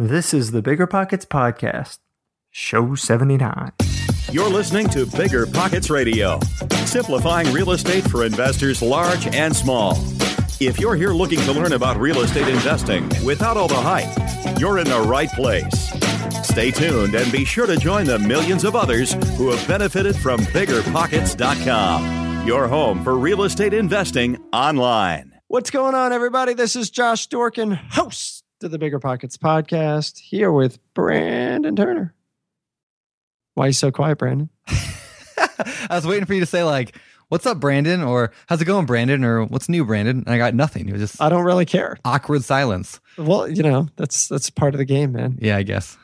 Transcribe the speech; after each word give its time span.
This 0.00 0.32
is 0.32 0.52
the 0.52 0.62
Bigger 0.62 0.86
Pockets 0.86 1.26
Podcast, 1.26 1.98
show 2.52 2.94
79. 2.94 3.72
You're 4.30 4.48
listening 4.48 4.88
to 4.90 5.06
Bigger 5.06 5.44
Pockets 5.44 5.90
Radio, 5.90 6.38
simplifying 6.84 7.52
real 7.52 7.72
estate 7.72 8.08
for 8.08 8.24
investors 8.24 8.80
large 8.80 9.26
and 9.34 9.56
small. 9.56 9.96
If 10.60 10.78
you're 10.78 10.94
here 10.94 11.10
looking 11.10 11.40
to 11.40 11.52
learn 11.52 11.72
about 11.72 11.96
real 11.96 12.20
estate 12.20 12.46
investing 12.46 13.08
without 13.24 13.56
all 13.56 13.66
the 13.66 13.74
hype, 13.74 14.60
you're 14.60 14.78
in 14.78 14.86
the 14.86 15.00
right 15.00 15.30
place. 15.30 15.90
Stay 16.46 16.70
tuned 16.70 17.16
and 17.16 17.32
be 17.32 17.44
sure 17.44 17.66
to 17.66 17.76
join 17.76 18.06
the 18.06 18.20
millions 18.20 18.62
of 18.62 18.76
others 18.76 19.14
who 19.36 19.50
have 19.50 19.66
benefited 19.66 20.14
from 20.14 20.38
biggerpockets.com, 20.42 22.46
your 22.46 22.68
home 22.68 23.02
for 23.02 23.18
real 23.18 23.42
estate 23.42 23.74
investing 23.74 24.38
online. 24.52 25.32
What's 25.48 25.72
going 25.72 25.96
on, 25.96 26.12
everybody? 26.12 26.54
This 26.54 26.76
is 26.76 26.88
Josh 26.88 27.28
Dorkin, 27.28 27.74
host 27.74 28.37
of 28.64 28.70
the 28.70 28.78
Bigger 28.78 28.98
Pockets 28.98 29.36
podcast, 29.36 30.18
here 30.18 30.50
with 30.50 30.78
Brandon 30.94 31.76
Turner. 31.76 32.14
Why 33.54 33.64
are 33.64 33.68
you 33.68 33.72
so 33.72 33.90
quiet, 33.90 34.18
Brandon? 34.18 34.50
I 34.68 35.86
was 35.90 36.06
waiting 36.06 36.24
for 36.26 36.34
you 36.34 36.40
to 36.40 36.46
say 36.46 36.62
like, 36.64 36.96
"What's 37.28 37.46
up, 37.46 37.60
Brandon?" 37.60 38.02
or 38.02 38.32
"How's 38.48 38.60
it 38.60 38.66
going, 38.66 38.86
Brandon?" 38.86 39.24
or 39.24 39.44
"What's 39.44 39.68
new, 39.68 39.84
Brandon?" 39.84 40.22
And 40.26 40.34
I 40.34 40.38
got 40.38 40.54
nothing. 40.54 40.88
It 40.88 40.92
was 40.92 41.00
just 41.00 41.22
I 41.22 41.28
don't 41.28 41.44
really 41.44 41.64
care. 41.64 41.98
awkward 42.04 42.44
silence. 42.44 43.00
Well, 43.16 43.48
you 43.48 43.62
know, 43.62 43.88
that's 43.96 44.28
that's 44.28 44.50
part 44.50 44.74
of 44.74 44.78
the 44.78 44.84
game, 44.84 45.12
man. 45.12 45.38
Yeah, 45.40 45.56
I 45.56 45.62
guess. 45.62 45.96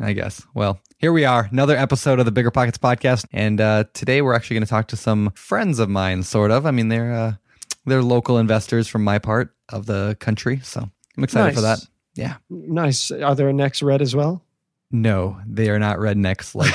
I 0.00 0.14
guess. 0.14 0.42
Well, 0.54 0.80
here 0.98 1.12
we 1.12 1.24
are, 1.24 1.48
another 1.52 1.76
episode 1.76 2.18
of 2.18 2.24
the 2.24 2.32
Bigger 2.32 2.50
Pockets 2.50 2.78
podcast, 2.78 3.26
and 3.32 3.60
uh, 3.60 3.84
today 3.92 4.22
we're 4.22 4.34
actually 4.34 4.54
going 4.54 4.64
to 4.64 4.70
talk 4.70 4.88
to 4.88 4.96
some 4.96 5.30
friends 5.34 5.78
of 5.78 5.90
mine, 5.90 6.22
sort 6.22 6.50
of. 6.50 6.64
I 6.64 6.70
mean, 6.70 6.88
they're 6.88 7.12
uh, 7.12 7.32
they're 7.84 8.02
local 8.02 8.38
investors 8.38 8.88
from 8.88 9.04
my 9.04 9.18
part 9.18 9.54
of 9.68 9.86
the 9.86 10.16
country, 10.18 10.60
so 10.62 10.88
I'm 11.16 11.24
excited 11.24 11.54
for 11.54 11.60
that. 11.60 11.78
Yeah. 12.14 12.36
Nice. 12.50 13.10
Are 13.10 13.34
there 13.34 13.52
necks 13.52 13.82
red 13.82 14.02
as 14.02 14.14
well? 14.14 14.42
No, 14.90 15.40
they 15.46 15.70
are 15.70 15.78
not 15.78 15.96
rednecks 15.98 16.54
like 16.54 16.70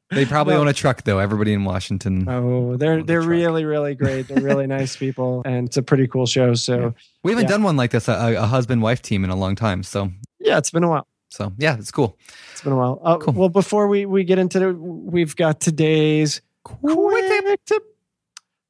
they 0.10 0.24
probably 0.24 0.54
No. 0.54 0.60
own 0.62 0.68
a 0.68 0.72
truck 0.72 1.02
though. 1.04 1.18
Everybody 1.18 1.52
in 1.52 1.64
Washington. 1.64 2.26
Oh, 2.28 2.76
they're 2.78 3.02
they're 3.02 3.20
really 3.20 3.64
really 3.66 3.94
great. 4.02 4.28
They're 4.28 4.42
really 4.42 4.66
nice 4.66 4.96
people, 4.96 5.42
and 5.44 5.66
it's 5.68 5.76
a 5.76 5.82
pretty 5.82 6.06
cool 6.08 6.24
show. 6.26 6.54
So 6.54 6.94
We 7.22 7.32
haven't 7.32 7.44
Yeah. 7.44 7.48
done 7.50 7.62
one 7.62 7.76
like 7.76 7.90
this, 7.90 8.08
a, 8.08 8.36
a 8.38 8.46
husband 8.46 8.80
wife 8.80 9.02
team, 9.02 9.22
in 9.24 9.28
a 9.30 9.36
long 9.36 9.54
time. 9.54 9.82
So, 9.82 10.10
yeah, 10.40 10.56
it's 10.56 10.70
been 10.70 10.84
a 10.84 10.88
while. 10.88 11.06
so 11.28 11.52
yeah, 11.58 11.76
it's 11.78 11.90
cool. 11.90 12.16
It's 12.52 12.62
been 12.62 12.72
a 12.72 12.76
while. 12.76 13.00
Uh, 13.04 13.18
Cool. 13.18 13.34
Well, 13.34 13.48
before 13.50 13.86
we 13.88 14.06
we 14.06 14.24
get 14.24 14.38
into 14.38 14.66
it, 14.66 14.72
we've 14.72 15.36
got 15.36 15.60
today's 15.60 16.40
quick 16.64 17.60
tip. 17.66 17.82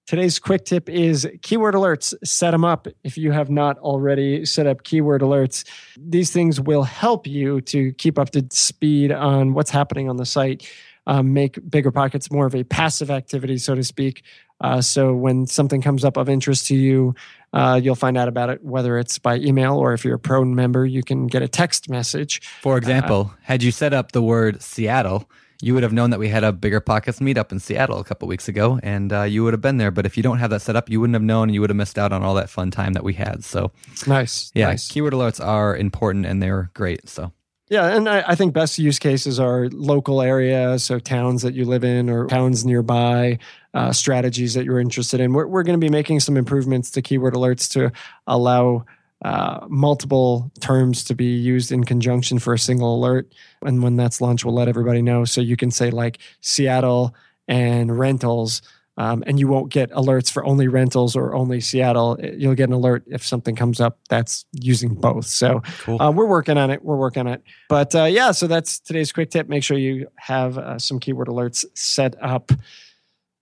Today's 0.09 0.39
quick 0.39 0.65
tip 0.65 0.89
is 0.89 1.29
keyword 1.43 1.75
alerts. 1.75 2.15
Set 2.25 2.53
them 2.53 2.65
up 2.65 2.89
if 3.05 3.19
you 3.19 3.31
have 3.31 3.51
not 3.51 3.77
already 3.81 4.47
set 4.47 4.67
up 4.67 4.83
keyword 4.83 5.21
alerts. 5.21 5.69
These 5.99 6.31
things 6.31 6.59
will 6.59 6.85
help 6.85 7.27
you 7.27 7.61
to 7.61 7.93
keep 7.93 8.19
up 8.19 8.31
to 8.31 8.47
speed 8.49 9.13
on 9.13 9.53
what's 9.53 9.69
happening 9.69 10.09
on 10.09 10.17
the 10.17 10.25
site. 10.25 10.67
Um, 11.07 11.35
make 11.35 11.59
bigger 11.71 11.91
pockets 11.91 12.31
more 12.31 12.47
of 12.47 12.55
a 12.55 12.65
passive 12.65 13.11
activity, 13.11 13.59
so 13.59 13.75
to 13.75 13.85
speak. 13.85 14.23
Uh, 14.63 14.81
so 14.81 15.13
when 15.13 15.47
something 15.47 15.83
comes 15.83 16.07
up 16.07 16.17
of 16.17 16.31
interest 16.31 16.69
to 16.69 16.75
you, 16.75 17.15
uh, 17.53 17.79
you'll 17.83 17.95
find 17.95 18.17
out 18.17 18.29
about 18.29 18.49
it, 18.49 18.65
whether 18.65 18.97
it's 18.97 19.19
by 19.19 19.37
email 19.37 19.77
or 19.77 19.93
if 19.93 20.07
you're 20.07 20.15
a 20.15 20.19
pro 20.19 20.43
member, 20.43 20.87
you 20.87 21.03
can 21.03 21.27
get 21.27 21.43
a 21.43 21.49
text 21.49 21.91
message. 21.91 22.41
For 22.63 22.79
example, 22.79 23.35
had 23.43 23.63
you 23.63 23.71
set 23.71 23.93
up 23.93 24.13
the 24.13 24.23
word 24.23 24.63
Seattle, 24.63 25.29
you 25.61 25.75
would 25.75 25.83
have 25.83 25.93
known 25.93 26.11
that 26.11 26.19
we 26.21 26.29
had 26.29 26.45
a 26.45 26.53
bigger 26.53 26.81
pockets 26.81 27.19
meetup 27.21 27.51
in 27.53 27.59
Seattle 27.59 27.99
a 27.99 28.05
couple 28.05 28.29
weeks 28.29 28.49
ago, 28.49 28.79
and 28.83 29.13
uh, 29.13 29.23
you 29.23 29.43
would 29.45 29.53
have 29.55 29.61
been 29.61 29.77
there. 29.79 29.91
But 29.91 30.07
if 30.07 30.17
you 30.17 30.23
don't 30.23 30.39
have 30.39 30.51
that 30.51 30.61
set 30.61 30.77
up, 30.77 30.89
you 30.89 31.01
wouldn't 31.01 31.15
have 31.15 31.23
known, 31.23 31.45
and 31.49 31.55
you 31.55 31.61
would 31.61 31.71
have 31.71 31.77
missed 31.77 31.99
out 31.99 32.13
on 32.13 32.23
all 32.23 32.35
that 32.35 32.49
fun 32.49 32.71
time 32.71 32.93
that 32.93 33.03
we 33.03 33.15
had. 33.15 33.45
So, 33.45 33.73
Nice. 34.07 34.53
yeah, 34.55 34.69
Nice. 34.69 34.89
keyword 34.89 35.13
alerts 35.13 35.45
are 35.45 35.77
important 35.77 36.27
and 36.27 36.41
they're 36.43 36.71
great. 36.75 37.09
So, 37.09 37.33
Yeah, 37.71 37.87
and 37.95 38.09
I, 38.09 38.23
I 38.29 38.35
think 38.37 38.55
best 38.55 38.79
use 38.79 38.99
cases 39.01 39.41
are 39.41 39.69
local 39.71 40.23
area, 40.23 40.79
so 40.79 40.99
towns 41.01 41.43
that 41.43 41.55
you 41.55 41.65
live 41.65 41.83
in 41.85 42.09
or 42.09 42.27
towns 42.29 42.65
nearby, 42.65 43.39
uh, 43.75 43.93
strategies 43.93 44.55
that 44.55 44.65
you're 44.65 44.81
interested 44.81 45.21
in. 45.21 45.33
We're, 45.33 45.47
we're 45.47 45.65
going 45.65 45.79
to 45.79 45.85
be 45.85 45.91
making 45.91 46.21
some 46.21 46.37
improvements 46.37 46.91
to 46.93 47.03
keyword 47.03 47.35
alerts 47.35 47.71
to 47.73 47.91
allow 48.27 48.85
uh, 49.25 49.67
multiple 49.69 50.51
terms 50.61 51.05
to 51.05 51.15
be 51.15 51.27
used 51.27 51.73
in 51.73 51.85
conjunction 51.85 52.39
for 52.39 52.55
a 52.55 52.59
single 52.59 52.97
alert. 52.97 53.33
And 53.63 53.83
when 53.83 53.97
that's 53.97 54.21
launched, 54.21 54.45
we'll 54.45 54.55
let 54.55 54.69
everybody 54.69 55.03
know. 55.03 55.25
So 55.25 55.41
you 55.41 55.57
can 55.57 55.71
say 55.71 55.91
like 55.91 56.19
Seattle 56.41 57.15
and 57.49 57.99
rentals. 57.99 58.63
Um, 58.97 59.23
and 59.29 59.39
you 59.39 59.47
won't 59.47 59.71
get 59.71 59.93
alerts 59.93 60.29
for 60.29 60.45
only 60.45 60.67
rentals 60.67 61.15
or 61.15 61.33
only 61.33 61.61
Seattle. 61.61 62.19
You'll 62.21 62.57
get 62.57 62.69
an 62.69 62.73
alert 62.73 63.05
if 63.07 63.25
something 63.25 63.55
comes 63.55 63.81
up 63.81 64.01
that's 64.09 64.45
using 64.53 64.95
both. 64.95 65.27
So 65.27 65.63
cool. 65.83 66.03
uh, 66.03 66.11
we're 66.11 66.27
working 66.27 66.59
on 66.59 66.71
it. 66.71 66.85
We're 66.85 66.97
working 66.97 67.29
on 67.29 67.35
it. 67.35 67.43
But 67.69 67.95
uh, 67.95 68.05
yeah, 68.05 68.33
so 68.33 68.49
that's 68.49 68.81
today's 68.81 69.13
quick 69.13 69.31
tip. 69.31 69.49
Make 69.49 69.63
sure 69.63 69.79
you 69.79 70.09
have 70.17 70.59
uh, 70.59 70.81
some 70.81 70.99
keyword 70.99 71.29
alerts 71.29 71.65
set 71.75 72.17
up. 72.21 72.51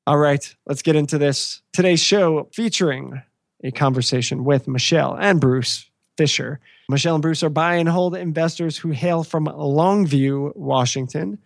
All 0.07 0.19
right, 0.19 0.55
let's 0.67 0.83
get 0.83 0.95
into 0.95 1.17
this. 1.17 1.63
Today's 1.73 2.01
show 2.01 2.51
featuring 2.53 3.23
a 3.63 3.71
conversation 3.71 4.45
with 4.45 4.69
Michelle 4.69 5.15
and 5.15 5.41
Bruce 5.41 5.89
Fisher. 6.17 6.61
Michelle 6.89 7.17
and 7.17 7.23
Bruce 7.23 7.43
are 7.43 7.51
buy 7.51 7.77
and 7.77 7.89
hold 7.89 8.17
investors 8.17 8.77
who 8.77 8.91
hail 8.91 9.25
from 9.25 9.47
Longview, 9.47 10.55
Washington. 10.57 11.39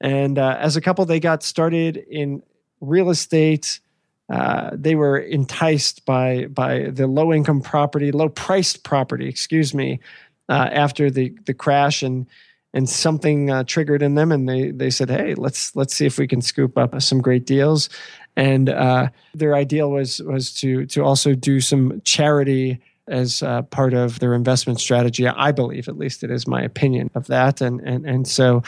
And 0.00 0.38
uh, 0.38 0.56
as 0.60 0.76
a 0.76 0.80
couple, 0.80 1.04
they 1.04 1.20
got 1.20 1.42
started 1.42 1.96
in 1.96 2.42
real 2.80 3.10
estate. 3.10 3.80
Uh, 4.28 4.70
they 4.72 4.94
were 4.94 5.18
enticed 5.18 6.04
by 6.04 6.46
by 6.46 6.90
the 6.90 7.06
low 7.06 7.32
income 7.32 7.60
property, 7.60 8.12
low 8.12 8.28
priced 8.28 8.82
property, 8.82 9.28
excuse 9.28 9.72
me, 9.72 10.00
uh, 10.48 10.68
after 10.72 11.10
the 11.10 11.34
the 11.46 11.54
crash 11.54 12.02
and 12.02 12.26
and 12.76 12.90
something 12.90 13.50
uh, 13.50 13.64
triggered 13.64 14.02
in 14.02 14.16
them, 14.16 14.30
and 14.30 14.46
they 14.46 14.70
they 14.70 14.90
said, 14.90 15.08
hey, 15.08 15.34
let's 15.34 15.74
let's 15.74 15.94
see 15.96 16.04
if 16.04 16.18
we 16.18 16.28
can 16.28 16.42
scoop 16.42 16.76
up 16.76 17.00
some 17.00 17.22
great 17.22 17.46
deals. 17.46 17.88
And 18.36 18.68
uh, 18.68 19.08
their 19.32 19.54
ideal 19.54 19.90
was 19.90 20.20
was 20.20 20.52
to 20.60 20.84
to 20.86 21.02
also 21.02 21.34
do 21.34 21.60
some 21.60 22.02
charity 22.04 22.78
as 23.08 23.42
uh, 23.42 23.62
part 23.62 23.94
of 23.94 24.18
their 24.18 24.34
investment 24.34 24.78
strategy. 24.78 25.26
I 25.26 25.52
believe, 25.52 25.88
at 25.88 25.96
least, 25.96 26.22
it 26.22 26.30
is 26.30 26.46
my 26.46 26.60
opinion 26.60 27.10
of 27.14 27.28
that. 27.28 27.62
And 27.62 27.80
and 27.80 28.04
and 28.04 28.28
so 28.28 28.62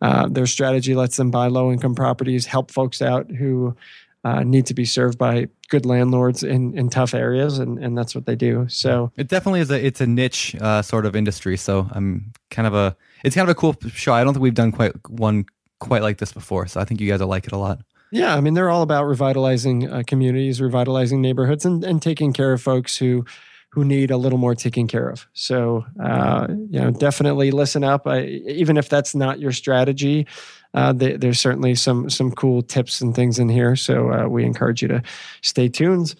uh, 0.00 0.26
their 0.28 0.46
strategy 0.46 0.96
lets 0.96 1.16
them 1.16 1.30
buy 1.30 1.46
low 1.46 1.70
income 1.70 1.94
properties, 1.94 2.46
help 2.46 2.72
folks 2.72 3.00
out 3.00 3.30
who 3.30 3.76
uh, 4.24 4.42
need 4.44 4.66
to 4.66 4.74
be 4.74 4.84
served 4.84 5.18
by 5.18 5.48
good 5.68 5.84
landlords 5.86 6.42
in, 6.42 6.76
in 6.78 6.88
tough 6.90 7.14
areas, 7.14 7.58
and, 7.58 7.78
and 7.78 7.96
that's 7.96 8.14
what 8.14 8.26
they 8.26 8.36
do. 8.36 8.66
So 8.68 9.10
It 9.16 9.28
definitely 9.28 9.60
is 9.60 9.70
a 9.70 9.84
it's 9.84 10.00
a 10.00 10.06
niche 10.06 10.54
uh, 10.60 10.82
sort 10.82 11.06
of 11.06 11.16
industry. 11.16 11.56
So 11.56 11.88
I'm 11.90 12.32
kind 12.50 12.66
of 12.68 12.74
a 12.74 12.96
it's 13.24 13.34
kind 13.34 13.48
of 13.48 13.56
a 13.56 13.58
cool 13.58 13.74
show. 13.92 14.12
I 14.12 14.22
don't 14.22 14.34
think 14.34 14.42
we've 14.42 14.54
done 14.54 14.72
quite 14.72 14.92
one 15.08 15.46
quite 15.80 16.02
like 16.02 16.18
this 16.18 16.32
before. 16.32 16.66
So 16.66 16.80
I 16.80 16.84
think 16.84 17.00
you 17.00 17.08
guys 17.10 17.20
will 17.20 17.26
like 17.28 17.46
it 17.46 17.52
a 17.52 17.58
lot. 17.58 17.80
yeah, 18.12 18.36
I 18.36 18.40
mean 18.40 18.54
they're 18.54 18.70
all 18.70 18.82
about 18.82 19.04
revitalizing 19.06 19.90
uh, 19.90 20.02
communities, 20.06 20.60
revitalizing 20.60 21.20
neighborhoods, 21.20 21.64
and, 21.64 21.82
and 21.82 22.00
taking 22.00 22.32
care 22.32 22.52
of 22.52 22.62
folks 22.62 22.96
who 22.96 23.24
who 23.70 23.84
need 23.86 24.10
a 24.10 24.18
little 24.18 24.38
more 24.38 24.54
taken 24.54 24.86
care 24.86 25.08
of. 25.08 25.26
So 25.32 25.84
uh, 26.00 26.46
you 26.48 26.78
know, 26.78 26.90
definitely 26.90 27.50
listen 27.50 27.82
up. 27.82 28.06
I, 28.06 28.24
even 28.46 28.76
if 28.76 28.88
that's 28.88 29.14
not 29.14 29.40
your 29.40 29.52
strategy, 29.52 30.26
uh, 30.74 30.92
th- 30.92 31.20
there's 31.20 31.40
certainly 31.40 31.74
some 31.74 32.08
some 32.10 32.32
cool 32.32 32.62
tips 32.62 33.00
and 33.00 33.14
things 33.14 33.38
in 33.38 33.48
here. 33.48 33.76
So 33.76 34.12
uh, 34.12 34.28
we 34.28 34.44
encourage 34.44 34.82
you 34.82 34.88
to 34.88 35.02
stay 35.42 35.68
tuned. 35.68 36.14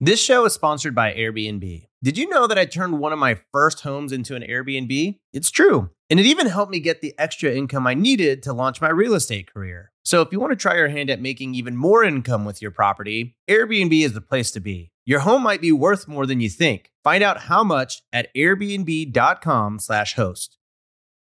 This 0.00 0.22
show 0.22 0.44
is 0.44 0.52
sponsored 0.52 0.94
by 0.94 1.12
Airbnb. 1.12 1.86
Did 2.02 2.16
you 2.16 2.28
know 2.28 2.46
that 2.46 2.58
I 2.58 2.64
turned 2.64 3.00
one 3.00 3.12
of 3.12 3.18
my 3.18 3.38
first 3.52 3.80
homes 3.80 4.12
into 4.12 4.36
an 4.36 4.42
Airbnb? 4.42 5.18
It's 5.32 5.50
true. 5.50 5.90
And 6.08 6.20
it 6.20 6.26
even 6.26 6.46
helped 6.46 6.70
me 6.70 6.78
get 6.78 7.00
the 7.00 7.14
extra 7.18 7.52
income 7.52 7.86
I 7.86 7.94
needed 7.94 8.42
to 8.44 8.52
launch 8.52 8.80
my 8.80 8.88
real 8.90 9.14
estate 9.14 9.52
career. 9.52 9.90
So 10.04 10.22
if 10.22 10.28
you 10.30 10.38
want 10.38 10.52
to 10.52 10.56
try 10.56 10.76
your 10.76 10.88
hand 10.88 11.10
at 11.10 11.20
making 11.20 11.54
even 11.54 11.76
more 11.76 12.04
income 12.04 12.44
with 12.44 12.62
your 12.62 12.70
property, 12.70 13.36
Airbnb 13.48 14.04
is 14.04 14.12
the 14.12 14.20
place 14.20 14.52
to 14.52 14.60
be. 14.60 14.92
Your 15.04 15.20
home 15.20 15.42
might 15.42 15.60
be 15.60 15.72
worth 15.72 16.06
more 16.06 16.24
than 16.24 16.40
you 16.40 16.48
think. 16.48 16.92
Find 17.02 17.24
out 17.24 17.42
how 17.42 17.64
much 17.64 18.02
at 18.12 18.32
airbnb.com/slash 18.34 20.14
host. 20.14 20.58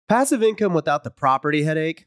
Passive 0.08 0.42
income 0.42 0.74
without 0.74 1.04
the 1.04 1.10
property 1.10 1.62
headache? 1.62 2.06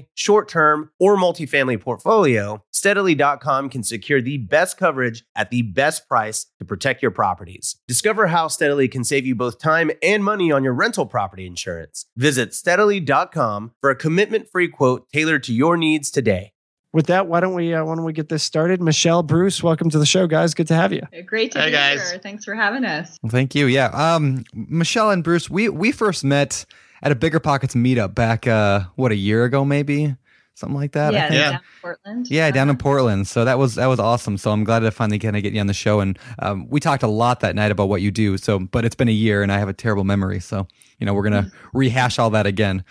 short 0.13 0.47
term, 0.49 0.91
or 0.99 1.15
multifamily 1.17 1.79
portfolio, 1.79 2.63
steadily.com 2.71 3.69
can 3.69 3.83
secure 3.83 4.21
the 4.21 4.37
best 4.37 4.77
coverage 4.77 5.23
at 5.35 5.49
the 5.51 5.61
best 5.61 6.07
price 6.07 6.47
to 6.59 6.65
protect 6.65 7.01
your 7.01 7.11
properties. 7.11 7.75
Discover 7.87 8.27
how 8.27 8.47
Steadily 8.47 8.87
can 8.87 9.03
save 9.03 9.25
you 9.25 9.35
both 9.35 9.59
time 9.59 9.91
and 10.03 10.23
money 10.23 10.51
on 10.51 10.63
your 10.63 10.73
rental 10.73 11.05
property 11.05 11.45
insurance. 11.45 12.05
Visit 12.17 12.53
steadily.com 12.53 13.71
for 13.81 13.89
a 13.89 13.95
commitment 13.95 14.47
free 14.51 14.67
quote 14.67 15.07
tailored 15.11 15.43
to 15.43 15.53
your 15.53 15.77
needs 15.77 16.11
today. 16.11 16.53
With 16.93 17.05
that, 17.07 17.27
why 17.27 17.39
don't 17.39 17.53
we 17.53 17.73
uh, 17.73 17.85
why 17.85 17.95
don't 17.95 18.03
we 18.03 18.11
get 18.11 18.27
this 18.27 18.43
started? 18.43 18.81
Michelle, 18.81 19.23
Bruce, 19.23 19.63
welcome 19.63 19.89
to 19.91 19.97
the 19.97 20.05
show, 20.05 20.27
guys. 20.27 20.53
Good 20.53 20.67
to 20.67 20.75
have 20.75 20.91
you. 20.91 21.01
Great 21.25 21.53
to 21.53 21.59
Hey, 21.59 21.67
be 21.67 21.71
guys. 21.71 22.11
here. 22.11 22.19
Thanks 22.19 22.43
for 22.43 22.53
having 22.53 22.83
us. 22.83 23.17
Well, 23.23 23.29
thank 23.29 23.55
you. 23.55 23.67
Yeah. 23.67 23.85
Um, 23.93 24.43
Michelle 24.53 25.09
and 25.09 25.23
Bruce, 25.23 25.49
we 25.49 25.69
we 25.69 25.93
first 25.93 26.25
met 26.25 26.65
at 27.01 27.11
a 27.11 27.15
Bigger 27.15 27.39
Pockets 27.39 27.75
meetup 27.75 28.15
back 28.15 28.47
uh 28.47 28.81
what 28.95 29.11
a 29.11 29.15
year 29.15 29.43
ago 29.45 29.65
maybe 29.65 30.15
something 30.53 30.75
like 30.77 30.91
that. 30.91 31.15
I 31.15 31.17
yeah, 31.17 31.27
think. 31.29 31.39
Yeah. 31.39 31.51
down 31.51 31.53
in 31.55 31.61
Portland. 31.81 32.27
Yeah, 32.29 32.51
down 32.51 32.69
in 32.69 32.75
Uh-huh. 32.75 32.83
Portland. 32.83 33.27
So 33.27 33.45
that 33.45 33.57
was 33.57 33.75
that 33.75 33.87
was 33.87 33.99
awesome. 33.99 34.37
So 34.37 34.51
I'm 34.51 34.63
glad 34.63 34.79
to 34.79 34.91
finally 34.91 35.17
kind 35.17 35.35
of 35.35 35.41
get 35.41 35.53
you 35.53 35.59
on 35.59 35.65
the 35.67 35.73
show. 35.73 36.01
And 36.01 36.19
um, 36.39 36.67
we 36.69 36.79
talked 36.79 37.01
a 37.03 37.07
lot 37.07 37.39
that 37.39 37.55
night 37.55 37.71
about 37.71 37.89
what 37.89 38.01
you 38.01 38.11
do. 38.11 38.37
So, 38.37 38.59
but 38.59 38.85
it's 38.85 38.93
been 38.93 39.07
a 39.07 39.13
year, 39.13 39.41
and 39.41 39.51
I 39.51 39.57
have 39.57 39.69
a 39.69 39.73
terrible 39.73 40.03
memory. 40.03 40.39
So 40.39 40.67
you 40.99 41.05
know 41.05 41.13
we're 41.15 41.23
gonna 41.23 41.51
rehash 41.73 42.19
all 42.19 42.29
that 42.31 42.45
again. 42.45 42.83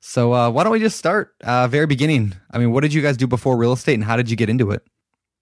So 0.00 0.32
uh, 0.32 0.48
why 0.48 0.62
don't 0.62 0.72
we 0.72 0.78
just 0.78 0.96
start 0.96 1.34
uh, 1.42 1.66
very 1.68 1.86
beginning? 1.86 2.34
I 2.52 2.58
mean, 2.58 2.70
what 2.72 2.80
did 2.82 2.94
you 2.94 3.02
guys 3.02 3.16
do 3.16 3.26
before 3.26 3.56
real 3.58 3.72
estate, 3.72 3.94
and 3.94 4.04
how 4.04 4.16
did 4.16 4.30
you 4.30 4.36
get 4.36 4.48
into 4.48 4.70
it? 4.70 4.82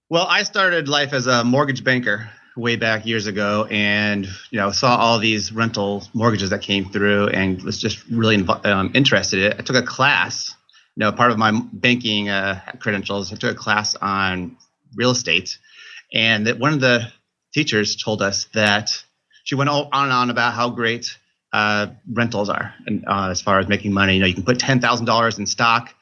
Well, 0.09 0.27
I 0.29 0.43
started 0.45 0.89
life 0.89 1.13
as 1.13 1.27
a 1.27 1.45
mortgage 1.45 1.85
banker 1.85 2.29
way 2.57 2.77
back 2.77 3.05
years 3.07 3.27
ago, 3.27 3.67
and 3.71 4.27
you 4.51 4.59
know 4.59 4.71
saw 4.71 4.97
all 4.97 5.19
these 5.19 5.53
rental 5.53 6.05
mortgages 6.15 6.51
that 6.51 6.63
came 6.63 6.87
through, 6.87 7.29
and 7.29 7.63
was 7.63 7.79
just 7.79 8.05
really 8.09 8.37
um, 8.65 8.91
interested. 8.95 9.41
in 9.41 9.53
it. 9.53 9.57
I 9.59 9.63
took 9.63 9.77
a 9.77 9.83
class, 9.83 10.55
you 10.97 11.01
know, 11.01 11.13
part 11.13 11.31
of 11.31 11.39
my 11.39 11.53
banking 11.73 12.29
uh, 12.29 12.61
credentials. 12.79 13.33
I 13.33 13.37
took 13.37 13.53
a 13.53 13.59
class 13.59 13.95
on 13.95 14.57
real 14.95 15.11
estate, 15.11 15.59
and 16.13 16.47
that 16.47 16.59
one 16.59 16.73
of 16.73 16.81
the 16.81 17.13
teachers 17.53 17.97
told 17.97 18.23
us 18.23 18.47
that 18.55 18.91
she 19.45 19.55
went 19.55 19.71
on 19.71 19.89
and 19.93 20.13
on 20.13 20.31
about 20.31 20.55
how 20.55 20.71
great 20.71 21.17
uh, 21.53 21.89
rentals 22.11 22.49
are, 22.49 22.75
and 22.87 23.05
uh, 23.07 23.29
as 23.31 23.43
far 23.43 23.59
as 23.59 23.69
making 23.69 23.93
money, 23.93 24.15
you 24.15 24.21
know, 24.21 24.27
you 24.27 24.35
can 24.35 24.45
put 24.45 24.59
ten 24.59 24.81
thousand 24.81 25.07
dollars 25.07 25.39
in 25.39 25.47
stock, 25.47 25.95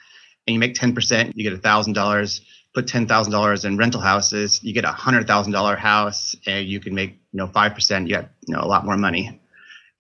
and 0.47 0.55
you 0.55 0.61
make 0.61 0.75
ten 0.75 0.95
percent, 0.95 1.37
you 1.37 1.49
get 1.49 1.61
thousand 1.63 1.95
dollars 1.95 2.41
put 2.75 2.87
ten 2.87 3.07
thousand 3.07 3.33
dollars 3.33 3.65
in 3.65 3.77
rental 3.77 4.01
houses, 4.01 4.63
you 4.63 4.75
get 4.75 4.85
a 4.85 4.93
hundred 4.93 5.27
thousand 5.27 5.53
dollar 5.53 5.77
house, 5.77 6.35
and 6.47 6.67
you 6.67 6.81
can 6.81 6.95
make 6.95 7.13
you 7.33 7.39
know 7.39 7.47
five 7.47 7.75
percent. 7.75 8.09
You 8.09 8.17
get 8.17 8.31
you 8.47 8.55
know 8.55 8.61
a 8.61 8.67
lot 8.67 8.85
more 8.85 8.97
money. 8.97 9.41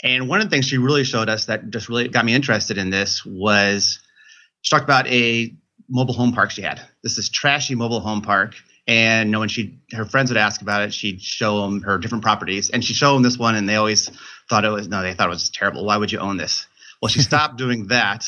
And 0.02 0.28
one 0.28 0.40
of 0.40 0.46
the 0.46 0.50
things 0.50 0.66
she 0.66 0.76
really 0.76 1.04
showed 1.04 1.28
us 1.30 1.46
that 1.46 1.70
just 1.70 1.88
really 1.88 2.08
got 2.08 2.24
me 2.24 2.34
interested 2.34 2.76
in 2.76 2.90
this 2.90 3.24
was 3.24 4.00
she 4.60 4.70
talked 4.74 4.84
about 4.84 5.06
a 5.06 5.54
mobile 5.88 6.14
home 6.14 6.32
park 6.32 6.50
she 6.50 6.62
had. 6.62 6.80
This 7.02 7.16
is 7.16 7.30
trashy 7.30 7.74
mobile 7.74 8.00
home 8.00 8.20
park. 8.20 8.54
And 8.86 9.28
you 9.28 9.32
know, 9.32 9.40
when 9.40 9.48
she 9.48 9.78
her 9.92 10.04
friends 10.04 10.30
would 10.30 10.36
ask 10.36 10.60
about 10.60 10.82
it, 10.82 10.92
she'd 10.92 11.22
show 11.22 11.62
them 11.62 11.80
her 11.82 11.96
different 11.96 12.22
properties, 12.22 12.68
and 12.68 12.84
she'd 12.84 12.96
show 12.96 13.14
them 13.14 13.22
this 13.22 13.38
one, 13.38 13.54
and 13.54 13.66
they 13.66 13.76
always 13.76 14.10
thought 14.50 14.64
it 14.64 14.70
was 14.70 14.88
no, 14.88 15.00
they 15.02 15.14
thought 15.14 15.28
it 15.28 15.30
was 15.30 15.48
terrible. 15.48 15.86
Why 15.86 15.96
would 15.96 16.12
you 16.12 16.18
own 16.18 16.36
this? 16.36 16.66
Well, 17.00 17.08
she 17.08 17.22
stopped 17.30 17.56
doing 17.56 17.86
that, 17.86 18.26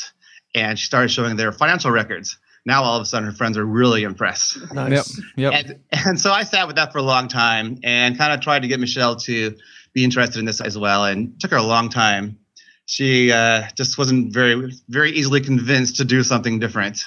and 0.55 0.79
she 0.79 0.85
started 0.85 1.09
showing 1.09 1.35
their 1.35 1.51
financial 1.51 1.91
records. 1.91 2.37
Now 2.67 2.83
all 2.83 2.97
of 2.97 3.01
a 3.01 3.05
sudden, 3.05 3.29
her 3.29 3.33
friends 3.33 3.57
are 3.57 3.65
really 3.65 4.03
impressed. 4.03 4.57
Nice. 4.73 5.17
Yep. 5.37 5.53
Yep. 5.53 5.53
And, 5.53 5.79
and 6.05 6.19
so 6.19 6.33
I 6.33 6.43
sat 6.43 6.67
with 6.67 6.75
that 6.75 6.91
for 6.91 6.97
a 6.97 7.01
long 7.03 7.29
time 7.29 7.79
and 7.81 8.17
kind 8.17 8.33
of 8.33 8.41
tried 8.41 8.63
to 8.63 8.67
get 8.67 8.81
Michelle 8.81 9.15
to 9.15 9.55
be 9.93 10.03
interested 10.03 10.37
in 10.39 10.43
this 10.43 10.59
as 10.59 10.77
well. 10.77 11.05
And 11.05 11.29
it 11.29 11.39
took 11.39 11.51
her 11.51 11.57
a 11.57 11.63
long 11.63 11.87
time. 11.87 12.39
She 12.85 13.31
uh, 13.31 13.63
just 13.75 13.97
wasn't 13.97 14.33
very, 14.33 14.73
very 14.89 15.11
easily 15.11 15.39
convinced 15.39 15.95
to 15.97 16.03
do 16.03 16.23
something 16.23 16.59
different. 16.59 17.05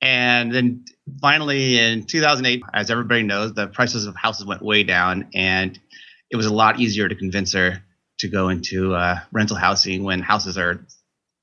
And 0.00 0.50
then 0.50 0.86
finally 1.20 1.78
in 1.78 2.04
2008, 2.04 2.62
as 2.72 2.90
everybody 2.90 3.22
knows, 3.22 3.52
the 3.52 3.66
prices 3.66 4.06
of 4.06 4.16
houses 4.16 4.46
went 4.46 4.62
way 4.62 4.82
down 4.82 5.28
and 5.34 5.78
it 6.30 6.36
was 6.36 6.46
a 6.46 6.54
lot 6.54 6.80
easier 6.80 7.06
to 7.06 7.14
convince 7.14 7.52
her 7.52 7.82
to 8.20 8.28
go 8.28 8.48
into 8.48 8.94
uh, 8.94 9.20
rental 9.30 9.56
housing 9.56 10.04
when 10.04 10.20
houses 10.20 10.56
are 10.56 10.86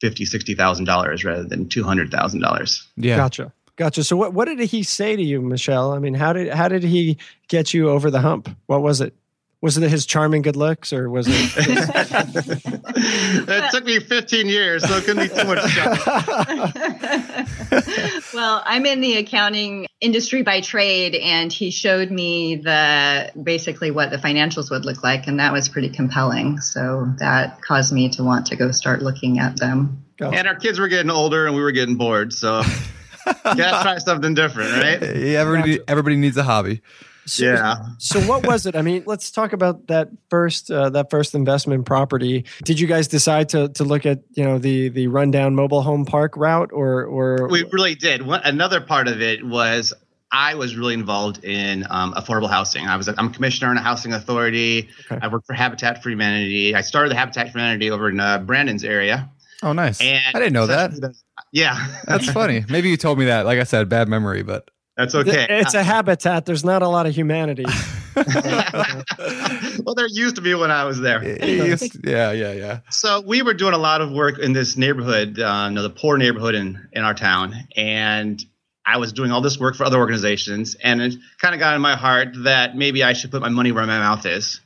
fifty, 0.03 0.25
sixty 0.25 0.53
thousand 0.53 0.83
dollars 0.83 1.23
rather 1.23 1.45
than 1.45 1.69
two 1.69 1.81
hundred 1.81 2.11
thousand 2.11 2.41
dollars. 2.41 2.85
yeah. 2.97 3.15
Gotcha. 3.15 3.53
Gotcha. 3.77 4.03
So 4.03 4.17
what, 4.17 4.33
what 4.33 4.45
did 4.45 4.59
he 4.59 4.83
say 4.83 5.15
to 5.15 5.23
you, 5.23 5.41
Michelle? 5.41 5.93
I 5.93 5.99
mean, 5.99 6.13
how 6.13 6.33
did 6.33 6.53
how 6.53 6.67
did 6.67 6.83
he 6.83 7.17
get 7.47 7.73
you 7.73 7.89
over 7.89 8.11
the 8.11 8.19
hump? 8.19 8.49
What 8.67 8.81
was 8.81 8.99
it? 9.01 9.15
Was 9.61 9.77
it 9.77 9.89
his 9.89 10.05
charming 10.05 10.41
good 10.41 10.57
looks 10.57 10.91
or 10.91 11.09
was 11.09 11.25
it 11.29 11.33
it 12.95 13.71
took 13.71 13.85
me 13.85 13.97
15 13.97 14.47
years, 14.47 14.85
so 14.85 14.97
it 14.97 15.05
couldn't 15.05 15.29
be 15.29 15.33
too 15.33 15.47
much. 15.47 15.63
well, 18.33 18.61
I'm 18.65 18.85
in 18.85 18.99
the 18.99 19.15
accounting 19.17 19.87
industry 20.01 20.41
by 20.41 20.59
trade, 20.59 21.15
and 21.15 21.51
he 21.51 21.71
showed 21.71 22.11
me 22.11 22.57
the 22.57 23.31
basically 23.41 23.89
what 23.89 24.11
the 24.11 24.17
financials 24.17 24.69
would 24.69 24.83
look 24.83 25.01
like, 25.01 25.27
and 25.27 25.39
that 25.39 25.53
was 25.53 25.69
pretty 25.69 25.89
compelling. 25.89 26.59
So 26.59 27.07
that 27.19 27.61
caused 27.61 27.93
me 27.93 28.09
to 28.09 28.23
want 28.23 28.47
to 28.47 28.57
go 28.57 28.71
start 28.71 29.01
looking 29.01 29.39
at 29.39 29.57
them. 29.57 30.02
And 30.31 30.47
our 30.47 30.55
kids 30.55 30.79
were 30.79 30.87
getting 30.87 31.11
older, 31.11 31.47
and 31.47 31.55
we 31.55 31.61
were 31.61 31.71
getting 31.71 31.95
bored, 31.95 32.31
so 32.33 32.61
gotta 33.43 33.81
try 33.83 33.97
something 33.97 34.33
different, 34.33 34.71
right? 34.73 35.01
Yeah, 35.01 35.39
everybody, 35.39 35.79
everybody 35.87 36.15
needs 36.15 36.37
a 36.37 36.43
hobby. 36.43 36.81
So- 37.25 37.45
Yeah. 37.45 37.75
So 37.99 38.19
what 38.21 38.45
was 38.45 38.65
it? 38.65 38.75
I 38.75 38.81
mean, 38.81 39.03
let's 39.05 39.31
talk 39.31 39.53
about 39.53 39.87
that 39.87 40.09
first 40.29 40.69
uh, 40.69 40.89
that 40.89 41.09
first 41.09 41.33
investment 41.35 41.85
property. 41.85 42.43
Did 42.65 42.79
you 42.81 42.87
guys 42.87 43.07
decide 43.07 43.47
to 43.49 43.69
to 43.69 43.83
look 43.85 44.05
at 44.05 44.19
you 44.33 44.43
know 44.43 44.57
the 44.59 44.89
the 44.89 45.07
rundown 45.07 45.55
mobile 45.55 45.81
home 45.81 46.05
park 46.05 46.35
route 46.35 46.71
or 46.73 47.05
or 47.05 47.47
We 47.47 47.63
really 47.71 47.95
did. 47.95 48.23
One, 48.23 48.41
another 48.43 48.81
part 48.81 49.07
of 49.07 49.21
it 49.21 49.45
was 49.45 49.93
I 50.33 50.55
was 50.55 50.75
really 50.75 50.95
involved 50.95 51.45
in 51.45 51.85
um, 51.91 52.13
affordable 52.15 52.49
housing. 52.49 52.87
I 52.87 52.97
was 52.97 53.07
a, 53.07 53.13
I'm 53.17 53.27
a 53.27 53.29
commissioner 53.31 53.71
in 53.71 53.77
a 53.77 53.81
housing 53.81 54.11
authority. 54.13 54.89
Okay. 55.09 55.19
I 55.21 55.27
worked 55.29 55.45
for 55.45 55.53
Habitat 55.53 56.01
for 56.03 56.09
Humanity. 56.09 56.75
I 56.75 56.81
started 56.81 57.09
the 57.11 57.15
Habitat 57.15 57.51
for 57.53 57.59
Humanity 57.59 57.89
over 57.91 58.09
in 58.09 58.19
uh, 58.19 58.39
Brandon's 58.39 58.83
area. 58.83 59.29
Oh, 59.63 59.73
nice. 59.73 60.01
And 60.01 60.35
I 60.35 60.39
didn't 60.39 60.53
know 60.53 60.67
that. 60.67 60.91
Yeah, 61.51 61.87
That's 62.07 62.31
funny. 62.31 62.65
Maybe 62.67 62.89
you 62.89 62.97
told 62.97 63.19
me 63.19 63.25
that. 63.25 63.45
Like 63.45 63.59
I 63.59 63.63
said, 63.63 63.87
bad 63.87 64.07
memory, 64.07 64.41
but 64.41 64.71
that's 64.97 65.13
okay. 65.13 65.45
It's 65.49 65.75
a 65.75 65.83
habitat. 65.83 66.47
There's 66.47 66.65
not 66.65 66.81
a 66.81 66.87
lot 66.87 67.05
of 67.05 67.13
humanity. 67.15 67.65
well, 68.15 69.95
there 69.95 70.07
used 70.07 70.35
to 70.35 70.41
be 70.41 70.55
when 70.55 70.71
I 70.71 70.83
was 70.85 70.99
there. 70.99 71.23
yeah, 71.23 72.31
yeah, 72.31 72.53
yeah. 72.53 72.79
So 72.89 73.21
we 73.21 73.43
were 73.43 73.53
doing 73.53 73.73
a 73.73 73.77
lot 73.77 74.01
of 74.01 74.11
work 74.11 74.39
in 74.39 74.53
this 74.53 74.77
neighborhood, 74.77 75.39
uh, 75.39 75.67
you 75.69 75.75
know, 75.75 75.83
the 75.83 75.89
poor 75.91 76.17
neighborhood 76.17 76.55
in, 76.55 76.87
in 76.93 77.03
our 77.03 77.13
town. 77.13 77.53
And 77.75 78.43
I 78.85 78.97
was 78.97 79.13
doing 79.13 79.31
all 79.31 79.41
this 79.41 79.59
work 79.59 79.75
for 79.75 79.83
other 79.83 79.97
organizations. 79.99 80.75
And 80.83 81.01
it 81.01 81.15
kind 81.39 81.53
of 81.53 81.59
got 81.59 81.75
in 81.75 81.81
my 81.81 81.95
heart 81.95 82.29
that 82.43 82.75
maybe 82.75 83.03
I 83.03 83.13
should 83.13 83.31
put 83.31 83.41
my 83.41 83.49
money 83.49 83.71
where 83.71 83.85
my 83.85 83.99
mouth 83.99 84.25
is 84.25 84.59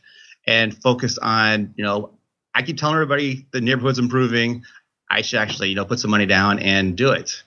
and 0.46 0.75
focus 0.75 1.18
on, 1.18 1.74
you 1.77 1.84
know, 1.84 2.12
I 2.54 2.63
keep 2.63 2.77
telling 2.77 2.96
everybody 2.96 3.46
the 3.51 3.62
neighborhood's 3.62 4.00
improving. 4.00 4.63
I 5.10 5.22
should 5.22 5.40
actually, 5.40 5.70
you 5.70 5.76
know, 5.76 5.86
put 5.86 6.00
some 6.00 6.12
money 6.12 6.26
down 6.26 6.60
and 6.60 6.96
do 6.96 7.12
it. 7.12 7.44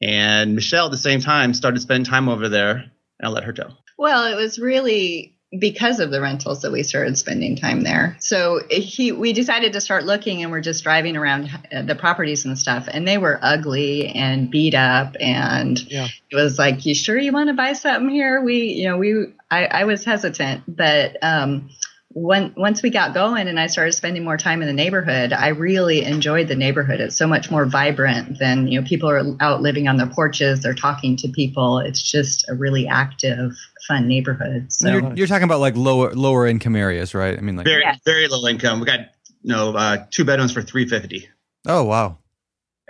And 0.00 0.54
Michelle, 0.54 0.86
at 0.86 0.90
the 0.90 0.98
same 0.98 1.20
time, 1.20 1.54
started 1.54 1.80
spending 1.80 2.04
time 2.04 2.28
over 2.28 2.48
there. 2.48 2.72
And 2.72 2.90
I'll 3.22 3.32
let 3.32 3.44
her 3.44 3.52
tell. 3.52 3.78
Well, 3.98 4.24
it 4.32 4.36
was 4.36 4.58
really 4.58 5.34
because 5.58 6.00
of 6.00 6.10
the 6.10 6.20
rentals 6.20 6.62
that 6.62 6.72
we 6.72 6.82
started 6.82 7.18
spending 7.18 7.56
time 7.56 7.82
there. 7.82 8.16
So 8.20 8.60
he, 8.70 9.12
we 9.12 9.32
decided 9.34 9.74
to 9.74 9.80
start 9.80 10.04
looking, 10.04 10.42
and 10.42 10.50
we're 10.50 10.62
just 10.62 10.82
driving 10.82 11.16
around 11.16 11.50
uh, 11.70 11.82
the 11.82 11.94
properties 11.94 12.46
and 12.46 12.58
stuff, 12.58 12.88
and 12.90 13.06
they 13.06 13.18
were 13.18 13.38
ugly 13.42 14.08
and 14.08 14.50
beat 14.50 14.74
up, 14.74 15.14
and 15.20 15.78
Yeah. 15.90 16.08
it 16.30 16.36
was 16.36 16.58
like, 16.58 16.86
"You 16.86 16.94
sure 16.94 17.18
you 17.18 17.32
want 17.32 17.48
to 17.48 17.54
buy 17.54 17.74
something 17.74 18.08
here?" 18.08 18.42
We, 18.42 18.72
you 18.72 18.88
know, 18.88 18.96
we, 18.96 19.26
I, 19.50 19.66
I 19.66 19.84
was 19.84 20.04
hesitant, 20.04 20.62
but 20.66 21.16
um, 21.22 21.68
when, 22.14 22.52
once 22.56 22.82
we 22.82 22.90
got 22.90 23.14
going 23.14 23.48
and 23.48 23.58
I 23.58 23.66
started 23.66 23.92
spending 23.92 24.24
more 24.24 24.36
time 24.36 24.60
in 24.62 24.68
the 24.68 24.72
neighborhood, 24.74 25.32
I 25.32 25.48
really 25.48 26.04
enjoyed 26.04 26.48
the 26.48 26.54
neighborhood. 26.54 27.00
It's 27.00 27.16
so 27.16 27.26
much 27.26 27.50
more 27.50 27.64
vibrant 27.66 28.38
than, 28.38 28.68
you 28.68 28.80
know, 28.80 28.86
people 28.86 29.08
are 29.08 29.22
out 29.40 29.62
living 29.62 29.88
on 29.88 29.96
their 29.96 30.06
porches, 30.06 30.60
they're 30.62 30.74
talking 30.74 31.16
to 31.18 31.28
people. 31.28 31.78
It's 31.78 32.02
just 32.02 32.48
a 32.48 32.54
really 32.54 32.86
active, 32.86 33.52
fun 33.88 34.08
neighborhood. 34.08 34.72
So 34.72 34.88
You're, 34.88 35.14
you're 35.14 35.26
talking 35.26 35.44
about 35.44 35.60
like 35.60 35.76
lower 35.76 36.12
lower 36.12 36.46
income 36.46 36.76
areas, 36.76 37.14
right? 37.14 37.36
I 37.36 37.40
mean, 37.40 37.56
like 37.56 37.66
Very 37.66 37.82
Yes. 37.82 37.98
very 38.04 38.28
low 38.28 38.46
income. 38.46 38.80
We 38.80 38.86
got 38.86 39.00
you 39.42 39.52
know 39.54 39.74
uh, 39.74 40.04
two 40.10 40.24
bedrooms 40.24 40.52
for 40.52 40.62
three 40.62 40.86
fifty. 40.86 41.28
oh 41.66 41.82
wow, 41.84 42.18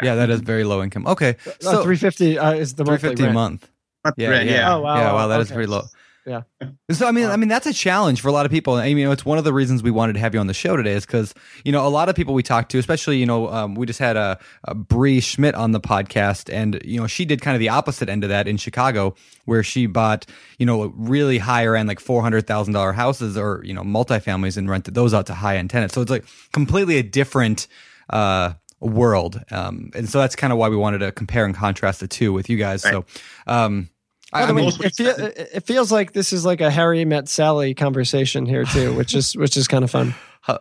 yeah, 0.02 0.17
that 0.17 0.31
is 0.31 0.41
very 0.41 0.64
low 0.64 0.83
income. 0.83 1.07
Okay, 1.07 1.37
So 1.45 1.52
so 1.61 1.83
three 1.83 1.97
fifty 1.97 2.38
uh, 2.38 2.52
is 2.52 2.75
the 2.75 2.85
three 2.85 2.93
monthly 2.93 3.14
a 3.14 3.26
rent. 3.26 3.35
month. 3.35 3.71
Yeah, 4.17 4.31
Rent, 4.31 4.49
yeah. 4.49 4.75
Oh 4.75 4.81
wow, 4.81 4.97
yeah, 4.97 5.12
wow, 5.12 5.29
that 5.29 5.41
is 5.41 5.49
okay. 5.49 5.55
pretty 5.55 5.71
low. 5.71 5.83
Yeah. 6.25 6.43
So 6.91 7.07
I 7.07 7.11
mean, 7.11 7.26
I 7.26 7.37
mean 7.37 7.49
that's 7.49 7.67
a 7.67 7.73
challenge 7.73 8.21
for 8.21 8.29
a 8.29 8.33
lot 8.33 8.47
of 8.47 8.52
people. 8.52 8.75
I 8.75 8.87
mean, 8.88 8.99
you 8.99 9.05
know, 9.07 9.12
it's 9.12 9.25
one 9.25 9.38
of 9.38 9.45
the 9.45 9.52
reasons 9.52 9.83
we 9.83 9.91
wanted 9.91 10.12
to 10.12 10.21
have 10.21 10.35
you 10.35 10.41
on 10.41 10.47
the 10.47 10.55
show 10.55 10.76
today 10.76 10.93
is 10.93 11.05
because 11.05 11.35
you 11.64 11.73
know 11.73 11.85
a 11.87 11.88
lot 11.91 12.09
of 12.09 12.14
people 12.14 12.33
we 12.33 12.43
talked 12.45 12.71
to, 12.73 12.79
especially 12.79 13.19
you 13.19 13.26
know, 13.26 13.49
um, 13.49 13.75
we 13.75 13.87
just 13.87 13.99
had 13.99 14.17
a, 14.17 14.38
a 14.64 14.75
Brie 14.75 15.21
Schmidt 15.21 15.55
on 15.57 15.73
the 15.73 15.81
podcast, 15.81 16.52
and 16.52 16.81
you 16.85 17.00
know, 17.00 17.07
she 17.07 17.25
did 17.25 17.41
kind 17.41 17.57
of 17.57 17.61
the 17.61 17.71
opposite 17.71 18.09
end 18.09 18.23
of 18.23 18.31
that 18.31 18.47
in 18.47 18.57
Chicago, 18.57 19.14
where 19.47 19.64
she 19.64 19.87
bought 19.87 20.26
you 20.59 20.67
know 20.67 20.93
really 20.97 21.38
higher 21.38 21.75
end 21.75 21.88
like 21.88 21.99
four 22.00 22.23
hundred 22.23 22.47
thousand 22.47 22.75
dollar 22.75 22.93
houses 22.93 23.37
or 23.37 23.61
you 23.64 23.75
know 23.75 23.83
multifamilies 23.83 24.57
and 24.57 24.71
rented 24.71 24.95
those 24.95 25.12
out 25.14 25.26
to 25.26 25.35
high 25.35 25.57
end 25.57 25.71
tenants. 25.71 25.95
So 25.95 26.02
it's 26.02 26.11
like 26.11 26.25
completely 26.52 26.99
a 26.99 27.02
different. 27.02 27.67
uh 28.11 28.55
world 28.81 29.41
um 29.52 29.93
and 29.95 30.09
so 30.09 30.19
that's 30.19 30.35
kind 30.35 30.52
of 30.52 30.59
why 30.59 30.69
we 30.69 30.75
wanted 30.75 30.99
to 30.99 31.12
compare 31.12 31.45
and 31.45 31.55
contrast 31.55 32.00
the 32.00 32.09
two 32.09 32.33
with 32.33 32.50
you 32.50 32.57
guys 32.57 32.83
so 32.83 33.05
um 33.47 33.88
I, 34.33 34.45
I 34.45 34.53
mean, 34.53 34.69
it, 34.69 34.95
feel, 34.95 35.09
it 35.09 35.51
it 35.55 35.65
feels 35.65 35.93
like 35.93 36.12
this 36.12 36.33
is 36.33 36.45
like 36.45 36.61
a 36.61 36.71
Harry 36.71 37.05
met 37.05 37.29
Sally 37.29 37.75
conversation 37.75 38.47
here 38.47 38.65
too, 38.65 38.95
which 38.97 39.15
is 39.15 39.37
which 39.37 39.57
is 39.57 39.69
kind 39.69 39.85
of 39.85 39.91
fun. 39.91 40.15
Huh. 40.41 40.59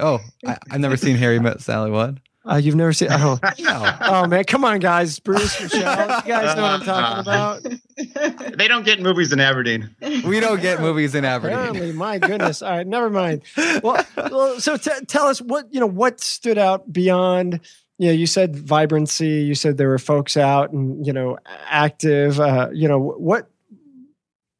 Oh, 0.00 0.20
I, 0.46 0.56
I've 0.70 0.80
never 0.80 0.96
seen 0.96 1.16
Harry 1.16 1.38
Met 1.38 1.60
Sally. 1.60 1.90
What? 1.90 2.14
Uh, 2.48 2.56
you've 2.56 2.74
never 2.74 2.92
seen? 2.92 3.08
Oh, 3.10 3.38
No. 3.58 3.96
oh 4.00 4.26
man, 4.26 4.44
come 4.44 4.64
on, 4.64 4.78
guys, 4.78 5.18
Bruce, 5.18 5.60
Michelle, 5.60 5.80
you 5.80 6.28
guys 6.32 6.56
know 6.56 6.62
what 6.62 6.70
I'm 6.72 6.80
talking 6.80 7.20
about. 7.20 8.56
They 8.56 8.68
don't 8.68 8.84
get 8.84 9.02
movies 9.02 9.32
in 9.32 9.40
Aberdeen. 9.40 9.94
We 10.00 10.40
don't 10.40 10.60
get 10.62 10.80
movies 10.80 11.14
in 11.14 11.24
Aberdeen. 11.26 11.58
Apparently, 11.58 11.92
my 11.92 12.18
goodness. 12.18 12.62
All 12.62 12.70
right, 12.70 12.86
never 12.86 13.10
mind. 13.10 13.42
Well, 13.82 14.04
well 14.16 14.60
so 14.60 14.76
t- 14.78 14.90
tell 15.06 15.26
us 15.26 15.40
what 15.42 15.66
you 15.72 15.80
know. 15.80 15.86
What 15.86 16.20
stood 16.20 16.56
out 16.58 16.90
beyond? 16.90 17.60
You 17.98 18.08
know, 18.08 18.12
you 18.12 18.26
said 18.26 18.56
vibrancy. 18.56 19.42
You 19.42 19.54
said 19.54 19.76
there 19.76 19.88
were 19.88 19.98
folks 19.98 20.36
out 20.36 20.72
and 20.72 21.04
you 21.06 21.12
know 21.12 21.38
active. 21.66 22.38
Uh, 22.40 22.68
you 22.72 22.88
know 22.88 22.98
what 22.98 23.50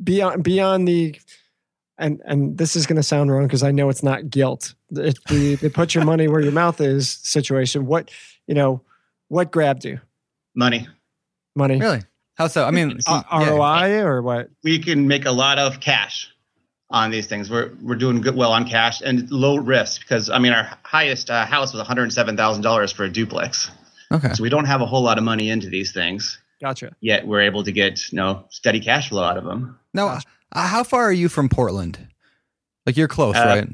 beyond 0.03 0.43
beyond 0.45 0.89
the. 0.89 1.19
And 2.01 2.21
and 2.25 2.57
this 2.57 2.77
is 2.77 2.87
going 2.87 2.97
to 2.97 3.03
sound 3.03 3.33
wrong 3.33 3.49
because 3.49 3.65
I 3.65 3.73
know 3.73 3.89
it's 3.89 4.05
not 4.05 4.31
guilt. 4.31 4.75
It, 4.93 5.19
the, 5.29 5.57
the 5.57 5.69
put 5.69 5.97
your 5.97 6.05
money 6.05 6.29
where 6.29 6.41
your 6.41 6.53
mouth 6.53 6.81
is 6.81 7.11
situation. 7.11 7.87
What 7.87 8.11
you 8.47 8.55
know? 8.55 8.83
What 9.27 9.51
grabbed 9.51 9.85
you? 9.85 10.01
Money. 10.55 10.89
Money, 11.57 11.79
Really? 11.79 12.03
How 12.37 12.47
so? 12.47 12.65
I 12.65 12.71
mean, 12.71 12.99
Uh, 13.07 13.23
yeah. 13.33 13.51
ROI 13.51 14.01
or 14.05 14.23
what? 14.23 14.49
We 14.63 14.79
can 14.79 15.09
make 15.09 15.25
a 15.27 15.33
lot 15.33 15.59
of 15.59 15.81
cash 15.81 16.33
on 16.91 17.11
these 17.11 17.27
things. 17.27 17.51
We're 17.51 17.71
we're 17.83 17.97
doing 17.97 18.21
good 18.21 18.35
well 18.37 18.53
on 18.53 18.67
cash 18.67 19.01
and 19.03 19.31
low 19.31 19.57
risk 19.57 20.01
because 20.03 20.31
I 20.31 20.39
mean 20.39 20.53
our 20.53 20.69
highest 20.85 21.31
uh, 21.31 21.45
house 21.47 21.73
was 21.73 21.79
one 21.81 21.87
hundred 21.87 22.13
seven 22.13 22.37
thousand 22.37 22.63
dollars 22.63 22.93
for 22.93 23.05
a 23.05 23.11
duplex. 23.11 23.71
Okay. 24.11 24.33
So 24.33 24.43
we 24.43 24.49
don't 24.49 24.65
have 24.65 24.81
a 24.81 24.87
whole 24.87 25.03
lot 25.03 25.19
of 25.19 25.25
money 25.25 25.51
into 25.51 25.69
these 25.69 25.93
things. 25.93 26.39
Gotcha. 26.61 26.95
Yet 27.01 27.27
we're 27.27 27.43
able 27.43 27.63
to 27.65 27.73
get 27.73 28.11
you 28.13 28.17
know 28.17 28.45
steady 28.51 28.81
cash 28.81 29.11
flow 29.11 29.23
out 29.23 29.37
of 29.37 29.45
them. 29.45 29.79
Now, 29.95 30.09
uh, 30.53 30.67
how 30.69 30.83
far 30.85 31.03
are 31.05 31.13
you 31.13 31.29
from 31.29 31.49
Portland? 31.49 31.99
Like 32.87 32.97
you're 32.97 33.09
close, 33.09 33.37
Uh, 33.37 33.45
right? 33.45 33.69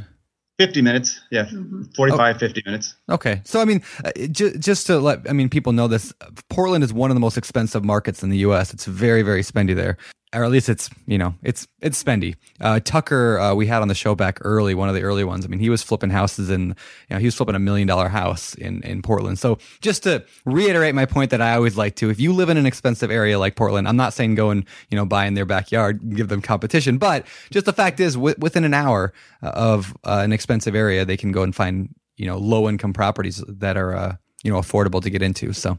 50 0.58 0.82
minutes. 0.82 1.20
Yeah. 1.30 1.46
Mhm. 1.46 1.94
45, 1.96 2.38
50 2.38 2.62
minutes. 2.64 2.94
Okay. 3.10 3.40
So, 3.44 3.60
I 3.60 3.64
mean, 3.64 3.82
uh, 4.04 4.12
ju- 4.30 4.56
just 4.56 4.86
to 4.86 4.98
let, 5.00 5.28
I 5.28 5.32
mean, 5.32 5.48
people 5.48 5.72
know 5.72 5.88
this, 5.88 6.12
Portland 6.48 6.84
is 6.84 6.92
one 6.92 7.10
of 7.10 7.16
the 7.16 7.20
most 7.20 7.36
expensive 7.36 7.84
markets 7.84 8.22
in 8.22 8.30
the 8.30 8.38
U.S. 8.38 8.72
It's 8.72 8.84
very, 8.84 9.22
very 9.22 9.42
spendy 9.42 9.74
there. 9.74 9.96
Or 10.34 10.42
at 10.42 10.50
least 10.50 10.68
it's, 10.68 10.90
you 11.06 11.16
know, 11.16 11.34
it's, 11.42 11.68
it's 11.80 12.02
spendy. 12.02 12.34
Uh, 12.60 12.80
Tucker, 12.80 13.38
uh, 13.38 13.54
we 13.54 13.66
had 13.66 13.82
on 13.82 13.88
the 13.88 13.94
show 13.94 14.14
back 14.14 14.38
early, 14.42 14.74
one 14.74 14.88
of 14.88 14.94
the 14.94 15.02
early 15.02 15.22
ones. 15.22 15.44
I 15.44 15.48
mean, 15.48 15.60
he 15.60 15.70
was 15.70 15.82
flipping 15.82 16.10
houses 16.10 16.50
in, 16.50 16.68
you 16.68 16.74
know, 17.10 17.18
he 17.18 17.26
was 17.26 17.34
flipping 17.34 17.54
a 17.54 17.60
million 17.60 17.86
dollar 17.86 18.08
house 18.08 18.54
in, 18.54 18.82
in 18.82 19.00
Portland. 19.00 19.38
So 19.38 19.58
just 19.80 20.02
to 20.02 20.24
reiterate 20.44 20.94
my 20.94 21.06
point 21.06 21.30
that 21.30 21.40
I 21.40 21.54
always 21.54 21.76
like 21.76 21.94
to, 21.96 22.10
if 22.10 22.18
you 22.18 22.32
live 22.32 22.48
in 22.48 22.56
an 22.56 22.66
expensive 22.66 23.10
area 23.10 23.38
like 23.38 23.54
Portland, 23.54 23.86
I'm 23.86 23.96
not 23.96 24.12
saying 24.12 24.34
go 24.34 24.50
and, 24.50 24.64
you 24.90 24.96
know, 24.96 25.06
buy 25.06 25.26
in 25.26 25.34
their 25.34 25.44
backyard, 25.44 26.16
give 26.16 26.28
them 26.28 26.42
competition, 26.42 26.98
but 26.98 27.26
just 27.50 27.66
the 27.66 27.72
fact 27.72 28.00
is 28.00 28.14
wi- 28.14 28.36
within 28.38 28.64
an 28.64 28.74
hour 28.74 29.12
uh, 29.42 29.50
of 29.50 29.96
uh, 30.04 30.20
an 30.24 30.32
expensive 30.32 30.74
area, 30.74 31.04
they 31.04 31.16
can 31.16 31.30
go 31.30 31.42
and 31.42 31.54
find, 31.54 31.94
you 32.16 32.26
know, 32.26 32.38
low 32.38 32.68
income 32.68 32.92
properties 32.92 33.42
that 33.46 33.76
are, 33.76 33.94
uh, 33.94 34.16
you 34.42 34.52
know, 34.52 34.58
affordable 34.58 35.02
to 35.02 35.10
get 35.10 35.22
into. 35.22 35.52
So 35.52 35.78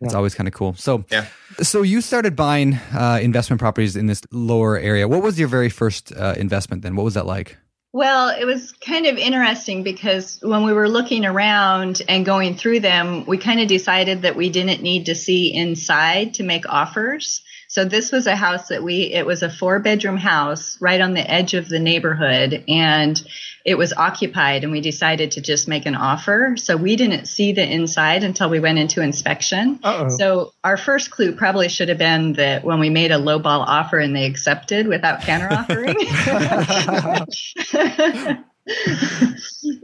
it's 0.00 0.12
Yeah. 0.12 0.16
always 0.16 0.34
kind 0.34 0.46
of 0.48 0.54
cool. 0.54 0.74
So, 0.76 1.04
Yeah. 1.10 1.26
so 1.62 1.82
you 1.82 2.00
started 2.00 2.36
buying 2.36 2.74
uh, 2.94 3.18
investment 3.22 3.60
properties 3.60 3.96
in 3.96 4.06
this 4.06 4.22
lower 4.32 4.78
area. 4.78 5.08
What 5.08 5.22
was 5.22 5.38
your 5.38 5.48
very 5.48 5.68
first 5.70 6.12
uh, 6.16 6.34
investment 6.36 6.82
then? 6.82 6.96
What 6.96 7.04
was 7.04 7.14
that 7.14 7.26
like? 7.26 7.56
Well, 7.92 8.28
it 8.28 8.44
was 8.44 8.72
kind 8.72 9.06
of 9.06 9.16
interesting 9.16 9.82
because 9.82 10.38
when 10.42 10.64
we 10.64 10.72
were 10.74 10.88
looking 10.88 11.24
around 11.24 12.02
and 12.08 12.26
going 12.26 12.54
through 12.54 12.80
them, 12.80 13.24
we 13.26 13.38
kind 13.38 13.58
of 13.58 13.68
decided 13.68 14.20
that 14.22 14.36
we 14.36 14.50
didn't 14.50 14.82
need 14.82 15.06
to 15.06 15.14
see 15.14 15.54
inside 15.54 16.34
to 16.34 16.42
make 16.42 16.68
offers. 16.68 17.40
So 17.68 17.84
this 17.86 18.12
was 18.12 18.26
a 18.26 18.36
house 18.36 18.68
that 18.68 18.82
we 18.82 19.12
it 19.14 19.24
was 19.24 19.42
a 19.42 19.48
four 19.50 19.78
bedroom 19.80 20.18
house 20.18 20.76
right 20.80 21.00
on 21.00 21.14
the 21.14 21.28
edge 21.30 21.54
of 21.54 21.68
the 21.68 21.78
neighborhood 21.80 22.64
and 22.68 23.20
it 23.66 23.76
was 23.76 23.92
occupied 23.92 24.62
and 24.62 24.72
we 24.72 24.80
decided 24.80 25.32
to 25.32 25.40
just 25.40 25.66
make 25.66 25.86
an 25.86 25.96
offer. 25.96 26.54
So 26.56 26.76
we 26.76 26.94
didn't 26.94 27.26
see 27.26 27.52
the 27.52 27.68
inside 27.68 28.22
until 28.22 28.48
we 28.48 28.60
went 28.60 28.78
into 28.78 29.02
inspection. 29.02 29.80
Uh 29.82 30.06
oh. 30.06 30.16
So 30.16 30.52
our 30.62 30.76
first 30.76 31.10
clue 31.10 31.32
probably 31.32 31.68
should 31.68 31.88
have 31.88 31.98
been 31.98 32.34
that 32.34 32.62
when 32.62 32.78
we 32.78 32.90
made 32.90 33.10
a 33.10 33.16
lowball 33.16 33.64
offer 33.66 33.98
and 33.98 34.14
they 34.14 34.24
accepted 34.24 34.86
without 34.86 35.22
counter 35.22 35.52
offering. 35.52 35.96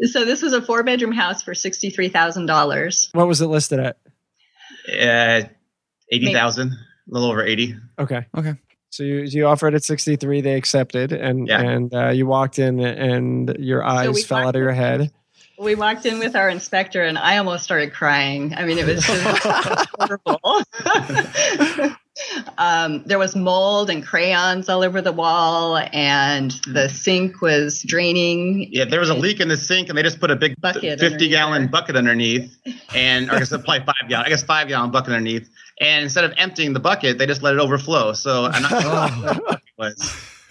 so 0.04 0.24
this 0.24 0.42
was 0.42 0.52
a 0.52 0.62
four 0.62 0.84
bedroom 0.84 1.12
house 1.12 1.42
for 1.42 1.52
sixty 1.52 1.90
three 1.90 2.08
thousand 2.08 2.46
dollars. 2.46 3.08
what 3.12 3.26
was 3.26 3.40
it 3.40 3.48
listed 3.48 3.80
at? 3.80 3.96
Uh, 4.88 5.42
80,000, 6.10 6.72
a 6.72 6.76
little 7.06 7.30
over 7.30 7.44
80. 7.44 7.76
Okay. 7.98 8.26
Okay. 8.36 8.54
So 8.92 9.04
you 9.04 9.22
you 9.22 9.46
offered 9.46 9.74
at 9.74 9.82
63, 9.84 10.42
they 10.42 10.54
accepted, 10.54 11.12
and 11.12 11.48
Yeah. 11.48 11.62
and 11.62 11.94
uh, 11.94 12.08
you 12.10 12.26
walked 12.26 12.58
in, 12.58 12.78
and 12.78 13.56
your 13.58 13.82
eyes 13.82 14.10
we 14.10 14.22
fell 14.22 14.46
out 14.46 14.54
of 14.54 14.60
your 14.60 14.72
head. 14.72 15.10
We 15.58 15.74
walked 15.76 16.04
in 16.04 16.18
with 16.18 16.36
our 16.36 16.50
inspector 16.50 17.02
and 17.02 17.16
I 17.16 17.38
almost 17.38 17.64
started 17.64 17.92
crying. 17.92 18.52
I 18.54 18.64
mean, 18.64 18.78
it 18.78 18.86
was 18.86 19.06
just 19.06 19.46
horrible. 19.98 20.62
um, 22.58 23.02
there 23.04 23.18
was 23.18 23.34
mold 23.34 23.90
and 23.90 24.04
crayons 24.04 24.68
all 24.68 24.82
over 24.82 25.00
the 25.00 25.12
wall, 25.12 25.76
and 25.92 26.50
the 26.66 26.88
sink 26.88 27.40
was 27.40 27.82
draining. 27.82 28.68
Yeah, 28.72 28.84
there 28.84 29.00
was 29.00 29.10
a 29.10 29.14
leak 29.14 29.40
in 29.40 29.48
the 29.48 29.56
sink, 29.56 29.88
and 29.88 29.96
they 29.96 30.02
just 30.02 30.20
put 30.20 30.30
a 30.30 30.36
big 30.36 30.60
Bucket 30.60 31.00
fifty-gallon 31.00 31.68
bucket 31.68 31.96
underneath, 31.96 32.56
and 32.94 33.30
or 33.30 33.34
I 33.34 33.38
guess 33.38 33.50
probably 33.50 33.80
five 33.80 34.08
gallon, 34.08 34.26
I 34.26 34.28
guess 34.28 34.42
five 34.42 34.68
gallon 34.68 34.90
bucket 34.90 35.12
underneath. 35.12 35.48
And 35.80 36.04
instead 36.04 36.24
of 36.24 36.34
emptying 36.36 36.72
the 36.74 36.80
bucket, 36.80 37.18
they 37.18 37.26
just 37.26 37.42
let 37.42 37.54
it 37.54 37.60
overflow. 37.60 38.12
So 38.12 38.44
I'm 38.46 38.62
not 38.62 38.82
sure 38.82 39.42
what 39.42 39.62
was. 39.78 40.28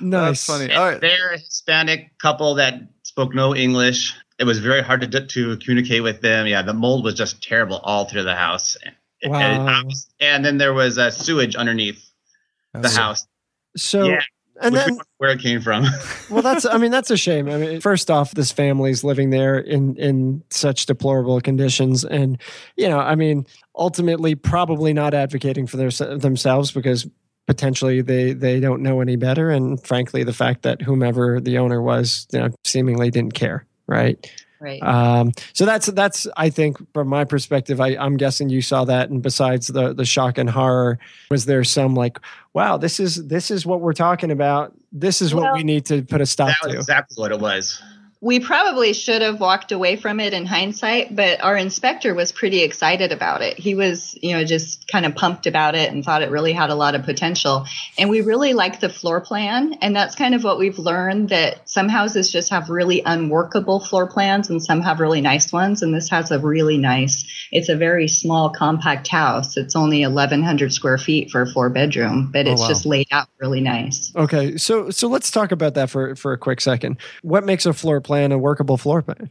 nice. 0.00 0.46
That's 0.46 0.46
funny. 0.46 0.72
All 0.72 0.84
right. 0.84 1.00
They're 1.00 1.30
a 1.30 1.38
Hispanic 1.38 2.18
couple 2.18 2.56
that 2.56 2.82
spoke 3.02 3.34
no 3.34 3.54
English. 3.54 4.14
It 4.38 4.44
was 4.44 4.58
very 4.58 4.82
hard 4.82 5.00
to 5.02 5.26
to 5.26 5.56
communicate 5.58 6.02
with 6.02 6.20
them. 6.20 6.46
Yeah, 6.46 6.62
the 6.62 6.74
mold 6.74 7.04
was 7.04 7.14
just 7.14 7.42
terrible 7.42 7.76
all 7.76 8.06
through 8.06 8.24
the 8.24 8.34
house. 8.34 8.76
And, 9.22 9.32
Wow. 9.32 9.82
and 10.20 10.44
then 10.44 10.58
there 10.58 10.72
was 10.72 10.98
uh, 10.98 11.10
sewage 11.10 11.54
underneath 11.54 12.10
the 12.72 12.88
house. 12.88 13.26
So 13.76 14.06
Yeah, 14.06 14.20
and 14.60 14.74
which 14.74 14.84
then 14.84 14.98
where 15.18 15.30
it 15.30 15.40
came 15.40 15.60
from. 15.60 15.86
well, 16.30 16.42
that's 16.42 16.64
I 16.64 16.78
mean 16.78 16.90
that's 16.90 17.10
a 17.10 17.16
shame. 17.16 17.48
I 17.48 17.56
mean, 17.56 17.80
first 17.80 18.10
off, 18.10 18.32
this 18.32 18.52
family's 18.52 19.02
living 19.04 19.30
there 19.30 19.58
in 19.58 19.96
in 19.96 20.42
such 20.50 20.86
deplorable 20.86 21.40
conditions, 21.40 22.04
and 22.04 22.40
you 22.76 22.88
know, 22.88 22.98
I 22.98 23.14
mean, 23.14 23.46
ultimately, 23.74 24.34
probably 24.34 24.92
not 24.92 25.14
advocating 25.14 25.66
for 25.66 25.76
their 25.76 25.90
themselves 25.90 26.72
because 26.72 27.08
potentially 27.46 28.00
they 28.00 28.32
they 28.32 28.60
don't 28.60 28.82
know 28.82 29.00
any 29.00 29.16
better, 29.16 29.50
and 29.50 29.82
frankly, 29.84 30.24
the 30.24 30.32
fact 30.32 30.62
that 30.62 30.82
whomever 30.82 31.40
the 31.40 31.58
owner 31.58 31.80
was, 31.80 32.26
you 32.32 32.40
know, 32.40 32.50
seemingly 32.64 33.10
didn't 33.10 33.34
care, 33.34 33.66
right? 33.86 34.30
Right. 34.60 34.82
Um, 34.82 35.32
so 35.54 35.64
that's 35.64 35.86
that's 35.86 36.26
I 36.36 36.50
think 36.50 36.76
from 36.92 37.08
my 37.08 37.24
perspective, 37.24 37.80
I, 37.80 37.96
I'm 37.96 38.18
guessing 38.18 38.50
you 38.50 38.60
saw 38.60 38.84
that, 38.84 39.08
and 39.08 39.22
besides 39.22 39.68
the 39.68 39.94
the 39.94 40.04
shock 40.04 40.36
and 40.36 40.50
horror, 40.50 40.98
was 41.30 41.46
there 41.46 41.64
some 41.64 41.94
like, 41.94 42.18
wow, 42.52 42.76
this 42.76 43.00
is 43.00 43.26
this 43.26 43.50
is 43.50 43.64
what 43.64 43.80
we're 43.80 43.94
talking 43.94 44.30
about. 44.30 44.74
This 44.92 45.22
is 45.22 45.34
what 45.34 45.54
we 45.54 45.62
need 45.62 45.86
to 45.86 46.02
put 46.02 46.20
a 46.20 46.26
stop 46.26 46.48
That 46.48 46.56
was 46.62 46.72
to. 46.74 46.78
exactly 46.78 47.20
what 47.20 47.32
it 47.32 47.40
was. 47.40 47.82
We 48.22 48.38
probably 48.38 48.92
should 48.92 49.22
have 49.22 49.40
walked 49.40 49.72
away 49.72 49.96
from 49.96 50.20
it 50.20 50.34
in 50.34 50.44
hindsight, 50.44 51.16
but 51.16 51.42
our 51.42 51.56
inspector 51.56 52.14
was 52.14 52.32
pretty 52.32 52.60
excited 52.62 53.12
about 53.12 53.40
it. 53.40 53.58
He 53.58 53.74
was, 53.74 54.14
you 54.20 54.32
know, 54.34 54.44
just 54.44 54.86
kind 54.88 55.06
of 55.06 55.14
pumped 55.14 55.46
about 55.46 55.74
it 55.74 55.90
and 55.90 56.04
thought 56.04 56.20
it 56.20 56.30
really 56.30 56.52
had 56.52 56.68
a 56.68 56.74
lot 56.74 56.94
of 56.94 57.04
potential. 57.04 57.64
And 57.96 58.10
we 58.10 58.20
really 58.20 58.52
liked 58.52 58.82
the 58.82 58.90
floor 58.90 59.22
plan. 59.22 59.72
And 59.80 59.96
that's 59.96 60.14
kind 60.14 60.34
of 60.34 60.44
what 60.44 60.58
we've 60.58 60.78
learned 60.78 61.30
that 61.30 61.66
some 61.66 61.88
houses 61.88 62.30
just 62.30 62.50
have 62.50 62.68
really 62.68 63.00
unworkable 63.06 63.80
floor 63.80 64.06
plans 64.06 64.50
and 64.50 64.62
some 64.62 64.82
have 64.82 65.00
really 65.00 65.22
nice 65.22 65.50
ones. 65.50 65.80
And 65.80 65.94
this 65.94 66.10
has 66.10 66.30
a 66.30 66.38
really 66.38 66.76
nice, 66.76 67.24
it's 67.50 67.70
a 67.70 67.76
very 67.76 68.06
small, 68.06 68.50
compact 68.50 69.08
house. 69.08 69.56
It's 69.56 69.74
only 69.74 70.02
1,100 70.02 70.74
square 70.74 70.98
feet 70.98 71.30
for 71.30 71.40
a 71.40 71.46
four 71.46 71.70
bedroom, 71.70 72.28
but 72.30 72.46
Oh, 72.46 72.52
it's 72.52 72.60
wow. 72.60 72.68
just 72.68 72.84
laid 72.84 73.06
out 73.12 73.28
really 73.38 73.62
nice. 73.62 74.12
Okay, 74.14 74.58
so 74.58 74.90
so 74.90 75.08
let's 75.08 75.30
talk 75.30 75.52
about 75.52 75.72
that 75.74 75.88
for 75.88 76.14
for 76.16 76.34
a 76.34 76.38
quick 76.38 76.60
second. 76.60 76.98
What 77.22 77.44
makes 77.44 77.64
a 77.64 77.72
floor 77.72 78.00
plan 78.02 78.09
a 78.32 78.38
workable 78.38 78.76
floor 78.76 79.02
plan? 79.02 79.30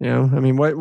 You 0.00 0.06
know, 0.06 0.30
I 0.34 0.40
mean, 0.40 0.56
what 0.56 0.74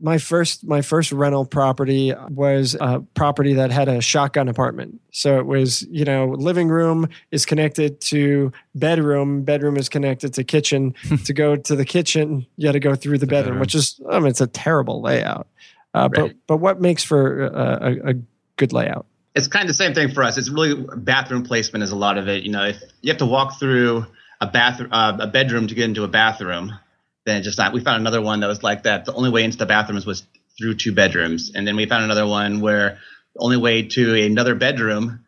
my 0.00 0.16
first 0.16 0.64
my 0.64 0.80
first 0.80 1.12
rental 1.12 1.44
property 1.44 2.14
was 2.30 2.74
a 2.80 3.00
property 3.12 3.52
that 3.54 3.70
had 3.70 3.88
a 3.88 4.00
shotgun 4.00 4.48
apartment. 4.48 5.02
So 5.10 5.38
it 5.38 5.44
was, 5.44 5.82
you 5.90 6.06
know, 6.06 6.28
living 6.28 6.68
room 6.68 7.10
is 7.30 7.44
connected 7.44 8.00
to 8.02 8.52
bedroom, 8.74 9.42
bedroom 9.42 9.76
is 9.76 9.90
connected 9.90 10.32
to 10.34 10.44
kitchen. 10.44 10.94
to 11.26 11.34
go 11.34 11.56
to 11.56 11.76
the 11.76 11.84
kitchen, 11.84 12.46
you 12.56 12.66
got 12.66 12.72
to 12.72 12.80
go 12.80 12.94
through 12.94 13.18
the 13.18 13.26
bedroom, 13.26 13.44
bedroom. 13.44 13.60
which 13.60 13.74
is, 13.74 14.00
I 14.10 14.18
mean, 14.18 14.28
it's 14.28 14.40
a 14.40 14.46
terrible 14.46 15.02
layout. 15.02 15.46
Uh, 15.92 16.08
But 16.08 16.32
but 16.46 16.56
what 16.56 16.80
makes 16.80 17.04
for 17.04 17.44
a, 17.44 17.50
a, 17.52 18.10
a 18.10 18.14
good 18.56 18.72
layout? 18.72 19.04
It's 19.34 19.46
kind 19.46 19.64
of 19.64 19.68
the 19.68 19.74
same 19.74 19.92
thing 19.92 20.10
for 20.10 20.22
us. 20.22 20.38
It's 20.38 20.48
really 20.48 20.86
bathroom 20.96 21.44
placement 21.44 21.82
is 21.82 21.90
a 21.90 21.96
lot 21.96 22.16
of 22.16 22.28
it. 22.28 22.44
You 22.44 22.52
know, 22.52 22.64
if 22.64 22.82
you 23.02 23.10
have 23.12 23.18
to 23.18 23.26
walk 23.26 23.58
through 23.58 24.06
a 24.40 24.46
bathroom, 24.46 24.88
uh, 24.90 25.18
a 25.20 25.26
bedroom 25.26 25.66
to 25.66 25.74
get 25.74 25.84
into 25.84 26.04
a 26.04 26.08
bathroom, 26.08 26.72
then 27.24 27.38
it's 27.38 27.46
just 27.46 27.58
not. 27.58 27.72
We 27.72 27.80
found 27.80 28.00
another 28.00 28.20
one 28.20 28.40
that 28.40 28.46
was 28.46 28.62
like 28.62 28.84
that. 28.84 29.04
The 29.04 29.14
only 29.14 29.30
way 29.30 29.44
into 29.44 29.56
the 29.56 29.66
bathrooms 29.66 30.06
was 30.06 30.24
through 30.58 30.74
two 30.74 30.92
bedrooms, 30.92 31.52
and 31.54 31.66
then 31.66 31.76
we 31.76 31.86
found 31.86 32.04
another 32.04 32.26
one 32.26 32.60
where 32.60 32.98
the 33.34 33.40
only 33.40 33.56
way 33.56 33.82
to 33.82 34.14
another 34.24 34.54
bedroom 34.54 35.24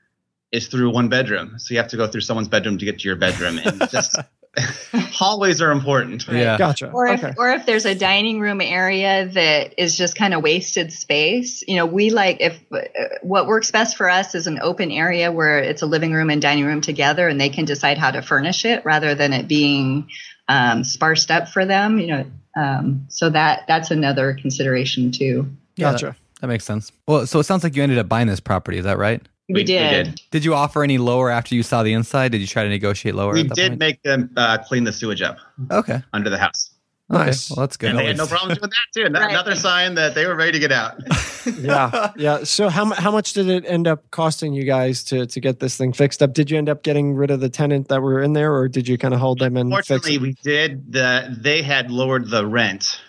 is 0.52 0.68
through 0.68 0.90
one 0.90 1.08
bedroom. 1.08 1.58
So 1.58 1.74
you 1.74 1.78
have 1.78 1.88
to 1.88 1.96
go 1.96 2.06
through 2.06 2.20
someone's 2.20 2.48
bedroom 2.48 2.78
to 2.78 2.84
get 2.84 3.00
to 3.00 3.08
your 3.08 3.16
bedroom, 3.16 3.58
and 3.58 3.90
just 3.90 4.16
hallways 4.92 5.60
are 5.60 5.70
important. 5.70 6.26
Yeah. 6.28 6.56
Gotcha. 6.56 6.90
Or 6.90 7.06
if, 7.06 7.22
okay. 7.22 7.34
or 7.36 7.50
if 7.52 7.66
there's 7.66 7.84
a 7.84 7.94
dining 7.94 8.40
room 8.40 8.60
area 8.60 9.26
that 9.26 9.74
is 9.78 9.96
just 9.96 10.16
kind 10.16 10.34
of 10.34 10.42
wasted 10.42 10.92
space, 10.92 11.64
you 11.66 11.76
know, 11.76 11.86
we 11.86 12.10
like 12.10 12.38
if 12.40 12.60
uh, 12.72 12.80
what 13.22 13.46
works 13.46 13.70
best 13.70 13.96
for 13.96 14.08
us 14.08 14.34
is 14.34 14.46
an 14.46 14.58
open 14.62 14.90
area 14.90 15.30
where 15.32 15.58
it's 15.58 15.82
a 15.82 15.86
living 15.86 16.12
room 16.12 16.30
and 16.30 16.40
dining 16.40 16.64
room 16.64 16.80
together, 16.80 17.28
and 17.28 17.40
they 17.40 17.48
can 17.48 17.64
decide 17.64 17.98
how 17.98 18.10
to 18.10 18.22
furnish 18.22 18.64
it 18.64 18.84
rather 18.84 19.14
than 19.14 19.32
it 19.32 19.48
being 19.48 20.08
um, 20.48 20.84
sparsed 20.84 21.30
up 21.30 21.48
for 21.48 21.64
them. 21.64 21.98
You 21.98 22.06
know, 22.06 22.24
um, 22.56 23.04
so 23.08 23.30
that 23.30 23.64
that's 23.68 23.90
another 23.90 24.34
consideration 24.34 25.10
too. 25.10 25.50
Yeah, 25.76 25.92
Gotcha. 25.92 26.06
That, 26.06 26.16
that 26.42 26.46
makes 26.48 26.64
sense. 26.64 26.92
Well, 27.06 27.26
so 27.26 27.38
it 27.38 27.44
sounds 27.44 27.64
like 27.64 27.76
you 27.76 27.82
ended 27.82 27.98
up 27.98 28.08
buying 28.08 28.26
this 28.28 28.40
property. 28.40 28.78
Is 28.78 28.84
that 28.84 28.98
right? 28.98 29.20
We, 29.48 29.54
We- 29.54 29.60
we 29.60 29.64
did. 29.64 30.04
did. 30.06 30.22
Did 30.30 30.44
you 30.44 30.54
offer 30.54 30.82
any 30.82 30.98
lower 30.98 31.30
after 31.30 31.54
you 31.54 31.62
saw 31.62 31.82
the 31.82 31.92
inside? 31.92 32.32
Did 32.32 32.40
you 32.40 32.46
try 32.46 32.62
to 32.64 32.68
negotiate 32.68 33.14
lower? 33.14 33.32
We 33.32 33.42
at 33.42 33.50
did 33.50 33.68
point? 33.72 33.78
make 33.80 34.02
them 34.02 34.30
uh, 34.36 34.58
clean 34.58 34.84
the 34.84 34.92
sewage 34.92 35.22
up 35.22 35.38
Okay. 35.70 36.02
under 36.12 36.30
the 36.30 36.38
house. 36.38 36.70
Okay. 37.08 37.26
Nice. 37.26 37.50
Well, 37.50 37.64
that's 37.64 37.76
good. 37.76 37.90
And 37.90 37.98
they 38.00 38.06
had 38.06 38.16
no 38.16 38.26
problems 38.26 38.60
with 38.60 38.70
that 38.70 38.86
too. 38.92 39.02
Right. 39.02 39.30
Another 39.30 39.54
sign 39.54 39.94
that 39.94 40.14
they 40.16 40.26
were 40.26 40.34
ready 40.34 40.52
to 40.52 40.58
get 40.58 40.72
out. 40.72 41.00
yeah 41.60 42.12
yeah 42.16 42.42
so 42.42 42.68
how, 42.68 42.86
how 42.94 43.12
much 43.12 43.32
did 43.32 43.48
it 43.48 43.64
end 43.66 43.86
up 43.86 44.10
costing 44.10 44.52
you 44.52 44.64
guys 44.64 45.04
to 45.04 45.26
to 45.26 45.40
get 45.40 45.60
this 45.60 45.76
thing 45.76 45.92
fixed 45.92 46.20
up 46.20 46.32
did 46.32 46.50
you 46.50 46.58
end 46.58 46.68
up 46.68 46.82
getting 46.82 47.14
rid 47.14 47.30
of 47.30 47.38
the 47.38 47.48
tenant 47.48 47.86
that 47.86 48.02
were 48.02 48.20
in 48.20 48.32
there 48.32 48.52
or 48.52 48.66
did 48.66 48.88
you 48.88 48.98
kind 48.98 49.14
of 49.14 49.20
hold 49.20 49.38
them 49.38 49.56
and 49.56 49.72
fix 49.72 49.86
Fortunately, 49.86 50.18
we 50.18 50.32
did. 50.42 50.92
The 50.92 51.36
they 51.38 51.62
had 51.62 51.90
lowered 51.90 52.28
the 52.28 52.46
rent 52.46 53.00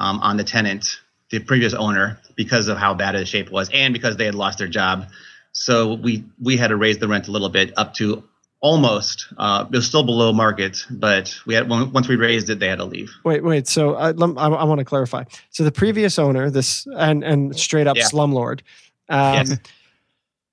um, 0.00 0.20
on 0.20 0.36
the 0.36 0.44
tenant, 0.44 1.00
the 1.30 1.38
previous 1.38 1.74
owner, 1.74 2.18
because 2.34 2.68
of 2.68 2.78
how 2.78 2.94
bad 2.94 3.14
the 3.14 3.24
shape 3.26 3.50
was, 3.50 3.70
and 3.72 3.92
because 3.92 4.16
they 4.16 4.24
had 4.24 4.34
lost 4.34 4.58
their 4.58 4.68
job. 4.68 5.08
So 5.52 5.94
we 5.94 6.24
we 6.40 6.56
had 6.56 6.68
to 6.68 6.76
raise 6.76 6.98
the 6.98 7.08
rent 7.08 7.28
a 7.28 7.30
little 7.30 7.48
bit 7.48 7.72
up 7.76 7.94
to 7.94 8.24
almost. 8.60 9.26
Uh, 9.36 9.66
it 9.70 9.74
was 9.76 9.86
still 9.86 10.02
below 10.02 10.32
market, 10.32 10.84
but 10.90 11.34
we 11.46 11.54
had 11.54 11.68
once 11.68 12.08
we 12.08 12.16
raised 12.16 12.48
it, 12.50 12.58
they 12.58 12.68
had 12.68 12.78
to 12.78 12.84
leave. 12.84 13.10
wait 13.24 13.44
wait 13.44 13.68
so 13.68 13.94
I, 13.94 14.08
I, 14.10 14.48
I 14.48 14.64
want 14.64 14.78
to 14.78 14.84
clarify 14.84 15.24
so 15.50 15.62
the 15.64 15.72
previous 15.72 16.18
owner 16.18 16.50
this 16.50 16.86
and 16.96 17.22
and 17.22 17.56
straight 17.58 17.86
up 17.86 17.96
Yeah. 17.96 18.04
slumlord 18.08 18.60
um, 19.08 19.46
Yes. 19.48 19.58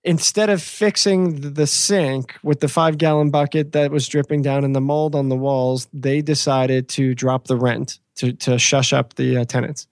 instead 0.04 0.50
of 0.50 0.62
fixing 0.62 1.54
the 1.54 1.66
sink 1.66 2.36
with 2.44 2.60
the 2.60 2.68
five 2.68 2.98
gallon 2.98 3.30
bucket 3.32 3.72
that 3.72 3.90
was 3.92 4.08
dripping 4.08 4.42
down 4.42 4.64
in 4.66 4.74
the 4.74 4.82
mold 4.82 5.16
on 5.16 5.30
the 5.30 5.36
walls 5.36 5.88
they 5.94 6.22
decided 6.22 6.90
to 6.90 7.16
drop 7.16 7.48
the 7.48 7.56
rent 7.56 8.00
to 8.16 8.34
to 8.34 8.60
shush 8.60 8.92
up 8.94 9.14
the 9.16 9.38
uh, 9.38 9.46
tenants 9.46 9.88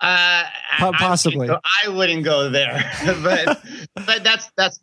Uh, 0.00 0.42
Po- 0.78 0.86
I- 0.86 0.88
I 0.88 0.98
possibly. 0.98 1.38
wouldn't 1.48 1.62
go- 1.62 1.70
I 1.84 1.88
wouldn't 1.88 2.24
go 2.24 2.50
there, 2.50 2.84
but 3.22 3.62
but 4.06 4.22
that's 4.22 4.50
that's 4.56 4.78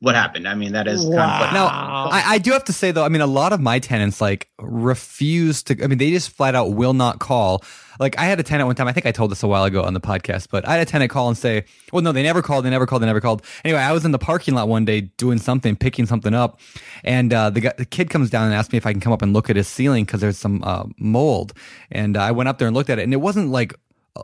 what 0.00 0.14
happened. 0.14 0.48
I 0.48 0.54
mean, 0.54 0.72
that 0.72 0.88
is 0.88 1.02
kind 1.02 1.12
of 1.14 1.52
Now, 1.52 1.66
Wow. 1.66 2.08
I, 2.10 2.22
I 2.34 2.38
do 2.38 2.52
have 2.52 2.64
to 2.64 2.72
say 2.72 2.90
though, 2.90 3.04
I 3.04 3.08
mean, 3.10 3.20
a 3.20 3.26
lot 3.26 3.52
of 3.52 3.60
my 3.60 3.78
tenants 3.78 4.20
like 4.20 4.48
refuse 4.58 5.62
to. 5.64 5.82
I 5.84 5.86
mean, 5.88 5.98
they 5.98 6.10
just 6.10 6.30
flat 6.30 6.54
out 6.54 6.72
will 6.72 6.94
not 6.94 7.18
call. 7.18 7.62
Like, 7.98 8.18
I 8.18 8.24
had 8.24 8.38
a 8.40 8.42
tenant 8.42 8.66
one 8.66 8.76
time. 8.76 8.88
I 8.88 8.92
think 8.92 9.06
I 9.06 9.12
told 9.12 9.30
this 9.30 9.42
a 9.42 9.46
while 9.48 9.64
ago 9.64 9.82
on 9.82 9.94
the 9.94 10.00
podcast, 10.00 10.48
but 10.50 10.66
I 10.68 10.72
had 10.76 10.86
a 10.86 10.90
tenant 10.90 11.10
call 11.10 11.28
and 11.28 11.36
say, 11.36 11.64
"Well, 11.92 12.02
no, 12.02 12.12
they 12.12 12.22
never 12.22 12.40
called. 12.42 12.64
They 12.64 12.70
never 12.70 12.86
called. 12.86 13.00
They 13.02 13.06
never 13.06 13.20
called." 13.22 13.42
Anyway, 13.64 13.80
I 13.80 13.92
was 13.92 14.04
in 14.04 14.10
the 14.10 14.18
parking 14.18 14.54
lot 14.54 14.68
one 14.68 14.84
day 14.84 15.02
doing 15.02 15.38
something, 15.38 15.76
picking 15.76 16.04
something 16.06 16.34
up, 16.34 16.60
and 17.04 17.32
uh, 17.32 17.48
the 17.50 17.60
guy, 17.60 17.72
the 17.76 17.86
kid 17.86 18.10
comes 18.10 18.28
down 18.30 18.46
and 18.46 18.54
asks 18.54 18.70
me 18.72 18.76
if 18.78 18.86
I 18.86 18.92
can 18.92 19.00
come 19.00 19.12
up 19.14 19.22
and 19.22 19.32
look 19.32 19.48
at 19.50 19.56
his 19.56 19.66
ceiling 19.68 20.04
because 20.04 20.20
there's 20.20 20.36
some 20.38 20.62
uh, 20.64 20.84
mold. 20.98 21.52
And 21.90 22.16
I 22.18 22.32
went 22.32 22.48
up 22.48 22.58
there 22.58 22.68
and 22.68 22.76
looked 22.76 22.90
at 22.90 22.98
it, 22.98 23.02
and 23.02 23.12
it 23.14 23.20
wasn't 23.20 23.48
like 23.50 23.74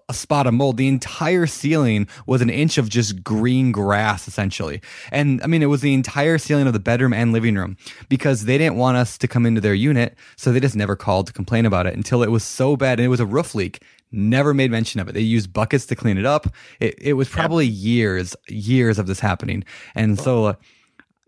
a 0.08 0.14
spot 0.14 0.46
of 0.46 0.54
mold. 0.54 0.76
The 0.76 0.88
entire 0.88 1.46
ceiling 1.46 2.08
was 2.26 2.40
an 2.40 2.50
inch 2.50 2.78
of 2.78 2.88
just 2.88 3.22
green 3.22 3.72
grass, 3.72 4.28
essentially. 4.28 4.80
And 5.10 5.42
I 5.42 5.46
mean, 5.46 5.62
it 5.62 5.66
was 5.66 5.80
the 5.80 5.94
entire 5.94 6.38
ceiling 6.38 6.66
of 6.66 6.72
the 6.72 6.80
bedroom 6.80 7.12
and 7.12 7.32
living 7.32 7.54
room 7.54 7.76
because 8.08 8.44
they 8.44 8.58
didn't 8.58 8.76
want 8.76 8.96
us 8.96 9.18
to 9.18 9.28
come 9.28 9.46
into 9.46 9.60
their 9.60 9.74
unit. 9.74 10.16
So 10.36 10.52
they 10.52 10.60
just 10.60 10.76
never 10.76 10.96
called 10.96 11.26
to 11.28 11.32
complain 11.32 11.66
about 11.66 11.86
it 11.86 11.94
until 11.94 12.22
it 12.22 12.30
was 12.30 12.44
so 12.44 12.76
bad. 12.76 12.98
And 12.98 13.06
it 13.06 13.08
was 13.08 13.20
a 13.20 13.26
roof 13.26 13.54
leak. 13.54 13.82
Never 14.10 14.52
made 14.52 14.70
mention 14.70 15.00
of 15.00 15.08
it. 15.08 15.12
They 15.12 15.20
used 15.20 15.52
buckets 15.52 15.86
to 15.86 15.96
clean 15.96 16.18
it 16.18 16.26
up. 16.26 16.46
It, 16.80 16.94
it 16.98 17.12
was 17.14 17.28
probably 17.28 17.66
years, 17.66 18.36
years 18.48 18.98
of 18.98 19.06
this 19.06 19.20
happening. 19.20 19.64
And 19.94 20.18
so, 20.18 20.44
uh, 20.44 20.54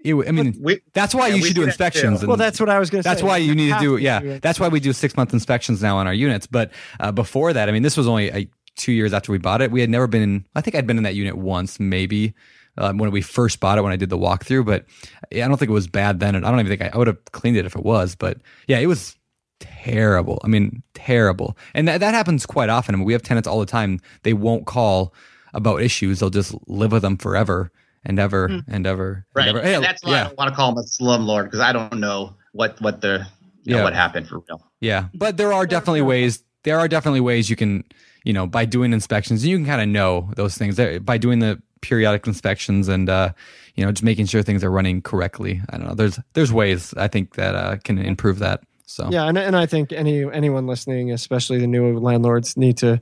it, 0.04 0.14
I 0.28 0.30
mean, 0.32 0.54
we- 0.60 0.80
that's 0.92 1.14
why 1.14 1.28
yeah, 1.28 1.36
you 1.36 1.44
should 1.44 1.56
do 1.56 1.62
inspections. 1.62 2.20
too. 2.20 2.26
well 2.26 2.36
that's 2.36 2.60
what 2.60 2.68
i 2.68 2.78
was 2.78 2.90
going 2.90 3.02
to 3.02 3.08
say. 3.08 3.10
that's 3.10 3.22
why 3.22 3.38
you 3.38 3.54
need 3.54 3.68
to 3.68 3.72
have 3.74 3.82
do 3.82 3.96
yeah 3.96 4.20
it. 4.20 4.42
that's 4.42 4.60
why 4.60 4.68
we 4.68 4.78
do 4.78 4.92
six 4.92 5.16
month 5.16 5.32
inspections 5.32 5.82
now 5.82 5.96
on 5.96 6.06
our 6.06 6.14
units. 6.14 6.46
But 6.46 6.70
uh, 7.00 7.10
before 7.10 7.52
that 7.52 7.68
i 7.68 7.72
mean 7.72 7.82
this 7.82 7.96
was 7.96 8.06
only 8.06 8.30
uh 8.30 8.42
two 8.76 8.92
years 8.92 9.12
after 9.12 9.30
we 9.32 9.38
bought 9.38 9.62
it. 9.62 9.70
We 9.70 9.80
had 9.80 9.88
never 9.90 10.06
been 10.06 10.22
in 10.22 10.46
i 10.54 10.60
think 10.60 10.74
i'd 10.76 10.86
been 10.86 10.98
in 10.98 11.04
that 11.04 11.14
unit 11.14 11.36
once 11.36 11.80
maybe 11.80 12.34
uh, 12.76 12.92
when 12.92 13.10
we 13.12 13.22
first 13.22 13.60
bought 13.60 13.78
it 13.78 13.82
when 13.82 13.92
i 13.92 13.96
did 13.96 14.10
the 14.10 14.18
walkthrough. 14.18 14.66
But 14.66 14.84
yeah, 15.30 15.44
i 15.44 15.48
don't 15.48 15.56
think 15.56 15.70
it 15.70 15.72
was 15.72 15.88
bad 15.88 16.20
then. 16.20 16.34
And 16.34 16.44
i 16.46 16.50
don't 16.50 16.60
even 16.60 16.76
think 16.76 16.82
i, 16.82 16.94
I 16.94 16.98
would 16.98 17.06
have 17.06 17.24
cleaned 17.32 17.56
it 17.56 17.64
if 17.66 17.74
it 17.74 17.84
was. 17.84 18.14
But 18.14 18.38
yeah 18.66 18.78
it 18.78 18.86
was 18.86 19.16
terrible. 19.60 20.40
I 20.44 20.48
mean 20.48 20.82
terrible. 20.94 21.56
And 21.72 21.88
that, 21.88 22.00
that 22.00 22.14
happens 22.14 22.44
quite 22.46 22.68
often. 22.68 22.94
I 22.94 22.98
mean, 22.98 23.06
we 23.06 23.12
have 23.12 23.22
tenants 23.22 23.46
all 23.48 23.60
the 23.60 23.66
time. 23.66 24.00
They 24.22 24.32
won't 24.32 24.66
call 24.66 25.14
about 25.54 25.80
issues. 25.82 26.18
They'll 26.20 26.30
just 26.30 26.54
live 26.66 26.92
with 26.92 27.02
them 27.02 27.16
forever 27.16 27.70
and 28.04 28.18
ever 28.18 28.62
and 28.68 28.86
ever 28.86 29.26
right. 29.34 29.48
and 29.48 29.56
ever. 29.56 29.66
Hey, 29.66 29.74
and 29.74 29.84
that's 29.84 30.04
why 30.04 30.20
I 30.20 30.24
don't 30.24 30.38
want 30.38 30.50
to 30.50 30.56
call 30.56 30.72
him 30.72 30.78
a 30.78 30.84
slumlord 30.84 31.44
because 31.44 31.60
I 31.60 31.72
don't 31.72 32.00
know 32.00 32.34
what 32.52 32.80
what 32.80 33.00
the 33.00 33.26
you 33.64 33.76
know, 33.76 33.82
what 33.82 33.94
happened 33.94 34.28
for 34.28 34.42
real. 34.48 34.62
Yeah, 34.80 35.08
but 35.14 35.36
there 35.36 35.52
are 35.52 35.66
definitely 35.66 36.02
ways. 36.02 36.42
There 36.62 36.78
are 36.78 36.88
definitely 36.88 37.20
ways 37.20 37.50
you 37.50 37.56
can, 37.56 37.84
you 38.24 38.32
know, 38.32 38.46
by 38.46 38.64
doing 38.64 38.92
inspections, 38.92 39.44
you 39.44 39.56
can 39.56 39.66
kind 39.66 39.80
of 39.80 39.88
know 39.88 40.30
those 40.36 40.56
things 40.56 40.78
by 41.00 41.18
doing 41.18 41.38
the 41.40 41.60
periodic 41.80 42.26
inspections 42.26 42.88
and, 42.88 43.10
uh, 43.10 43.30
you 43.74 43.84
know, 43.84 43.92
just 43.92 44.02
making 44.02 44.24
sure 44.26 44.42
things 44.42 44.64
are 44.64 44.70
running 44.70 45.02
correctly. 45.02 45.60
I 45.68 45.76
don't 45.76 45.86
know. 45.86 45.94
There's 45.94 46.18
there's 46.32 46.52
ways 46.52 46.94
I 46.96 47.08
think 47.08 47.34
that 47.34 47.54
uh, 47.54 47.76
can 47.84 47.98
improve 47.98 48.38
that. 48.38 48.62
So 48.86 49.08
Yeah, 49.10 49.26
and 49.26 49.38
and 49.38 49.56
I 49.56 49.66
think 49.66 49.92
any 49.92 50.24
anyone 50.30 50.66
listening, 50.66 51.10
especially 51.12 51.58
the 51.58 51.66
new 51.66 51.98
landlords, 51.98 52.56
need 52.56 52.78
to 52.78 53.00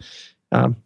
um, 0.53 0.77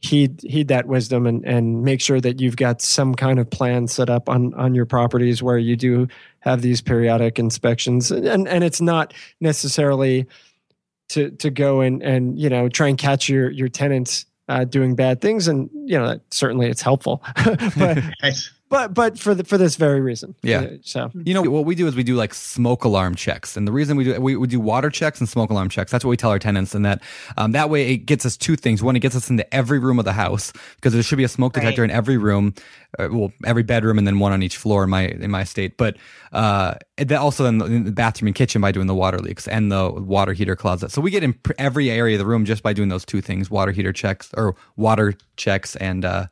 heed 0.00 0.40
heed 0.42 0.68
that 0.68 0.86
wisdom 0.86 1.26
and 1.26 1.44
and 1.44 1.82
make 1.82 2.00
sure 2.00 2.20
that 2.20 2.40
you've 2.40 2.56
got 2.56 2.80
some 2.80 3.14
kind 3.14 3.38
of 3.38 3.48
plan 3.50 3.86
set 3.86 4.08
up 4.08 4.28
on 4.28 4.54
on 4.54 4.74
your 4.74 4.86
properties 4.86 5.42
where 5.42 5.58
you 5.58 5.76
do 5.76 6.08
have 6.40 6.62
these 6.62 6.80
periodic 6.80 7.38
inspections, 7.38 8.10
and 8.10 8.48
and 8.48 8.64
it's 8.64 8.80
not 8.80 9.12
necessarily 9.40 10.26
to 11.10 11.30
to 11.32 11.50
go 11.50 11.80
and 11.80 12.02
and 12.02 12.38
you 12.38 12.48
know 12.48 12.68
try 12.68 12.88
and 12.88 12.98
catch 12.98 13.28
your 13.28 13.50
your 13.50 13.68
tenants 13.68 14.24
uh, 14.48 14.64
doing 14.64 14.94
bad 14.94 15.20
things, 15.20 15.48
and 15.48 15.68
you 15.84 15.98
know 15.98 16.08
that 16.08 16.22
certainly 16.30 16.68
it's 16.68 16.82
helpful, 16.82 17.22
but. 17.76 17.98
but 18.70 18.94
but 18.94 19.18
for 19.18 19.34
the, 19.34 19.44
for 19.44 19.58
this 19.58 19.76
very 19.76 20.00
reason. 20.00 20.34
Yeah. 20.42 20.60
Uh, 20.60 20.68
So 20.82 21.10
You 21.24 21.34
know 21.34 21.42
what 21.42 21.66
we 21.66 21.74
do 21.74 21.86
is 21.86 21.94
we 21.94 22.04
do 22.04 22.14
like 22.14 22.32
smoke 22.32 22.84
alarm 22.84 23.16
checks, 23.16 23.56
and 23.56 23.68
the 23.68 23.72
reason 23.72 23.96
we 23.96 24.04
do 24.04 24.18
we, 24.20 24.36
we 24.36 24.46
do 24.46 24.60
water 24.60 24.88
checks 24.88 25.20
and 25.20 25.28
smoke 25.28 25.50
alarm 25.50 25.68
checks. 25.68 25.90
That's 25.90 26.04
what 26.04 26.10
we 26.10 26.16
tell 26.16 26.30
our 26.30 26.38
tenants, 26.38 26.74
and 26.74 26.84
that 26.86 27.02
um, 27.36 27.52
that 27.52 27.68
way 27.68 27.92
it 27.92 27.98
gets 28.06 28.24
us 28.24 28.36
two 28.36 28.56
things. 28.56 28.82
One, 28.82 28.96
it 28.96 29.00
gets 29.00 29.16
us 29.16 29.28
into 29.28 29.52
every 29.52 29.78
room 29.78 29.98
of 29.98 30.04
the 30.04 30.12
house 30.12 30.52
because 30.76 30.92
there 30.94 31.02
should 31.02 31.18
be 31.18 31.24
a 31.24 31.28
smoke 31.28 31.52
detector 31.54 31.84
in 31.84 31.90
every 31.90 32.16
room, 32.16 32.54
uh, 32.98 33.08
well, 33.10 33.32
every 33.44 33.64
bedroom, 33.64 33.98
and 33.98 34.06
then 34.06 34.20
one 34.20 34.32
on 34.32 34.42
each 34.42 34.56
floor 34.56 34.84
in 34.84 34.90
my 34.90 35.08
in 35.08 35.30
my 35.30 35.44
state. 35.44 35.76
But 35.76 35.96
uh, 36.32 36.74
and 36.96 37.08
then 37.08 37.18
also 37.18 37.46
in 37.46 37.58
the, 37.58 37.64
in 37.66 37.84
the 37.84 37.92
bathroom 37.92 38.28
and 38.28 38.36
kitchen 38.36 38.62
by 38.62 38.70
doing 38.70 38.86
the 38.86 38.94
water 38.94 39.18
leaks 39.18 39.48
and 39.48 39.72
the 39.72 39.90
water 39.90 40.32
heater 40.32 40.54
closet. 40.54 40.92
So 40.92 41.00
we 41.00 41.10
get 41.10 41.24
in 41.24 41.32
pr- 41.32 41.52
every 41.58 41.90
area 41.90 42.14
of 42.14 42.20
the 42.20 42.26
room 42.26 42.44
just 42.44 42.62
by 42.62 42.72
doing 42.72 42.88
those 42.88 43.04
two 43.04 43.20
things: 43.20 43.50
water 43.50 43.72
heater 43.72 43.92
checks 43.92 44.30
or 44.36 44.54
water 44.76 45.14
checks 45.36 45.74
and. 45.76 46.04
Uh, 46.04 46.26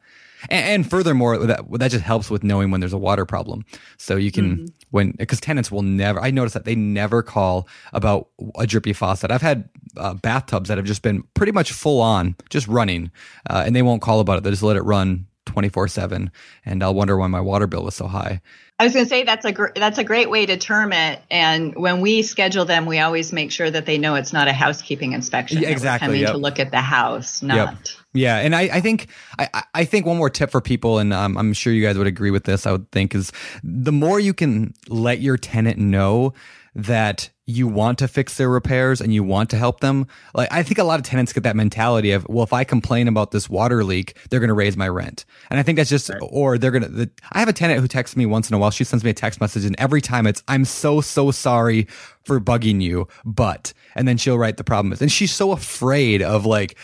and, 0.51 0.67
and 0.67 0.91
furthermore, 0.91 1.39
that 1.39 1.61
that 1.79 1.91
just 1.91 2.05
helps 2.05 2.31
with 2.31 2.43
knowing 2.43 2.71
when 2.71 2.81
there's 2.81 2.93
a 2.93 2.99
water 2.99 3.25
problem. 3.25 3.65
So 3.97 4.17
you 4.17 4.31
can 4.31 4.69
when 4.91 5.13
because 5.13 5.41
tenants 5.41 5.71
will 5.71 5.83
never. 5.83 6.21
I 6.21 6.31
notice 6.31 6.53
that 6.53 6.65
they 6.65 6.75
never 6.75 7.23
call 7.23 7.69
about 7.93 8.29
a 8.57 8.67
drippy 8.67 8.93
faucet. 8.93 9.31
I've 9.31 9.43
had 9.43 9.69
uh, 9.97 10.15
bathtubs 10.15 10.69
that 10.69 10.79
have 10.79 10.87
just 10.87 11.03
been 11.03 11.23
pretty 11.35 11.53
much 11.53 11.73
full 11.73 12.01
on, 12.01 12.37
just 12.51 12.69
running, 12.69 13.11
uh, 13.49 13.63
and 13.67 13.75
they 13.75 13.83
won't 13.83 14.03
call 14.03 14.21
about 14.21 14.39
it. 14.39 14.45
They 14.45 14.51
just 14.51 14.63
let 14.63 14.77
it 14.77 14.83
run 14.83 15.27
twenty 15.45 15.69
four 15.69 15.89
seven, 15.89 16.31
and 16.65 16.83
I'll 16.83 16.95
wonder 16.95 17.17
why 17.17 17.27
my 17.27 17.41
water 17.41 17.67
bill 17.67 17.85
was 17.85 17.95
so 17.95 18.07
high. 18.07 18.41
I 18.81 18.85
was 18.85 18.93
going 18.93 19.07
to 19.07 19.09
say 19.09 19.25
that's 19.25 19.45
a 19.45 19.51
gr- 19.51 19.75
that's 19.75 19.99
a 19.99 20.05
great 20.05 20.31
way 20.31 20.47
to 20.47 20.57
term 20.57 20.93
it. 20.93 21.21
And 21.33 21.75
when 21.75 22.01
we 22.01 22.23
schedule 22.23 22.65
them, 22.65 22.87
we 22.87 23.01
always 23.01 23.33
make 23.33 23.51
sure 23.51 23.69
that 23.69 23.87
they 23.87 23.99
know 23.99 24.15
it's 24.15 24.33
not 24.33 24.47
a 24.47 24.53
housekeeping 24.53 25.15
inspection. 25.15 25.63
Yeah, 25.63 25.71
exactly, 25.71 26.07
coming 26.07 26.21
yep. 26.21 26.31
to 26.31 26.39
look 26.39 26.61
at 26.61 26.71
the 26.71 26.81
house, 26.81 27.43
not. 27.43 27.97
Yeah, 28.19 28.39
and 28.39 28.55
I, 28.55 28.63
I 28.63 28.81
think 28.81 29.09
I, 29.39 29.63
I- 29.75 29.85
think 29.85 30.05
one 30.07 30.17
more 30.19 30.31
tip 30.31 30.51
for 30.51 30.61
people, 30.61 30.99
and 30.99 31.13
um, 31.15 31.39
I'm 31.39 31.53
sure 31.53 31.73
you 31.73 31.83
guys 31.83 31.97
would 31.97 32.07
agree 32.07 32.31
with 32.31 32.45
this. 32.45 32.67
I 32.67 32.73
would 32.73 32.91
think 32.91 33.15
is 33.15 33.33
the 33.63 33.93
more 33.93 34.21
you 34.21 34.35
can 34.35 34.75
let 34.89 35.21
your 35.21 35.37
tenant 35.37 35.79
know 35.79 36.35
that 36.75 37.31
you 37.47 37.67
want 37.67 37.99
to 37.99 38.07
fix 38.07 38.37
their 38.37 38.51
repairs 38.51 39.01
and 39.01 39.13
you 39.15 39.25
want 39.25 39.49
to 39.51 39.57
help 39.57 39.81
them. 39.81 40.07
Like 40.35 40.49
I 40.53 40.63
think 40.63 40.79
a 40.79 40.85
lot 40.85 41.01
of 41.01 41.07
tenants 41.07 41.33
get 41.33 41.43
that 41.45 41.57
mentality 41.57 42.13
of, 42.13 42.27
well, 42.29 42.45
if 42.45 42.53
I 42.53 42.63
complain 42.63 43.09
about 43.09 43.31
this 43.31 43.49
water 43.49 43.83
leak, 43.83 44.19
they're 44.29 44.39
going 44.41 44.49
to 44.49 44.55
raise 44.55 44.77
my 44.77 44.89
rent, 44.89 45.25
and 45.51 45.59
I 45.59 45.63
think 45.63 45.77
that's 45.79 45.91
just, 45.91 46.11
or 46.21 46.59
they're 46.59 46.71
going 46.71 46.83
to. 46.85 46.89
The, 46.89 47.11
I 47.33 47.39
have 47.39 47.49
a 47.49 47.53
tenant 47.55 47.81
who 47.81 47.89
texts 47.89 48.17
me 48.17 48.27
once 48.27 48.51
in 48.51 48.55
a 48.55 48.59
while. 48.59 48.71
She 48.71 48.85
sends 48.85 49.05
me 49.05 49.11
a 49.11 49.15
text 49.15 49.41
message, 49.41 49.65
and 49.65 49.75
every 49.79 50.01
time 50.03 50.27
it's, 50.27 50.43
I'm 50.49 50.65
so 50.65 51.01
so 51.01 51.31
sorry 51.31 51.87
for 52.25 52.39
bugging 52.41 52.83
you, 52.83 53.09
but, 53.25 53.73
and 53.95 54.07
then 54.07 54.19
she'll 54.19 54.37
write 54.39 54.59
the 54.59 54.65
problem 54.65 54.93
is, 54.93 55.01
and 55.01 55.11
she's 55.11 55.33
so 55.33 55.53
afraid 55.53 56.21
of 56.21 56.45
like 56.45 56.77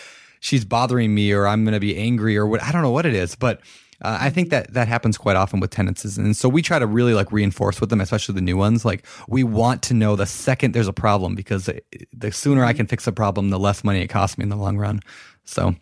she's 0.45 0.63
bothering 0.63 1.15
me 1.15 1.33
or 1.33 1.47
I'm 1.47 1.65
going 1.65 1.73
to 1.73 1.81
be 1.81 1.97
angry 1.97 2.37
or 2.37 2.47
what 2.47 2.63
I 2.63 2.71
don't 2.71 2.83
know 2.83 2.91
what 2.91 3.07
it 3.07 3.15
is, 3.15 3.35
but 3.35 3.61
uh, 4.03 4.19
I 4.21 4.29
think 4.29 4.51
that 4.51 4.75
that 4.75 4.89
happens 4.89 5.17
quite 5.17 5.37
often 5.37 5.59
with 5.59 5.71
tenants, 5.71 6.05
and 6.19 6.37
so 6.37 6.49
we 6.49 6.61
try 6.61 6.79
to 6.79 6.87
really 6.87 7.15
like 7.15 7.33
reinforce 7.33 7.81
with 7.81 7.89
them, 7.89 8.01
especially 8.01 8.35
the 8.35 8.43
new 8.43 8.57
ones. 8.57 8.85
Like 8.85 9.07
we 9.27 9.43
want 9.43 9.83
to 9.85 9.95
know 9.95 10.17
the 10.17 10.27
second 10.27 10.75
there's 10.75 10.89
a 10.89 10.93
problem 10.93 11.35
because 11.35 11.71
the 12.13 12.31
sooner 12.31 12.63
I 12.63 12.75
can 12.75 12.87
fix 12.87 13.07
a 13.07 13.13
problem, 13.13 13.49
the 13.49 13.59
less 13.59 13.83
money 13.83 14.03
it 14.03 14.09
costs 14.09 14.37
me 14.37 14.43
in 14.43 14.51
the 14.51 14.57
long 14.57 14.77
run. 14.77 15.01
So 15.45 15.75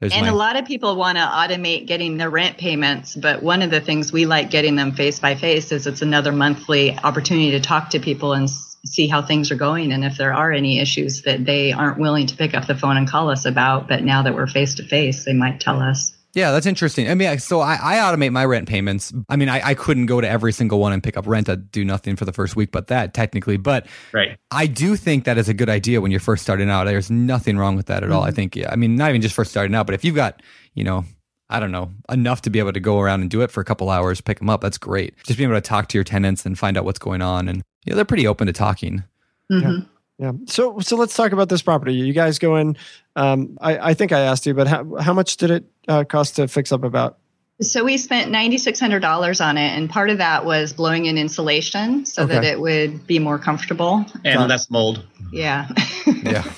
there's 0.00 0.14
And 0.14 0.26
my, 0.26 0.32
a 0.32 0.34
lot 0.34 0.56
of 0.56 0.64
people 0.64 0.96
want 0.96 1.18
to 1.18 1.24
automate 1.24 1.86
getting 1.86 2.16
their 2.16 2.30
rent 2.30 2.56
payments, 2.56 3.14
but 3.14 3.42
one 3.42 3.60
of 3.60 3.70
the 3.70 3.80
things 3.80 4.10
we 4.10 4.24
like 4.24 4.48
getting 4.48 4.76
them 4.76 4.92
face 4.92 5.18
by 5.18 5.34
face 5.34 5.70
is 5.70 5.86
it's 5.86 6.00
another 6.00 6.32
monthly 6.32 6.96
opportunity 6.98 7.50
to 7.50 7.60
talk 7.60 7.90
to 7.90 7.98
people 7.98 8.32
and 8.32 8.48
see 8.84 9.06
how 9.06 9.22
things 9.22 9.50
are 9.50 9.56
going 9.56 9.92
and 9.92 10.04
if 10.04 10.16
there 10.16 10.32
are 10.32 10.52
any 10.52 10.78
issues 10.78 11.22
that 11.22 11.44
they 11.44 11.72
aren't 11.72 11.98
willing 11.98 12.26
to 12.26 12.36
pick 12.36 12.54
up 12.54 12.66
the 12.66 12.74
phone 12.74 12.96
and 12.96 13.08
call 13.08 13.30
us 13.30 13.44
about. 13.44 13.88
But 13.88 14.02
now 14.02 14.22
that 14.22 14.34
we're 14.34 14.46
face 14.46 14.74
to 14.76 14.84
face, 14.84 15.24
they 15.24 15.32
might 15.32 15.60
tell 15.60 15.80
us. 15.80 16.12
Yeah, 16.34 16.52
that's 16.52 16.66
interesting. 16.66 17.10
I 17.10 17.14
mean, 17.14 17.38
so 17.38 17.60
I, 17.60 17.78
I 17.82 17.96
automate 17.96 18.32
my 18.32 18.44
rent 18.44 18.68
payments. 18.68 19.12
I 19.28 19.36
mean, 19.36 19.48
I, 19.48 19.60
I 19.68 19.74
couldn't 19.74 20.06
go 20.06 20.20
to 20.20 20.28
every 20.28 20.52
single 20.52 20.78
one 20.78 20.92
and 20.92 21.02
pick 21.02 21.16
up 21.16 21.26
rent. 21.26 21.48
I'd 21.48 21.72
do 21.72 21.84
nothing 21.84 22.16
for 22.16 22.26
the 22.26 22.32
first 22.32 22.54
week, 22.54 22.70
but 22.70 22.88
that 22.88 23.14
technically. 23.14 23.56
But 23.56 23.86
Right. 24.12 24.38
I 24.50 24.66
do 24.66 24.94
think 24.94 25.24
that 25.24 25.38
is 25.38 25.48
a 25.48 25.54
good 25.54 25.70
idea 25.70 26.00
when 26.00 26.10
you're 26.10 26.20
first 26.20 26.42
starting 26.42 26.68
out. 26.68 26.84
There's 26.84 27.10
nothing 27.10 27.56
wrong 27.56 27.76
with 27.76 27.86
that 27.86 28.04
at 28.04 28.12
all. 28.12 28.22
I 28.22 28.28
mm-hmm. 28.28 28.36
think, 28.36 28.56
yeah, 28.56 28.70
I 28.70 28.76
mean, 28.76 28.94
not 28.94 29.08
even 29.08 29.22
just 29.22 29.34
first 29.34 29.50
starting 29.50 29.74
out, 29.74 29.86
but 29.86 29.94
if 29.94 30.04
you've 30.04 30.14
got, 30.14 30.42
you 30.74 30.84
know, 30.84 31.04
I 31.50 31.60
don't 31.60 31.72
know, 31.72 31.90
enough 32.10 32.42
to 32.42 32.50
be 32.50 32.58
able 32.58 32.72
to 32.72 32.80
go 32.80 33.00
around 33.00 33.22
and 33.22 33.30
do 33.30 33.40
it 33.40 33.50
for 33.50 33.60
a 33.60 33.64
couple 33.64 33.88
hours, 33.90 34.20
pick 34.20 34.38
them 34.38 34.50
up, 34.50 34.60
that's 34.60 34.78
great. 34.78 35.14
Just 35.24 35.38
being 35.38 35.48
able 35.50 35.58
to 35.58 35.66
talk 35.66 35.88
to 35.88 35.96
your 35.96 36.04
tenants 36.04 36.44
and 36.44 36.58
find 36.58 36.76
out 36.76 36.84
what's 36.84 36.98
going 36.98 37.22
on. 37.22 37.48
And, 37.48 37.62
you 37.84 37.90
know, 37.90 37.96
they're 37.96 38.04
pretty 38.04 38.26
open 38.26 38.46
to 38.48 38.52
talking. 38.52 39.02
Mhm. 39.50 39.86
yeah. 40.18 40.32
So 40.46 40.78
so 40.80 40.96
let's 40.96 41.14
talk 41.16 41.32
about 41.32 41.48
this 41.48 41.62
property. 41.62 41.94
You 41.94 42.12
guys 42.12 42.38
go 42.38 42.56
in. 42.56 42.76
Um, 43.16 43.56
I 43.62 43.90
I 43.90 43.94
think 43.94 44.12
I 44.12 44.20
asked 44.20 44.44
you, 44.44 44.52
but 44.52 44.66
how 44.66 44.96
how 44.96 45.14
much 45.14 45.38
did 45.38 45.50
it 45.50 45.64
uh, 45.88 46.04
cost 46.04 46.36
to 46.36 46.48
fix 46.48 46.70
up 46.70 46.84
about? 46.84 47.16
So 47.60 47.84
we 47.84 47.96
spent 47.96 48.32
$9,600 48.32 49.44
on 49.44 49.58
it, 49.58 49.76
and 49.76 49.90
part 49.90 50.10
of 50.10 50.18
that 50.18 50.44
was 50.44 50.72
blowing 50.72 51.06
in 51.06 51.18
insulation 51.18 52.06
so 52.06 52.24
that 52.24 52.44
it 52.44 52.60
would 52.60 53.04
be 53.04 53.18
more 53.18 53.36
comfortable. 53.36 54.06
And 54.24 54.48
less 54.48 54.70
mold. 54.70 55.02
Yeah. 55.32 55.68
Yeah. 56.06 56.44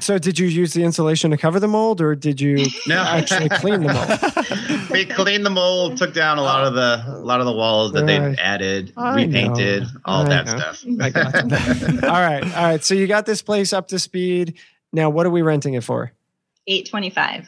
So 0.00 0.18
did 0.18 0.38
you 0.38 0.46
use 0.46 0.72
the 0.72 0.82
insulation 0.82 1.30
to 1.30 1.36
cover 1.36 1.60
the 1.60 1.68
mold, 1.68 2.00
or 2.00 2.14
did 2.14 2.40
you 2.40 2.66
No. 2.86 3.02
actually 3.02 3.48
clean 3.50 3.82
the 3.82 3.92
mold? 3.92 4.88
we 4.90 5.04
cleaned 5.04 5.44
the 5.46 5.50
mold, 5.50 5.98
took 5.98 6.12
down 6.14 6.38
a 6.38 6.42
lot 6.42 6.64
of 6.66 6.74
the 6.74 7.04
a 7.06 7.20
lot 7.20 7.40
of 7.40 7.46
the 7.46 7.52
walls 7.52 7.92
that 7.92 8.06
they 8.06 8.16
added, 8.18 8.92
I 8.96 9.14
repainted, 9.14 9.82
know. 9.82 9.88
all 10.04 10.22
I 10.24 10.28
that 10.30 10.46
know. 10.46 10.56
stuff. 10.58 10.84
I 11.00 11.10
got 11.10 11.34
all 12.04 12.10
right, 12.10 12.42
all 12.56 12.64
right. 12.64 12.82
So 12.82 12.94
you 12.94 13.06
got 13.06 13.26
this 13.26 13.42
place 13.42 13.72
up 13.72 13.88
to 13.88 13.98
speed. 13.98 14.54
Now, 14.92 15.10
what 15.10 15.26
are 15.26 15.30
we 15.30 15.42
renting 15.42 15.74
it 15.74 15.84
for? 15.84 16.12
825. 16.66 17.46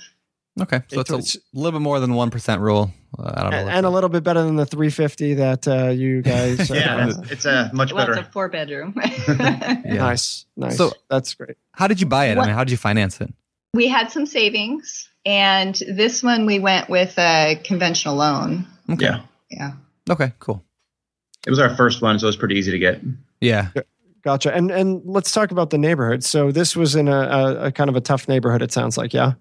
Okay. 0.62 0.82
So 0.88 1.00
it's 1.00 1.10
It's- 1.10 1.36
a 1.36 1.40
little 1.58 1.72
bit 1.78 1.82
more 1.82 2.00
than 2.00 2.10
1% 2.12 2.60
rule. 2.60 2.90
Uh, 3.18 3.32
I 3.34 3.42
don't 3.42 3.50
know. 3.50 3.56
And, 3.58 3.70
and 3.70 3.86
a 3.86 3.90
little 3.90 4.08
bit 4.10 4.22
better 4.24 4.42
than 4.42 4.56
the 4.56 4.66
350 4.66 5.34
that 5.34 5.66
uh, 5.68 5.88
you 5.88 6.22
guys. 6.32 6.68
yeah, 6.70 6.96
uh, 6.96 7.08
it's, 7.22 7.30
it's 7.32 7.44
a 7.44 7.70
much 7.72 7.92
Well, 7.92 8.06
better. 8.06 8.18
it's 8.20 8.28
a 8.28 8.32
four 8.32 8.48
bedroom. 8.48 8.94
Yeah. 9.28 9.80
Nice, 9.84 10.46
nice. 10.56 10.76
So- 10.76 10.92
that's 11.08 11.32
great. 11.34 11.56
How 11.72 11.86
did 11.86 12.00
you 12.00 12.06
buy 12.06 12.26
it? 12.26 12.36
What- 12.36 12.44
I 12.44 12.46
mean, 12.48 12.54
how 12.56 12.64
did 12.64 12.70
you 12.70 12.76
finance 12.76 13.20
it? 13.20 13.32
we 13.74 13.88
had 13.88 14.10
some 14.10 14.24
savings, 14.24 15.10
and 15.26 15.74
this 15.94 16.22
one 16.22 16.46
we 16.46 16.58
went 16.58 16.88
with 16.88 17.18
a 17.18 17.60
conventional 17.62 18.16
loan. 18.16 18.66
Okay. 18.90 19.04
Yeah, 19.04 19.20
Yeah. 19.50 19.72
Okay, 20.08 20.32
cool. 20.38 20.64
it 21.46 21.50
was 21.50 21.58
our 21.58 21.76
first 21.76 22.00
one, 22.00 22.18
so 22.18 22.24
it 22.26 22.28
was 22.28 22.36
pretty 22.36 22.54
easy 22.56 22.70
to 22.70 22.78
get. 22.78 23.02
Yeah. 23.40 23.68
Gotcha. 24.24 24.54
And 24.54 24.70
and 24.70 25.02
let's 25.04 25.30
talk 25.30 25.50
about 25.50 25.68
the 25.70 25.76
neighborhood. 25.78 26.24
So 26.24 26.50
this 26.52 26.74
was 26.74 26.96
in 26.96 27.06
a, 27.06 27.16
a, 27.20 27.64
a 27.66 27.72
kind 27.72 27.90
of 27.90 27.96
a 27.96 28.00
tough 28.00 28.28
neighborhood. 28.28 28.62
It 28.62 28.72
sounds 28.72 28.96
like, 28.96 29.12
yeah. 29.12 29.34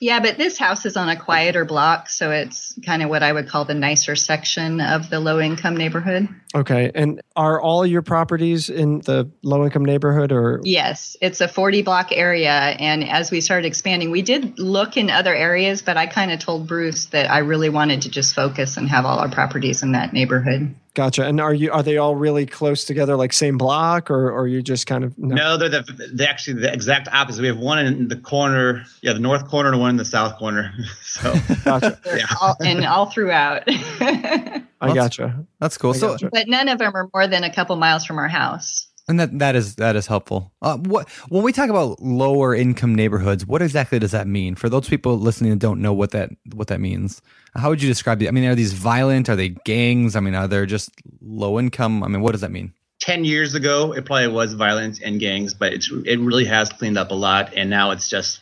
Yeah, 0.00 0.20
but 0.20 0.38
this 0.38 0.56
house 0.56 0.86
is 0.86 0.96
on 0.96 1.10
a 1.10 1.16
quieter 1.16 1.66
block, 1.66 2.08
so 2.08 2.30
it's 2.30 2.78
kind 2.86 3.02
of 3.02 3.10
what 3.10 3.22
I 3.22 3.30
would 3.30 3.48
call 3.48 3.66
the 3.66 3.74
nicer 3.74 4.16
section 4.16 4.80
of 4.80 5.10
the 5.10 5.20
low 5.20 5.38
income 5.40 5.76
neighborhood. 5.76 6.26
Okay. 6.54 6.90
And 6.94 7.20
are 7.36 7.60
all 7.60 7.84
your 7.84 8.00
properties 8.00 8.70
in 8.70 9.00
the 9.00 9.30
low 9.42 9.62
income 9.64 9.84
neighborhood, 9.84 10.32
or 10.32 10.60
Yes, 10.64 11.16
it's 11.20 11.42
a 11.42 11.48
40 11.48 11.82
block 11.82 12.12
area. 12.12 12.50
And 12.50 13.06
as 13.06 13.30
we 13.30 13.42
started 13.42 13.66
expanding, 13.66 14.10
we 14.10 14.22
did 14.22 14.58
look 14.58 14.96
in 14.96 15.10
other 15.10 15.34
areas, 15.34 15.82
but 15.82 15.98
I 15.98 16.06
kind 16.06 16.32
of 16.32 16.40
told 16.40 16.66
Bruce 16.66 17.06
that 17.06 17.30
I 17.30 17.38
really 17.38 17.68
wanted 17.68 18.02
to 18.02 18.10
just 18.10 18.34
focus 18.34 18.78
and 18.78 18.88
have 18.88 19.04
all 19.04 19.18
our 19.18 19.28
properties 19.28 19.82
in 19.82 19.92
that 19.92 20.14
neighborhood. 20.14 20.74
Gotcha? 20.94 21.24
And 21.24 21.40
are 21.40 21.54
you 21.54 21.70
are 21.72 21.82
they 21.82 21.96
all 21.96 22.16
really 22.16 22.46
close 22.46 22.84
together, 22.84 23.16
like 23.16 23.32
same 23.32 23.56
block, 23.58 24.10
or 24.10 24.30
or 24.30 24.46
you 24.48 24.62
just 24.62 24.86
kind 24.86 25.04
of 25.04 25.16
No, 25.18 25.56
they're 25.56 25.68
the 25.68 26.10
they're 26.14 26.28
actually 26.28 26.60
the 26.60 26.72
exact 26.72 27.08
opposite. 27.12 27.42
We 27.42 27.48
have 27.48 27.58
one 27.58 27.78
in 27.84 28.08
the 28.08 28.16
corner, 28.16 28.84
yeah, 29.02 29.12
the 29.12 29.18
north 29.20 29.48
corner, 29.48 29.70
and 29.70 29.80
one 29.80 29.90
in 29.90 29.96
the 29.96 30.04
south 30.04 30.36
corner. 30.38 30.72
So 31.02 31.34
Gotcha. 31.64 31.98
Yeah. 32.06 32.24
all, 32.40 32.56
and 32.64 32.84
all 32.86 33.06
throughout. 33.10 33.64
I 33.66 34.94
gotcha. 34.94 35.44
That's 35.58 35.76
cool. 35.76 35.90
I 35.90 35.96
So, 35.96 36.08
gotcha. 36.10 36.30
but 36.32 36.46
none 36.48 36.68
of 36.68 36.78
them 36.78 36.92
are 36.94 37.08
more 37.12 37.26
than 37.26 37.42
a 37.44 37.52
couple 37.52 37.74
miles 37.76 38.04
from 38.06 38.18
our 38.18 38.28
house. 38.28 38.86
And 39.10 39.20
that 39.20 39.38
that 39.38 39.56
is 39.56 39.74
that 39.74 39.96
is 39.96 40.06
helpful. 40.06 40.52
Uh, 40.62 40.78
what 40.78 41.08
when 41.28 41.42
we 41.42 41.52
talk 41.52 41.68
about 41.68 42.00
lower 42.00 42.54
income 42.54 42.94
neighborhoods, 42.94 43.44
what 43.44 43.60
exactly 43.60 43.98
does 43.98 44.12
that 44.12 44.26
mean 44.26 44.54
for 44.54 44.68
those 44.68 44.88
people 44.88 45.18
listening 45.18 45.50
that 45.50 45.58
don't 45.58 45.82
know 45.82 45.92
what 45.92 46.12
that 46.12 46.30
what 46.54 46.68
that 46.68 46.80
means? 46.80 47.20
How 47.54 47.68
would 47.68 47.82
you 47.82 47.88
describe 47.88 48.22
it? 48.22 48.28
I 48.28 48.30
mean, 48.30 48.44
are 48.44 48.54
these 48.54 48.72
violent? 48.72 49.28
Are 49.28 49.36
they 49.36 49.50
gangs? 49.50 50.16
I 50.16 50.20
mean, 50.20 50.34
are 50.34 50.48
they 50.48 50.64
just 50.66 50.90
low 51.20 51.58
income? 51.58 52.02
I 52.02 52.08
mean, 52.08 52.22
what 52.22 52.32
does 52.32 52.40
that 52.40 52.52
mean? 52.52 52.72
ten 53.00 53.24
years 53.24 53.54
ago, 53.54 53.92
it 53.92 54.04
probably 54.04 54.28
was 54.28 54.52
violence 54.52 55.00
and 55.02 55.18
gangs, 55.18 55.54
but 55.54 55.72
it's 55.72 55.90
it 56.06 56.20
really 56.20 56.44
has 56.44 56.68
cleaned 56.68 56.98
up 56.98 57.10
a 57.10 57.14
lot, 57.14 57.54
and 57.56 57.68
now 57.68 57.90
it's 57.90 58.08
just 58.08 58.40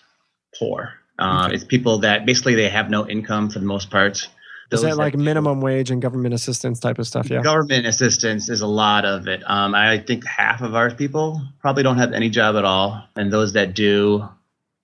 poor. 0.59 0.92
Uh, 1.18 1.50
It's 1.52 1.64
people 1.64 1.98
that 2.00 2.26
basically 2.26 2.54
they 2.54 2.68
have 2.68 2.90
no 2.90 3.09
income 3.09 3.50
for 3.50 3.59
the 3.59 3.64
most 3.64 3.90
part. 3.90 4.28
Is 4.70 4.83
Those 4.83 4.90
that 4.90 4.96
like 4.98 5.14
do- 5.14 5.18
minimum 5.18 5.61
wage 5.62 5.90
and 5.90 6.02
government 6.02 6.35
assistance 6.35 6.78
type 6.78 6.98
of 6.98 7.07
stuff? 7.07 7.31
Yeah. 7.31 7.40
Government 7.40 7.87
assistance 7.87 8.50
is 8.50 8.61
a 8.61 8.66
lot 8.66 9.04
of 9.07 9.26
it. 9.26 9.42
Um, 9.48 9.74
I 9.74 9.98
think 9.98 10.26
half 10.26 10.61
of 10.61 10.74
our 10.74 10.90
people 10.90 11.40
probably 11.61 11.83
don't 11.83 11.96
have 11.96 12.12
any 12.12 12.28
job 12.28 12.54
at 12.57 12.64
all, 12.66 13.02
and 13.16 13.33
those 13.33 13.54
that 13.54 13.72
do, 13.74 14.28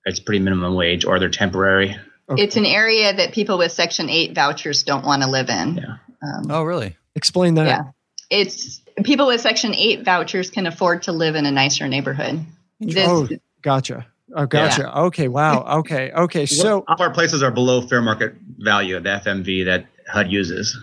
it's 0.06 0.20
pretty 0.20 0.38
minimum 0.38 0.74
wage 0.74 1.04
or 1.04 1.18
they're 1.18 1.28
temporary. 1.28 1.96
Okay. 2.30 2.42
It's 2.42 2.56
an 2.56 2.64
area 2.64 3.12
that 3.14 3.32
people 3.32 3.58
with 3.58 3.72
Section 3.72 4.08
8 4.08 4.34
vouchers 4.34 4.82
don't 4.84 5.04
want 5.04 5.22
to 5.22 5.28
live 5.28 5.50
in. 5.50 5.76
Yeah. 5.76 5.96
Um, 6.22 6.50
Oh, 6.50 6.62
really? 6.62 6.96
Explain 7.14 7.54
that. 7.56 7.66
Yeah. 7.66 7.82
It's 8.30 8.80
people 9.04 9.26
with 9.26 9.42
Section 9.42 9.74
8 9.74 10.02
vouchers 10.04 10.50
can 10.50 10.66
afford 10.66 11.02
to 11.02 11.12
live 11.12 11.34
in 11.34 11.44
a 11.44 11.50
nicer 11.50 11.86
neighborhood. 11.88 12.40
This, 12.80 13.06
Oh, 13.06 13.28
gotcha. 13.60 14.06
Oh, 14.34 14.46
gotcha. 14.46 14.98
Okay. 14.98 15.28
Wow. 15.28 15.78
Okay. 15.78 16.10
Okay. 16.12 16.46
So 16.54 16.84
all 16.88 17.02
our 17.02 17.12
places 17.12 17.42
are 17.42 17.50
below 17.50 17.86
fair 17.86 18.02
market 18.02 18.34
value, 18.58 18.98
the 19.00 19.20
FMV. 19.24 19.64
That 19.64 19.86
HUD 20.08 20.30
uses. 20.30 20.78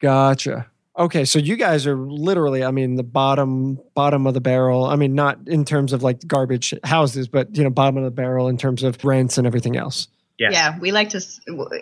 Gotcha. 0.00 0.66
Okay, 0.98 1.24
so 1.24 1.38
you 1.38 1.56
guys 1.56 1.86
are 1.86 1.96
literally, 1.96 2.64
I 2.64 2.72
mean, 2.72 2.96
the 2.96 3.02
bottom 3.02 3.80
bottom 3.94 4.26
of 4.26 4.34
the 4.34 4.40
barrel. 4.40 4.84
I 4.84 4.96
mean, 4.96 5.14
not 5.14 5.38
in 5.46 5.64
terms 5.64 5.92
of 5.92 6.02
like 6.02 6.26
garbage 6.26 6.74
houses, 6.84 7.28
but 7.28 7.56
you 7.56 7.64
know, 7.64 7.70
bottom 7.70 7.96
of 7.96 8.04
the 8.04 8.10
barrel 8.10 8.48
in 8.48 8.58
terms 8.58 8.82
of 8.82 9.02
rents 9.04 9.38
and 9.38 9.46
everything 9.46 9.76
else. 9.76 10.08
Yeah. 10.38 10.50
Yeah, 10.50 10.78
we 10.78 10.90
like 10.90 11.10
to 11.10 11.22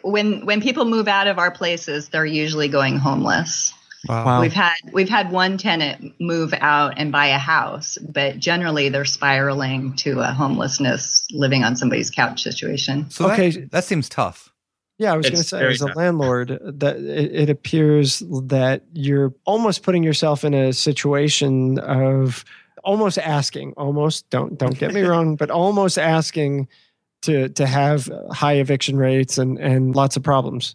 when 0.02 0.44
when 0.44 0.60
people 0.60 0.84
move 0.84 1.08
out 1.08 1.26
of 1.26 1.38
our 1.38 1.50
places, 1.50 2.10
they're 2.10 2.26
usually 2.26 2.68
going 2.68 2.96
homeless. 2.98 3.72
Wow. 4.06 4.40
We've 4.40 4.52
had 4.52 4.76
we've 4.92 5.08
had 5.08 5.32
one 5.32 5.58
tenant 5.58 6.14
move 6.20 6.54
out 6.60 6.94
and 6.96 7.10
buy 7.10 7.26
a 7.26 7.38
house, 7.38 7.98
but 7.98 8.38
generally 8.38 8.88
they're 8.88 9.04
spiraling 9.04 9.96
to 9.96 10.20
a 10.20 10.26
homelessness, 10.32 11.26
living 11.32 11.64
on 11.64 11.74
somebody's 11.76 12.10
couch 12.10 12.42
situation. 12.42 13.10
So 13.10 13.30
Okay. 13.30 13.50
that, 13.50 13.70
that 13.72 13.84
seems 13.84 14.08
tough. 14.08 14.52
Yeah, 14.98 15.12
I 15.12 15.16
was 15.16 15.26
going 15.26 15.36
to 15.36 15.44
say, 15.44 15.58
very 15.60 15.74
as 15.74 15.82
a 15.82 15.86
tough. 15.86 15.96
landlord, 15.96 16.58
that 16.80 16.96
it, 16.96 17.32
it 17.32 17.50
appears 17.50 18.20
that 18.46 18.82
you're 18.92 19.32
almost 19.44 19.82
putting 19.84 20.02
yourself 20.02 20.44
in 20.44 20.54
a 20.54 20.72
situation 20.72 21.78
of 21.78 22.44
almost 22.82 23.18
asking, 23.18 23.74
almost 23.76 24.28
don't 24.30 24.58
don't 24.58 24.76
get 24.78 24.92
me 24.92 25.02
wrong, 25.12 25.36
but 25.36 25.50
almost 25.50 25.98
asking 25.98 26.68
to 27.22 27.48
to 27.50 27.66
have 27.66 28.10
high 28.30 28.54
eviction 28.54 28.96
rates 28.96 29.38
and 29.38 29.58
and 29.58 29.94
lots 29.94 30.16
of 30.16 30.22
problems. 30.22 30.74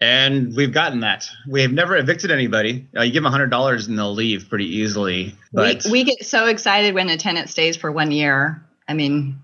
And 0.00 0.56
we've 0.56 0.72
gotten 0.72 1.00
that. 1.00 1.28
We 1.46 1.60
have 1.60 1.72
never 1.72 1.94
evicted 1.96 2.30
anybody. 2.30 2.88
Uh, 2.96 3.02
you 3.02 3.12
give 3.12 3.22
them 3.22 3.30
hundred 3.30 3.50
dollars 3.50 3.86
and 3.86 3.98
they'll 3.98 4.14
leave 4.14 4.48
pretty 4.48 4.76
easily. 4.78 5.34
But 5.52 5.84
we, 5.84 5.90
we 5.90 6.04
get 6.04 6.24
so 6.24 6.46
excited 6.46 6.94
when 6.94 7.10
a 7.10 7.18
tenant 7.18 7.50
stays 7.50 7.76
for 7.76 7.92
one 7.92 8.10
year. 8.10 8.64
I 8.88 8.94
mean, 8.94 9.40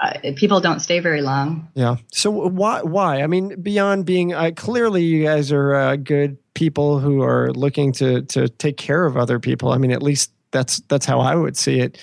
uh, 0.00 0.14
people 0.34 0.60
don't 0.60 0.80
stay 0.80 0.98
very 0.98 1.20
long. 1.20 1.68
Yeah. 1.74 1.96
So 2.10 2.30
why 2.30 2.82
why? 2.82 3.22
I 3.22 3.26
mean, 3.26 3.60
beyond 3.60 4.06
being 4.06 4.32
uh, 4.32 4.52
clearly 4.56 5.04
you 5.04 5.24
guys 5.24 5.52
are 5.52 5.74
uh, 5.74 5.96
good 5.96 6.38
people 6.54 6.98
who 6.98 7.22
are 7.22 7.52
looking 7.52 7.92
to 7.92 8.22
to 8.22 8.48
take 8.48 8.78
care 8.78 9.04
of 9.04 9.16
other 9.16 9.38
people. 9.38 9.72
I 9.72 9.78
mean, 9.78 9.92
at 9.92 10.02
least 10.02 10.32
that's 10.52 10.80
that's 10.88 11.06
how 11.06 11.20
I 11.20 11.34
would 11.34 11.56
see 11.56 11.80
it. 11.80 11.98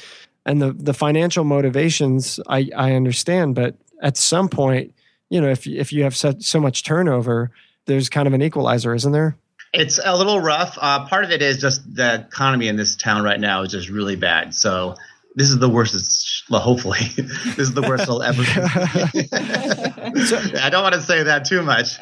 And 0.45 0.61
the 0.61 0.73
the 0.73 0.93
financial 0.93 1.43
motivations 1.43 2.39
I 2.47 2.69
I 2.75 2.93
understand, 2.93 3.55
but 3.55 3.75
at 4.01 4.15
some 4.15 4.47
point, 4.47 4.93
you 5.29 5.41
know, 5.41 5.49
if 5.49 5.67
if 5.67 5.91
you 5.91 6.03
have 6.03 6.15
such 6.15 6.43
so 6.43 6.59
much 6.59 6.83
turnover, 6.83 7.51
there's 7.89 8.07
kind 8.07 8.27
of 8.27 8.33
an 8.33 8.41
equalizer, 8.41 8.95
isn't 8.95 9.11
there? 9.11 9.35
it's 9.73 9.99
a 10.03 10.17
little 10.17 10.39
rough. 10.39 10.77
Uh, 10.79 11.05
part 11.05 11.25
of 11.25 11.31
it 11.31 11.41
is 11.41 11.59
just 11.59 11.95
the 11.95 12.25
economy 12.27 12.67
in 12.67 12.75
this 12.75 12.95
town 12.95 13.23
right 13.23 13.39
now 13.39 13.61
is 13.61 13.71
just 13.71 13.89
really 13.89 14.15
bad. 14.15 14.55
So 14.55 14.95
this 15.35 15.49
is 15.49 15.59
the 15.59 15.69
worst. 15.69 15.93
It's, 15.93 16.43
well, 16.49 16.59
hopefully, 16.59 16.99
this 17.15 17.59
is 17.59 17.73
the 17.73 17.81
worst 17.81 18.03
it'll 18.03 18.23
ever. 18.23 18.41
I 20.59 20.69
don't 20.69 20.83
want 20.83 20.95
to 20.95 21.01
say 21.01 21.23
that 21.23 21.45
too 21.45 21.61
much, 21.61 21.99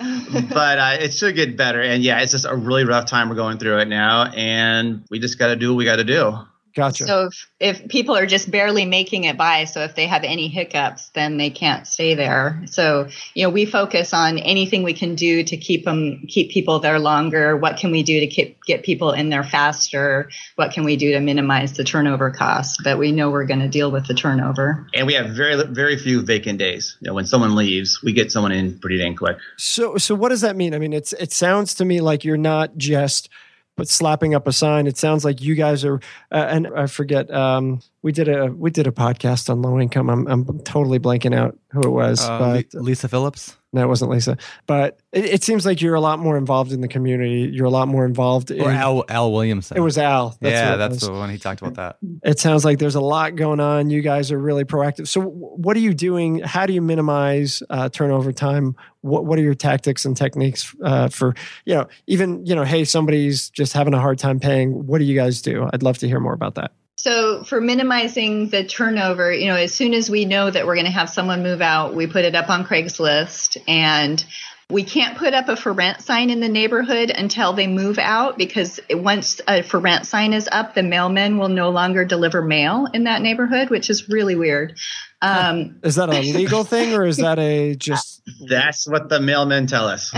but 0.50 0.80
uh, 0.80 0.98
it 1.00 1.14
should 1.14 1.36
get 1.36 1.58
better. 1.58 1.82
And 1.82 2.04
yeah, 2.04 2.22
it's 2.22 2.32
just 2.32 2.46
a 2.46 2.56
really 2.56 2.86
rough 2.86 3.06
time 3.06 3.30
we're 3.30 3.36
going 3.36 3.58
through 3.58 3.76
right 3.76 3.88
now, 3.88 4.32
and 4.32 5.06
we 5.10 5.20
just 5.20 5.38
got 5.38 5.48
to 5.48 5.56
do 5.56 5.74
what 5.74 5.78
we 5.78 5.86
got 5.86 5.98
to 5.98 6.06
do. 6.06 6.38
Gotcha. 6.78 7.08
So 7.08 7.26
if, 7.26 7.50
if 7.60 7.88
people 7.90 8.16
are 8.16 8.28
just 8.28 8.52
barely 8.52 8.86
making 8.86 9.24
it 9.24 9.36
by, 9.36 9.64
so 9.64 9.82
if 9.82 9.96
they 9.96 10.06
have 10.06 10.24
any 10.24 10.48
hiccups, 10.48 11.10
then 11.10 11.38
they 11.38 11.50
can't 11.50 11.88
stay 11.88 12.14
there. 12.14 12.62
So 12.68 13.08
you 13.34 13.42
know, 13.42 13.50
we 13.50 13.66
focus 13.66 14.14
on 14.14 14.38
anything 14.38 14.84
we 14.84 14.94
can 14.94 15.16
do 15.16 15.44
to 15.44 15.58
keep 15.58 15.86
them, 15.86 16.28
keep 16.28 16.52
people 16.52 16.78
there 16.78 17.00
longer. 17.00 17.58
What 17.58 17.78
can 17.78 17.90
we 17.90 18.04
do 18.04 18.20
to 18.20 18.28
keep, 18.28 18.64
get 18.66 18.84
people 18.84 19.12
in 19.12 19.30
there 19.30 19.44
faster? 19.44 20.30
What 20.56 20.72
can 20.72 20.84
we 20.84 20.98
do 20.98 21.14
to 21.14 21.20
minimize 21.20 21.74
the 21.74 21.84
turnover 21.84 22.30
costs? 22.30 22.78
But 22.84 23.00
we 23.00 23.12
know 23.12 23.32
we're 23.32 23.46
going 23.46 23.62
to 23.62 23.68
deal 23.68 23.90
with 23.90 24.06
the 24.06 24.14
turnover. 24.14 24.88
And 24.94 25.08
we 25.08 25.16
have 25.16 25.32
very 25.32 25.60
very 25.66 25.98
few 25.98 26.22
vacant 26.22 26.60
days. 26.60 26.96
You 27.02 27.08
know, 27.08 27.16
when 27.16 27.26
someone 27.26 27.56
leaves, 27.56 28.04
we 28.04 28.14
get 28.14 28.32
someone 28.32 28.52
in 28.52 28.78
pretty 28.78 29.00
dang 29.00 29.16
quick. 29.16 29.38
So 29.58 29.98
so 29.98 30.14
what 30.14 30.30
does 30.30 30.42
that 30.42 30.56
mean? 30.56 30.76
I 30.76 30.78
mean, 30.78 30.94
it's 30.94 31.14
it 31.14 31.32
sounds 31.32 31.74
to 31.76 31.86
me 31.86 32.02
like 32.02 32.24
you're 32.24 32.38
not 32.38 32.78
just 32.78 33.30
but 33.78 33.88
slapping 33.88 34.36
up 34.36 34.48
a 34.48 34.52
sign. 34.52 34.88
It 34.88 34.98
sounds 34.98 35.24
like 35.24 35.42
you 35.42 35.56
guys 35.56 35.86
are. 35.86 36.02
Uh, 36.32 36.48
and 36.50 36.68
I 36.76 36.88
forget. 36.88 37.32
Um, 37.32 37.80
we 38.02 38.12
did 38.12 38.28
a 38.28 38.48
we 38.48 38.70
did 38.72 38.88
a 38.88 38.92
podcast 38.92 39.50
on 39.50 39.62
low 39.62 39.80
income. 39.80 40.10
I'm 40.10 40.28
I'm 40.28 40.60
totally 40.60 41.00
blanking 41.00 41.34
out 41.36 41.58
who 41.72 41.82
it 41.82 41.90
was, 41.90 42.28
Uh, 42.28 42.40
but 42.74 42.74
Lisa 42.74 43.08
Phillips. 43.08 43.56
No, 43.78 43.84
it 43.84 43.88
wasn't 43.88 44.10
Lisa. 44.10 44.38
But 44.66 45.00
it, 45.12 45.26
it 45.26 45.44
seems 45.44 45.66
like 45.66 45.82
you're 45.82 45.94
a 45.94 46.02
lot 46.02 46.18
more 46.18 46.36
involved 46.36 46.72
in 46.72 46.82
the 46.82 46.88
community. 46.88 47.50
You're 47.54 47.68
a 47.68 47.70
lot 47.70 47.88
more 47.88 48.06
involved. 48.06 48.50
In, 48.50 48.62
Or 48.62 48.72
Al 48.72 49.06
Al 49.08 49.32
Williamson. 49.32 49.78
It 49.78 49.82
was 49.82 49.98
Al. 49.98 50.36
That's 50.42 50.52
yeah, 50.52 50.76
that's 50.76 50.96
was. 50.96 51.02
the 51.02 51.12
one 51.12 51.30
he 51.30 51.38
talked 51.38 51.62
about 51.62 51.76
that. 51.76 51.98
it 52.24 52.40
sounds 52.40 52.66
like 52.66 52.80
there's 52.80 52.96
a 52.96 53.02
lot 53.02 53.36
going 53.36 53.60
on. 53.60 53.92
You 53.92 54.02
guys 54.02 54.32
are 54.32 54.40
really 54.40 54.66
proactive. 54.66 55.08
So, 55.08 55.22
what 55.22 55.78
are 55.78 55.82
you 55.82 55.94
doing? 55.94 56.40
How 56.40 56.66
do 56.66 56.74
you 56.74 56.82
minimize 56.82 57.62
uh, 57.70 57.90
turnover 57.90 58.32
time? 58.32 58.76
What 59.02 59.26
What 59.26 59.38
are 59.38 59.44
your 59.44 59.56
tactics 59.56 60.06
and 60.06 60.18
techniques 60.18 60.76
uh, 60.84 61.10
for 61.10 61.36
you 61.66 61.76
know 61.76 61.88
even 62.08 62.46
you 62.46 62.56
know 62.56 62.64
hey 62.64 62.84
somebody's 62.84 63.52
just 63.52 63.74
having 63.74 63.94
a 63.94 64.00
hard 64.00 64.18
time 64.18 64.40
paying? 64.40 64.88
What 64.88 64.98
do 64.98 65.04
you 65.04 65.16
guys 65.16 65.42
do? 65.42 65.70
I'd 65.72 65.84
love 65.84 66.00
to 66.00 66.08
hear 66.08 66.20
more 66.20 66.34
about 66.34 66.56
that. 66.56 66.72
So 66.98 67.44
for 67.44 67.62
minimizing 67.62 68.50
the 68.50 68.64
turnover, 68.64 69.32
you 69.32 69.46
know, 69.48 69.56
as 69.56 69.74
soon 69.74 69.94
as 69.94 70.10
we 70.10 70.26
know 70.26 70.50
that 70.50 70.66
we're 70.66 70.76
going 70.76 70.88
to 70.88 70.92
have 70.92 71.10
someone 71.10 71.44
move 71.44 71.62
out, 71.62 71.94
we 71.94 72.08
put 72.08 72.26
it 72.26 72.34
up 72.34 72.50
on 72.50 72.66
Craigslist 72.66 73.58
and 73.68 74.24
we 74.70 74.84
can't 74.84 75.18
put 75.18 75.34
up 75.34 75.48
a 75.48 75.56
for 75.56 75.72
rent 75.72 76.02
sign 76.02 76.30
in 76.30 76.40
the 76.40 76.50
neighborhood 76.50 77.10
until 77.10 77.54
they 77.54 77.68
move 77.68 78.00
out 78.00 78.38
because 78.38 78.80
once 78.90 79.40
a 79.48 79.62
for 79.62 79.80
rent 79.80 80.06
sign 80.06 80.34
is 80.34 80.50
up, 80.52 80.74
the 80.74 80.84
mailman 80.84 81.38
will 81.38 81.50
no 81.50 81.70
longer 81.70 82.04
deliver 82.04 82.42
mail 82.42 82.88
in 82.94 83.06
that 83.06 83.22
neighborhood, 83.22 83.70
which 83.70 83.90
is 83.90 84.10
really 84.10 84.36
weird. 84.36 84.78
Um, 85.22 85.80
Is 85.84 85.96
that 85.96 86.10
a 86.10 86.20
legal 86.20 86.64
thing 86.66 86.94
or 86.94 87.06
is 87.06 87.18
that 87.18 87.40
a 87.40 87.76
just 87.76 88.24
That's 88.48 88.88
what 88.88 89.08
the 89.08 89.20
mailmen 89.20 89.68
tell 89.68 89.88
us. 89.88 90.12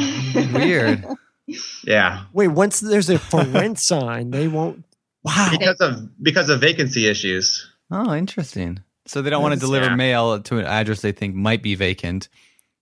Weird. 0.54 1.06
Yeah, 1.84 2.26
wait? 2.34 2.50
Once 2.50 2.80
there's 2.80 3.10
a 3.10 3.20
for 3.20 3.44
rent 3.44 3.80
sign, 3.80 4.32
they 4.32 4.48
won't. 4.48 4.84
Wow. 5.24 5.50
because 5.52 5.82
of 5.82 6.24
because 6.24 6.50
of 6.50 6.62
vacancy 6.62 7.08
issues. 7.08 7.68
Oh, 7.92 8.14
interesting. 8.14 8.80
So 9.06 9.22
they 9.22 9.30
don't 9.30 9.42
want 9.42 9.56
to 9.56 9.60
deliver 9.60 9.88
yeah. 9.88 9.96
mail 9.96 10.42
to 10.42 10.58
an 10.60 10.66
address 10.66 11.02
they 11.02 11.12
think 11.12 11.36
might 11.36 11.64
be 11.64 11.76
vacant. 11.76 12.30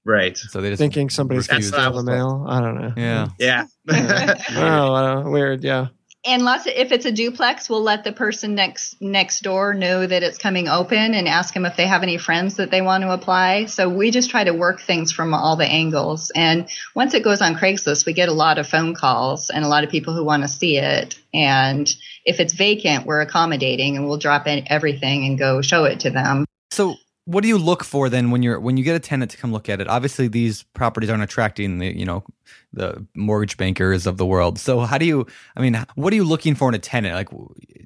Right. 0.05 0.37
So 0.37 0.61
they 0.61 0.69
just 0.69 0.79
Thinking 0.79 1.09
somebody's 1.09 1.47
That's 1.47 1.69
going 1.69 1.83
to 1.83 1.89
was 1.91 2.05
the 2.05 2.11
mail. 2.11 2.45
I 2.47 2.61
don't 2.61 2.79
know. 2.79 2.93
yeah. 2.95 3.27
Yeah. 3.39 3.65
Oh, 4.55 4.93
uh, 4.93 5.29
weird. 5.29 5.63
Yeah. 5.63 5.87
Of, 6.27 6.67
if 6.67 6.91
it's 6.91 7.05
a 7.05 7.11
duplex, 7.11 7.69
we'll 7.69 7.83
let 7.83 8.03
the 8.03 8.11
person 8.11 8.55
next 8.55 9.01
next 9.01 9.41
door 9.41 9.73
know 9.73 10.05
that 10.05 10.23
it's 10.23 10.37
coming 10.37 10.67
open 10.67 11.13
and 11.13 11.27
ask 11.27 11.53
them 11.53 11.65
if 11.65 11.75
they 11.75 11.87
have 11.87 12.03
any 12.03 12.17
friends 12.17 12.57
that 12.57 12.69
they 12.69 12.81
want 12.81 13.03
to 13.03 13.11
apply. 13.11 13.65
So 13.65 13.89
we 13.89 14.11
just 14.11 14.29
try 14.29 14.43
to 14.43 14.53
work 14.53 14.81
things 14.81 15.11
from 15.11 15.33
all 15.33 15.55
the 15.55 15.65
angles. 15.65 16.31
And 16.35 16.69
once 16.93 17.13
it 17.13 17.23
goes 17.23 17.41
on 17.41 17.55
Craigslist, 17.55 18.05
we 18.05 18.13
get 18.13 18.29
a 18.29 18.33
lot 18.33 18.57
of 18.57 18.67
phone 18.67 18.93
calls 18.93 19.49
and 19.49 19.63
a 19.63 19.69
lot 19.69 19.83
of 19.83 19.89
people 19.89 20.13
who 20.13 20.23
want 20.23 20.43
to 20.43 20.49
see 20.49 20.77
it. 20.77 21.17
And 21.33 21.93
if 22.25 22.39
it's 22.39 22.53
vacant, 22.53 23.05
we're 23.05 23.21
accommodating 23.21 23.95
and 23.95 24.05
we'll 24.05 24.17
drop 24.17 24.47
in 24.47 24.67
everything 24.67 25.25
and 25.25 25.39
go 25.39 25.61
show 25.61 25.85
it 25.85 26.01
to 26.01 26.09
them. 26.09 26.45
So 26.71 26.95
what 27.27 27.41
do 27.41 27.49
you 27.49 27.57
look 27.57 27.83
for 27.83 28.09
then 28.09 28.31
when 28.31 28.41
you're 28.41 28.59
when 28.59 28.77
you 28.77 28.83
get 28.85 28.95
a 28.95 28.99
tenant 28.99 29.31
to 29.31 29.37
come 29.37 29.51
look 29.51 29.67
at 29.69 29.81
it? 29.81 29.87
Obviously, 29.87 30.27
these 30.29 30.63
properties 30.73 31.09
aren't 31.09 31.23
attracting 31.23 31.79
the 31.79 31.87
you 31.95 32.05
know 32.05 32.23
the 32.71 33.05
mortgage 33.15 33.57
bankers 33.57 34.07
of 34.07 34.15
the 34.17 34.25
world. 34.25 34.57
So 34.57 34.79
how 34.79 34.97
do 34.97 35.05
you? 35.05 35.27
I 35.55 35.61
mean, 35.61 35.77
what 35.95 36.13
are 36.13 36.15
you 36.15 36.23
looking 36.23 36.55
for 36.55 36.69
in 36.69 36.75
a 36.75 36.79
tenant? 36.79 37.13
Like, 37.15 37.29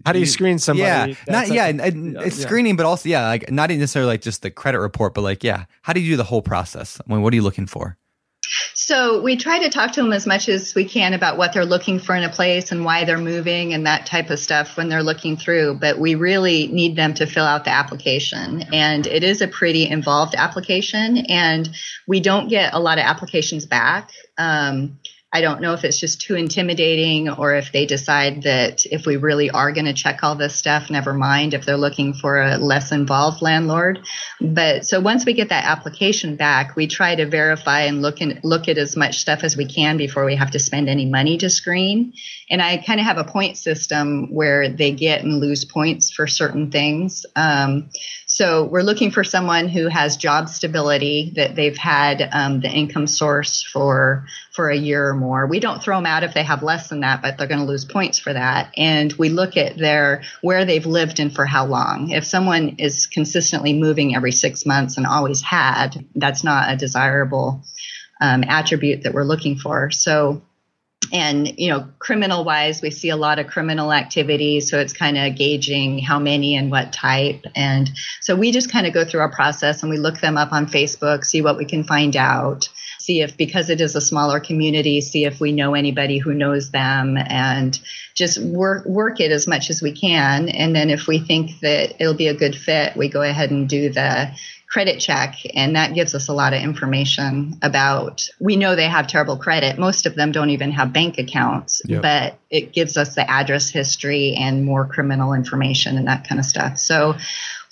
How 0.05 0.13
do 0.13 0.19
you 0.19 0.25
screen 0.27 0.59
somebody? 0.59 1.11
Yeah, 1.11 1.15
not 1.27 1.47
like 1.49 1.53
yeah, 1.53 1.65
a- 1.65 1.69
and- 1.69 1.81
and 1.81 2.13
yeah, 2.13 2.21
it's 2.21 2.37
yeah. 2.39 2.45
screening, 2.45 2.75
but 2.75 2.85
also 2.85 3.09
yeah, 3.09 3.27
like 3.27 3.49
not 3.51 3.69
necessarily 3.71 4.11
like 4.13 4.21
just 4.21 4.43
the 4.43 4.51
credit 4.51 4.79
report, 4.79 5.13
but 5.15 5.21
like 5.21 5.43
yeah, 5.43 5.65
how 5.81 5.93
do 5.93 5.99
you 5.99 6.11
do 6.13 6.17
the 6.17 6.23
whole 6.23 6.41
process? 6.43 7.01
I 7.05 7.11
mean, 7.11 7.23
what 7.23 7.33
are 7.33 7.35
you 7.35 7.41
looking 7.43 7.65
for? 7.67 7.97
So 8.73 9.21
we 9.21 9.35
try 9.35 9.59
to 9.59 9.69
talk 9.69 9.93
to 9.93 10.01
them 10.01 10.13
as 10.13 10.25
much 10.25 10.49
as 10.49 10.75
we 10.75 10.85
can 10.85 11.13
about 11.13 11.37
what 11.37 11.53
they're 11.53 11.65
looking 11.65 11.99
for 11.99 12.15
in 12.15 12.23
a 12.23 12.29
place 12.29 12.71
and 12.71 12.83
why 12.83 13.05
they're 13.05 13.17
moving 13.17 13.73
and 13.73 13.85
that 13.85 14.05
type 14.05 14.29
of 14.29 14.39
stuff 14.39 14.77
when 14.77 14.89
they're 14.89 15.03
looking 15.03 15.37
through. 15.37 15.75
But 15.75 15.99
we 15.99 16.15
really 16.15 16.67
need 16.67 16.95
them 16.95 17.13
to 17.15 17.25
fill 17.25 17.45
out 17.45 17.65
the 17.65 17.71
application. 17.71 18.63
And 18.73 19.07
it 19.07 19.23
is 19.23 19.41
a 19.41 19.47
pretty 19.47 19.87
involved 19.87 20.35
application. 20.35 21.17
And 21.27 21.69
we 22.07 22.19
don't 22.19 22.47
get 22.47 22.73
a 22.73 22.79
lot 22.79 22.97
of 22.97 23.05
applications 23.05 23.65
back. 23.65 24.11
Um, 24.37 24.99
I 25.33 25.39
don't 25.39 25.61
know 25.61 25.73
if 25.73 25.85
it's 25.85 25.99
just 25.99 26.19
too 26.19 26.35
intimidating 26.35 27.29
or 27.29 27.55
if 27.55 27.71
they 27.71 27.85
decide 27.85 28.43
that 28.43 28.85
if 28.85 29.05
we 29.05 29.15
really 29.15 29.49
are 29.49 29.71
going 29.71 29.85
to 29.85 29.93
check 29.93 30.23
all 30.23 30.35
this 30.35 30.55
stuff, 30.55 30.89
never 30.89 31.13
mind 31.13 31.53
if 31.53 31.65
they're 31.65 31.77
looking 31.77 32.13
for 32.13 32.41
a 32.41 32.57
less 32.57 32.91
involved 32.91 33.41
landlord. 33.41 33.99
But 34.41 34.85
so 34.85 34.99
once 34.99 35.25
we 35.25 35.31
get 35.31 35.47
that 35.49 35.63
application 35.63 36.35
back, 36.35 36.75
we 36.75 36.85
try 36.87 37.15
to 37.15 37.25
verify 37.25 37.81
and 37.81 38.01
look 38.01 38.19
and 38.19 38.41
look 38.43 38.67
at 38.67 38.77
as 38.77 38.97
much 38.97 39.19
stuff 39.19 39.45
as 39.45 39.55
we 39.55 39.65
can 39.65 39.95
before 39.95 40.25
we 40.25 40.35
have 40.35 40.51
to 40.51 40.59
spend 40.59 40.89
any 40.89 41.05
money 41.05 41.37
to 41.37 41.49
screen. 41.49 42.11
And 42.49 42.61
I 42.61 42.77
kind 42.77 42.99
of 42.99 43.05
have 43.05 43.17
a 43.17 43.23
point 43.23 43.57
system 43.57 44.33
where 44.33 44.67
they 44.67 44.91
get 44.91 45.23
and 45.23 45.39
lose 45.39 45.63
points 45.63 46.11
for 46.11 46.27
certain 46.27 46.71
things. 46.71 47.25
Um, 47.37 47.89
so 48.33 48.63
we're 48.63 48.81
looking 48.81 49.11
for 49.11 49.25
someone 49.25 49.67
who 49.67 49.89
has 49.89 50.15
job 50.15 50.47
stability, 50.47 51.33
that 51.35 51.53
they've 51.53 51.77
had 51.77 52.29
um, 52.31 52.61
the 52.61 52.69
income 52.69 53.05
source 53.05 53.61
for 53.61 54.25
for 54.53 54.69
a 54.69 54.77
year 54.77 55.09
or 55.09 55.13
more. 55.13 55.47
We 55.47 55.59
don't 55.59 55.83
throw 55.83 55.97
them 55.97 56.05
out 56.05 56.23
if 56.23 56.33
they 56.33 56.43
have 56.43 56.63
less 56.63 56.87
than 56.87 57.01
that, 57.01 57.21
but 57.21 57.37
they're 57.37 57.47
going 57.47 57.59
to 57.59 57.65
lose 57.65 57.83
points 57.83 58.19
for 58.19 58.31
that. 58.31 58.73
And 58.77 59.11
we 59.13 59.27
look 59.27 59.57
at 59.57 59.75
their 59.75 60.23
where 60.41 60.63
they've 60.63 60.85
lived 60.85 61.19
and 61.19 61.35
for 61.35 61.45
how 61.45 61.65
long. 61.65 62.11
If 62.11 62.23
someone 62.23 62.77
is 62.77 63.05
consistently 63.05 63.73
moving 63.73 64.15
every 64.15 64.31
six 64.31 64.65
months 64.65 64.95
and 64.95 65.05
always 65.05 65.41
had, 65.41 66.05
that's 66.15 66.41
not 66.41 66.71
a 66.71 66.77
desirable 66.77 67.65
um, 68.21 68.45
attribute 68.47 69.03
that 69.03 69.13
we're 69.13 69.25
looking 69.25 69.57
for. 69.57 69.91
So, 69.91 70.41
and 71.11 71.59
you 71.59 71.69
know, 71.69 71.87
criminal 71.99 72.43
wise, 72.43 72.81
we 72.81 72.91
see 72.91 73.09
a 73.09 73.17
lot 73.17 73.39
of 73.39 73.47
criminal 73.47 73.91
activity. 73.91 74.59
So 74.61 74.79
it's 74.79 74.93
kind 74.93 75.17
of 75.17 75.35
gauging 75.35 75.99
how 75.99 76.19
many 76.19 76.55
and 76.55 76.71
what 76.71 76.93
type. 76.93 77.45
And 77.55 77.89
so 78.21 78.35
we 78.35 78.51
just 78.51 78.71
kind 78.71 78.87
of 78.87 78.93
go 78.93 79.03
through 79.03 79.21
our 79.21 79.31
process 79.31 79.83
and 79.83 79.89
we 79.89 79.97
look 79.97 80.19
them 80.19 80.37
up 80.37 80.53
on 80.53 80.67
Facebook, 80.67 81.25
see 81.25 81.41
what 81.41 81.57
we 81.57 81.65
can 81.65 81.83
find 81.83 82.15
out 82.15 82.69
see 83.01 83.21
if 83.21 83.35
because 83.35 83.69
it 83.69 83.81
is 83.81 83.95
a 83.95 84.01
smaller 84.01 84.39
community 84.39 85.01
see 85.01 85.25
if 85.25 85.39
we 85.39 85.51
know 85.51 85.73
anybody 85.73 86.19
who 86.19 86.33
knows 86.33 86.71
them 86.71 87.17
and 87.17 87.79
just 88.13 88.37
work 88.39 88.85
work 88.85 89.19
it 89.19 89.31
as 89.31 89.47
much 89.47 89.69
as 89.69 89.81
we 89.81 89.91
can 89.91 90.47
and 90.49 90.75
then 90.75 90.89
if 90.89 91.07
we 91.07 91.19
think 91.19 91.59
that 91.61 91.95
it'll 91.99 92.13
be 92.13 92.27
a 92.27 92.33
good 92.33 92.55
fit 92.55 92.95
we 92.95 93.09
go 93.09 93.21
ahead 93.21 93.49
and 93.49 93.67
do 93.67 93.89
the 93.89 94.31
credit 94.71 95.01
check 95.01 95.35
and 95.53 95.75
that 95.75 95.93
gives 95.93 96.15
us 96.15 96.29
a 96.29 96.33
lot 96.33 96.53
of 96.53 96.61
information 96.61 97.57
about 97.61 98.29
we 98.39 98.55
know 98.55 98.73
they 98.73 98.87
have 98.87 99.05
terrible 99.05 99.35
credit 99.35 99.77
most 99.77 100.05
of 100.05 100.15
them 100.15 100.31
don't 100.31 100.49
even 100.49 100.71
have 100.71 100.93
bank 100.93 101.17
accounts 101.17 101.81
Yep. 101.85 102.01
but 102.01 102.37
it 102.49 102.71
gives 102.71 102.95
us 102.95 103.15
the 103.15 103.29
address 103.29 103.69
history 103.69 104.33
and 104.33 104.63
more 104.63 104.85
criminal 104.85 105.33
information 105.33 105.97
and 105.97 106.07
that 106.07 106.25
kind 106.25 106.39
of 106.39 106.45
stuff 106.45 106.77
so 106.77 107.15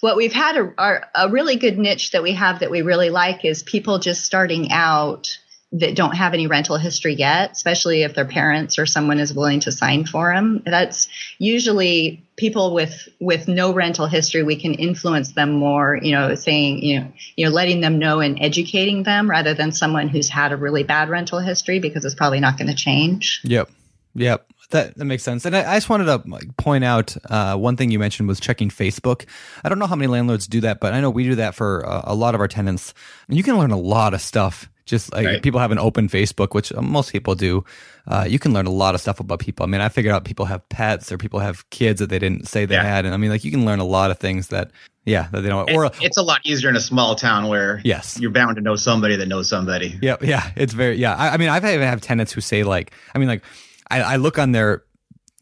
what 0.01 0.17
we've 0.17 0.33
had 0.33 0.57
a, 0.57 1.01
a 1.15 1.29
really 1.29 1.55
good 1.55 1.77
niche 1.77 2.11
that 2.11 2.21
we 2.21 2.33
have 2.33 2.59
that 2.59 2.71
we 2.71 2.81
really 2.81 3.09
like 3.09 3.45
is 3.45 3.63
people 3.63 3.99
just 3.99 4.25
starting 4.25 4.71
out 4.71 5.37
that 5.71 5.95
don't 5.95 6.15
have 6.15 6.33
any 6.33 6.47
rental 6.47 6.77
history 6.77 7.13
yet, 7.13 7.51
especially 7.51 8.01
if 8.01 8.15
their 8.15 8.25
parents 8.25 8.79
or 8.79 8.87
someone 8.87 9.19
is 9.19 9.33
willing 9.33 9.59
to 9.59 9.71
sign 9.71 10.05
for 10.05 10.33
them. 10.33 10.63
That's 10.65 11.07
usually 11.37 12.23
people 12.37 12.73
with 12.73 13.07
with 13.19 13.47
no 13.47 13.71
rental 13.71 14.07
history. 14.07 14.41
We 14.41 14.55
can 14.55 14.73
influence 14.73 15.33
them 15.33 15.51
more, 15.51 15.99
you 16.01 16.11
know, 16.11 16.33
saying 16.35 16.83
you 16.83 16.99
know, 16.99 17.11
you 17.35 17.45
know, 17.45 17.51
letting 17.51 17.81
them 17.81 17.99
know 17.99 18.19
and 18.19 18.41
educating 18.41 19.03
them 19.03 19.29
rather 19.29 19.53
than 19.53 19.71
someone 19.71 20.07
who's 20.07 20.27
had 20.29 20.51
a 20.51 20.57
really 20.57 20.83
bad 20.83 21.09
rental 21.09 21.39
history 21.39 21.79
because 21.79 22.03
it's 22.03 22.15
probably 22.15 22.39
not 22.39 22.57
going 22.57 22.69
to 22.69 22.75
change. 22.75 23.41
Yep. 23.43 23.69
Yep. 24.15 24.47
That 24.71 24.95
that 24.97 25.05
makes 25.05 25.23
sense. 25.23 25.45
And 25.45 25.55
I, 25.55 25.73
I 25.73 25.75
just 25.77 25.89
wanted 25.89 26.05
to 26.05 26.19
point 26.57 26.83
out 26.83 27.15
uh, 27.29 27.55
one 27.55 27.75
thing 27.75 27.91
you 27.91 27.99
mentioned 27.99 28.27
was 28.27 28.39
checking 28.39 28.69
Facebook. 28.69 29.25
I 29.63 29.69
don't 29.69 29.79
know 29.79 29.87
how 29.87 29.95
many 29.95 30.07
landlords 30.07 30.47
do 30.47 30.61
that, 30.61 30.79
but 30.79 30.93
I 30.93 31.01
know 31.01 31.09
we 31.09 31.23
do 31.23 31.35
that 31.35 31.55
for 31.55 31.87
uh, 31.87 32.01
a 32.05 32.15
lot 32.15 32.35
of 32.35 32.41
our 32.41 32.47
tenants. 32.47 32.93
And 33.27 33.37
you 33.37 33.43
can 33.43 33.57
learn 33.57 33.71
a 33.71 33.79
lot 33.79 34.13
of 34.13 34.21
stuff. 34.21 34.69
Just 34.89 35.13
like 35.13 35.25
Right. 35.25 35.41
people 35.43 35.59
have 35.59 35.71
an 35.71 35.77
open 35.79 36.09
Facebook, 36.09 36.53
which 36.55 36.73
uh, 36.73 36.81
most 36.81 37.11
people 37.11 37.35
do. 37.35 37.63
Uh, 38.07 38.25
you 38.27 38.39
can 38.39 38.53
learn 38.53 38.65
a 38.65 38.71
lot 38.71 38.95
of 38.95 39.01
stuff 39.01 39.19
about 39.19 39.37
people. 39.39 39.63
I 39.63 39.67
mean, 39.67 39.81
I 39.81 39.89
figured 39.89 40.13
out 40.13 40.25
people 40.25 40.45
have 40.45 40.67
pets 40.69 41.11
or 41.11 41.17
people 41.19 41.39
have 41.39 41.69
kids 41.69 41.99
that 41.99 42.09
they 42.09 42.17
didn't 42.17 42.47
say 42.47 42.65
they 42.65 42.73
Yeah. 42.75 42.83
had, 42.83 43.05
and 43.05 43.13
I 43.13 43.17
mean, 43.17 43.29
like 43.29 43.43
you 43.43 43.51
can 43.51 43.65
learn 43.65 43.77
a 43.79 43.83
lot 43.85 44.09
of 44.09 44.17
things 44.17 44.47
that, 44.47 44.71
yeah, 45.05 45.27
that 45.31 45.41
they 45.41 45.49
don't. 45.49 45.69
Or 45.71 45.85
It- 45.85 45.93
it's 46.01 46.17
a 46.17 46.23
lot 46.23 46.41
easier 46.43 46.69
in 46.69 46.75
a 46.75 46.79
small 46.81 47.13
town 47.15 47.47
where 47.47 47.81
yes, 47.83 48.17
you're 48.19 48.31
bound 48.31 48.55
to 48.55 48.61
know 48.63 48.75
somebody 48.75 49.15
that 49.15 49.27
knows 49.27 49.47
somebody. 49.47 49.97
Yeah, 50.01 50.15
yeah, 50.21 50.51
it's 50.55 50.73
very 50.73 50.97
yeah. 50.97 51.13
I, 51.15 51.29
I 51.29 51.37
mean, 51.37 51.49
I've 51.49 51.63
even 51.63 51.87
have 51.87 52.01
tenants 52.01 52.31
who 52.33 52.41
say 52.41 52.63
like, 52.63 52.91
I 53.13 53.19
mean, 53.19 53.27
like, 53.27 53.43
I, 53.91 54.01
I 54.01 54.15
look 54.15 54.39
on 54.39 54.53
their 54.53 54.83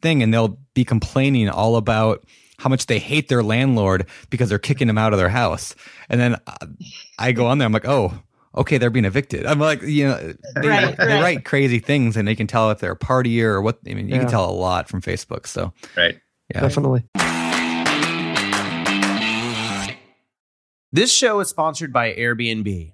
thing 0.01 0.21
and 0.21 0.33
they'll 0.33 0.57
be 0.73 0.83
complaining 0.83 1.47
all 1.49 1.77
about 1.77 2.25
how 2.59 2.69
much 2.69 2.87
they 2.87 2.99
hate 2.99 3.29
their 3.29 3.43
landlord 3.43 4.07
because 4.29 4.49
they're 4.49 4.59
kicking 4.59 4.87
them 4.87 4.97
out 4.97 5.13
of 5.13 5.19
their 5.19 5.29
house, 5.29 5.73
and 6.09 6.19
then 6.19 6.35
uh, 6.47 6.65
I 7.17 7.31
go 7.31 7.45
on 7.45 7.59
there, 7.59 7.65
I'm 7.65 7.71
like, 7.71 7.87
oh. 7.87 8.13
Okay, 8.57 8.77
they're 8.79 8.89
being 8.89 9.05
evicted. 9.05 9.45
I'm 9.45 9.59
like, 9.59 9.81
you 9.83 10.07
know, 10.07 10.33
they, 10.61 10.67
Right, 10.67 10.97
they 10.97 11.05
right. 11.07 11.21
write 11.21 11.45
crazy 11.45 11.77
things, 11.79 12.17
and 12.17 12.27
they 12.27 12.35
can 12.35 12.47
tell 12.47 12.71
if 12.71 12.79
they're 12.79 12.91
a 12.93 12.97
partier 12.97 13.43
or 13.45 13.61
what. 13.61 13.77
I 13.87 13.93
mean, 13.93 14.07
you 14.09 14.15
Yeah. 14.15 14.21
can 14.21 14.29
tell 14.29 14.49
a 14.49 14.51
lot 14.51 14.89
from 14.89 15.01
Facebook. 15.01 15.45
So, 15.47 15.73
Right. 15.95 16.17
yeah, 16.53 16.61
Definitely. 16.61 17.03
This 20.91 21.13
show 21.13 21.39
is 21.41 21.49
sponsored 21.49 21.93
by 21.93 22.13
Airbnb. 22.13 22.93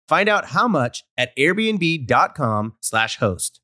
Find 0.11 0.27
out 0.27 0.47
how 0.47 0.67
much 0.67 1.05
at 1.17 1.33
airbnb.com/slash 1.37 3.17
host. 3.19 3.61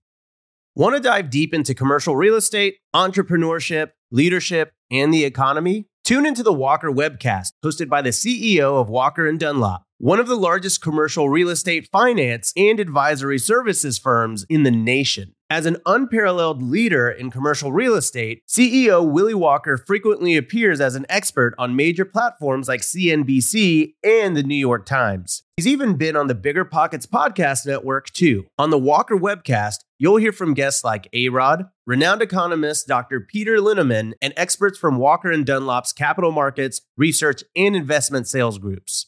Want 0.76 0.96
to 0.96 1.02
dive 1.02 1.30
deep 1.30 1.54
into 1.54 1.74
commercial 1.74 2.16
real 2.16 2.36
estate, 2.36 2.76
entrepreneurship, 2.96 3.90
leadership, 4.12 4.72
and 4.90 5.14
the 5.14 5.26
economy? 5.26 5.90
Tune 6.06 6.26
into 6.26 6.44
the 6.44 6.54
Walker 6.54 6.90
webcast, 6.90 7.50
hosted 7.66 7.90
by 7.90 8.02
the 8.02 8.12
CEO 8.12 8.80
of 8.80 8.88
Walker 8.88 9.28
and 9.28 9.38
Dunlop, 9.38 9.84
one 10.00 10.20
of 10.20 10.28
the 10.28 10.38
largest 10.38 10.80
commercial 10.80 11.28
real 11.28 11.50
estate 11.50 11.90
finance 11.92 12.54
and 12.56 12.80
advisory 12.80 13.40
services 13.40 13.98
firms 13.98 14.46
in 14.48 14.62
the 14.62 14.70
nation. 14.70 15.34
As 15.50 15.66
an 15.66 15.78
unparalleled 15.86 16.62
leader 16.62 17.10
in 17.10 17.32
commercial 17.32 17.72
real 17.72 17.96
estate, 17.96 18.44
CEO 18.48 19.10
Willie 19.10 19.34
Walker 19.34 19.78
frequently 19.78 20.36
appears 20.36 20.82
as 20.82 20.96
an 20.96 21.06
expert 21.08 21.56
on 21.58 21.76
major 21.76 22.04
platforms 22.04 22.68
like 22.68 22.82
CNBC 22.82 23.94
and 24.04 24.36
the 24.36 24.44
New 24.44 24.56
York 24.58 24.86
Times. 24.86 25.44
He's 25.56 25.66
even 25.66 25.96
been 25.96 26.18
on 26.18 26.28
the 26.28 26.36
Bigger 26.36 26.66
Pockets 26.66 27.08
podcast 27.08 27.66
network 27.66 28.10
too. 28.12 28.46
On 28.60 28.70
the 28.70 28.78
Walker 28.78 29.16
webcast, 29.16 29.78
you'll 29.98 30.18
hear 30.18 30.34
from 30.34 30.54
guests 30.54 30.84
like 30.84 31.08
A-Rod, 31.14 31.70
renowned 31.88 32.22
economist 32.22 32.86
Dr. 32.86 33.22
Peter 33.22 33.58
Linneman, 33.58 34.14
and 34.22 34.34
experts 34.36 34.78
from 34.78 34.98
Walker 34.98 35.32
and 35.32 35.46
Dunlop's 35.46 35.94
capital 35.94 36.34
markets, 36.34 36.82
research, 36.98 37.44
and 37.56 37.76
investment 37.76 38.28
sales 38.28 38.60
groups. 38.60 39.08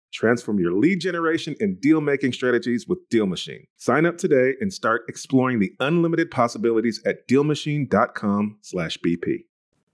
Transform 0.11 0.59
your 0.59 0.73
lead 0.73 0.99
generation 0.99 1.55
and 1.59 1.79
deal 1.79 2.01
making 2.01 2.33
strategies 2.33 2.87
with 2.87 3.07
Deal 3.09 3.25
Machine. 3.25 3.65
Sign 3.77 4.05
up 4.05 4.17
today 4.17 4.55
and 4.59 4.73
start 4.73 5.03
exploring 5.07 5.59
the 5.59 5.71
unlimited 5.79 6.29
possibilities 6.31 7.01
at 7.05 7.27
DealMachine.com/bp. 7.27 9.45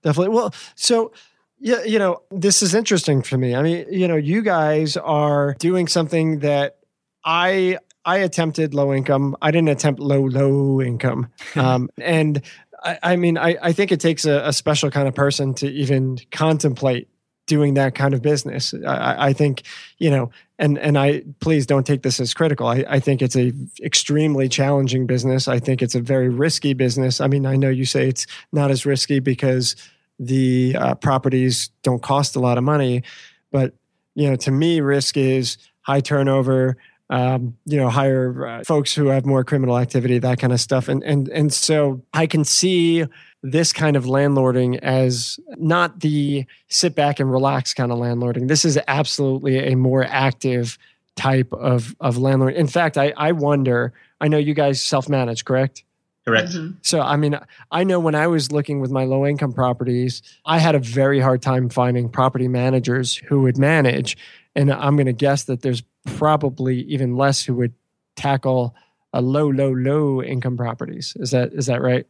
Definitely. 0.04 0.36
Well, 0.36 0.54
so 0.76 1.12
yeah, 1.60 1.84
you 1.84 2.00
know, 2.00 2.22
this 2.32 2.62
is 2.62 2.76
interesting 2.76 3.22
for 3.22 3.38
me. 3.38 3.56
I 3.56 3.62
mean, 3.62 3.86
you 3.90 4.08
know, 4.08 4.16
you 4.16 4.42
guys 4.42 4.98
are 4.98 5.56
doing 5.60 5.88
something 5.88 6.40
that 6.40 6.78
I 7.24 7.78
I 8.06 8.20
attempted 8.20 8.74
low 8.74 8.94
income. 8.94 9.36
I 9.42 9.52
didn't 9.52 9.70
attempt 9.70 10.00
low 10.00 10.22
low 10.22 10.82
income, 10.82 11.30
um, 11.56 11.90
and 12.00 12.42
I, 12.84 13.00
I, 13.04 13.16
mean, 13.16 13.38
I, 13.38 13.58
I 13.62 13.74
think 13.74 13.92
it 13.92 14.00
takes 14.00 14.26
a, 14.26 14.48
a, 14.48 14.54
special 14.54 14.92
kind 14.92 15.08
of 15.08 15.16
person 15.16 15.54
to 15.56 15.68
even 15.68 16.20
contemplate 16.32 17.10
doing 17.48 17.74
that 17.74 17.96
kind 17.96 18.14
of 18.14 18.22
business. 18.22 18.74
I, 18.86 19.30
I, 19.30 19.34
think, 19.34 19.64
you 19.98 20.12
know, 20.12 20.30
and 20.60 20.78
and 20.78 20.98
I 20.98 21.24
please 21.40 21.66
don't 21.66 21.86
take 21.86 22.04
this 22.04 22.20
as 22.20 22.34
critical. 22.34 22.68
I, 22.68 22.86
I 22.88 23.00
think 23.00 23.22
it's 23.22 23.36
a 23.36 23.52
extremely 23.82 24.48
challenging 24.48 25.08
business. 25.08 25.48
I 25.48 25.60
think 25.60 25.82
it's 25.82 25.96
a 25.96 26.02
very 26.02 26.30
risky 26.30 26.74
business. 26.74 27.20
I 27.20 27.28
mean, 27.28 27.46
I 27.46 27.56
know 27.56 27.70
you 27.70 27.86
say 27.86 28.08
it's 28.08 28.28
not 28.52 28.70
as 28.70 28.86
risky 28.86 29.20
because 29.20 29.76
the 30.20 30.76
uh, 30.78 30.96
properties 30.96 31.70
don't 31.84 32.02
cost 32.02 32.36
a 32.36 32.40
lot 32.40 32.58
of 32.58 32.64
money, 32.64 33.04
but 33.52 33.74
you 34.16 34.30
know, 34.30 34.36
to 34.36 34.52
me, 34.52 34.82
risk 34.82 35.18
is 35.18 35.58
high 35.82 36.02
turnover. 36.02 36.78
Um, 37.10 37.56
you 37.66 37.78
know, 37.78 37.90
hire 37.90 38.46
uh, 38.46 38.64
folks 38.66 38.94
who 38.94 39.08
have 39.08 39.26
more 39.26 39.46
criminal 39.46 39.78
activity, 39.78 40.20
that 40.20 40.40
kind 40.40 40.52
of 40.52 40.60
stuff, 40.60 40.90
and 40.90 41.02
and 41.04 41.30
and 41.30 41.54
so 41.54 42.02
I 42.14 42.28
can 42.28 42.44
see 42.44 43.06
this 43.44 43.72
kind 43.72 43.96
of 43.96 44.06
landlording 44.06 44.80
as 44.80 45.40
not 45.58 46.00
the 46.00 46.46
sit 46.68 46.96
back 46.96 47.20
and 47.20 47.32
relax 47.32 47.74
kind 47.74 47.92
of 47.92 47.98
landlording. 47.98 48.48
This 48.48 48.66
is 48.66 48.80
absolutely 48.88 49.58
a 49.72 49.76
more 49.76 50.04
active 50.04 50.78
type 51.16 51.52
of 51.54 51.96
of 52.00 52.18
landlord. 52.18 52.56
In 52.56 52.68
fact, 52.68 52.98
I 52.98 53.14
I 53.18 53.32
wonder. 53.32 53.94
I 54.20 54.28
know 54.28 54.38
you 54.38 54.54
guys 54.54 54.82
self 54.82 55.08
manage, 55.08 55.46
correct? 55.46 55.84
Correct. 56.28 56.50
Mm-hmm. 56.50 56.74
So, 56.82 57.00
I 57.00 57.16
mean, 57.16 57.40
I 57.72 57.86
know 57.86 58.02
when 58.02 58.14
I 58.14 58.28
was 58.28 58.52
looking 58.52 58.82
with 58.82 58.92
my 58.92 59.06
low 59.06 59.26
income 59.26 59.54
properties, 59.54 60.22
I 60.46 60.60
had 60.60 60.76
a 60.76 60.80
very 60.80 61.22
hard 61.22 61.42
time 61.42 61.70
finding 61.70 62.10
property 62.10 62.50
managers 62.50 63.16
who 63.16 63.44
would 63.44 63.58
manage. 63.58 64.18
And 64.54 64.70
I'm 64.74 64.98
going 64.98 65.06
to 65.06 65.14
guess 65.14 65.46
that 65.46 65.62
there's 65.62 65.84
probably 66.06 66.82
even 66.82 67.16
less 67.16 67.46
who 67.46 67.54
would 67.56 67.74
tackle 68.18 68.76
a 69.14 69.22
low, 69.22 69.48
low, 69.48 69.72
low 69.72 70.22
income 70.22 70.58
properties. 70.58 71.16
Is 71.18 71.32
that 71.32 71.54
is 71.54 71.68
that 71.68 71.82
right? 71.82 72.06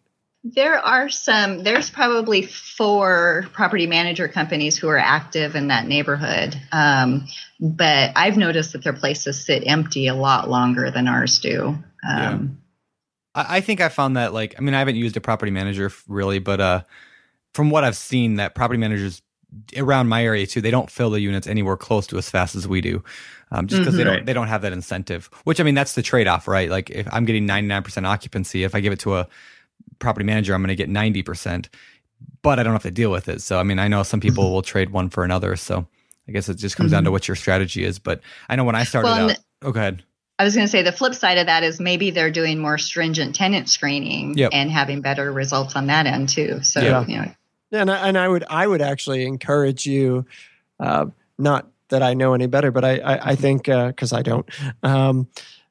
There 0.53 0.79
are 0.79 1.09
some, 1.09 1.63
there's 1.63 1.89
probably 1.89 2.43
four 2.43 3.47
property 3.53 3.87
manager 3.87 4.27
companies 4.27 4.77
who 4.77 4.87
are 4.87 4.97
active 4.97 5.55
in 5.55 5.67
that 5.67 5.87
neighborhood. 5.87 6.55
Um, 6.71 7.27
but 7.59 8.11
I've 8.15 8.37
noticed 8.37 8.73
that 8.73 8.83
their 8.83 8.93
places 8.93 9.45
sit 9.45 9.63
empty 9.65 10.07
a 10.07 10.15
lot 10.15 10.49
longer 10.49 10.89
than 10.91 11.07
ours 11.07 11.39
do. 11.39 11.77
Um, 12.07 12.59
yeah. 13.35 13.43
I, 13.43 13.57
I 13.57 13.61
think 13.61 13.81
I 13.81 13.89
found 13.89 14.15
that, 14.15 14.33
like, 14.33 14.55
I 14.57 14.61
mean, 14.61 14.73
I 14.73 14.79
haven't 14.79 14.95
used 14.95 15.17
a 15.17 15.21
property 15.21 15.51
manager 15.51 15.91
really, 16.07 16.39
but 16.39 16.61
uh, 16.61 16.81
from 17.53 17.69
what 17.69 17.83
I've 17.83 17.97
seen, 17.97 18.35
that 18.35 18.55
property 18.55 18.79
managers 18.79 19.21
around 19.75 20.07
my 20.07 20.23
area 20.23 20.45
too, 20.45 20.61
they 20.61 20.71
don't 20.71 20.89
fill 20.89 21.09
the 21.09 21.19
units 21.19 21.47
anywhere 21.47 21.77
close 21.77 22.07
to 22.07 22.17
as 22.17 22.29
fast 22.29 22.55
as 22.55 22.67
we 22.67 22.81
do. 22.81 23.03
Um, 23.49 23.67
just 23.67 23.81
because 23.81 23.95
mm-hmm. 23.95 23.97
they 23.97 24.03
don't 24.03 24.25
they 24.25 24.33
don't 24.33 24.49
have 24.49 24.61
that 24.63 24.73
incentive. 24.73 25.29
Which 25.45 25.61
I 25.61 25.63
mean, 25.63 25.73
that's 25.73 25.95
the 25.95 26.01
trade 26.01 26.27
off, 26.27 26.49
right? 26.49 26.69
Like 26.69 26.89
if 26.89 27.07
I'm 27.13 27.23
getting 27.23 27.47
99% 27.47 28.05
occupancy, 28.05 28.65
if 28.65 28.75
I 28.75 28.81
give 28.81 28.91
it 28.91 28.99
to 28.99 29.15
a 29.15 29.27
property 29.99 30.25
manager, 30.25 30.53
I'm 30.53 30.61
going 30.61 30.69
to 30.69 30.75
get 30.75 30.89
90%, 30.89 31.67
but 32.41 32.59
I 32.59 32.63
don't 32.63 32.73
have 32.73 32.83
to 32.83 32.91
deal 32.91 33.11
with 33.11 33.29
it. 33.29 33.41
So, 33.41 33.59
I 33.59 33.63
mean, 33.63 33.79
I 33.79 33.87
know 33.87 34.03
some 34.03 34.19
people 34.19 34.43
mm-hmm. 34.43 34.53
will 34.53 34.61
trade 34.61 34.89
one 34.89 35.09
for 35.09 35.23
another. 35.23 35.55
So 35.55 35.87
I 36.27 36.31
guess 36.31 36.49
it 36.49 36.57
just 36.57 36.75
comes 36.75 36.87
mm-hmm. 36.87 36.95
down 36.95 37.03
to 37.03 37.07
mm-hmm. 37.07 37.13
what 37.13 37.27
your 37.27 37.35
strategy 37.35 37.83
is. 37.83 37.99
But 37.99 38.21
I 38.49 38.55
know 38.55 38.63
when 38.63 38.75
I 38.75 38.83
started 38.83 39.07
well, 39.07 39.29
out, 39.31 39.37
oh, 39.63 39.71
go 39.71 39.79
ahead. 39.79 40.03
I 40.39 40.43
was 40.43 40.53
going 40.53 40.65
to 40.65 40.71
say 40.71 40.83
the 40.83 40.91
flip 40.91 41.15
side 41.15 41.39
of 41.39 41.47
that 41.47 41.63
is 41.63 41.79
maybe 41.79 42.11
they're 42.11 42.31
doing 42.31 42.59
more 42.59 42.77
stringent 42.77 43.35
tenant 43.35 43.69
screening 43.69 44.37
yep. 44.37 44.51
and 44.53 44.69
having 44.69 45.01
better 45.01 45.31
results 45.31 45.75
on 45.75 45.87
that 45.87 46.05
end 46.05 46.29
too. 46.29 46.61
So, 46.61 46.79
yeah. 46.79 47.05
you 47.07 47.17
know. 47.17 47.31
Yeah, 47.71 47.81
and 47.81 47.91
I, 47.91 48.07
and 48.07 48.17
I 48.17 48.27
would 48.27 48.45
I 48.49 48.65
would 48.65 48.81
actually 48.81 49.25
encourage 49.25 49.85
you, 49.85 50.25
uh, 50.79 51.07
not 51.37 51.67
that 51.89 52.01
I 52.01 52.13
know 52.13 52.33
any 52.33 52.47
better, 52.47 52.71
but 52.71 52.85
I 52.85 52.97
I, 52.99 53.31
I 53.31 53.35
think 53.35 53.65
because 53.65 54.13
uh, 54.13 54.17
I 54.17 54.21
don't, 54.21 54.49
um, 54.83 55.27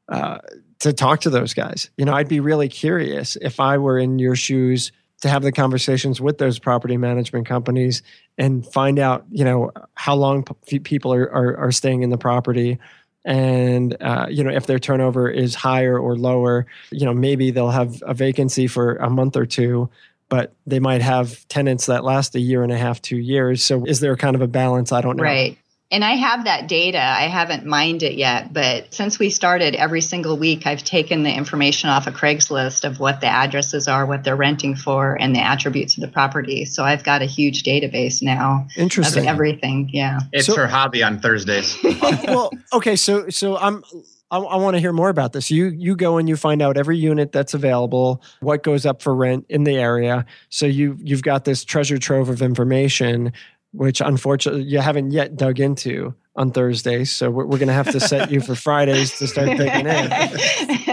uh, 0.08 0.38
to 0.80 0.92
talk 0.92 1.20
to 1.20 1.30
those 1.30 1.54
guys. 1.54 1.90
You 1.96 2.04
know, 2.04 2.12
I'd 2.12 2.28
be 2.28 2.40
really 2.40 2.68
curious 2.68 3.36
if 3.40 3.60
I 3.60 3.78
were 3.78 3.98
in 3.98 4.18
your 4.18 4.36
shoes 4.36 4.92
to 5.22 5.28
have 5.28 5.42
the 5.42 5.52
conversations 5.52 6.20
with 6.20 6.38
those 6.38 6.58
property 6.58 6.96
management 6.96 7.46
companies 7.46 8.02
and 8.36 8.66
find 8.66 8.98
out, 8.98 9.24
you 9.30 9.44
know, 9.44 9.72
how 9.94 10.14
long 10.14 10.44
p- 10.66 10.78
people 10.78 11.12
are, 11.12 11.30
are, 11.32 11.56
are 11.56 11.72
staying 11.72 12.02
in 12.02 12.10
the 12.10 12.18
property. 12.18 12.78
And 13.24 13.96
uh, 14.00 14.26
you 14.30 14.44
know 14.44 14.50
if 14.50 14.66
their 14.66 14.78
turnover 14.78 15.28
is 15.28 15.56
higher 15.56 15.98
or 15.98 16.16
lower 16.16 16.64
you 16.92 17.04
know 17.04 17.12
maybe 17.12 17.50
they'll 17.50 17.70
have 17.70 18.00
a 18.06 18.14
vacancy 18.14 18.68
for 18.68 18.94
a 18.98 19.10
month 19.10 19.36
or 19.36 19.44
two 19.44 19.90
but 20.28 20.54
they 20.64 20.78
might 20.78 21.02
have 21.02 21.46
tenants 21.48 21.86
that 21.86 22.04
last 22.04 22.36
a 22.36 22.38
year 22.38 22.62
and 22.62 22.70
a 22.70 22.78
half 22.78 23.02
two 23.02 23.16
years. 23.16 23.64
So 23.64 23.84
is 23.84 23.98
there 23.98 24.16
kind 24.16 24.36
of 24.36 24.42
a 24.42 24.46
balance? 24.46 24.92
I 24.92 25.00
don't 25.00 25.16
know. 25.16 25.24
Right 25.24 25.58
and 25.90 26.04
I 26.04 26.16
have 26.16 26.44
that 26.44 26.66
data. 26.66 27.00
I 27.00 27.28
haven't 27.28 27.64
mined 27.64 28.02
it 28.02 28.14
yet, 28.14 28.52
but 28.52 28.92
since 28.92 29.20
we 29.20 29.30
started 29.30 29.76
every 29.76 30.00
single 30.00 30.36
week, 30.36 30.66
I've 30.66 30.82
taken 30.82 31.22
the 31.22 31.32
information 31.32 31.90
off 31.90 32.08
of 32.08 32.14
Craigslist 32.14 32.84
of 32.84 32.98
what 32.98 33.20
the 33.20 33.28
addresses 33.28 33.86
are, 33.86 34.04
what 34.04 34.24
they're 34.24 34.34
renting 34.34 34.74
for, 34.74 35.14
and 35.14 35.34
the 35.34 35.40
attributes 35.40 35.96
of 35.96 36.00
the 36.00 36.08
property. 36.08 36.64
So 36.64 36.82
I've 36.82 37.04
got 37.04 37.22
a 37.22 37.26
huge 37.26 37.62
database 37.62 38.20
now 38.20 38.66
Interesting. 38.76 39.24
of 39.24 39.28
everything. 39.28 39.88
Yeah. 39.92 40.18
It's 40.32 40.46
so, 40.46 40.56
her 40.56 40.66
hobby 40.66 41.04
on 41.04 41.20
Thursdays. 41.20 41.78
well, 42.02 42.50
okay. 42.72 42.96
So, 42.96 43.28
so 43.28 43.56
I'm, 43.56 43.84
I, 44.28 44.38
I 44.38 44.56
want 44.56 44.74
to 44.74 44.80
hear 44.80 44.92
more 44.92 45.08
about 45.08 45.32
this. 45.32 45.52
You 45.52 45.66
you 45.66 45.94
go 45.94 46.18
and 46.18 46.28
you 46.28 46.34
find 46.34 46.60
out 46.60 46.76
every 46.76 46.98
unit 46.98 47.30
that's 47.30 47.54
available, 47.54 48.22
what 48.40 48.64
goes 48.64 48.84
up 48.84 49.00
for 49.00 49.14
rent 49.14 49.46
in 49.48 49.62
the 49.62 49.76
area. 49.76 50.26
So 50.48 50.66
you 50.66 50.98
you've 51.00 51.22
got 51.22 51.44
this 51.44 51.64
treasure 51.64 51.98
trove 51.98 52.28
of 52.28 52.42
information 52.42 53.32
which 53.76 54.00
unfortunately 54.00 54.62
you 54.62 54.78
haven't 54.78 55.10
yet 55.10 55.36
dug 55.36 55.60
into 55.60 56.14
on 56.34 56.50
Thursdays. 56.50 57.10
So 57.10 57.30
we're, 57.30 57.44
we're 57.44 57.58
going 57.58 57.68
to 57.68 57.74
have 57.74 57.90
to 57.92 58.00
set 58.00 58.30
you 58.30 58.40
for 58.40 58.54
Fridays 58.66 59.18
to 59.18 59.26
start 59.26 59.48
digging 59.48 59.86
in. 59.86 60.08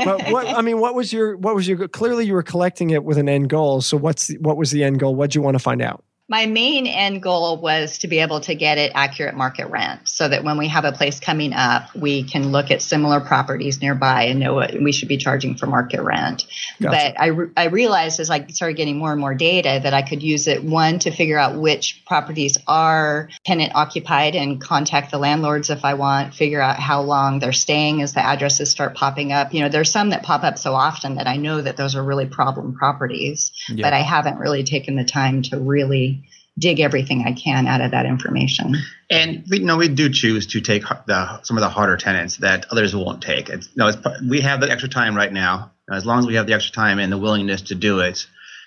but 0.05 0.31
what 0.31 0.47
I 0.47 0.61
mean, 0.61 0.79
what 0.79 0.95
was 0.95 1.11
your 1.11 1.37
what 1.37 1.55
was 1.55 1.67
your 1.67 1.87
clearly 1.87 2.25
you 2.25 2.33
were 2.33 2.43
collecting 2.43 2.91
it 2.91 3.03
with 3.03 3.17
an 3.17 3.29
end 3.29 3.49
goal. 3.49 3.81
So 3.81 3.97
what's 3.97 4.27
the, 4.27 4.37
what 4.37 4.57
was 4.57 4.71
the 4.71 4.83
end 4.83 4.99
goal? 4.99 5.15
What 5.15 5.31
do 5.31 5.39
you 5.39 5.43
want 5.43 5.55
to 5.55 5.59
find 5.59 5.81
out? 5.81 6.03
My 6.33 6.47
main 6.47 6.87
end 6.87 7.21
goal 7.21 7.57
was 7.57 7.99
to 7.99 8.07
be 8.07 8.17
able 8.17 8.39
to 8.39 8.55
get 8.55 8.79
it 8.79 8.91
accurate 8.95 9.35
market 9.35 9.67
rent 9.67 10.09
so 10.09 10.27
that 10.27 10.43
when 10.43 10.57
we 10.57 10.67
have 10.67 10.83
a 10.83 10.91
place 10.91 11.19
coming 11.19 11.53
up, 11.53 11.95
we 11.95 12.23
can 12.23 12.51
look 12.51 12.71
at 12.71 12.81
similar 12.81 13.19
properties 13.19 13.79
nearby 13.83 14.23
and 14.23 14.39
know 14.39 14.55
what 14.55 14.73
we 14.73 14.91
should 14.91 15.07
be 15.07 15.17
charging 15.17 15.53
for 15.53 15.67
market 15.67 16.01
rent. 16.01 16.47
Gotcha. 16.81 17.13
But 17.13 17.21
I, 17.21 17.27
re- 17.27 17.51
I 17.55 17.65
realized 17.65 18.19
as 18.19 18.31
I 18.31 18.47
started 18.47 18.77
getting 18.77 18.97
more 18.97 19.11
and 19.11 19.21
more 19.21 19.35
data 19.35 19.79
that 19.83 19.93
I 19.93 20.01
could 20.01 20.23
use 20.23 20.47
it, 20.47 20.63
one, 20.63 20.97
to 20.99 21.11
figure 21.11 21.37
out 21.37 21.55
which 21.55 22.03
properties 22.07 22.57
are 22.65 23.29
tenant 23.45 23.73
occupied 23.75 24.33
and 24.33 24.59
contact 24.59 25.11
the 25.11 25.19
landlords 25.19 25.69
if 25.69 25.85
I 25.85 25.93
want, 25.93 26.33
figure 26.33 26.61
out 26.61 26.79
how 26.79 27.03
long 27.03 27.37
they're 27.37 27.53
staying 27.53 28.01
as 28.01 28.15
the 28.15 28.25
addresses 28.25 28.71
start 28.71 28.95
popping 28.95 29.31
up. 29.31 29.53
You 29.53 29.59
know, 29.59 29.69
there's 29.69 29.91
some 29.91 30.09
that 30.09 30.23
pop 30.23 30.43
up 30.43 30.57
so 30.57 30.73
often 30.73 31.13
that 31.17 31.27
I 31.27 31.37
know 31.37 31.61
that 31.61 31.77
those 31.77 31.95
are 31.95 32.03
really 32.03 32.25
problem 32.25 32.73
properties, 32.73 33.51
but 33.69 33.93
I 33.93 33.99
haven't 33.99 34.39
really 34.39 34.63
taken 34.63 34.95
the 34.95 35.03
time 35.03 35.43
to 35.43 35.59
really 35.59 36.22
dig 36.57 36.79
everything 36.79 37.23
I 37.25 37.33
can 37.33 37.67
out 37.67 37.81
of 37.81 37.91
that 37.91 38.05
information. 38.05 38.75
And 39.09 39.43
we 39.49 39.59
you 39.59 39.65
know 39.65 39.77
we 39.77 39.87
do 39.87 40.09
choose 40.09 40.47
to 40.47 40.61
take 40.61 40.83
the, 40.83 41.41
some 41.43 41.57
of 41.57 41.61
the 41.61 41.69
harder 41.69 41.97
tenants 41.97 42.37
that 42.37 42.65
others 42.71 42.95
won't 42.95 43.21
take. 43.21 43.49
It's, 43.49 43.67
you 43.67 43.73
know, 43.77 43.87
it's, 43.87 43.97
we 44.27 44.41
have 44.41 44.61
the 44.61 44.69
extra 44.69 44.89
time 44.89 45.15
right 45.15 45.31
now. 45.31 45.71
As 45.91 46.05
long 46.05 46.19
as 46.19 46.27
we 46.27 46.35
have 46.35 46.47
the 46.47 46.53
extra 46.53 46.73
time 46.73 46.99
and 46.99 47.11
the 47.11 47.17
willingness 47.17 47.63
to 47.63 47.75
do 47.75 47.99
it, 47.99 48.25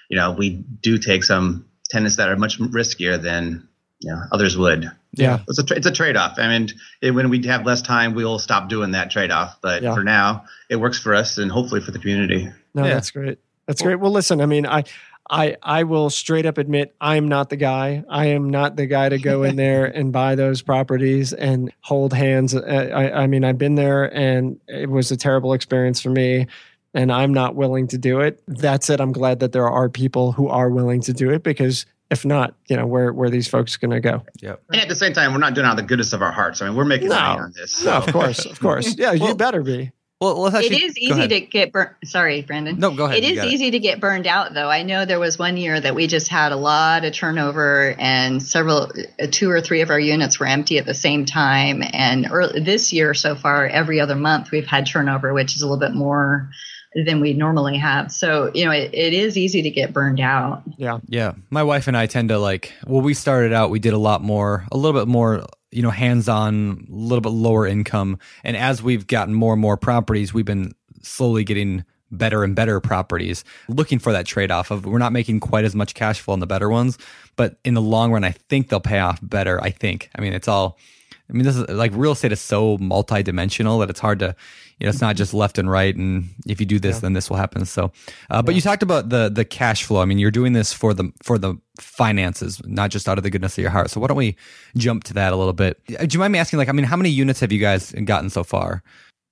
you 0.08 0.16
know, 0.16 0.32
we 0.32 0.50
do 0.50 0.98
take 0.98 1.24
some 1.24 1.66
tenants 1.88 2.16
that 2.16 2.28
are 2.28 2.36
much 2.36 2.58
riskier 2.58 3.20
than 3.20 3.68
you 4.00 4.12
know 4.12 4.20
others 4.32 4.56
would. 4.56 4.90
Yeah, 5.12 5.40
it's 5.48 5.58
a 5.58 5.74
it's 5.74 5.86
a 5.86 5.92
trade 5.92 6.16
off. 6.16 6.38
I 6.38 6.48
mean, 6.48 6.68
it, 7.00 7.12
when 7.12 7.30
we 7.30 7.46
have 7.46 7.64
less 7.64 7.80
time, 7.80 8.14
we 8.14 8.24
will 8.24 8.38
stop 8.38 8.68
doing 8.68 8.90
that 8.92 9.10
trade 9.10 9.30
off. 9.30 9.56
But 9.62 9.82
yeah. 9.82 9.94
for 9.94 10.04
now, 10.04 10.44
it 10.68 10.76
works 10.76 10.98
for 10.98 11.14
us 11.14 11.38
and 11.38 11.50
hopefully 11.50 11.80
for 11.80 11.90
the 11.90 11.98
community. 11.98 12.50
No, 12.74 12.84
yeah. 12.84 12.94
that's 12.94 13.10
great. 13.10 13.38
That's 13.66 13.82
great. 13.82 13.96
Well, 13.96 14.12
listen, 14.12 14.40
I 14.40 14.46
mean, 14.46 14.66
I 14.66 14.84
I 15.28 15.56
I 15.62 15.82
will 15.82 16.10
straight 16.10 16.46
up 16.46 16.58
admit 16.58 16.94
I'm 17.00 17.28
not 17.28 17.50
the 17.50 17.56
guy. 17.56 18.04
I 18.08 18.26
am 18.26 18.50
not 18.50 18.76
the 18.76 18.86
guy 18.86 19.08
to 19.08 19.18
go 19.18 19.42
in 19.42 19.56
there 19.56 19.86
and 19.86 20.12
buy 20.12 20.34
those 20.34 20.62
properties 20.62 21.32
and 21.32 21.72
hold 21.80 22.12
hands. 22.12 22.54
Uh, 22.54 22.90
I, 22.94 23.22
I 23.22 23.26
mean, 23.26 23.44
I've 23.44 23.58
been 23.58 23.74
there 23.74 24.14
and 24.14 24.60
it 24.68 24.90
was 24.90 25.10
a 25.10 25.16
terrible 25.16 25.52
experience 25.52 26.00
for 26.00 26.10
me 26.10 26.46
and 26.94 27.12
I'm 27.12 27.32
not 27.32 27.54
willing 27.54 27.86
to 27.88 27.98
do 27.98 28.20
it. 28.20 28.42
That 28.48 28.82
said, 28.82 29.00
I'm 29.00 29.12
glad 29.12 29.40
that 29.40 29.52
there 29.52 29.68
are 29.68 29.88
people 29.88 30.32
who 30.32 30.48
are 30.48 30.70
willing 30.70 31.02
to 31.02 31.12
do 31.12 31.30
it 31.30 31.42
because 31.42 31.84
if 32.10 32.24
not, 32.24 32.54
you 32.68 32.76
know, 32.76 32.86
where 32.86 33.12
where 33.12 33.28
these 33.28 33.48
folks 33.48 33.76
going 33.76 33.90
to 33.90 34.00
go? 34.00 34.22
Yeah. 34.40 34.56
And 34.72 34.80
at 34.80 34.88
the 34.88 34.94
same 34.94 35.12
time, 35.12 35.32
we're 35.32 35.38
not 35.38 35.54
doing 35.54 35.66
it 35.66 35.68
out 35.68 35.72
of 35.72 35.76
the 35.76 35.82
goodness 35.88 36.12
of 36.12 36.22
our 36.22 36.32
hearts. 36.32 36.62
I 36.62 36.66
mean, 36.66 36.76
we're 36.76 36.84
making 36.84 37.08
no, 37.08 37.16
money 37.16 37.40
on 37.40 37.52
this. 37.54 37.72
So. 37.72 37.90
No, 37.90 37.96
of 37.98 38.12
course, 38.12 38.44
of 38.46 38.58
course. 38.60 38.96
Yeah, 38.96 39.14
well, 39.14 39.30
you 39.30 39.34
better 39.34 39.62
be. 39.62 39.92
Well, 40.18 40.40
let's 40.40 40.56
actually, 40.56 40.76
it 40.76 40.82
is 40.82 40.98
easy 40.98 41.28
to 41.28 41.40
get 41.40 41.72
burnt. 41.72 41.90
Sorry, 42.04 42.40
Brandon. 42.40 42.78
No, 42.78 42.90
go 42.90 43.04
ahead. 43.04 43.18
It 43.18 43.24
is 43.24 43.44
easy 43.44 43.70
to 43.72 43.78
get 43.78 44.00
burned 44.00 44.26
out, 44.26 44.54
though. 44.54 44.70
I 44.70 44.82
know 44.82 45.04
there 45.04 45.20
was 45.20 45.38
one 45.38 45.58
year 45.58 45.78
that 45.78 45.94
we 45.94 46.06
just 46.06 46.28
had 46.28 46.52
a 46.52 46.56
lot 46.56 47.04
of 47.04 47.12
turnover, 47.12 47.94
and 47.98 48.42
several, 48.42 48.90
uh, 49.20 49.26
two 49.30 49.50
or 49.50 49.60
three 49.60 49.82
of 49.82 49.90
our 49.90 50.00
units 50.00 50.40
were 50.40 50.46
empty 50.46 50.78
at 50.78 50.86
the 50.86 50.94
same 50.94 51.26
time. 51.26 51.82
And 51.92 52.28
early, 52.30 52.60
this 52.60 52.94
year 52.94 53.12
so 53.12 53.34
far, 53.34 53.66
every 53.66 54.00
other 54.00 54.16
month 54.16 54.50
we've 54.50 54.66
had 54.66 54.86
turnover, 54.86 55.34
which 55.34 55.54
is 55.54 55.60
a 55.60 55.66
little 55.66 55.86
bit 55.86 55.94
more 55.94 56.48
than 57.04 57.20
we 57.20 57.34
normally 57.34 57.76
have. 57.76 58.10
So 58.10 58.50
you 58.54 58.64
know, 58.64 58.70
it, 58.70 58.94
it 58.94 59.12
is 59.12 59.36
easy 59.36 59.60
to 59.60 59.70
get 59.70 59.92
burned 59.92 60.18
out. 60.18 60.62
Yeah. 60.78 61.00
Yeah, 61.08 61.34
my 61.50 61.62
wife 61.62 61.88
and 61.88 61.96
I 61.96 62.06
tend 62.06 62.30
to 62.30 62.38
like. 62.38 62.72
Well, 62.86 63.02
we 63.02 63.12
started 63.12 63.52
out, 63.52 63.68
we 63.68 63.80
did 63.80 63.92
a 63.92 63.98
lot 63.98 64.22
more, 64.22 64.66
a 64.72 64.78
little 64.78 64.98
bit 64.98 65.08
more, 65.08 65.44
you 65.76 65.82
know, 65.82 65.90
hands-on, 65.90 66.86
a 66.90 66.94
little 66.94 67.20
bit 67.20 67.28
lower 67.28 67.66
income, 67.66 68.18
and 68.42 68.56
as 68.56 68.82
we've 68.82 69.06
gotten 69.06 69.34
more 69.34 69.52
and 69.52 69.60
more 69.60 69.76
properties, 69.76 70.32
we've 70.32 70.46
been 70.46 70.74
slowly 71.02 71.44
getting 71.44 71.84
better 72.10 72.44
and 72.44 72.56
better 72.56 72.80
properties. 72.80 73.44
Looking 73.68 73.98
for 73.98 74.10
that 74.12 74.24
trade-off 74.24 74.70
of 74.70 74.86
we're 74.86 74.96
not 74.96 75.12
making 75.12 75.40
quite 75.40 75.66
as 75.66 75.74
much 75.74 75.92
cash 75.92 76.18
flow 76.18 76.32
on 76.32 76.40
the 76.40 76.46
better 76.46 76.70
ones, 76.70 76.96
but 77.36 77.58
in 77.62 77.74
the 77.74 77.82
long 77.82 78.10
run, 78.10 78.24
I 78.24 78.30
think 78.30 78.70
they'll 78.70 78.80
pay 78.80 79.00
off 79.00 79.18
better. 79.20 79.62
I 79.62 79.68
think. 79.68 80.08
I 80.16 80.22
mean, 80.22 80.32
it's 80.32 80.48
all. 80.48 80.78
I 81.28 81.32
mean, 81.34 81.44
this 81.44 81.56
is 81.56 81.68
like 81.68 81.92
real 81.94 82.12
estate 82.12 82.32
is 82.32 82.40
so 82.40 82.78
multi-dimensional 82.78 83.80
that 83.80 83.90
it's 83.90 84.00
hard 84.00 84.20
to, 84.20 84.34
you 84.78 84.84
know, 84.86 84.90
it's 84.90 85.00
not 85.00 85.16
just 85.16 85.32
left 85.32 85.58
and 85.58 85.70
right. 85.70 85.94
And 85.96 86.28
if 86.46 86.60
you 86.60 86.66
do 86.66 86.78
this, 86.78 87.00
then 87.00 87.14
this 87.14 87.30
will 87.30 87.38
happen. 87.38 87.64
So, 87.64 87.92
uh, 88.30 88.42
but 88.42 88.54
you 88.54 88.60
talked 88.60 88.82
about 88.82 89.08
the 89.08 89.30
the 89.30 89.44
cash 89.44 89.84
flow. 89.84 90.02
I 90.02 90.04
mean, 90.04 90.18
you're 90.18 90.30
doing 90.30 90.52
this 90.52 90.72
for 90.72 90.92
the 90.92 91.12
for 91.22 91.38
the 91.38 91.54
finances, 91.80 92.60
not 92.66 92.90
just 92.90 93.08
out 93.08 93.16
of 93.18 93.24
the 93.24 93.30
goodness 93.30 93.56
of 93.56 93.62
your 93.62 93.70
heart. 93.70 93.90
So, 93.90 94.00
why 94.00 94.08
don't 94.08 94.16
we 94.16 94.36
jump 94.76 95.04
to 95.04 95.14
that 95.14 95.32
a 95.32 95.36
little 95.36 95.54
bit? 95.54 95.80
Uh, 95.98 96.04
Do 96.04 96.14
you 96.14 96.20
mind 96.20 96.32
me 96.32 96.38
asking? 96.38 96.58
Like, 96.58 96.68
I 96.68 96.72
mean, 96.72 96.84
how 96.84 96.96
many 96.96 97.08
units 97.08 97.40
have 97.40 97.52
you 97.52 97.58
guys 97.58 97.92
gotten 97.92 98.28
so 98.28 98.44
far? 98.44 98.82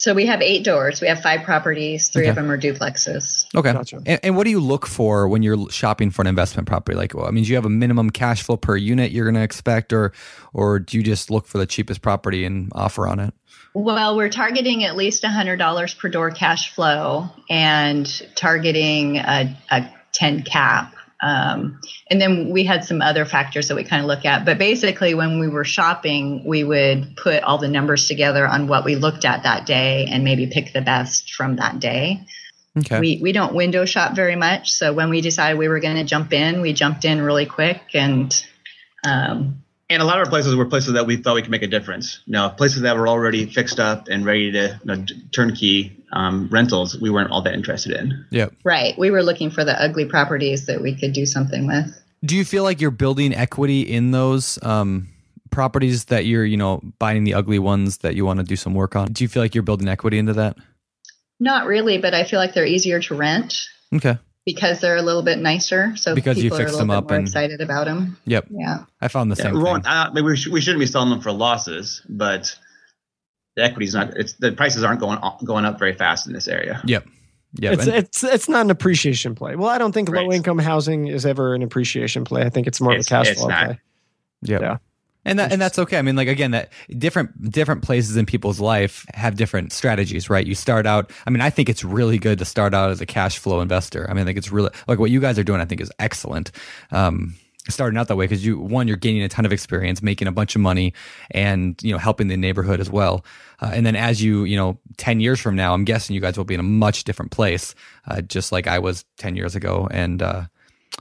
So 0.05 0.13
we 0.13 0.27
have 0.27 0.43
eight 0.43 0.65
doors. 0.65 1.01
We 1.01 1.09
have 1.09 1.23
five 1.23 1.45
properties. 1.45 2.09
Three 2.09 2.27
of 2.27 2.35
them 2.35 2.51
are 2.51 2.59
duplexes. 2.59 3.47
Okay. 3.55 3.73
Gotcha. 3.73 4.03
And, 4.05 4.21
and 4.23 4.37
what 4.37 4.45
do 4.45 4.51
you 4.51 4.61
look 4.61 4.87
for 4.87 5.27
when 5.27 5.43
you're 5.43 5.71
shopping 5.71 6.11
for 6.11 6.21
an 6.21 6.27
investment 6.27 6.69
property? 6.69 6.95
Like, 6.95 7.15
well, 7.15 7.25
I 7.25 7.31
mean, 7.31 7.43
do 7.43 7.49
you 7.49 7.57
have 7.57 7.65
a 7.65 7.71
minimum 7.71 8.11
cash 8.11 8.43
flow 8.43 8.59
per 8.59 8.77
unit 8.77 9.13
you're 9.13 9.25
going 9.25 9.37
to 9.37 9.43
expect, 9.43 9.95
or 9.95 10.13
or 10.53 10.79
do 10.79 10.99
you 10.99 11.03
just 11.03 11.31
look 11.31 11.47
for 11.47 11.57
the 11.57 11.65
cheapest 11.65 12.03
property 12.03 12.45
and 12.45 12.71
offer 12.75 13.09
on 13.09 13.19
it? 13.19 13.33
Well, 13.73 14.15
we're 14.15 14.29
targeting 14.29 14.85
at 14.85 14.95
least 14.95 15.23
$100 15.23 15.99
per 15.99 16.09
door 16.11 16.31
cash 16.31 16.75
flow 16.75 17.31
and 17.49 18.07
targeting 18.35 19.17
a, 19.17 19.57
a 19.71 19.89
10 20.13 20.43
cap. 20.43 20.94
Um, 21.25 21.81
and 22.11 22.21
then 22.21 22.51
we 22.51 22.65
had 22.65 22.85
some 22.85 23.01
other 23.01 23.25
factors 23.25 23.69
that 23.69 23.77
we 23.77 23.85
kind 23.85 24.03
of 24.03 24.09
look 24.09 24.27
at. 24.27 24.45
But 24.45 24.59
basically, 24.59 25.15
when 25.15 25.39
we 25.39 25.49
were 25.49 25.65
shopping, 25.65 26.45
we 26.45 26.65
would 26.65 27.17
put 27.17 27.43
all 27.43 27.57
the 27.57 27.69
numbers 27.69 28.09
together 28.09 28.47
on 28.47 28.67
what 28.67 28.85
we 28.85 28.95
looked 28.95 29.25
at 29.25 29.45
that 29.45 29.65
day 29.65 30.07
and 30.11 30.23
maybe 30.23 30.47
pick 30.47 30.75
the 30.75 30.83
best 30.83 31.33
from 31.33 31.57
that 31.57 31.81
day. 31.81 32.27
Okay. 32.77 33.01
We, 33.01 33.21
we 33.23 33.33
don't 33.33 33.55
window 33.55 33.87
shop 33.87 34.15
very 34.15 34.37
much. 34.37 34.73
So 34.73 34.93
when 34.93 35.09
we 35.09 35.23
decided 35.23 35.59
we 35.59 35.69
were 35.69 35.81
going 35.81 35.97
to 35.97 36.05
jump 36.05 36.35
in, 36.35 36.61
we 36.61 36.75
jumped 36.75 37.07
in 37.07 37.23
really 37.23 37.47
quick 37.47 37.81
and 37.95 38.47
um, 39.03 39.63
And 39.89 40.03
a 40.03 40.05
lot 40.05 40.19
of 40.19 40.27
our 40.27 40.31
places 40.31 40.57
were 40.57 40.67
places 40.67 40.95
that 40.95 41.07
we 41.07 41.17
thought 41.17 41.37
we 41.37 41.43
could 41.43 41.51
make 41.51 41.63
a 41.63 41.69
difference. 41.69 42.21
Now, 42.27 42.49
places 42.49 42.83
that 42.83 42.97
were 42.97 43.07
already 43.07 43.47
fixed 43.47 43.79
up 43.79 44.09
and 44.09 44.27
ready 44.27 44.51
to 44.53 44.81
you 44.83 44.87
know, 44.87 45.07
turnkey 45.31 46.04
um, 46.15 46.49
rentals, 46.51 46.99
we 47.01 47.11
weren't 47.11 47.31
all 47.31 47.43
that 47.43 47.53
interested 47.55 47.93
in. 47.93 48.25
yeah. 48.31 48.47
right, 48.65 48.97
we 48.99 49.11
were 49.11 49.23
looking 49.23 49.51
for 49.51 49.65
the 49.65 49.79
ugly 49.83 50.07
properties 50.07 50.67
that 50.67 50.81
we 50.81 50.95
could 50.97 51.13
do 51.13 51.27
something 51.27 51.67
with. 51.67 51.87
Do 52.25 52.35
you 52.37 52.45
feel 52.45 52.63
like 52.63 52.81
you're 52.81 52.91
building 52.91 53.35
equity 53.35 53.83
in 53.83 54.11
those 54.13 54.59
um, 54.63 55.09
properties 55.51 56.07
that 56.07 56.25
you're, 56.25 56.45
you 56.45 56.57
know, 56.57 56.81
buying 56.99 57.25
the 57.25 57.35
ugly 57.35 57.59
ones 57.59 57.99
that 57.99 58.15
you 58.15 58.25
want 58.25 58.39
to 58.41 58.45
do 58.45 58.57
some 58.57 58.73
work 58.75 58.97
on? 58.97 59.13
Do 59.13 59.23
you 59.25 59.29
feel 59.29 59.43
like 59.43 59.55
you're 59.55 59.63
building 59.63 59.89
equity 59.89 60.19
into 60.19 60.33
that? 60.35 60.57
Not 61.41 61.67
really, 61.67 61.99
but 61.99 62.15
I 62.15 62.25
feel 62.25 62.39
like 62.39 62.55
they're 62.55 62.65
easier 62.65 63.01
to 63.01 63.15
rent 63.15 63.67
Okay. 63.95 64.17
because 64.47 64.81
they're 64.81 64.97
a 64.97 65.03
little 65.03 65.23
bit 65.23 65.39
nicer. 65.39 65.97
So 65.97 66.15
Because 66.15 66.37
you 66.39 66.45
people 66.45 66.59
fix 66.59 66.71
are 66.73 66.75
a 66.77 66.79
them 66.79 66.89
little 66.89 66.99
up 67.03 67.09
bit 67.09 67.13
more 67.15 67.19
and- 67.19 67.29
excited 67.29 67.61
about 67.61 67.87
them. 67.87 68.17
Yep. 68.25 68.47
Yeah. 68.51 68.85
I 69.01 69.09
found 69.09 69.31
the 69.31 69.37
Yeah, 69.37 69.43
same 69.43 69.53
we, 69.55 69.59
thing. 69.59 69.65
won't- 69.73 69.87
uh, 69.87 70.11
we, 70.15 70.37
sh- 70.37 70.47
we 70.49 70.61
shouldn't 70.61 70.81
be 70.81 70.87
selling 70.87 71.11
them 71.11 71.21
for 71.21 71.33
losses, 71.33 72.03
but 72.09 72.57
the 73.57 73.63
equity's 73.65 73.95
not. 73.95 74.17
It's 74.17 74.35
the 74.35 74.53
prices 74.53 74.83
aren't 74.85 75.01
going 75.01 75.19
going 75.45 75.65
up 75.65 75.79
very 75.79 75.95
fast 75.95 76.27
in 76.27 76.33
this 76.33 76.49
area. 76.49 76.81
Yep. 76.85 77.07
Yep. 77.61 77.73
It's 77.75 77.87
And- 77.87 77.95
it's 77.97 78.25
it's 78.25 78.49
not 78.49 78.65
an 78.65 78.71
appreciation 78.71 79.35
play. 79.35 79.55
Well, 79.57 79.69
I 79.69 79.79
don't 79.79 79.93
think 79.93 80.09
Right. 80.09 80.25
low 80.27 80.33
income 80.33 80.59
housing 80.59 81.07
is 81.07 81.25
ever 81.25 81.55
an 81.55 81.63
appreciation 81.63 82.25
play. 82.25 82.43
I 82.43 82.49
think 82.51 82.67
it's 82.67 82.81
more 82.81 82.93
It's- 82.93 83.07
of 83.07 83.13
a 83.21 83.25
cash 83.25 83.37
flow 83.37 83.47
play. 83.49 83.79
Yep. 84.43 84.61
Yeah. 84.61 84.77
And 85.27 85.39
that, 85.39 85.53
and 85.53 85.63
that's 85.63 85.79
okay. 85.79 85.97
I 85.97 86.03
mean, 86.03 86.17
like 86.17 86.29
again, 86.29 86.51
that 86.51 86.71
different 86.99 87.51
different 87.51 87.81
places 87.83 88.17
in 88.19 88.27
people's 88.27 88.61
life 88.61 89.07
have 89.15 89.37
different 89.37 89.73
strategies, 89.73 90.29
right? 90.29 90.47
You 90.47 90.55
start 90.55 90.85
out. 90.87 91.11
I 91.27 91.31
mean, 91.31 91.41
I 91.41 91.49
think 91.49 91.71
it's 91.71 91.83
really 91.83 92.19
good 92.19 92.39
to 92.41 92.45
start 92.45 92.75
out 92.75 92.91
as 92.91 93.01
a 93.01 93.07
cash 93.07 93.39
flow 93.39 93.61
investor. 93.63 94.07
I 94.11 94.13
mean, 94.13 94.23
I 94.23 94.25
think 94.27 94.37
it's 94.37 94.53
really 94.53 94.69
like 94.87 94.99
what 94.99 95.11
you 95.11 95.21
guys 95.21 95.39
are 95.39 95.45
doing. 95.45 95.63
I 95.63 95.65
think 95.65 95.81
is 95.81 95.91
excellent. 95.99 96.51
Um, 96.93 97.37
starting 97.69 97.99
out 97.99 98.09
that 98.09 98.17
way 98.17 98.25
because 98.25 98.45
you 98.45 98.59
one 98.59 98.89
you're 98.89 98.97
gaining 98.97 99.23
a 99.23 99.29
ton 99.29 99.47
of 99.47 99.53
experience, 99.53 100.03
making 100.03 100.29
a 100.29 100.33
bunch 100.33 100.55
of 100.55 100.61
money, 100.61 100.93
and 101.31 101.81
you 101.83 101.93
know 101.93 101.99
helping 101.99 102.29
the 102.29 102.37
neighborhood 102.37 102.81
as 102.81 102.91
well. 102.91 103.25
Uh, 103.61 103.71
and 103.73 103.87
then 103.87 103.97
as 103.97 104.23
you 104.23 104.45
you 104.45 104.57
know 104.57 104.79
ten 104.97 105.21
years 105.21 105.41
from 105.41 105.57
now, 105.57 105.75
I'm 105.75 105.85
guessing 105.85 106.15
you 106.15 106.21
guys 106.21 106.37
will 106.37 106.45
be 106.45 106.55
in 106.55 106.61
a 106.61 106.65
much 106.65 107.05
different 107.05 107.31
place, 107.31 107.75
uh, 108.07 108.21
just 108.21 108.53
like 108.53 108.67
I 108.67 108.79
was 108.79 109.05
ten 109.19 109.37
years 109.37 109.55
ago. 109.55 109.89
And 109.91 110.23
uh, 110.23 110.45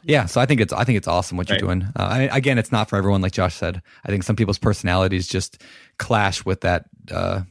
yeah, 0.03 0.25
so 0.25 0.41
I 0.41 0.45
think 0.45 0.61
it's 0.61 0.73
I 0.73 0.83
think 0.83 0.97
it's 0.97 1.07
awesome 1.07 1.37
what 1.37 1.49
you're 1.49 1.57
doing. 1.57 1.83
Uh, 1.95 2.03
I, 2.03 2.21
again, 2.35 2.57
it's 2.57 2.71
not 2.71 2.89
for 2.89 2.97
everyone, 2.97 3.21
like 3.21 3.33
Josh 3.33 3.55
said. 3.55 3.81
I 4.03 4.09
think 4.09 4.23
some 4.23 4.35
people's 4.35 4.57
personalities 4.57 5.27
just 5.27 5.61
clash 5.97 6.45
with 6.45 6.61
that. 6.61 6.85
Uh, 7.11 7.41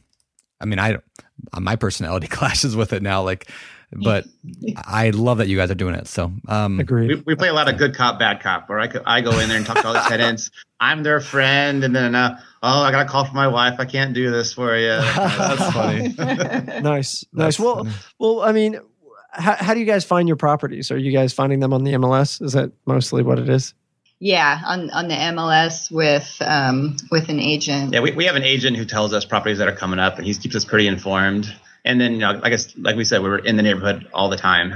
I 0.59 0.65
mean, 0.65 0.79
I 0.79 0.97
my 1.59 1.75
personality 1.75 2.27
clashes 2.29 2.75
with 2.75 2.93
it 2.93 3.01
now, 3.01 3.23
like, 3.23 3.49
but 4.01 4.25
I 4.85 5.09
love 5.11 5.37
that 5.39 5.47
you 5.47 5.57
guys 5.57 5.69
are 5.71 5.75
doing 5.75 5.95
it. 5.95 6.07
So, 6.07 6.31
um, 6.47 6.79
Agreed. 6.79 7.09
We, 7.09 7.23
we 7.27 7.35
play 7.35 7.49
a 7.49 7.53
lot 7.53 7.69
of 7.69 7.77
good 7.77 7.95
cop, 7.95 8.19
bad 8.19 8.41
cop, 8.41 8.69
where 8.69 8.79
I, 8.79 8.89
I 9.05 9.21
go 9.21 9.37
in 9.39 9.49
there 9.49 9.57
and 9.57 9.65
talk 9.65 9.77
to 9.81 9.87
all 9.87 9.93
the 9.93 9.99
tenants. 10.07 10.51
I'm 10.79 11.03
their 11.03 11.19
friend, 11.19 11.83
and 11.83 11.95
then 11.95 12.15
uh, 12.15 12.39
oh, 12.61 12.81
I 12.81 12.91
got 12.91 13.05
a 13.05 13.09
call 13.09 13.25
from 13.25 13.35
my 13.35 13.47
wife. 13.47 13.75
I 13.79 13.85
can't 13.85 14.13
do 14.13 14.31
this 14.31 14.53
for 14.53 14.75
you. 14.77 14.87
that's 14.87 15.71
funny. 15.73 16.09
nice, 16.17 16.81
nice. 16.83 17.25
That's 17.33 17.59
Well, 17.59 17.77
funny. 17.85 17.91
well, 18.19 18.41
I 18.41 18.51
mean, 18.51 18.79
how, 19.31 19.55
how 19.55 19.73
do 19.73 19.79
you 19.79 19.85
guys 19.85 20.03
find 20.05 20.27
your 20.27 20.37
properties? 20.37 20.91
Are 20.91 20.97
you 20.97 21.11
guys 21.11 21.33
finding 21.33 21.59
them 21.59 21.73
on 21.73 21.83
the 21.83 21.93
MLS? 21.93 22.41
Is 22.41 22.53
that 22.53 22.71
mostly 22.85 23.23
what 23.23 23.39
it 23.39 23.49
is? 23.49 23.73
Yeah, 24.19 24.61
on, 24.65 24.89
on 24.91 25.09
the 25.09 25.15
MLS 25.15 25.91
with 25.91 26.37
um, 26.45 26.95
with 27.11 27.27
an 27.29 27.39
agent. 27.41 27.93
Yeah, 27.93 27.99
we, 27.99 28.11
we 28.11 28.23
have 28.25 28.37
an 28.37 28.43
agent 28.43 28.77
who 28.77 28.85
tells 28.85 29.11
us 29.11 29.25
properties 29.25 29.57
that 29.57 29.67
are 29.67 29.75
coming 29.75 29.99
up, 29.99 30.17
and 30.17 30.25
he 30.25 30.33
keeps 30.33 30.55
us 30.55 30.63
pretty 30.63 30.87
informed. 30.87 31.53
And 31.85 31.99
then, 31.99 32.13
you 32.13 32.19
know, 32.19 32.39
I 32.41 32.49
guess, 32.49 32.73
like 32.77 32.95
we 32.95 33.03
said, 33.03 33.21
we're 33.21 33.39
in 33.39 33.57
the 33.57 33.63
neighborhood 33.63 34.07
all 34.13 34.29
the 34.29 34.37
time, 34.37 34.73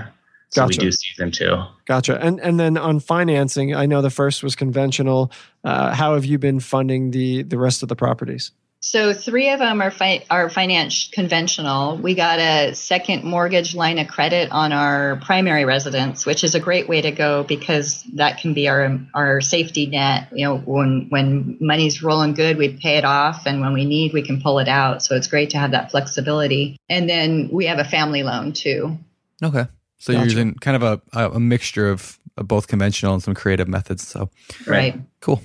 so 0.49 0.61
Gotcha. 0.61 0.79
we 0.79 0.85
do 0.85 0.91
see 0.91 1.07
them 1.17 1.31
too. 1.31 1.63
Gotcha. 1.85 2.19
And 2.23 2.39
and 2.39 2.59
then 2.59 2.77
on 2.77 2.99
financing, 2.99 3.75
I 3.75 3.85
know 3.85 4.01
the 4.01 4.09
first 4.09 4.43
was 4.43 4.55
conventional. 4.55 5.31
Uh, 5.63 5.93
how 5.93 6.13
have 6.13 6.25
you 6.25 6.37
been 6.37 6.59
funding 6.59 7.11
the 7.11 7.43
the 7.43 7.57
rest 7.57 7.83
of 7.83 7.89
the 7.89 7.95
properties? 7.95 8.51
So 8.79 9.11
three 9.13 9.49
of 9.49 9.59
them 9.59 9.81
are 9.81 9.91
fi- 9.91 10.23
are 10.29 10.49
finance 10.49 11.09
conventional. 11.11 11.97
We 11.97 12.13
got 12.13 12.39
a 12.39 12.73
second 12.75 13.23
mortgage 13.23 13.75
line 13.75 13.97
of 13.97 14.07
credit 14.07 14.51
on 14.51 14.71
our 14.71 15.17
primary 15.25 15.65
residence, 15.65 16.25
which 16.25 16.43
is 16.43 16.55
a 16.55 16.59
great 16.59 16.87
way 16.87 17.01
to 17.01 17.11
go 17.11 17.43
because 17.43 18.03
that 18.13 18.39
can 18.39 18.53
be 18.53 18.67
our 18.69 18.97
our 19.13 19.41
safety 19.41 19.87
net. 19.87 20.29
You 20.31 20.45
know, 20.45 20.57
when 20.59 21.07
when 21.09 21.57
money's 21.59 22.01
rolling 22.03 22.33
good, 22.33 22.57
we 22.57 22.69
pay 22.77 22.97
it 22.97 23.03
off, 23.05 23.45
and 23.45 23.61
when 23.61 23.73
we 23.73 23.83
need, 23.83 24.13
we 24.13 24.21
can 24.21 24.41
pull 24.41 24.59
it 24.59 24.67
out. 24.69 25.03
So 25.03 25.15
it's 25.15 25.27
great 25.27 25.49
to 25.51 25.57
have 25.57 25.71
that 25.71 25.91
flexibility. 25.91 26.77
And 26.87 27.09
then 27.09 27.49
we 27.51 27.65
have 27.65 27.79
a 27.79 27.85
family 27.85 28.23
loan 28.23 28.53
too. 28.53 28.97
okay. 29.43 29.65
So 29.99 30.11
you're 30.11 30.21
Gotcha. 30.21 30.29
using 30.29 30.53
kind 30.53 30.75
of 30.75 30.83
a, 30.83 31.01
a, 31.19 31.31
a 31.31 31.39
mixture 31.39 31.89
of, 31.89 32.19
of 32.37 32.47
both 32.47 32.67
conventional 32.67 33.15
and 33.15 33.23
some 33.23 33.33
creative 33.33 33.67
methods. 33.67 34.07
So 34.07 34.29
Right. 34.67 34.93
right. 34.93 35.01
cool, 35.19 35.37
cool. 35.37 35.43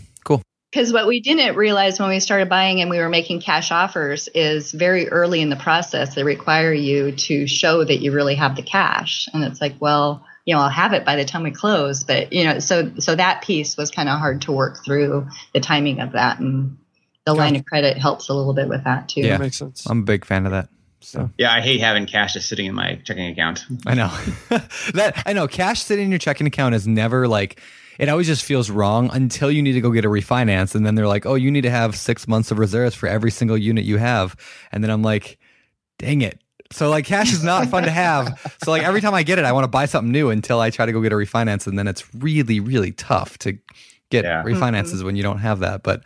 Because 0.72 0.90
what 0.90 1.06
we 1.06 1.20
didn't 1.20 1.54
realize 1.54 2.00
when 2.00 2.08
we 2.08 2.18
started 2.18 2.48
buying 2.48 2.80
and 2.80 2.88
we 2.88 2.98
were 2.98 3.10
making 3.10 3.42
cash 3.42 3.70
offers 3.70 4.28
is 4.34 4.72
very 4.72 5.06
early 5.06 5.42
in 5.42 5.50
the 5.50 5.56
process, 5.56 6.14
they 6.14 6.24
require 6.24 6.72
you 6.72 7.12
to 7.12 7.46
show 7.46 7.84
that 7.84 8.00
you 8.00 8.10
really 8.10 8.36
have 8.36 8.56
the 8.56 8.62
cash. 8.62 9.28
And 9.34 9.44
it's 9.44 9.60
like, 9.60 9.74
well, 9.80 10.24
you 10.46 10.54
know, 10.54 10.62
I'll 10.62 10.70
have 10.70 10.94
it 10.94 11.04
by 11.04 11.16
the 11.16 11.26
time 11.26 11.42
we 11.42 11.50
close. 11.50 12.04
But, 12.04 12.32
you 12.32 12.44
know, 12.44 12.58
so 12.58 12.90
so 13.00 13.14
that 13.14 13.42
piece 13.42 13.76
was 13.76 13.90
kind 13.90 14.08
of 14.08 14.18
hard 14.18 14.40
to 14.42 14.52
work 14.52 14.82
through 14.82 15.28
the 15.52 15.60
timing 15.60 16.00
of 16.00 16.12
that. 16.12 16.40
And 16.40 16.78
the 17.26 17.34
line 17.34 17.54
of 17.54 17.66
credit 17.66 17.98
helps 17.98 18.30
a 18.30 18.34
little 18.34 18.54
bit 18.54 18.68
with 18.68 18.84
that 18.84 19.10
too. 19.10 19.20
Yeah. 19.20 19.32
That 19.32 19.40
makes 19.40 19.58
sense. 19.58 19.84
I'm 19.84 20.00
a 20.00 20.04
big 20.04 20.24
fan 20.24 20.46
of 20.46 20.52
that. 20.52 20.70
So 21.00 21.28
Yeah, 21.36 21.52
I 21.52 21.60
hate 21.60 21.80
having 21.80 22.06
cash 22.06 22.32
just 22.32 22.48
sitting 22.48 22.64
in 22.64 22.74
my 22.74 22.94
checking 23.04 23.26
account. 23.26 23.66
I 23.84 23.92
know 23.92 24.08
that 24.94 25.22
I 25.26 25.34
know 25.34 25.46
cash 25.48 25.82
sitting 25.82 26.06
in 26.06 26.10
your 26.10 26.18
checking 26.18 26.46
account 26.46 26.74
is 26.74 26.86
never 26.86 27.28
like 27.28 27.60
it 28.02 28.08
always 28.08 28.26
just 28.26 28.42
feels 28.44 28.68
wrong 28.70 29.08
until 29.12 29.50
you 29.50 29.62
need 29.62 29.72
to 29.74 29.80
go 29.80 29.90
get 29.92 30.04
a 30.04 30.08
refinance 30.08 30.74
and 30.74 30.84
then 30.84 30.94
they're 30.96 31.06
like, 31.06 31.24
"Oh, 31.24 31.34
you 31.36 31.50
need 31.50 31.60
to 31.62 31.70
have 31.70 31.94
6 31.96 32.26
months 32.28 32.50
of 32.50 32.58
reserves 32.58 32.94
for 32.94 33.08
every 33.08 33.30
single 33.30 33.56
unit 33.56 33.84
you 33.84 33.96
have." 33.98 34.34
And 34.72 34.82
then 34.82 34.90
I'm 34.90 35.02
like, 35.02 35.38
"Dang 35.98 36.20
it." 36.22 36.40
So 36.72 36.90
like 36.90 37.04
cash 37.04 37.32
is 37.32 37.44
not 37.44 37.68
fun 37.68 37.84
to 37.84 37.90
have. 37.90 38.56
So 38.64 38.70
like 38.70 38.82
every 38.82 39.00
time 39.00 39.14
I 39.14 39.22
get 39.22 39.38
it, 39.38 39.44
I 39.44 39.52
want 39.52 39.64
to 39.64 39.68
buy 39.68 39.84
something 39.86 40.10
new 40.10 40.30
until 40.30 40.58
I 40.60 40.70
try 40.70 40.86
to 40.86 40.92
go 40.92 41.00
get 41.00 41.12
a 41.12 41.16
refinance 41.16 41.66
and 41.66 41.78
then 41.78 41.86
it's 41.86 42.02
really 42.14 42.60
really 42.60 42.92
tough 42.92 43.38
to 43.38 43.52
get 44.10 44.24
Yeah. 44.24 44.42
refinances 44.42 45.02
when 45.02 45.14
you 45.16 45.22
don't 45.22 45.38
have 45.38 45.60
that. 45.60 45.82
But 45.82 46.02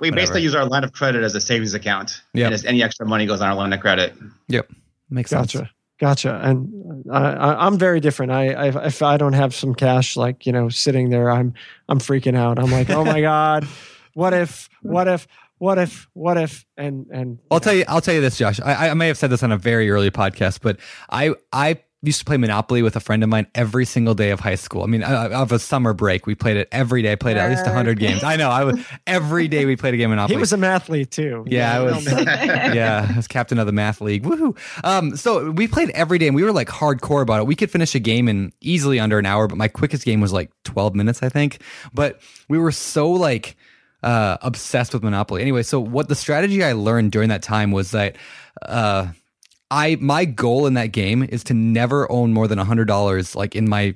We 0.00 0.10
Whatever. 0.10 0.16
basically 0.22 0.42
use 0.42 0.54
our 0.54 0.64
line 0.66 0.82
of 0.82 0.92
credit 0.92 1.22
as 1.22 1.34
a 1.36 1.40
savings 1.40 1.74
account. 1.74 2.22
Yep. 2.32 2.52
And 2.52 2.64
any 2.66 2.82
extra 2.82 3.06
money 3.06 3.26
goes 3.26 3.40
on 3.40 3.48
our 3.48 3.54
line 3.54 3.72
of 3.72 3.80
credit. 3.80 4.14
yep. 4.48 4.68
Makes 5.10 5.30
sense. 5.30 5.54
Gotcha. 6.00 6.40
And 6.42 7.04
I, 7.10 7.32
I, 7.32 7.66
I'm 7.66 7.78
very 7.78 8.00
different. 8.00 8.32
I, 8.32 8.52
I, 8.52 8.86
if 8.86 9.00
I 9.02 9.16
don't 9.16 9.32
have 9.32 9.54
some 9.54 9.74
cash, 9.74 10.16
like, 10.16 10.44
you 10.44 10.52
know, 10.52 10.68
sitting 10.68 11.10
there, 11.10 11.30
I'm, 11.30 11.54
I'm 11.88 12.00
freaking 12.00 12.36
out. 12.36 12.58
I'm 12.58 12.70
like, 12.70 12.90
oh 12.90 13.04
my 13.04 13.20
God, 13.20 13.66
what 14.14 14.34
if, 14.34 14.68
what 14.82 15.06
if, 15.06 15.28
what 15.58 15.78
if, 15.78 16.08
what 16.14 16.36
if, 16.36 16.66
and, 16.76 17.06
and 17.12 17.38
I'll 17.50 17.60
tell 17.60 17.74
you. 17.74 17.84
I'll 17.86 18.00
tell 18.00 18.14
you 18.14 18.20
this, 18.20 18.36
Josh. 18.36 18.60
I, 18.60 18.88
I 18.88 18.94
may 18.94 19.06
have 19.06 19.16
said 19.16 19.30
this 19.30 19.42
on 19.42 19.52
a 19.52 19.56
very 19.56 19.90
early 19.90 20.10
podcast, 20.10 20.58
but 20.60 20.78
I 21.08 21.34
I 21.52 21.80
used 22.06 22.18
to 22.20 22.24
play 22.24 22.36
Monopoly 22.36 22.82
with 22.82 22.96
a 22.96 23.00
friend 23.00 23.22
of 23.22 23.28
mine 23.28 23.46
every 23.54 23.84
single 23.84 24.14
day 24.14 24.30
of 24.30 24.40
high 24.40 24.54
school. 24.54 24.82
I 24.82 24.86
mean, 24.86 25.02
uh, 25.02 25.30
of 25.32 25.52
a 25.52 25.58
summer 25.58 25.92
break, 25.92 26.26
we 26.26 26.34
played 26.34 26.56
it 26.56 26.68
every 26.72 27.02
day. 27.02 27.12
I 27.12 27.16
played 27.16 27.36
at 27.36 27.50
least 27.50 27.66
hundred 27.66 27.98
games. 27.98 28.22
I 28.22 28.36
know. 28.36 28.50
I 28.50 28.64
was 28.64 28.84
every 29.06 29.48
day 29.48 29.64
we 29.64 29.76
played 29.76 29.94
a 29.94 29.96
game 29.96 30.10
of 30.10 30.16
Monopoly. 30.16 30.36
he 30.36 30.40
was 30.40 30.52
a 30.52 30.56
mathlete 30.56 31.10
too. 31.10 31.44
Yeah, 31.46 31.76
I 31.76 31.80
was. 31.80 32.06
yeah, 32.12 33.08
I 33.10 33.16
was 33.16 33.28
captain 33.28 33.58
of 33.58 33.66
the 33.66 33.72
math 33.72 34.00
league. 34.00 34.24
Woohoo! 34.24 34.56
Um, 34.84 35.16
so 35.16 35.50
we 35.50 35.66
played 35.68 35.90
every 35.90 36.18
day, 36.18 36.26
and 36.26 36.36
we 36.36 36.42
were 36.42 36.52
like 36.52 36.68
hardcore 36.68 37.22
about 37.22 37.40
it. 37.40 37.46
We 37.46 37.56
could 37.56 37.70
finish 37.70 37.94
a 37.94 38.00
game 38.00 38.28
in 38.28 38.52
easily 38.60 39.00
under 39.00 39.18
an 39.18 39.26
hour, 39.26 39.46
but 39.48 39.58
my 39.58 39.68
quickest 39.68 40.04
game 40.04 40.20
was 40.20 40.32
like 40.32 40.50
twelve 40.64 40.94
minutes, 40.94 41.22
I 41.22 41.28
think. 41.28 41.60
But 41.92 42.20
we 42.48 42.58
were 42.58 42.72
so 42.72 43.10
like 43.10 43.56
uh, 44.02 44.38
obsessed 44.42 44.92
with 44.94 45.02
Monopoly. 45.02 45.42
Anyway, 45.42 45.62
so 45.62 45.80
what 45.80 46.08
the 46.08 46.14
strategy 46.14 46.62
I 46.62 46.72
learned 46.72 47.12
during 47.12 47.28
that 47.30 47.42
time 47.42 47.70
was 47.70 47.90
that. 47.92 48.16
Uh, 48.62 49.08
I 49.70 49.96
my 50.00 50.24
goal 50.24 50.66
in 50.66 50.74
that 50.74 50.88
game 50.88 51.22
is 51.22 51.44
to 51.44 51.54
never 51.54 52.10
own 52.10 52.32
more 52.32 52.46
than 52.48 52.58
hundred 52.58 52.86
dollars 52.86 53.34
like 53.34 53.56
in 53.56 53.68
my 53.68 53.94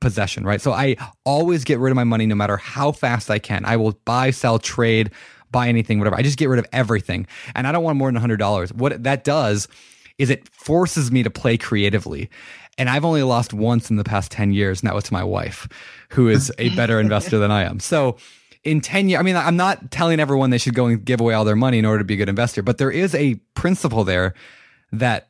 possession, 0.00 0.44
right? 0.44 0.60
So 0.60 0.72
I 0.72 0.96
always 1.24 1.64
get 1.64 1.78
rid 1.78 1.90
of 1.90 1.96
my 1.96 2.04
money 2.04 2.26
no 2.26 2.34
matter 2.34 2.56
how 2.56 2.92
fast 2.92 3.30
I 3.30 3.38
can. 3.38 3.64
I 3.64 3.76
will 3.76 3.92
buy, 4.04 4.30
sell, 4.30 4.58
trade, 4.58 5.10
buy 5.50 5.68
anything, 5.68 5.98
whatever. 5.98 6.16
I 6.16 6.22
just 6.22 6.38
get 6.38 6.48
rid 6.48 6.58
of 6.58 6.66
everything. 6.72 7.26
And 7.54 7.66
I 7.66 7.72
don't 7.72 7.84
want 7.84 7.98
more 7.98 8.10
than 8.10 8.20
$100. 8.20 8.72
What 8.72 9.02
that 9.02 9.24
does 9.24 9.68
is 10.18 10.30
it 10.30 10.48
forces 10.48 11.10
me 11.10 11.22
to 11.22 11.30
play 11.30 11.56
creatively. 11.56 12.30
And 12.78 12.88
I've 12.88 13.04
only 13.04 13.22
lost 13.22 13.52
once 13.52 13.90
in 13.90 13.96
the 13.96 14.04
past 14.04 14.30
10 14.32 14.52
years, 14.52 14.80
and 14.80 14.88
that 14.88 14.94
was 14.94 15.04
to 15.04 15.12
my 15.12 15.24
wife, 15.24 15.68
who 16.10 16.28
is 16.28 16.52
a 16.58 16.74
better 16.76 17.00
investor 17.00 17.38
than 17.38 17.50
I 17.50 17.64
am. 17.64 17.80
So 17.80 18.16
in 18.64 18.80
10 18.80 19.08
years, 19.08 19.20
I 19.20 19.22
mean, 19.22 19.36
I'm 19.36 19.56
not 19.56 19.90
telling 19.90 20.20
everyone 20.20 20.50
they 20.50 20.58
should 20.58 20.74
go 20.74 20.86
and 20.86 21.04
give 21.04 21.20
away 21.20 21.34
all 21.34 21.44
their 21.44 21.56
money 21.56 21.78
in 21.78 21.84
order 21.84 21.98
to 21.98 22.04
be 22.04 22.14
a 22.14 22.16
good 22.16 22.28
investor, 22.28 22.62
but 22.62 22.78
there 22.78 22.90
is 22.90 23.14
a 23.14 23.34
principle 23.54 24.04
there 24.04 24.34
that 24.92 25.28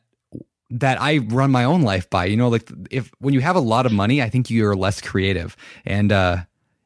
that 0.69 1.01
I 1.01 1.17
run 1.17 1.51
my 1.51 1.65
own 1.65 1.81
life 1.81 2.09
by. 2.09 2.25
You 2.25 2.37
know, 2.37 2.47
like 2.49 2.69
if 2.89 3.11
when 3.19 3.33
you 3.33 3.41
have 3.41 3.55
a 3.55 3.59
lot 3.59 3.85
of 3.85 3.91
money, 3.91 4.21
I 4.21 4.29
think 4.29 4.49
you're 4.49 4.75
less 4.75 5.01
creative. 5.01 5.55
And 5.85 6.11
uh 6.11 6.37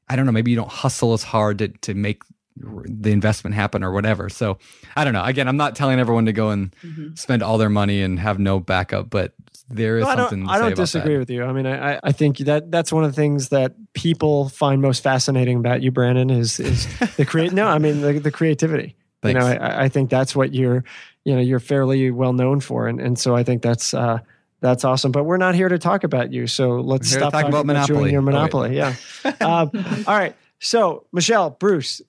I 0.07 0.15
don't 0.15 0.25
know, 0.25 0.31
maybe 0.31 0.51
you 0.51 0.57
don't 0.57 0.71
hustle 0.71 1.13
as 1.13 1.23
hard 1.23 1.59
to 1.59 1.67
to 1.69 1.93
make 1.93 2.21
the 2.57 3.11
investment 3.11 3.53
happen 3.55 3.83
or 3.83 3.91
whatever. 3.91 4.29
So 4.29 4.57
I 4.95 5.03
don't 5.03 5.13
know. 5.13 5.23
Again, 5.23 5.47
I'm 5.47 5.57
not 5.57 5.75
telling 5.75 5.99
everyone 5.99 6.25
to 6.25 6.33
go 6.33 6.49
and 6.51 6.73
Mhm. 6.83 7.17
spend 7.17 7.43
all 7.43 7.57
their 7.57 7.69
money 7.69 8.01
and 8.01 8.17
have 8.19 8.39
no 8.39 8.59
backup, 8.59 9.09
but 9.09 9.33
there 9.69 9.97
is 9.97 10.03
No, 10.03 10.09
I 10.09 10.15
something 10.15 10.39
don't, 10.39 10.47
to 10.47 10.53
I 10.53 10.57
don't 10.59 10.67
about 10.73 10.75
disagree 10.77 11.13
that. 11.15 11.19
with 11.19 11.29
you. 11.31 11.43
I 11.43 11.51
mean, 11.51 11.65
I, 11.65 11.95
I- 11.95 11.99
I 12.03 12.11
think 12.11 12.37
that 12.39 12.71
that's 12.71 12.93
one 12.93 13.03
of 13.03 13.11
the 13.11 13.15
things 13.15 13.49
that 13.49 13.73
people 13.93 14.47
find 14.49 14.81
most 14.81 15.03
fascinating 15.03 15.57
about 15.57 15.81
you, 15.81 15.91
Brandon, 15.91 16.29
is 16.29 16.59
is 16.59 16.87
the 17.17 17.25
create. 17.25 17.51
no, 17.59 17.67
I 17.67 17.77
mean 17.79 18.01
the, 18.01 18.19
the 18.19 18.31
creativity. 18.31 18.95
You 19.23 19.33
know, 19.33 19.45
I, 19.47 19.85
I 19.85 19.89
think 19.89 20.11
that's 20.11 20.35
what 20.35 20.53
you're, 20.53 20.83
you 21.25 21.35
know, 21.35 21.41
you're 21.41 21.59
fairly 21.59 22.09
well 22.11 22.33
known 22.33 22.59
for, 22.61 22.87
and 22.87 23.01
and 23.01 23.19
so 23.19 23.35
I 23.35 23.43
think 23.43 23.61
that's 23.61 23.93
uh, 23.93 24.19
that's 24.61 24.85
awesome. 24.85 25.11
But 25.11 25.25
we're 25.25 25.37
not 25.37 25.55
here 25.55 25.67
to 25.69 25.77
talk 25.77 26.03
about 26.03 26.31
you, 26.31 26.47
so 26.47 26.79
let's 26.79 27.11
We're 27.11 27.19
here 27.19 27.19
to 27.19 27.23
stop 27.29 27.33
talk 27.33 27.51
talking 27.51 27.69
about 27.69 27.89
you 27.89 27.95
and 27.97 28.05
Monopoly. 28.05 28.11
your 28.11 28.21
Oh, 28.21 28.23
monopoly. 28.23 28.75
yeah. 28.77 28.95
um, 29.41 30.05
all 30.07 30.17
right. 30.17 30.35
So 30.59 31.05
Michelle, 31.11 31.49
Bruce, 31.49 32.01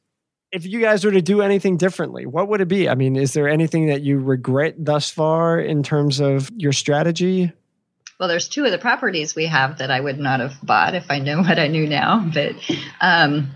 if 0.52 0.64
you 0.64 0.80
guys 0.80 1.04
were 1.04 1.10
to 1.10 1.20
do 1.22 1.42
anything 1.42 1.76
differently, 1.76 2.24
what 2.26 2.48
would 2.48 2.60
it 2.60 2.68
be? 2.68 2.88
I 2.88 2.94
mean, 2.94 3.16
is 3.16 3.32
there 3.32 3.48
anything 3.48 3.86
that 3.88 4.02
you 4.02 4.18
regret 4.20 4.74
thus 4.78 5.10
far 5.10 5.58
in 5.58 5.82
terms 5.82 6.20
of 6.20 6.50
your 6.56 6.72
strategy? 6.72 7.52
Well, 8.18 8.28
there's 8.28 8.48
two 8.48 8.64
of 8.64 8.70
the 8.70 8.78
properties 8.78 9.34
we 9.34 9.46
have 9.46 9.78
that 9.78 9.90
I 9.90 10.00
would 10.00 10.18
not 10.18 10.40
have 10.40 10.54
bought 10.62 10.94
if 10.94 11.10
I 11.10 11.18
knew 11.18 11.38
what 11.42 11.58
I 11.58 11.66
knew 11.66 11.86
now. 11.86 12.30
But 12.32 12.54
um, 13.00 13.48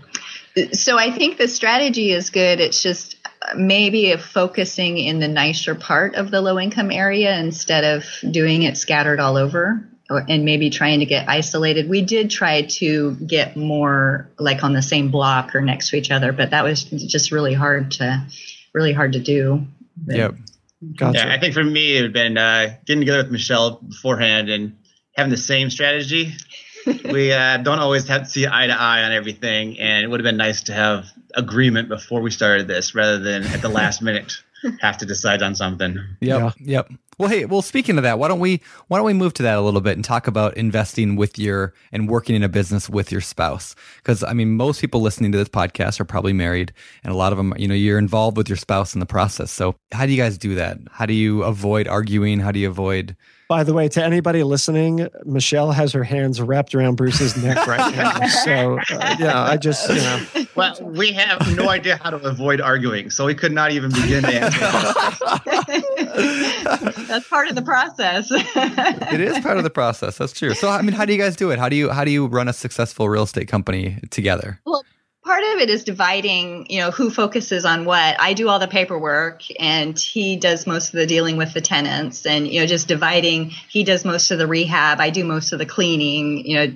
so 0.73 0.97
I 0.99 1.09
think 1.11 1.37
the 1.37 1.47
strategy 1.47 2.11
is 2.11 2.29
good. 2.29 2.59
It's 2.59 2.83
just 2.83 3.15
maybe 3.55 4.15
focusing 4.15 4.97
in 4.97 5.19
the 5.19 5.27
nicer 5.27 5.75
part 5.75 6.15
of 6.15 6.31
the 6.31 6.41
low 6.41 6.59
income 6.59 6.91
area 6.91 7.37
instead 7.39 7.83
of 7.83 8.05
doing 8.31 8.63
it 8.63 8.77
scattered 8.77 9.19
all 9.19 9.37
over 9.37 9.87
or, 10.09 10.25
and 10.27 10.45
maybe 10.45 10.69
trying 10.69 10.99
to 10.99 11.05
get 11.05 11.27
isolated. 11.27 11.89
We 11.89 12.01
did 12.01 12.29
try 12.29 12.63
to 12.63 13.15
get 13.15 13.55
more 13.55 14.29
like 14.37 14.63
on 14.63 14.73
the 14.73 14.81
same 14.81 15.09
block 15.09 15.55
or 15.55 15.61
next 15.61 15.89
to 15.89 15.97
each 15.97 16.11
other, 16.11 16.31
but 16.31 16.51
that 16.51 16.63
was 16.63 16.83
just 16.83 17.31
really 17.31 17.53
hard 17.53 17.91
to 17.91 18.25
really 18.73 18.93
hard 18.93 19.13
to 19.13 19.19
do. 19.19 19.65
But- 19.97 20.15
Yep. 20.15 20.35
Gotcha. 20.95 21.19
Yeah, 21.19 21.33
I 21.33 21.39
think 21.39 21.53
for 21.53 21.63
me 21.63 21.97
it 21.97 22.01
would 22.01 22.03
have 22.05 22.13
been 22.13 22.37
uh, 22.39 22.75
getting 22.85 23.01
together 23.01 23.19
with 23.21 23.31
Michelle 23.31 23.75
beforehand 23.75 24.49
and 24.49 24.77
having 25.15 25.29
the 25.29 25.37
same 25.37 25.69
strategy. 25.69 26.33
we 27.05 27.31
uh, 27.31 27.57
don't 27.57 27.77
always 27.77 28.07
have 28.07 28.23
to 28.23 28.27
see 28.27 28.47
eye 28.47 28.65
to 28.65 28.73
eye 28.73 29.03
on 29.03 29.11
everything, 29.11 29.79
and 29.79 30.03
it 30.03 30.07
would 30.07 30.19
have 30.19 30.23
been 30.23 30.37
nice 30.37 30.63
to 30.63 30.73
have 30.73 31.05
agreement 31.35 31.89
before 31.89 32.21
we 32.21 32.31
started 32.31 32.67
this, 32.67 32.95
rather 32.95 33.19
than 33.19 33.43
at 33.43 33.61
the 33.61 33.69
last 33.69 34.01
minute 34.01 34.41
have 34.79 34.97
to 34.99 35.05
decide 35.05 35.41
on 35.41 35.55
something. 35.55 35.97
Yep. 36.19 36.53
Yep. 36.59 36.91
Well, 37.17 37.29
hey, 37.29 37.45
well, 37.45 37.61
speaking 37.61 37.97
of 37.97 38.03
that, 38.03 38.17
why 38.17 38.27
don't 38.27 38.39
we 38.39 38.61
why 38.87 38.97
don't 38.97 39.05
we 39.05 39.13
move 39.13 39.33
to 39.35 39.43
that 39.43 39.57
a 39.57 39.61
little 39.61 39.81
bit 39.81 39.95
and 39.95 40.03
talk 40.03 40.27
about 40.27 40.57
investing 40.57 41.15
with 41.15 41.37
your 41.37 41.73
and 41.91 42.09
working 42.09 42.35
in 42.35 42.43
a 42.43 42.49
business 42.49 42.89
with 42.89 43.11
your 43.11 43.21
spouse? 43.21 43.75
Because 43.97 44.23
I 44.23 44.33
mean, 44.33 44.55
most 44.55 44.81
people 44.81 45.01
listening 45.01 45.31
to 45.33 45.37
this 45.37 45.49
podcast 45.49 45.99
are 45.99 46.05
probably 46.05 46.33
married, 46.33 46.73
and 47.03 47.13
a 47.13 47.15
lot 47.15 47.31
of 47.31 47.37
them, 47.37 47.53
you 47.57 47.67
know, 47.67 47.75
you're 47.75 47.99
involved 47.99 48.37
with 48.37 48.49
your 48.49 48.57
spouse 48.57 48.95
in 48.95 48.99
the 48.99 49.05
process. 49.05 49.51
So, 49.51 49.75
how 49.91 50.05
do 50.05 50.11
you 50.11 50.17
guys 50.17 50.37
do 50.37 50.55
that? 50.55 50.79
How 50.89 51.05
do 51.05 51.13
you 51.13 51.43
avoid 51.43 51.87
arguing? 51.87 52.39
How 52.39 52.51
do 52.51 52.59
you 52.59 52.69
avoid? 52.69 53.15
By 53.51 53.65
the 53.65 53.73
way, 53.73 53.89
to 53.89 54.01
anybody 54.01 54.43
listening, 54.43 55.09
Michelle 55.25 55.73
has 55.73 55.91
her 55.91 56.05
hands 56.05 56.39
wrapped 56.39 56.73
around 56.73 56.95
Bruce's 56.95 57.35
neck 57.35 57.67
right 57.67 57.93
now. 57.93 58.25
So, 58.27 58.79
uh, 58.93 59.17
yeah, 59.19 59.41
I 59.41 59.57
just, 59.57 59.89
you 59.89 59.95
know, 59.95 60.25
Well, 60.55 60.77
we 60.81 61.11
have 61.11 61.57
no 61.57 61.67
idea 61.67 61.99
how 62.01 62.11
to 62.11 62.17
avoid 62.25 62.61
arguing, 62.61 63.09
so 63.09 63.25
we 63.25 63.35
could 63.35 63.51
not 63.51 63.73
even 63.73 63.91
begin 63.91 64.23
to 64.23 64.33
answer. 64.33 64.59
That's 67.07 67.27
part 67.27 67.49
of 67.49 67.55
the 67.55 67.61
process. 67.61 68.29
It 68.31 69.19
is 69.19 69.37
part 69.39 69.57
of 69.57 69.65
the 69.65 69.69
process. 69.69 70.17
That's 70.17 70.31
true. 70.31 70.53
So, 70.53 70.69
I 70.69 70.81
mean, 70.81 70.93
how 70.93 71.03
do 71.03 71.11
you 71.11 71.19
guys 71.19 71.35
do 71.35 71.51
it? 71.51 71.59
How 71.59 71.67
do 71.67 71.75
you 71.75 71.89
how 71.89 72.05
do 72.05 72.11
you 72.11 72.27
run 72.27 72.47
a 72.47 72.53
successful 72.53 73.09
real 73.09 73.23
estate 73.23 73.49
company 73.49 73.97
together? 74.11 74.61
Part 75.23 75.43
of 75.43 75.59
it 75.59 75.69
is 75.69 75.83
dividing 75.83 76.65
you 76.69 76.79
know 76.79 76.91
who 76.91 77.09
focuses 77.09 77.65
on 77.65 77.85
what. 77.85 78.19
I 78.19 78.33
do 78.33 78.49
all 78.49 78.59
the 78.59 78.67
paperwork 78.67 79.43
and 79.59 79.97
he 79.97 80.35
does 80.35 80.65
most 80.65 80.89
of 80.89 80.99
the 80.99 81.05
dealing 81.05 81.37
with 81.37 81.53
the 81.53 81.61
tenants 81.61 82.25
and 82.25 82.47
you 82.47 82.61
know 82.61 82.67
just 82.67 82.87
dividing. 82.87 83.49
He 83.69 83.83
does 83.83 84.05
most 84.05 84.31
of 84.31 84.39
the 84.39 84.47
rehab. 84.47 84.99
I 84.99 85.09
do 85.09 85.23
most 85.23 85.51
of 85.51 85.59
the 85.59 85.65
cleaning 85.65 86.45
you 86.45 86.55
know 86.55 86.73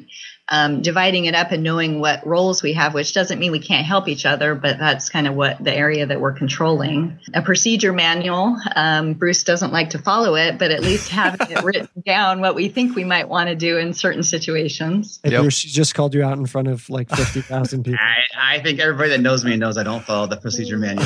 um, 0.50 0.82
dividing 0.82 1.26
it 1.26 1.36
up 1.36 1.52
and 1.52 1.64
knowing 1.64 2.00
what 2.00 2.26
roles 2.26 2.62
we 2.62 2.74
have 2.74 2.94
which 2.94 3.14
doesn't 3.14 3.40
mean 3.40 3.52
we 3.52 3.60
can't 3.60 3.86
help 3.86 4.08
each 4.08 4.26
other 4.26 4.56
but 4.56 4.78
that's 4.78 5.10
kind 5.10 5.28
of 5.28 5.36
what 5.36 5.64
the 5.64 5.74
area 5.74 6.06
that 6.06 6.20
we're 6.22 6.34
controlling 6.34 7.20
a 7.34 7.42
procedure 7.42 7.92
manual 7.94 8.56
um, 8.76 9.14
bruce 9.14 9.44
doesn't 9.44 9.72
like 9.74 9.90
to 9.92 9.98
follow 10.00 10.36
it 10.36 10.58
but 10.60 10.72
at 10.72 10.82
least 10.82 11.10
having 11.10 11.50
it 11.50 11.64
written 11.64 11.88
down 12.06 12.42
what 12.42 12.54
we 12.56 12.68
think 12.70 12.96
we 12.96 13.04
might 13.04 13.28
want 13.28 13.50
to 13.50 13.56
do 13.56 13.78
in 13.78 13.94
certain 13.94 14.24
situations 14.24 15.20
if 15.24 15.32
Yep. 15.32 15.42
Bruce 15.42 15.62
just 15.62 15.96
called 15.96 16.14
you 16.14 16.24
out 16.24 16.38
in 16.38 16.46
front 16.46 16.68
of 16.68 16.90
like 16.90 17.10
50,000 17.10 17.84
people. 17.86 18.00
I, 18.00 18.56
I 18.58 18.62
think 18.62 18.80
everybody 18.80 19.10
that 19.10 19.20
knows 19.22 19.44
me 19.44 19.56
knows 19.58 19.78
I 19.78 19.84
don't 19.84 20.04
follow 20.04 20.28
the 20.28 20.38
procedure 20.38 20.78
manual. 20.78 21.06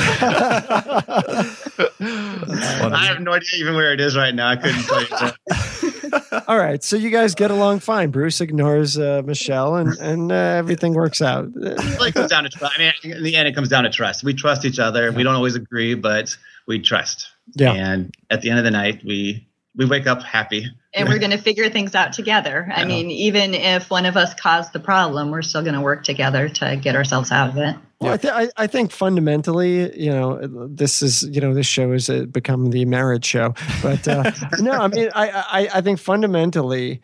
I 2.00 3.06
have 3.06 3.20
no 3.20 3.32
idea 3.32 3.48
even 3.58 3.74
where 3.74 3.92
it 3.92 4.00
is 4.00 4.16
right 4.16 4.34
now. 4.34 4.48
I 4.48 4.56
couldn't 4.56 4.82
tell 4.82 5.02
you. 5.02 6.42
All 6.48 6.58
right. 6.58 6.82
So 6.82 6.96
you 6.96 7.10
guys 7.10 7.34
get 7.34 7.50
along 7.50 7.80
fine. 7.80 8.10
Bruce 8.10 8.40
ignores 8.40 8.98
uh, 8.98 9.22
Michelle 9.30 9.76
and, 9.76 9.96
and 9.98 10.30
uh, 10.30 10.34
everything 10.34 10.92
works 10.94 11.22
out. 11.22 11.48
It 11.56 12.14
comes 12.14 12.30
down 12.30 12.42
to 12.44 12.50
trust. 12.50 12.74
I 12.76 12.78
mean, 13.02 13.14
in 13.16 13.22
the 13.22 13.34
end, 13.36 13.48
it 13.48 13.54
comes 13.54 13.68
down 13.68 13.84
to 13.84 13.90
trust. 13.90 14.22
We 14.24 14.34
trust 14.34 14.64
each 14.64 14.78
other. 14.78 15.10
We 15.12 15.22
don't 15.22 15.34
always 15.34 15.54
agree, 15.56 15.94
but 15.94 16.36
we 16.66 16.80
trust. 16.80 17.28
Yeah. 17.56 17.72
And 17.72 18.14
at 18.30 18.42
the 18.42 18.50
end 18.50 18.58
of 18.58 18.64
the 18.64 18.70
night, 18.70 19.02
we 19.04 19.46
we 19.76 19.86
wake 19.86 20.06
up 20.08 20.20
happy. 20.22 20.66
and 20.94 21.08
we're 21.08 21.20
going 21.20 21.30
to 21.30 21.38
figure 21.38 21.68
things 21.70 21.94
out 21.94 22.12
together. 22.12 22.68
I 22.74 22.80
Yeah. 22.80 22.86
mean, 22.88 23.10
even 23.12 23.54
if 23.54 23.88
one 23.88 24.04
of 24.04 24.16
us 24.16 24.34
caused 24.34 24.72
the 24.72 24.80
problem, 24.80 25.30
we're 25.30 25.42
still 25.42 25.62
going 25.62 25.74
to 25.76 25.80
work 25.80 26.02
together 26.02 26.48
to 26.48 26.76
get 26.76 26.96
ourselves 26.96 27.30
out 27.30 27.50
of 27.50 27.56
it. 27.56 27.76
Well, 28.00 28.14
I, 28.14 28.16
th- 28.16 28.34
I, 28.34 28.48
I 28.64 28.66
think 28.66 28.90
fundamentally, 28.90 29.96
you 29.96 30.10
know, 30.10 30.40
this 30.68 31.02
is, 31.02 31.22
you 31.22 31.40
know, 31.40 31.54
this 31.54 31.66
show 31.66 31.92
has 31.92 32.10
uh, 32.10 32.24
become 32.24 32.70
the 32.70 32.84
marriage 32.84 33.24
show. 33.24 33.54
But 33.80 34.08
uh, 34.08 34.32
no, 34.58 34.72
I 34.72 34.88
mean, 34.88 35.08
I, 35.14 35.30
I, 35.30 35.68
I 35.76 35.80
think 35.82 36.00
fundamentally, 36.00 37.00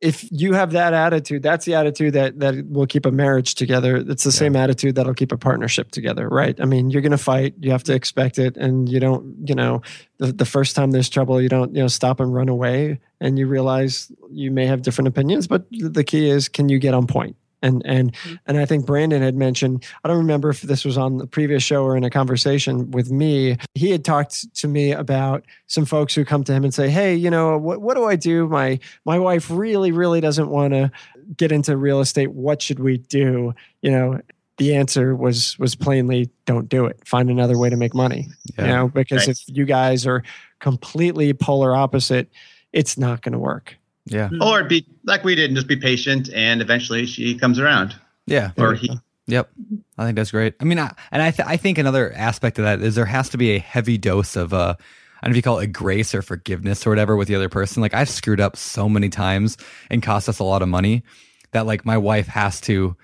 if 0.00 0.24
you 0.30 0.52
have 0.52 0.72
that 0.72 0.94
attitude, 0.94 1.42
that's 1.42 1.64
the 1.64 1.74
attitude 1.74 2.12
that 2.12 2.38
that 2.38 2.68
will 2.68 2.86
keep 2.86 3.04
a 3.04 3.10
marriage 3.10 3.56
together. 3.56 3.96
It's 3.96 4.22
the 4.22 4.32
same 4.32 4.54
attitude 4.54 4.94
that'll 4.94 5.14
keep 5.14 5.32
a 5.32 5.36
partnership 5.36 5.90
together, 5.90 6.28
right? 6.28 6.58
I 6.60 6.66
mean, 6.66 6.90
you're 6.90 7.02
going 7.02 7.12
to 7.12 7.18
fight, 7.18 7.54
you 7.58 7.72
have 7.72 7.82
to 7.84 7.94
expect 7.94 8.38
it, 8.38 8.56
and 8.56 8.88
you 8.88 9.00
don't, 9.00 9.36
you 9.44 9.56
know, 9.56 9.82
the, 10.18 10.32
the 10.32 10.44
first 10.44 10.76
time 10.76 10.92
there's 10.92 11.08
trouble, 11.08 11.40
you 11.42 11.48
don't, 11.48 11.74
you 11.74 11.82
know, 11.82 11.88
stop 11.88 12.20
and 12.20 12.32
run 12.32 12.48
away, 12.48 13.00
and 13.20 13.38
you 13.38 13.48
realize 13.48 14.12
you 14.30 14.52
may 14.52 14.66
have 14.66 14.82
different 14.82 15.08
opinions, 15.08 15.48
but 15.48 15.66
the 15.70 16.04
key 16.04 16.28
is, 16.28 16.48
can 16.48 16.68
you 16.68 16.78
get 16.78 16.94
on 16.94 17.06
point? 17.06 17.36
And 17.62 17.82
and 17.84 18.12
mm-hmm. 18.12 18.34
and 18.46 18.58
I 18.58 18.64
think 18.64 18.86
Brandon 18.86 19.22
had 19.22 19.34
mentioned, 19.34 19.84
I 20.04 20.08
don't 20.08 20.18
remember 20.18 20.48
if 20.50 20.62
this 20.62 20.84
was 20.84 20.96
on 20.96 21.18
the 21.18 21.26
previous 21.26 21.62
show 21.62 21.84
or 21.84 21.96
in 21.96 22.04
a 22.04 22.10
conversation 22.10 22.90
with 22.90 23.10
me. 23.10 23.56
He 23.74 23.90
had 23.90 24.04
talked 24.04 24.54
to 24.56 24.68
me 24.68 24.92
about 24.92 25.44
some 25.66 25.84
folks 25.84 26.14
who 26.14 26.24
come 26.24 26.44
to 26.44 26.52
him 26.52 26.64
and 26.64 26.72
say, 26.72 26.88
Hey, 26.88 27.14
you 27.14 27.30
know, 27.30 27.58
what 27.58 27.80
what 27.80 27.96
do 27.96 28.04
I 28.04 28.16
do? 28.16 28.46
My 28.48 28.78
my 29.04 29.18
wife 29.18 29.50
really, 29.50 29.92
really 29.92 30.20
doesn't 30.20 30.48
want 30.48 30.72
to 30.72 30.90
get 31.36 31.52
into 31.52 31.76
real 31.76 32.00
estate. 32.00 32.32
What 32.32 32.62
should 32.62 32.78
we 32.78 32.98
do? 32.98 33.54
You 33.82 33.90
know, 33.90 34.20
the 34.58 34.74
answer 34.74 35.16
was 35.16 35.58
was 35.58 35.74
plainly 35.74 36.30
don't 36.44 36.68
do 36.68 36.84
it. 36.86 37.00
Find 37.06 37.30
another 37.30 37.58
way 37.58 37.70
to 37.70 37.76
make 37.76 37.94
money. 37.94 38.28
Yeah. 38.56 38.64
You 38.64 38.70
know, 38.72 38.88
because 38.88 39.26
Right. 39.26 39.28
if 39.28 39.42
you 39.46 39.64
guys 39.64 40.06
are 40.06 40.22
completely 40.60 41.32
polar 41.32 41.74
opposite, 41.74 42.30
it's 42.72 42.98
not 42.98 43.22
going 43.22 43.32
to 43.32 43.38
work. 43.38 43.77
Yeah. 44.10 44.30
Or 44.40 44.64
be 44.64 44.86
like 45.04 45.24
we 45.24 45.34
did 45.34 45.50
and 45.50 45.56
just 45.56 45.68
be 45.68 45.76
patient, 45.76 46.30
and 46.34 46.60
eventually 46.60 47.06
she 47.06 47.36
comes 47.36 47.58
around. 47.58 47.94
Yeah. 48.26 48.50
Or 48.56 48.74
he. 48.74 48.98
Yep. 49.26 49.50
I 49.98 50.04
think 50.04 50.16
that's 50.16 50.30
great. 50.30 50.54
I 50.58 50.64
mean, 50.64 50.78
I, 50.78 50.94
and 51.10 51.22
I, 51.22 51.30
th- 51.30 51.46
I 51.46 51.58
think 51.58 51.76
another 51.76 52.12
aspect 52.14 52.58
of 52.58 52.64
that 52.64 52.80
is 52.80 52.94
there 52.94 53.04
has 53.04 53.28
to 53.30 53.36
be 53.36 53.50
a 53.50 53.58
heavy 53.58 53.98
dose 53.98 54.36
of, 54.36 54.54
uh, 54.54 54.74
I 55.20 55.26
don't 55.26 55.30
know 55.30 55.32
if 55.32 55.36
you 55.36 55.42
call 55.42 55.58
it 55.58 55.66
grace 55.68 56.14
or 56.14 56.22
forgiveness 56.22 56.86
or 56.86 56.90
whatever 56.90 57.14
with 57.14 57.28
the 57.28 57.34
other 57.34 57.50
person. 57.50 57.82
Like 57.82 57.92
I've 57.92 58.08
screwed 58.08 58.40
up 58.40 58.56
so 58.56 58.88
many 58.88 59.10
times 59.10 59.58
and 59.90 60.02
cost 60.02 60.30
us 60.30 60.38
a 60.38 60.44
lot 60.44 60.62
of 60.62 60.68
money 60.68 61.02
that 61.50 61.66
like 61.66 61.84
my 61.84 61.98
wife 61.98 62.26
has 62.28 62.60
to, 62.62 62.96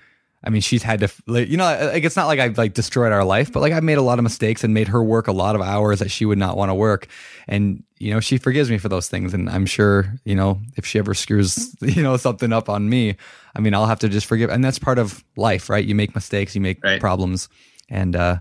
I 0.43 0.49
mean, 0.49 0.61
she's 0.61 0.81
had 0.81 1.01
to, 1.01 1.11
like, 1.27 1.47
you 1.47 1.57
know, 1.57 1.65
like 1.65 2.03
it's 2.03 2.15
not 2.15 2.25
like 2.25 2.39
I've 2.39 2.57
like 2.57 2.73
destroyed 2.73 3.11
our 3.11 3.23
life, 3.23 3.51
but 3.51 3.59
like 3.59 3.73
I've 3.73 3.83
made 3.83 3.99
a 3.99 4.03
lot 4.03 4.17
of 4.17 4.23
mistakes 4.23 4.63
and 4.63 4.73
made 4.73 4.87
her 4.87 5.03
work 5.03 5.27
a 5.27 5.31
lot 5.31 5.55
of 5.55 5.61
hours 5.61 5.99
that 5.99 6.09
she 6.09 6.25
would 6.25 6.39
not 6.39 6.57
want 6.57 6.69
to 6.69 6.75
work. 6.75 7.07
And, 7.47 7.83
you 8.05 8.13
know, 8.13 8.19
she 8.19 8.37
forgives 8.37 8.69
me 8.69 8.77
for 8.77 8.87
those 8.87 9.09
things. 9.09 9.33
And 9.33 9.49
I'm 9.49 9.65
sure, 9.65 10.13
you 10.25 10.35
know, 10.35 10.61
if 10.77 10.85
she 10.85 10.99
ever 10.99 11.15
screws, 11.15 11.75
you 11.81 12.03
know, 12.03 12.17
something 12.17 12.53
up 12.53 12.69
on 12.69 12.87
me, 12.87 13.15
I 13.55 13.59
mean, 13.59 13.73
I'll 13.73 13.87
have 13.87 13.97
to 14.01 14.09
just 14.09 14.27
forgive. 14.27 14.51
And 14.51 14.63
that's 14.63 14.77
part 14.77 14.99
of 14.99 15.23
life, 15.35 15.71
right? 15.71 15.83
You 15.83 15.95
make 15.95 16.13
mistakes, 16.13 16.53
you 16.53 16.61
make 16.61 16.83
Right. 16.83 17.01
problems, 17.01 17.49
and, 17.89 18.15
uh, 18.15 18.37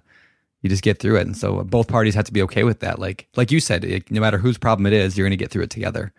you 0.60 0.68
just 0.68 0.82
get 0.82 0.98
through 0.98 1.16
it. 1.16 1.26
And 1.26 1.34
so 1.34 1.62
both 1.64 1.88
parties 1.88 2.14
have 2.14 2.26
to 2.26 2.32
be 2.32 2.42
okay 2.42 2.62
with 2.62 2.80
that. 2.80 2.98
Like, 2.98 3.26
like 3.36 3.50
you 3.50 3.58
said, 3.58 3.84
it, 3.84 4.10
no 4.10 4.20
matter 4.20 4.36
whose 4.36 4.58
problem 4.58 4.84
it 4.84 4.92
is, 4.92 5.16
you're 5.16 5.26
going 5.26 5.38
to 5.38 5.42
get 5.42 5.50
through 5.50 5.62
it 5.62 5.70
together. 5.70 6.12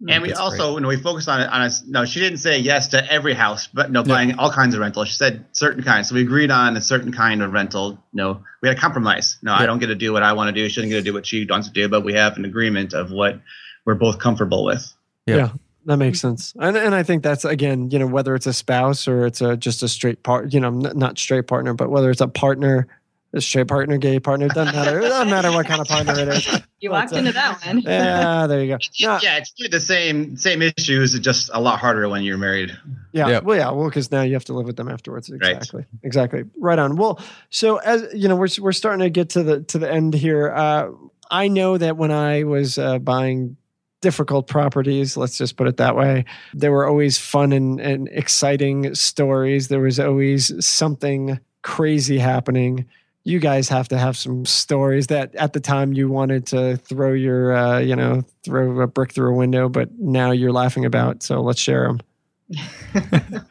And 0.00 0.10
mm, 0.10 0.22
we 0.22 0.28
That's 0.28 0.40
also, 0.40 0.74
when 0.74 0.86
we 0.86 0.96
focus 0.96 1.26
on 1.26 1.40
it, 1.40 1.48
on 1.48 1.62
us, 1.62 1.82
no, 1.86 2.04
she 2.04 2.20
didn't 2.20 2.38
say 2.38 2.58
yes 2.58 2.88
to 2.88 3.12
every 3.12 3.32
house, 3.32 3.66
but 3.66 3.90
no, 3.90 4.02
buying 4.02 4.38
all 4.38 4.50
kinds 4.50 4.74
of 4.74 4.80
rental. 4.80 5.04
She 5.04 5.14
said 5.14 5.46
certain 5.52 5.82
kinds. 5.82 6.10
So 6.10 6.14
we 6.14 6.22
agreed 6.22 6.50
on 6.50 6.76
a 6.76 6.82
certain 6.82 7.12
kind 7.12 7.42
of 7.42 7.52
rental. 7.52 8.04
No, 8.12 8.42
we 8.60 8.68
had 8.68 8.76
a 8.76 8.80
compromise. 8.80 9.38
No, 9.42 9.54
I 9.54 9.64
don't 9.64 9.78
get 9.78 9.86
to 9.86 9.94
do 9.94 10.12
what 10.12 10.22
I 10.22 10.34
want 10.34 10.54
to 10.54 10.60
do. 10.60 10.68
She 10.68 10.76
doesn't 10.76 10.90
get 10.90 10.96
to 10.96 11.02
do 11.02 11.14
what 11.14 11.24
she 11.24 11.46
wants 11.48 11.68
to 11.68 11.72
do, 11.72 11.88
but 11.88 12.02
we 12.02 12.12
have 12.12 12.36
an 12.36 12.44
agreement 12.44 12.92
of 12.92 13.10
what 13.10 13.40
we're 13.86 13.94
both 13.94 14.18
comfortable 14.18 14.64
with. 14.64 14.92
Yeah. 15.24 15.36
Yeah. 15.36 15.50
That 15.86 15.98
makes 15.98 16.20
sense, 16.20 16.52
and 16.58 16.76
and 16.76 16.96
I 16.96 17.04
think 17.04 17.22
that's 17.22 17.44
again, 17.44 17.92
you 17.92 18.00
know, 18.00 18.08
whether 18.08 18.34
it's 18.34 18.48
a 18.48 18.52
spouse 18.52 19.06
or 19.06 19.24
it's 19.24 19.40
a 19.40 19.56
just 19.56 19.84
a 19.84 19.88
straight 19.88 20.24
part, 20.24 20.52
you 20.52 20.58
know, 20.58 20.66
n- 20.66 20.98
not 20.98 21.16
straight 21.16 21.46
partner, 21.46 21.74
but 21.74 21.90
whether 21.90 22.10
it's 22.10 22.20
a 22.20 22.26
partner, 22.26 22.88
a 22.88 23.05
straight 23.40 23.68
partner, 23.68 23.98
gay 23.98 24.20
partner, 24.20 24.46
it 24.46 24.52
doesn't 24.52 24.74
matter. 24.74 24.98
It 25.00 25.08
doesn't 25.08 25.30
matter 25.30 25.50
what 25.52 25.66
kind 25.66 25.80
of 25.80 25.88
partner 25.88 26.18
it 26.18 26.28
is. 26.28 26.60
You 26.78 26.90
But, 26.90 27.04
walked 27.04 27.14
uh, 27.14 27.16
into 27.16 27.32
that 27.32 27.64
one. 27.64 27.80
Yeah, 27.84 28.46
there 28.46 28.62
you 28.62 28.74
go. 28.74 28.78
Yeah, 28.92 29.18
Yeah, 29.22 29.38
it's 29.38 29.54
the 29.70 29.80
same 29.80 30.36
same 30.36 30.60
issues, 30.60 31.14
it's 31.14 31.24
just 31.24 31.50
a 31.54 31.58
lot 31.58 31.78
harder 31.78 32.06
when 32.06 32.22
you're 32.22 32.36
married. 32.36 32.76
Yeah. 33.12 33.28
Yep. 33.28 33.44
Well, 33.44 33.56
yeah. 33.56 33.70
Well, 33.70 33.88
because 33.88 34.12
now 34.12 34.20
you 34.20 34.34
have 34.34 34.44
to 34.44 34.52
live 34.52 34.66
with 34.66 34.76
them 34.76 34.90
afterwards. 34.90 35.30
Right. 35.30 35.56
Exactly. 35.56 35.86
Exactly. 36.02 36.44
Right 36.58 36.78
on. 36.78 36.96
Well, 36.96 37.18
so 37.48 37.78
as 37.78 38.06
you 38.12 38.28
know, 38.28 38.36
we're 38.36 38.48
we're 38.60 38.72
starting 38.72 39.00
to 39.00 39.08
get 39.08 39.30
to 39.30 39.42
the 39.42 39.62
to 39.62 39.78
the 39.78 39.90
end 39.90 40.12
here. 40.12 40.52
Uh, 40.52 40.90
I 41.30 41.48
know 41.48 41.78
that 41.78 41.96
when 41.96 42.10
I 42.10 42.44
was 42.44 42.76
uh, 42.76 42.98
buying 42.98 43.56
difficult 44.02 44.46
properties, 44.46 45.16
let's 45.16 45.38
just 45.38 45.56
put 45.56 45.66
it 45.66 45.78
that 45.78 45.96
way, 45.96 46.24
there 46.54 46.70
were 46.70 46.86
always 46.86 47.18
fun 47.18 47.52
and, 47.52 47.80
and 47.80 48.08
exciting 48.12 48.94
stories. 48.94 49.68
There 49.68 49.80
was 49.80 49.98
always 49.98 50.64
something 50.64 51.40
crazy 51.62 52.18
happening. 52.18 52.86
You 53.26 53.40
guys 53.40 53.68
have 53.70 53.88
to 53.88 53.98
have 53.98 54.16
some 54.16 54.46
stories 54.46 55.08
that 55.08 55.34
at 55.34 55.52
the 55.52 55.58
time 55.58 55.92
you 55.92 56.08
wanted 56.08 56.46
to 56.46 56.76
throw 56.76 57.12
your, 57.12 57.56
uh, 57.56 57.80
you 57.80 57.96
know, 57.96 58.22
throw 58.44 58.80
a 58.80 58.86
brick 58.86 59.12
through 59.12 59.34
a 59.34 59.36
window, 59.36 59.68
but 59.68 59.90
now 59.98 60.30
you're 60.30 60.52
laughing 60.52 60.84
about. 60.84 61.24
So 61.24 61.40
let's 61.40 61.58
share 61.58 61.88
them. 61.88 62.00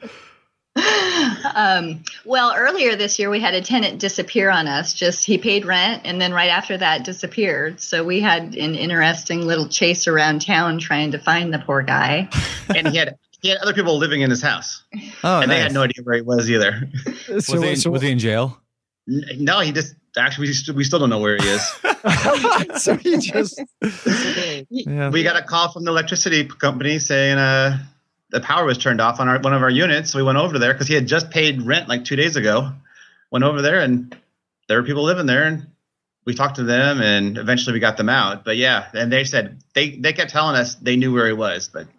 um, 1.55 2.01
well, 2.23 2.53
earlier 2.55 2.95
this 2.95 3.19
year, 3.19 3.29
we 3.29 3.41
had 3.41 3.53
a 3.53 3.61
tenant 3.61 3.99
disappear 3.99 4.49
on 4.49 4.67
us. 4.67 4.93
Just 4.93 5.25
he 5.25 5.37
paid 5.37 5.65
rent 5.65 6.03
and 6.05 6.21
then 6.21 6.31
right 6.33 6.51
after 6.51 6.77
that 6.77 7.03
disappeared. 7.03 7.81
So 7.81 8.05
we 8.05 8.21
had 8.21 8.55
an 8.55 8.75
interesting 8.75 9.41
little 9.41 9.67
chase 9.67 10.07
around 10.07 10.41
town 10.41 10.79
trying 10.79 11.11
to 11.11 11.19
find 11.19 11.53
the 11.53 11.59
poor 11.59 11.81
guy. 11.81 12.29
And 12.73 12.87
he 12.87 12.97
had 12.97 13.17
he 13.41 13.49
had 13.49 13.57
other 13.59 13.73
people 13.73 13.97
living 13.97 14.21
in 14.21 14.29
his 14.29 14.41
house. 14.41 14.83
Oh, 15.23 15.41
and 15.41 15.51
they 15.51 15.59
had 15.59 15.71
no 15.73 15.83
idea 15.83 16.01
where 16.03 16.15
he 16.15 16.21
was 16.21 16.49
either. 16.49 16.89
was, 17.29 17.45
So- 17.45 17.61
he, 17.61 17.69
in- 17.71 17.75
so- 17.75 17.91
was 17.91 18.01
he 18.01 18.09
in 18.11 18.19
jail? 18.19 18.59
N- 19.09 19.23
No, 19.39 19.59
he 19.59 19.71
just 19.71 19.95
actually 20.17 20.47
we 20.47 20.53
still, 20.53 20.75
we 20.75 20.83
still 20.83 20.99
don't 20.99 21.09
know 21.09 21.19
where 21.19 21.37
he 21.37 21.47
is. 21.47 21.61
so 22.81 22.95
he 22.95 23.17
just 23.17 23.61
Yeah. 24.69 25.09
we 25.09 25.23
got 25.23 25.35
a 25.35 25.43
call 25.43 25.71
from 25.71 25.83
the 25.83 25.91
electricity 25.91 26.45
company 26.45 26.99
saying 26.99 27.37
uh, 27.37 27.77
the 28.31 28.41
power 28.41 28.65
was 28.65 28.77
turned 28.77 29.01
off 29.01 29.19
on 29.19 29.27
our, 29.29 29.39
one 29.39 29.53
of 29.53 29.61
our 29.61 29.69
units. 29.69 30.11
So 30.11 30.17
we 30.19 30.23
went 30.23 30.37
over 30.37 30.57
there 30.59 30.73
because 30.73 30.87
he 30.87 30.93
had 30.93 31.07
just 31.07 31.29
paid 31.29 31.61
rent 31.61 31.87
like 31.89 32.05
two 32.05 32.15
days 32.15 32.35
ago. 32.35 32.71
Went 33.31 33.43
over 33.43 33.61
there 33.61 33.81
and 33.81 34.15
there 34.67 34.79
were 34.81 34.87
people 34.87 35.03
living 35.03 35.25
there 35.25 35.43
and 35.43 35.67
we 36.25 36.33
talked 36.33 36.55
to 36.55 36.63
them 36.63 37.01
and 37.01 37.37
eventually 37.37 37.73
we 37.73 37.79
got 37.79 37.97
them 37.97 38.09
out. 38.09 38.43
But 38.45 38.57
yeah, 38.57 38.87
and 38.93 39.11
they 39.11 39.23
said 39.25 39.59
they 39.73 39.91
they 39.91 40.13
kept 40.13 40.31
telling 40.31 40.55
us 40.55 40.75
they 40.75 40.95
knew 40.95 41.13
where 41.13 41.27
he 41.27 41.33
was, 41.33 41.67
but 41.71 41.87
they 41.87 41.91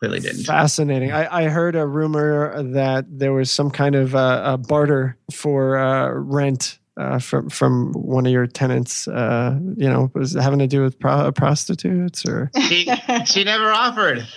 clearly 0.00 0.20
didn't. 0.20 0.44
fascinating. 0.44 1.12
I, 1.12 1.44
I 1.44 1.48
heard 1.48 1.76
a 1.76 1.86
rumor 1.86 2.62
that 2.72 3.04
there 3.08 3.32
was 3.32 3.50
some 3.50 3.70
kind 3.70 3.94
of 3.94 4.16
uh, 4.16 4.42
a 4.44 4.58
barter 4.58 5.16
for 5.32 5.78
uh, 5.78 6.08
rent 6.08 6.79
uh, 7.00 7.18
from 7.18 7.48
from 7.48 7.92
one 7.92 8.26
of 8.26 8.32
your 8.32 8.46
tenants. 8.46 9.08
Uh, 9.08 9.58
you 9.76 9.88
know, 9.88 10.10
was 10.14 10.36
it 10.36 10.42
having 10.42 10.58
to 10.58 10.66
do 10.66 10.82
with 10.82 10.98
pro- 10.98 11.32
prostitutes 11.32 12.26
or 12.26 12.50
She, 12.60 12.90
she 13.24 13.44
never 13.44 13.72
offered. 13.72 14.26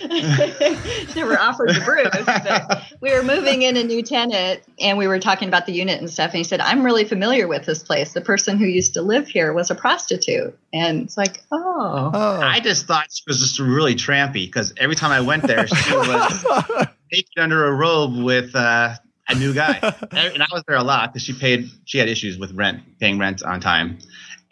Never 1.14 1.38
offered 1.38 1.68
to 1.68 1.84
Bruce. 1.84 2.08
But 2.24 2.82
we 3.00 3.12
were 3.12 3.22
moving 3.22 3.62
in 3.62 3.76
a 3.76 3.84
new 3.84 4.02
tenant 4.02 4.62
and 4.80 4.96
we 4.98 5.06
were 5.06 5.18
talking 5.18 5.46
about 5.46 5.66
the 5.66 5.72
unit 5.72 6.00
and 6.00 6.10
stuff. 6.10 6.30
And 6.30 6.38
he 6.38 6.44
said, 6.44 6.60
I'm 6.60 6.84
really 6.84 7.04
familiar 7.04 7.46
with 7.46 7.66
this 7.66 7.82
place. 7.82 8.12
The 8.12 8.20
person 8.20 8.58
who 8.58 8.64
used 8.64 8.94
to 8.94 9.02
live 9.02 9.28
here 9.28 9.52
was 9.52 9.70
a 9.70 9.74
prostitute. 9.74 10.58
And 10.72 11.02
it's 11.02 11.16
like, 11.16 11.42
oh. 11.52 12.10
Oh. 12.12 12.40
I 12.40 12.60
just 12.60 12.86
thought 12.86 13.06
she 13.12 13.22
was 13.26 13.40
just 13.40 13.58
really 13.58 13.94
trampy 13.94 14.46
because 14.46 14.72
every 14.78 14.96
time 14.96 15.12
I 15.12 15.20
went 15.20 15.44
there, 15.44 15.66
she 15.66 15.92
was 15.92 16.44
naked 17.12 17.38
under 17.38 17.66
a 17.66 17.72
robe 17.72 18.16
with 18.16 18.56
uh, 18.56 18.94
a 19.28 19.34
new 19.34 19.54
guy. 19.54 19.78
and 20.12 20.42
I 20.42 20.46
was 20.52 20.62
there 20.66 20.76
a 20.76 20.82
lot 20.82 21.12
because 21.12 21.22
she 21.24 21.32
paid. 21.32 21.68
She 21.84 21.98
had 21.98 22.08
issues 22.08 22.38
with 22.38 22.52
rent, 22.52 22.80
paying 23.00 23.18
rent 23.18 23.42
on 23.42 23.60
time. 23.60 23.98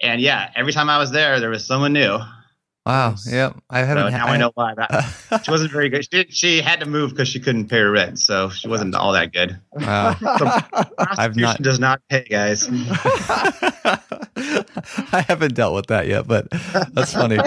And 0.01 0.21
yeah, 0.21 0.51
every 0.57 0.73
time 0.73 0.89
I 0.91 0.99
was 0.99 1.11
there, 1.13 1.39
there 1.41 1.51
was 1.51 1.65
someone 1.65 1.93
new. 1.93 2.19
Wow. 2.85 3.15
Yep. 3.31 3.59
I 3.71 3.83
So 3.83 3.87
haven't. 3.87 4.13
now 4.13 4.27
I 4.27 4.37
know 4.39 4.51
why. 4.55 4.75
That, 4.75 5.41
she 5.45 5.51
wasn't 5.53 5.71
very 5.71 5.89
good. 5.89 6.03
She, 6.03 6.09
did, 6.11 6.35
she 6.35 6.61
had 6.61 6.81
to 6.81 6.87
move 6.87 7.11
because 7.11 7.29
she 7.29 7.39
couldn't 7.39 7.69
pay 7.69 7.79
her 7.79 7.93
rent, 7.93 8.19
so 8.19 8.49
she 8.51 8.67
wasn't 8.67 8.97
all 8.97 9.13
that 9.13 9.33
good. 9.33 9.57
Wow. 9.71 10.17
I've 10.99 11.37
not- 11.37 11.63
does 11.63 11.79
not 11.79 12.01
pay, 12.11 12.25
guys. 12.25 12.69
I 14.37 15.25
haven't 15.29 15.55
dealt 15.55 15.75
with 15.75 15.87
that 15.87 16.07
yet, 16.09 16.27
but 16.27 16.49
that's 16.93 17.13
funny. 17.13 17.39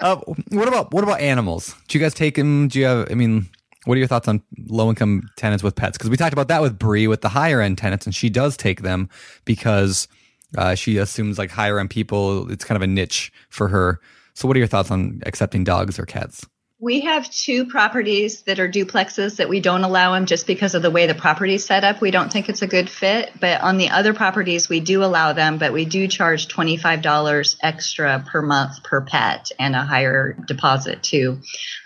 Uh, 0.00 0.16
what 0.50 0.68
about 0.68 0.92
what 0.92 1.04
about 1.04 1.20
animals? 1.20 1.74
Do 1.88 1.98
you 1.98 2.04
guys 2.04 2.12
take 2.14 2.34
them? 2.34 2.68
Do 2.68 2.78
you 2.78 2.84
have? 2.86 3.10
I 3.10 3.14
mean, 3.14 3.48
what 3.84 3.96
are 3.96 3.98
your 3.98 4.08
thoughts 4.08 4.28
on 4.28 4.42
low 4.68 4.88
income 4.88 5.28
tenants 5.36 5.62
with 5.62 5.74
pets? 5.74 5.98
Because 5.98 6.10
we 6.10 6.16
talked 6.16 6.32
about 6.32 6.48
that 6.48 6.62
with 6.62 6.78
Brie 6.78 7.08
with 7.08 7.20
the 7.20 7.28
higher 7.28 7.60
end 7.60 7.78
tenants, 7.78 8.06
and 8.06 8.14
she 8.14 8.30
does 8.30 8.56
take 8.56 8.82
them 8.82 9.08
because 9.44 10.08
uh, 10.56 10.74
she 10.74 10.98
assumes 10.98 11.38
like 11.38 11.50
higher 11.50 11.78
end 11.78 11.90
people. 11.90 12.50
It's 12.50 12.64
kind 12.64 12.76
of 12.76 12.82
a 12.82 12.86
niche 12.86 13.32
for 13.48 13.68
her. 13.68 14.00
So, 14.34 14.46
what 14.48 14.56
are 14.56 14.60
your 14.60 14.68
thoughts 14.68 14.90
on 14.90 15.20
accepting 15.26 15.64
dogs 15.64 15.98
or 15.98 16.06
cats? 16.06 16.46
We 16.82 17.02
have 17.02 17.30
two 17.30 17.66
properties 17.66 18.42
that 18.42 18.58
are 18.58 18.68
duplexes 18.68 19.36
that 19.36 19.48
we 19.48 19.60
don't 19.60 19.84
allow 19.84 20.14
them 20.14 20.26
just 20.26 20.48
because 20.48 20.74
of 20.74 20.82
the 20.82 20.90
way 20.90 21.06
the 21.06 21.14
property's 21.14 21.64
set 21.64 21.84
up. 21.84 22.00
We 22.00 22.10
don't 22.10 22.32
think 22.32 22.48
it's 22.48 22.60
a 22.60 22.66
good 22.66 22.90
fit. 22.90 23.30
But 23.38 23.60
on 23.60 23.76
the 23.76 23.90
other 23.90 24.12
properties, 24.12 24.68
we 24.68 24.80
do 24.80 25.04
allow 25.04 25.32
them, 25.32 25.58
but 25.58 25.72
we 25.72 25.84
do 25.84 26.08
charge 26.08 26.48
$25 26.48 27.56
extra 27.62 28.24
per 28.28 28.42
month 28.42 28.82
per 28.82 29.00
pet 29.00 29.52
and 29.60 29.76
a 29.76 29.82
higher 29.82 30.32
deposit 30.32 31.04
too. 31.04 31.40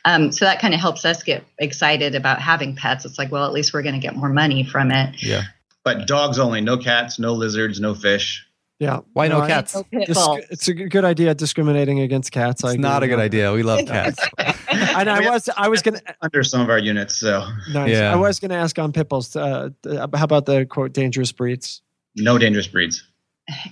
Um, 0.07 0.32
so 0.32 0.47
that 0.47 0.61
kind 0.61 0.72
of 0.72 0.80
helps 0.80 1.05
us 1.05 1.22
get 1.22 1.44
excited 1.59 2.14
about 2.14 2.40
having 2.40 2.74
pets. 2.74 3.05
It's 3.05 3.18
like, 3.18 3.30
well, 3.30 3.44
at 3.44 3.53
least 3.53 3.74
we're 3.74 3.82
going 3.82 3.97
to 3.97 4.01
get 4.01 4.16
more 4.16 4.30
money 4.30 4.64
from 4.64 4.90
it. 4.92 5.22
Yeah. 5.22 5.42
But 5.84 6.07
dogs 6.07 6.38
only, 6.38 6.62
no 6.62 6.78
cats, 6.78 7.18
no 7.18 7.34
lizards, 7.34 7.80
no 7.80 7.94
fish. 7.94 8.45
Yeah. 8.79 9.01
Why 9.12 9.29
no 9.29 9.41
I- 9.41 9.49
cats? 9.49 9.74
No 9.93 10.05
Dis- 10.05 10.18
it's 10.51 10.68
a 10.68 10.74
good 10.74 11.05
idea 11.05 11.35
discriminating 11.35 12.01
against 12.01 12.31
cats. 12.33 12.62
I 12.64 12.68
It's 12.68 12.74
agree 12.74 12.83
not 12.83 13.03
a 13.03 13.09
good 13.09 13.18
that. 13.18 13.24
idea. 13.24 13.53
We 13.53 13.62
love 13.62 13.87
cats. 13.87 14.18
And 14.39 15.09
I 15.11 15.31
was 15.31 15.49
I 15.57 15.68
was 15.68 15.83
gonna 15.83 16.01
Under 16.22 16.43
some 16.45 16.61
of 16.61 16.68
our 16.70 16.79
units, 16.79 17.16
so 17.16 17.47
nice. 17.72 17.91
Yeah. 17.91 18.12
I 18.12 18.16
was 18.16 18.39
gonna 18.41 18.55
ask 18.55 18.79
on 18.79 18.93
pit 18.93 19.09
bulls. 19.09 19.35
Uh, 19.37 19.70
how 19.87 20.05
about 20.24 20.47
the 20.47 20.66
quote 20.66 20.93
dangerous 20.93 21.33
breeds? 21.33 21.83
no 22.18 22.39
dangerous 22.39 22.66
breeds. 22.66 23.05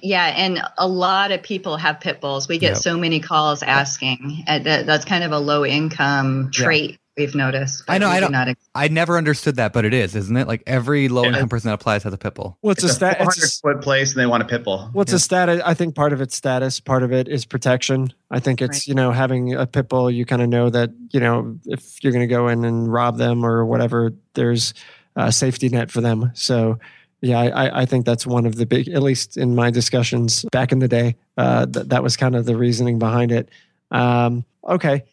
Yeah, 0.03 0.27
and 0.37 0.61
a 0.79 0.87
lot 0.87 1.33
of 1.33 1.43
people 1.43 1.77
have 1.79 1.99
pit 1.99 2.21
bulls. 2.21 2.47
We 2.47 2.59
get 2.59 2.75
Yep. 2.75 2.77
so 2.77 2.97
many 2.97 3.19
calls 3.21 3.63
asking. 3.63 4.45
Uh, 4.47 4.59
that, 4.61 4.87
that's 4.87 5.05
kind 5.05 5.25
of 5.25 5.33
a 5.33 5.39
low 5.39 5.65
income 5.67 6.51
Yeah. 6.53 6.65
trait 6.65 6.99
we've 7.17 7.35
noticed. 7.35 7.85
I 7.89 7.99
know, 7.99 8.09
I 8.09 8.17
do 8.17 8.21
don't- 8.23 8.33
not 8.33 8.49
ex- 8.49 8.69
I 8.75 8.89
never 8.89 9.17
understood 9.17 9.57
that, 9.57 9.73
but 9.73 9.85
it 9.85 9.95
is, 9.95 10.17
isn't 10.17 10.37
it? 10.37 10.49
Like 10.49 10.63
every 10.67 11.09
low 11.09 11.25
income 11.25 11.43
Yeah. 11.43 11.47
person 11.47 11.69
that 11.69 11.75
applies 11.75 12.03
has 12.03 12.13
a 12.13 12.19
pit 12.19 12.35
bull. 12.35 12.59
Well, 12.63 12.73
it's, 12.73 12.83
It's 12.83 12.93
a 12.93 12.95
a 12.95 12.97
stat. 12.97 13.17
400 13.19 13.45
It's, 13.45 13.61
foot 13.61 13.81
place, 13.81 14.13
and 14.13 14.21
they 14.21 14.27
want 14.27 14.43
a 14.43 14.47
pit 14.47 14.65
bull. 14.65 14.89
What's 14.93 15.13
a 15.13 15.19
status? 15.19 15.63
I 15.65 15.75
think 15.75 15.95
part 15.95 16.13
of 16.13 16.21
it's 16.21 16.35
status, 16.35 16.81
part 16.81 17.03
of 17.03 17.13
it 17.13 17.29
is 17.29 17.45
protection. 17.45 18.13
I 18.31 18.41
think 18.41 18.61
it's 18.61 18.79
Right. 18.79 18.87
you 18.89 18.95
know 18.95 19.13
having 19.13 19.55
a 19.55 19.67
pit 19.67 19.89
bull, 19.89 20.11
you 20.11 20.25
kind 20.25 20.43
of 20.43 20.49
know 20.49 20.71
that 20.71 20.91
you 21.13 21.21
know 21.21 21.57
if 21.67 22.03
you're 22.03 22.13
going 22.13 22.29
to 22.29 22.35
go 22.35 22.49
in 22.49 22.65
and 22.65 22.93
rob 22.93 23.19
them 23.19 23.45
or 23.45 23.65
whatever, 23.65 24.13
there's 24.35 24.75
a 25.17 25.31
safety 25.31 25.69
net 25.69 25.91
for 25.93 26.01
them. 26.01 26.31
So 26.35 26.79
yeah, 27.21 27.39
I, 27.39 27.47
I- 27.67 27.81
I 27.83 27.87
think 27.87 28.05
that's 28.05 28.27
one 28.27 28.45
of 28.45 28.57
the 28.57 28.67
big, 28.67 28.89
at 28.89 29.03
least 29.03 29.37
in 29.39 29.55
my 29.55 29.71
discussions 29.71 30.45
back 30.53 30.73
in 30.73 30.81
the 30.81 30.89
day, 30.89 31.17
uh, 31.39 31.65
th- 31.65 31.87
that 31.87 32.03
was 32.03 32.17
kind 32.19 32.35
of 32.37 32.45
the 32.45 32.55
reasoning 32.57 32.99
behind 32.99 33.31
it. 33.33 33.49
Um, 33.91 34.45
okay, 34.69 35.05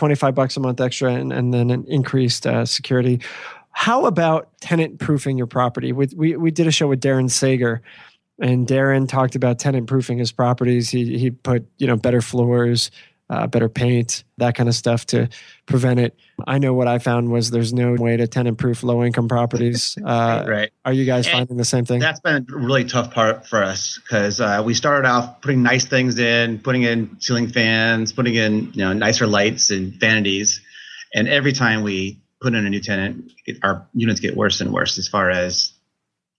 twenty 0.00 0.14
five 0.14 0.34
bucks 0.34 0.56
a 0.56 0.60
month 0.60 0.80
extra, 0.80 1.12
and, 1.12 1.30
and 1.30 1.52
then 1.52 1.70
an 1.70 1.84
increased 1.86 2.46
uh, 2.46 2.64
security. 2.64 3.20
How 3.72 4.06
about 4.06 4.48
tenant 4.62 4.98
proofing 4.98 5.36
your 5.36 5.46
property? 5.46 5.92
We 5.92 6.36
we 6.36 6.50
did 6.50 6.66
a 6.66 6.70
show 6.70 6.88
with 6.88 7.02
Darren 7.02 7.30
Sager, 7.30 7.82
and 8.40 8.66
Darren 8.66 9.06
talked 9.06 9.34
about 9.36 9.58
tenant 9.58 9.88
proofing 9.88 10.16
his 10.16 10.32
properties. 10.32 10.88
He 10.88 11.18
he 11.18 11.30
put 11.30 11.66
you 11.76 11.86
know 11.86 11.96
better 11.96 12.22
floors, 12.22 12.90
uh, 13.30 13.46
better 13.46 13.68
paint, 13.68 14.24
that 14.38 14.56
kind 14.56 14.68
of 14.68 14.74
stuff 14.74 15.06
to 15.06 15.28
prevent 15.66 16.00
it. 16.00 16.18
I 16.48 16.58
know 16.58 16.74
what 16.74 16.88
I 16.88 16.98
found 16.98 17.30
was 17.30 17.50
there's 17.50 17.72
no 17.72 17.94
way 17.94 18.16
to 18.16 18.26
tenant 18.26 18.58
proof 18.58 18.82
low 18.82 19.04
income 19.04 19.28
properties. 19.28 19.96
Uh, 20.10 20.44
right. 20.48 20.70
Are 20.84 20.92
you 20.92 21.04
guys 21.04 21.26
And 21.26 21.32
finding 21.32 21.56
the 21.56 21.64
same 21.64 21.84
thing? 21.84 22.00
That's 22.00 22.18
been 22.18 22.44
a 22.52 22.56
really 22.56 22.84
tough 22.84 23.12
part 23.12 23.46
for 23.46 23.62
us 23.62 24.00
because 24.02 24.40
uh, 24.40 24.60
we 24.64 24.74
started 24.74 25.06
off 25.06 25.40
putting 25.40 25.62
nice 25.62 25.84
things 25.84 26.18
in, 26.18 26.58
putting 26.58 26.82
in 26.82 27.20
ceiling 27.20 27.46
fans, 27.46 28.12
putting 28.12 28.34
in 28.34 28.72
you 28.72 28.78
know 28.84 28.92
nicer 28.92 29.26
lights 29.26 29.70
and 29.70 29.92
vanities, 29.92 30.60
and 31.14 31.28
every 31.28 31.52
time 31.52 31.82
we 31.82 32.18
put 32.40 32.54
in 32.54 32.66
a 32.66 32.70
new 32.70 32.80
tenant, 32.80 33.30
it, 33.46 33.58
our 33.62 33.86
units 33.94 34.18
get 34.18 34.36
worse 34.36 34.60
and 34.60 34.72
worse 34.72 34.98
as 34.98 35.06
far 35.06 35.30
as 35.30 35.72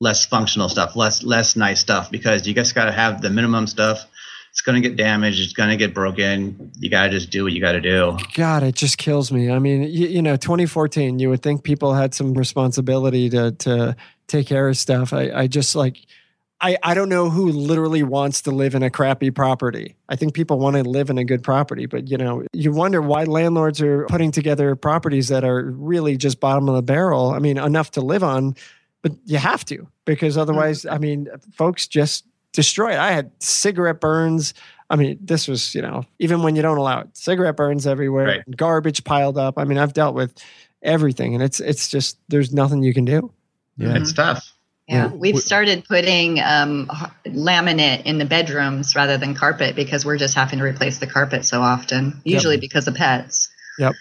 less 0.01 0.25
functional 0.25 0.67
stuff, 0.67 0.97
less 0.97 1.23
less 1.23 1.55
nice 1.55 1.79
stuff 1.79 2.11
because 2.11 2.45
you 2.45 2.53
just 2.53 2.75
got 2.75 2.85
to 2.85 2.91
have 2.91 3.21
the 3.21 3.29
minimum 3.29 3.67
stuff. 3.67 4.05
It's 4.51 4.61
going 4.61 4.81
to 4.81 4.87
get 4.87 4.97
damaged. 4.97 5.41
It's 5.41 5.53
going 5.53 5.69
to 5.69 5.77
get 5.77 5.93
broken. 5.93 6.71
You 6.77 6.89
got 6.89 7.03
to 7.03 7.09
just 7.09 7.29
do 7.29 7.45
what 7.45 7.53
you 7.53 7.61
got 7.61 7.71
to 7.71 7.81
do. 7.81 8.17
God, 8.35 8.63
it 8.63 8.75
just 8.75 8.97
kills 8.97 9.31
me. 9.31 9.49
I 9.49 9.59
mean, 9.59 9.83
you, 9.83 10.07
you 10.07 10.21
know, 10.21 10.35
2014, 10.35 11.19
you 11.19 11.29
would 11.29 11.41
think 11.41 11.63
people 11.63 11.93
had 11.93 12.13
some 12.13 12.33
responsibility 12.33 13.29
to 13.29 13.53
to 13.53 13.95
take 14.27 14.47
care 14.47 14.67
of 14.67 14.77
stuff. 14.77 15.13
I, 15.13 15.31
I 15.31 15.47
just 15.47 15.73
like, 15.75 15.97
I, 16.59 16.77
I 16.83 16.93
don't 16.93 17.09
know 17.09 17.29
who 17.29 17.51
literally 17.51 18.03
wants 18.03 18.41
to 18.43 18.51
live 18.51 18.75
in 18.75 18.83
a 18.83 18.89
crappy 18.89 19.31
property. 19.31 19.95
I 20.09 20.15
think 20.15 20.33
people 20.33 20.59
want 20.59 20.75
to 20.75 20.83
live 20.83 21.09
in 21.09 21.17
a 21.17 21.25
good 21.25 21.43
property, 21.43 21.85
but 21.85 22.09
you 22.09 22.17
know, 22.17 22.45
you 22.53 22.71
wonder 22.71 23.01
why 23.01 23.23
landlords 23.23 23.81
are 23.81 24.05
putting 24.07 24.31
together 24.31 24.75
properties 24.75 25.29
that 25.29 25.43
are 25.43 25.71
really 25.71 26.17
just 26.17 26.39
bottom 26.39 26.69
of 26.69 26.75
the 26.75 26.83
barrel. 26.83 27.31
I 27.31 27.39
mean, 27.39 27.57
enough 27.57 27.91
to 27.91 28.01
live 28.01 28.23
on, 28.23 28.55
but 29.01 29.13
you 29.25 29.37
have 29.37 29.65
to 29.65 29.87
because 30.05 30.33
mm-hmm. 30.33 30.41
otherwise, 30.41 30.85
I 30.85 30.97
mean, 30.97 31.29
folks 31.53 31.87
just 31.87 32.25
destroy 32.53 32.91
it. 32.93 32.99
I 32.99 33.11
had 33.11 33.31
cigarette 33.39 33.99
burns. 34.01 34.53
I 34.89 34.95
mean, 34.97 35.17
this 35.21 35.47
was, 35.47 35.73
you 35.73 35.81
know, 35.81 36.05
even 36.19 36.43
when 36.43 36.55
you 36.55 36.61
don't 36.61 36.77
allow 36.77 36.99
it, 37.01 37.09
cigarette 37.15 37.55
burns 37.55 37.87
everywhere, 37.87 38.25
Right. 38.27 38.57
garbage 38.57 39.03
piled 39.03 39.37
up. 39.37 39.57
I 39.57 39.63
mean, 39.63 39.77
I've 39.77 39.93
dealt 39.93 40.15
with 40.15 40.33
everything 40.83 41.35
and 41.35 41.43
it's 41.43 41.59
it's 41.59 41.87
just 41.89 42.17
there's 42.27 42.51
nothing 42.53 42.81
you 42.83 42.93
can 42.93 43.05
do. 43.05 43.31
Yeah. 43.77 43.95
It's 43.95 44.13
tough. 44.13 44.51
Yeah, 44.87 45.07
we've 45.07 45.37
started 45.39 45.85
putting 45.85 46.41
um, 46.41 46.87
laminate 47.25 48.03
in 48.03 48.17
the 48.17 48.25
bedrooms 48.25 48.93
rather 48.93 49.17
than 49.17 49.33
carpet 49.35 49.73
because 49.73 50.05
we're 50.05 50.17
just 50.17 50.33
having 50.35 50.59
to 50.59 50.65
replace 50.65 50.97
the 50.97 51.07
carpet 51.07 51.45
so 51.45 51.61
often, 51.61 52.19
usually 52.25 52.57
because 52.57 52.87
of 52.89 52.95
pets. 52.95 53.49
Yep. 53.79 53.93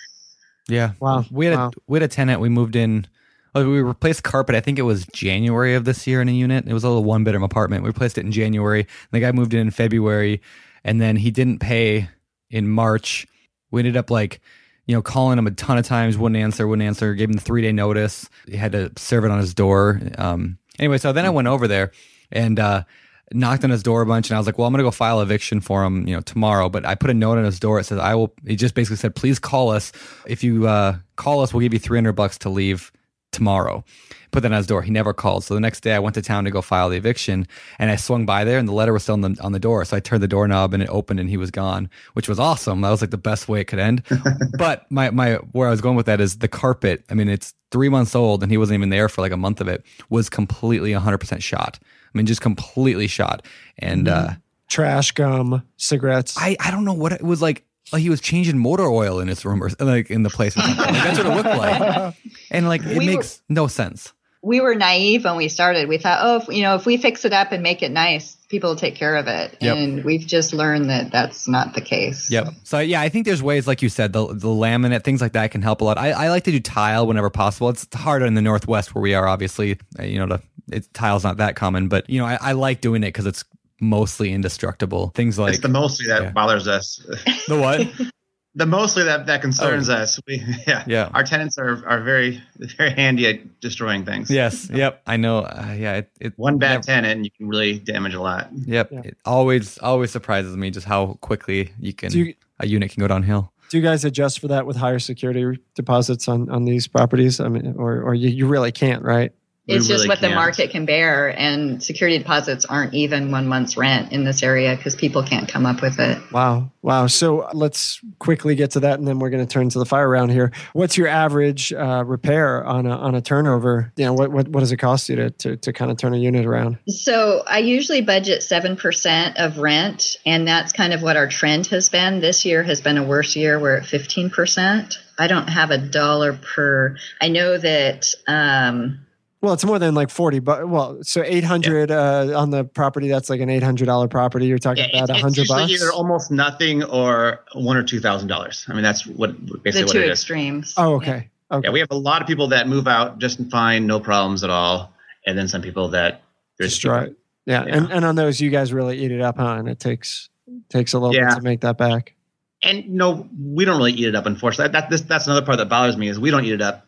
Yeah. 0.68 0.92
Wow. 0.98 1.24
We 1.30 1.46
had 1.46 1.56
Wow. 1.56 1.68
a 1.68 1.70
we 1.86 1.96
had 2.00 2.02
a 2.02 2.08
tenant. 2.08 2.40
We 2.40 2.48
moved 2.48 2.74
in. 2.74 3.06
Oh, 3.54 3.68
We 3.68 3.80
replaced 3.80 4.22
carpet. 4.22 4.54
I 4.54 4.60
think 4.60 4.78
it 4.78 4.82
was 4.82 5.06
January 5.06 5.74
of 5.74 5.84
this 5.84 6.06
year 6.06 6.20
in 6.20 6.28
a 6.28 6.32
unit. 6.32 6.66
It 6.66 6.72
was 6.72 6.84
a 6.84 6.88
little 6.88 7.04
one 7.04 7.24
bedroom 7.24 7.42
apartment. 7.42 7.82
We 7.82 7.88
replaced 7.88 8.18
it 8.18 8.24
in 8.24 8.32
January. 8.32 8.86
The 9.10 9.20
guy 9.20 9.32
moved 9.32 9.54
in 9.54 9.60
in 9.60 9.70
February, 9.70 10.40
and 10.84 11.00
then 11.00 11.16
he 11.16 11.30
didn't 11.30 11.58
pay 11.58 12.08
in 12.50 12.68
March. 12.68 13.26
We 13.70 13.80
ended 13.80 13.96
up 13.96 14.10
like, 14.10 14.40
you 14.86 14.94
know, 14.94 15.02
calling 15.02 15.38
him 15.38 15.46
a 15.46 15.52
ton 15.52 15.78
of 15.78 15.86
times. 15.86 16.18
Wouldn't 16.18 16.40
answer. 16.40 16.66
Wouldn't 16.66 16.86
answer. 16.86 17.14
Gave 17.14 17.28
him 17.28 17.34
the 17.34 17.40
three 17.40 17.62
day 17.62 17.72
notice. 17.72 18.28
He 18.46 18.56
had 18.56 18.72
to 18.72 18.92
serve 18.96 19.24
it 19.24 19.30
on 19.30 19.38
his 19.38 19.54
door. 19.54 20.00
Um. 20.18 20.58
Anyway, 20.78 20.98
so 20.98 21.12
then 21.12 21.26
I 21.26 21.30
went 21.30 21.46
over 21.46 21.68
there 21.68 21.92
and 22.32 22.58
uh, 22.58 22.84
knocked 23.32 23.64
on 23.64 23.70
his 23.70 23.82
door 23.82 24.00
a 24.00 24.06
bunch, 24.06 24.30
and 24.30 24.36
I 24.36 24.40
was 24.40 24.46
like, 24.46 24.56
"Well, 24.58 24.66
I'm 24.66 24.72
gonna 24.72 24.82
go 24.82 24.90
file 24.90 25.20
eviction 25.20 25.60
for 25.60 25.84
him, 25.84 26.08
you 26.08 26.14
know, 26.14 26.22
tomorrow." 26.22 26.68
But 26.68 26.86
I 26.86 26.94
put 26.94 27.10
a 27.10 27.14
note 27.14 27.38
on 27.38 27.44
his 27.44 27.60
door. 27.60 27.78
It 27.78 27.84
says, 27.84 27.98
"I 27.98 28.14
will." 28.14 28.34
He 28.46 28.56
just 28.56 28.74
basically 28.74 28.96
said, 28.96 29.14
"Please 29.14 29.38
call 29.38 29.70
us. 29.70 29.92
If 30.26 30.42
you 30.42 30.66
uh, 30.66 30.96
call 31.16 31.42
us, 31.42 31.52
we'll 31.52 31.60
give 31.60 31.72
you 31.74 31.78
300 31.78 32.12
bucks 32.12 32.38
to 32.38 32.48
leave 32.48 32.90
tomorrow." 33.32 33.84
Put 34.32 34.44
that 34.44 34.52
on 34.52 34.58
his 34.58 34.68
door. 34.68 34.82
He 34.82 34.92
never 34.92 35.12
called. 35.12 35.42
So 35.42 35.54
the 35.54 35.60
next 35.60 35.80
day, 35.80 35.92
I 35.92 35.98
went 35.98 36.14
to 36.14 36.22
town 36.22 36.44
to 36.44 36.52
go 36.52 36.62
file 36.62 36.88
the 36.88 36.96
eviction, 36.96 37.48
and 37.80 37.90
I 37.90 37.96
swung 37.96 38.26
by 38.26 38.44
there, 38.44 38.58
and 38.58 38.68
the 38.68 38.72
letter 38.72 38.92
was 38.92 39.02
still 39.02 39.14
on 39.14 39.22
the 39.22 39.36
on 39.42 39.52
the 39.52 39.58
door. 39.58 39.84
So 39.84 39.96
I 39.96 40.00
turned 40.00 40.22
the 40.22 40.28
doorknob, 40.28 40.72
and 40.72 40.82
it 40.82 40.88
opened, 40.88 41.18
and 41.18 41.28
he 41.28 41.36
was 41.36 41.50
gone, 41.50 41.90
which 42.12 42.28
was 42.28 42.38
awesome. 42.38 42.80
That 42.80 42.90
was 42.90 43.00
like 43.00 43.10
the 43.10 43.18
best 43.18 43.48
way 43.48 43.60
it 43.60 43.64
could 43.64 43.80
end. 43.80 44.04
but 44.58 44.90
my 44.90 45.10
my 45.10 45.34
where 45.52 45.66
I 45.66 45.70
was 45.70 45.80
going 45.80 45.96
with 45.96 46.06
that 46.06 46.20
is 46.20 46.38
the 46.38 46.48
carpet. 46.48 47.04
I 47.10 47.14
mean, 47.14 47.28
it's 47.28 47.54
three 47.72 47.88
months 47.88 48.14
old, 48.14 48.42
and 48.42 48.52
he 48.52 48.58
wasn't 48.58 48.78
even 48.78 48.90
there 48.90 49.08
for 49.08 49.20
like 49.20 49.32
a 49.32 49.36
month 49.36 49.60
of 49.60 49.66
it. 49.66 49.84
Was 50.10 50.30
completely 50.30 50.92
100 50.92 51.18
percent 51.18 51.42
shot. 51.42 51.78
I 51.82 52.18
mean, 52.18 52.26
just 52.26 52.40
completely 52.40 53.06
shot. 53.06 53.44
And 53.78 54.08
uh, 54.08 54.30
Trash, 54.68 55.10
gum, 55.12 55.64
cigarettes. 55.76 56.36
I 56.38 56.56
I 56.60 56.70
don't 56.70 56.84
know 56.84 56.92
what 56.94 57.12
it 57.12 57.22
was 57.22 57.42
like. 57.42 57.64
Like 57.92 58.02
he 58.02 58.10
was 58.10 58.20
changing 58.20 58.58
motor 58.58 58.86
oil 58.86 59.20
in 59.20 59.28
his 59.28 59.44
room 59.44 59.62
or 59.62 59.70
like 59.80 60.10
in 60.10 60.22
the 60.22 60.30
place. 60.30 60.56
Or 60.56 60.60
something. 60.60 60.76
Like, 60.78 60.94
that's 61.04 61.18
what 61.18 61.26
it 61.26 61.34
looked 61.34 61.58
like. 61.58 62.14
And 62.50 62.68
like 62.68 62.82
it 62.82 62.98
We 62.98 63.06
were- 63.06 63.12
makes 63.16 63.42
no 63.48 63.66
sense. 63.66 64.12
We 64.42 64.62
were 64.62 64.74
naive 64.74 65.24
when 65.24 65.36
we 65.36 65.48
started. 65.48 65.86
We 65.86 65.98
thought, 65.98 66.20
oh, 66.22 66.36
if, 66.38 66.48
you 66.56 66.62
know, 66.62 66.74
if 66.74 66.86
we 66.86 66.96
fix 66.96 67.26
it 67.26 67.32
up 67.34 67.52
and 67.52 67.62
make 67.62 67.82
it 67.82 67.90
nice, 67.90 68.36
people 68.48 68.70
will 68.70 68.76
take 68.76 68.94
care 68.94 69.14
of 69.16 69.26
it. 69.26 69.54
Yep. 69.60 69.76
And 69.76 70.02
we've 70.04 70.26
just 70.26 70.54
learned 70.54 70.88
that 70.88 71.12
that's 71.12 71.46
not 71.46 71.74
the 71.74 71.82
case. 71.82 72.30
Yep. 72.30 72.48
So 72.64 72.78
yeah, 72.78 73.02
I 73.02 73.10
think 73.10 73.26
there's 73.26 73.42
ways, 73.42 73.66
like 73.66 73.82
you 73.82 73.90
said, 73.90 74.14
the 74.14 74.26
the 74.28 74.48
laminate 74.48 75.04
things 75.04 75.20
like 75.20 75.32
that 75.34 75.50
can 75.50 75.60
help 75.60 75.82
a 75.82 75.84
lot. 75.84 75.98
I, 75.98 76.12
I 76.12 76.28
like 76.30 76.44
to 76.44 76.50
do 76.52 76.58
tile 76.58 77.06
whenever 77.06 77.28
possible. 77.28 77.68
It's 77.68 77.86
harder 77.94 78.24
in 78.24 78.32
the 78.32 78.40
northwest 78.40 78.94
where 78.94 79.02
we 79.02 79.12
are, 79.12 79.28
obviously. 79.28 79.78
You 80.02 80.20
know, 80.20 80.26
the 80.26 80.42
it, 80.74 80.88
tile's 80.94 81.22
not 81.22 81.36
that 81.36 81.54
common, 81.54 81.88
but 81.88 82.08
you 82.08 82.18
know, 82.18 82.24
I, 82.24 82.38
I 82.40 82.52
like 82.52 82.80
doing 82.80 83.02
it 83.02 83.08
because 83.08 83.26
it's 83.26 83.44
mostly 83.80 84.32
indestructible. 84.32 85.10
Things 85.14 85.38
like 85.38 85.54
it's 85.54 85.62
the 85.62 85.68
mostly 85.68 86.06
that 86.08 86.22
yeah. 86.22 86.30
bothers 86.30 86.66
us. 86.68 87.00
the 87.48 87.58
what? 87.58 87.88
the 88.54 88.66
mostly 88.66 89.04
that 89.04 89.26
that 89.26 89.40
concerns 89.42 89.88
Oh. 89.88 89.94
us. 89.94 90.18
We 90.26 90.42
yeah 90.66 90.84
Yeah. 90.86 91.08
Our 91.14 91.22
tenants 91.24 91.56
are 91.58 91.86
are 91.86 92.02
very 92.02 92.42
very 92.76 92.90
handy 92.90 93.26
at 93.26 93.60
destroying 93.60 94.04
things. 94.04 94.30
yes. 94.30 94.68
Yep. 94.72 95.02
I 95.06 95.16
know. 95.16 95.38
Uh, 95.40 95.74
yeah. 95.78 95.96
It, 95.98 96.10
it 96.20 96.32
One 96.36 96.58
bad 96.58 96.70
never- 96.72 96.82
tenant 96.82 97.12
and 97.12 97.24
you 97.24 97.30
can 97.30 97.48
really 97.48 97.78
damage 97.78 98.14
a 98.14 98.20
lot. 98.20 98.48
Yep. 98.52 98.88
Yeah. 98.92 99.00
It 99.04 99.16
always 99.24 99.78
always 99.78 100.10
surprises 100.10 100.56
me 100.56 100.70
just 100.70 100.86
how 100.86 101.18
quickly 101.20 101.72
you 101.78 101.92
can 101.92 102.12
you 102.12 102.34
a 102.58 102.66
unit 102.66 102.90
can 102.90 103.00
go 103.00 103.08
downhill. 103.08 103.52
do 103.70 103.78
you 103.78 103.82
guys 103.84 104.04
adjust 104.04 104.40
for 104.40 104.48
that 104.48 104.66
with 104.66 104.76
higher 104.76 104.98
security 104.98 105.58
deposits 105.74 106.28
on 106.28 106.50
on 106.50 106.64
these 106.64 106.88
properties? 106.88 107.38
I 107.40 107.48
mean, 107.48 107.74
or 107.78 108.02
or 108.02 108.14
you, 108.14 108.28
you 108.28 108.46
really 108.46 108.72
can't, 108.72 109.02
right? 109.04 109.32
We 109.68 109.74
It's 109.74 109.86
just 109.86 110.08
what 110.08 110.20
the 110.20 110.28
can't. 110.28 110.36
market 110.36 110.70
can 110.70 110.86
bear. 110.86 111.28
And 111.38 111.82
security 111.82 112.18
deposits 112.18 112.64
aren't 112.64 112.94
even 112.94 113.30
one 113.30 113.46
month's 113.46 113.76
rent 113.76 114.10
in 114.10 114.24
this 114.24 114.42
area 114.42 114.74
because 114.74 114.96
people 114.96 115.22
can't 115.22 115.48
come 115.48 115.66
up 115.66 115.82
with 115.82 116.00
it. 116.00 116.18
Wow, 116.32 116.72
wow. 116.82 117.06
So 117.06 117.48
let's 117.52 118.00
quickly 118.18 118.54
get 118.54 118.70
to 118.72 118.80
that, 118.80 118.98
and 118.98 119.06
then 119.06 119.18
we're 119.18 119.30
going 119.30 119.46
to 119.46 119.52
turn 119.52 119.68
to 119.68 119.78
the 119.78 119.84
fire 119.84 120.08
round 120.08 120.32
here. 120.32 120.50
What's 120.72 120.96
your 120.96 121.08
average 121.08 121.72
uh, 121.72 122.02
repair 122.06 122.64
on 122.64 122.86
a 122.86 122.96
on 122.96 123.14
a 123.14 123.20
turnover? 123.20 123.92
You 123.96 124.06
know, 124.06 124.14
what 124.14 124.32
what, 124.32 124.48
what 124.48 124.60
does 124.60 124.72
it 124.72 124.78
cost 124.78 125.08
you 125.08 125.16
to, 125.16 125.30
to 125.30 125.56
to 125.58 125.72
kind 125.72 125.90
of 125.90 125.98
turn 125.98 126.14
a 126.14 126.18
unit 126.18 126.46
around? 126.46 126.78
So 126.88 127.42
I 127.46 127.58
usually 127.58 128.00
budget 128.00 128.40
7% 128.40 129.36
of 129.36 129.58
rent, 129.58 130.16
and 130.24 130.48
that's 130.48 130.72
kind 130.72 130.92
of 130.94 131.02
what 131.02 131.16
our 131.16 131.28
trend 131.28 131.66
has 131.68 131.90
been. 131.90 132.20
This 132.20 132.44
year 132.44 132.62
has 132.62 132.80
been 132.80 132.96
a 132.96 133.04
worse 133.04 133.36
year. 133.36 133.60
We're 133.60 133.76
at 133.76 133.84
15%. 133.84 134.96
I 135.18 135.26
don't 135.26 135.48
have 135.48 135.70
a 135.70 135.78
dollar 135.78 136.32
per. 136.32 136.96
I 137.20 137.28
know 137.28 137.58
that 137.58 138.14
um, 138.26 139.00
Well, 139.42 139.54
it's 139.54 139.64
more 139.64 139.78
than 139.78 139.94
like 139.94 140.10
forty, 140.10 140.38
but 140.38 140.68
well, 140.68 140.98
so 141.02 141.22
eight 141.24 141.44
hundred 141.44 141.90
uh, 141.90 142.32
on 142.38 142.50
the 142.50 142.64
property. 142.64 143.08
That's 143.08 143.30
like 143.30 143.40
an 143.40 143.48
eight 143.48 143.62
hundred 143.62 143.86
dollar 143.86 144.06
property. 144.06 144.46
You're 144.46 144.58
talking 144.58 144.84
Yeah, 144.92 144.98
about 144.98 145.02
it's, 145.04 145.10
a 145.10 145.12
it's 145.14 145.22
hundred 145.22 145.38
usually 145.38 145.62
bucks. 145.62 145.72
either 145.72 145.92
almost 145.92 146.30
nothing 146.30 146.84
or 146.84 147.40
one 147.54 147.76
or 147.78 147.82
two 147.82 148.00
thousand 148.00 148.28
dollars. 148.28 148.66
I 148.68 148.74
mean, 148.74 148.82
that's 148.82 149.06
what 149.06 149.30
the 149.46 149.56
basically 149.58 149.84
what 149.86 149.92
two 149.92 149.98
it 150.00 150.10
is. 150.10 150.18
extremes. 150.18 150.74
Oh, 150.76 150.96
okay. 150.96 151.30
Okay. 151.50 151.66
Yeah, 151.66 151.72
we 151.72 151.80
have 151.80 151.90
a 151.90 151.96
lot 151.96 152.20
of 152.20 152.28
people 152.28 152.48
that 152.48 152.68
move 152.68 152.86
out 152.86 153.18
just 153.18 153.40
fine, 153.50 153.86
no 153.86 153.98
problems 153.98 154.44
at 154.44 154.50
all, 154.50 154.92
and 155.26 155.36
then 155.38 155.48
some 155.48 155.62
people 155.62 155.88
that 155.88 156.22
there's 156.58 156.72
Destroy 156.72 157.04
it. 157.04 157.16
Yeah. 157.46 157.64
Yeah. 157.66 157.76
And 157.76 157.90
and 157.92 158.04
on 158.04 158.16
those, 158.16 158.40
you 158.42 158.50
guys 158.50 158.74
really 158.74 158.98
eat 158.98 159.10
it 159.10 159.22
up, 159.22 159.38
huh? 159.38 159.56
And 159.58 159.68
it 159.70 159.80
takes 159.80 160.28
takes 160.68 160.92
a 160.92 160.98
little 160.98 161.14
Yeah. 161.14 161.28
bit 161.30 161.36
to 161.36 161.42
make 161.42 161.60
that 161.62 161.78
back. 161.78 162.14
and 162.62 162.86
no, 162.90 163.26
we 163.42 163.64
don't 163.64 163.78
really 163.78 163.92
eat 163.94 164.06
it 164.06 164.14
up. 164.14 164.26
Unfortunately, 164.26 164.70
that, 164.72 164.90
this, 164.90 165.00
that's 165.00 165.26
another 165.26 165.46
part 165.46 165.56
that 165.56 165.70
bothers 165.70 165.96
me 165.96 166.08
is 166.08 166.20
we 166.20 166.30
don't 166.30 166.44
eat 166.44 166.52
it 166.52 166.60
up. 166.60 166.86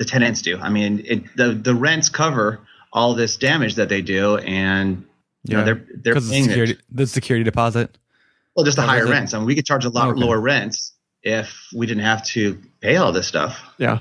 The 0.00 0.06
tenants 0.06 0.40
do. 0.40 0.58
I 0.58 0.70
mean, 0.70 1.02
it, 1.04 1.36
the 1.36 1.52
the 1.52 1.74
rents 1.74 2.08
cover 2.08 2.58
all 2.90 3.12
this 3.14 3.36
damage 3.36 3.74
that 3.74 3.90
they 3.90 4.00
do, 4.00 4.38
and 4.38 5.04
you 5.44 5.58
know 5.58 5.62
they're 5.64 5.84
they're 5.94 6.14
because 6.14 6.30
the 6.30 6.42
security 6.42 6.78
the 6.90 7.06
security 7.06 7.44
deposit. 7.44 7.98
Well, 8.56 8.64
just 8.64 8.76
the 8.78 8.82
higher 8.82 9.06
rents. 9.06 9.34
I 9.34 9.38
mean, 9.38 9.46
we 9.46 9.54
could 9.54 9.66
charge 9.66 9.84
a 9.84 9.90
lot 9.90 10.08
Okay. 10.08 10.20
lower 10.20 10.40
rents 10.40 10.94
if 11.22 11.68
we 11.76 11.86
didn't 11.86 12.02
have 12.02 12.24
to 12.28 12.58
pay 12.80 12.96
all 12.96 13.12
this 13.12 13.28
stuff. 13.28 13.60
Yeah. 13.76 13.98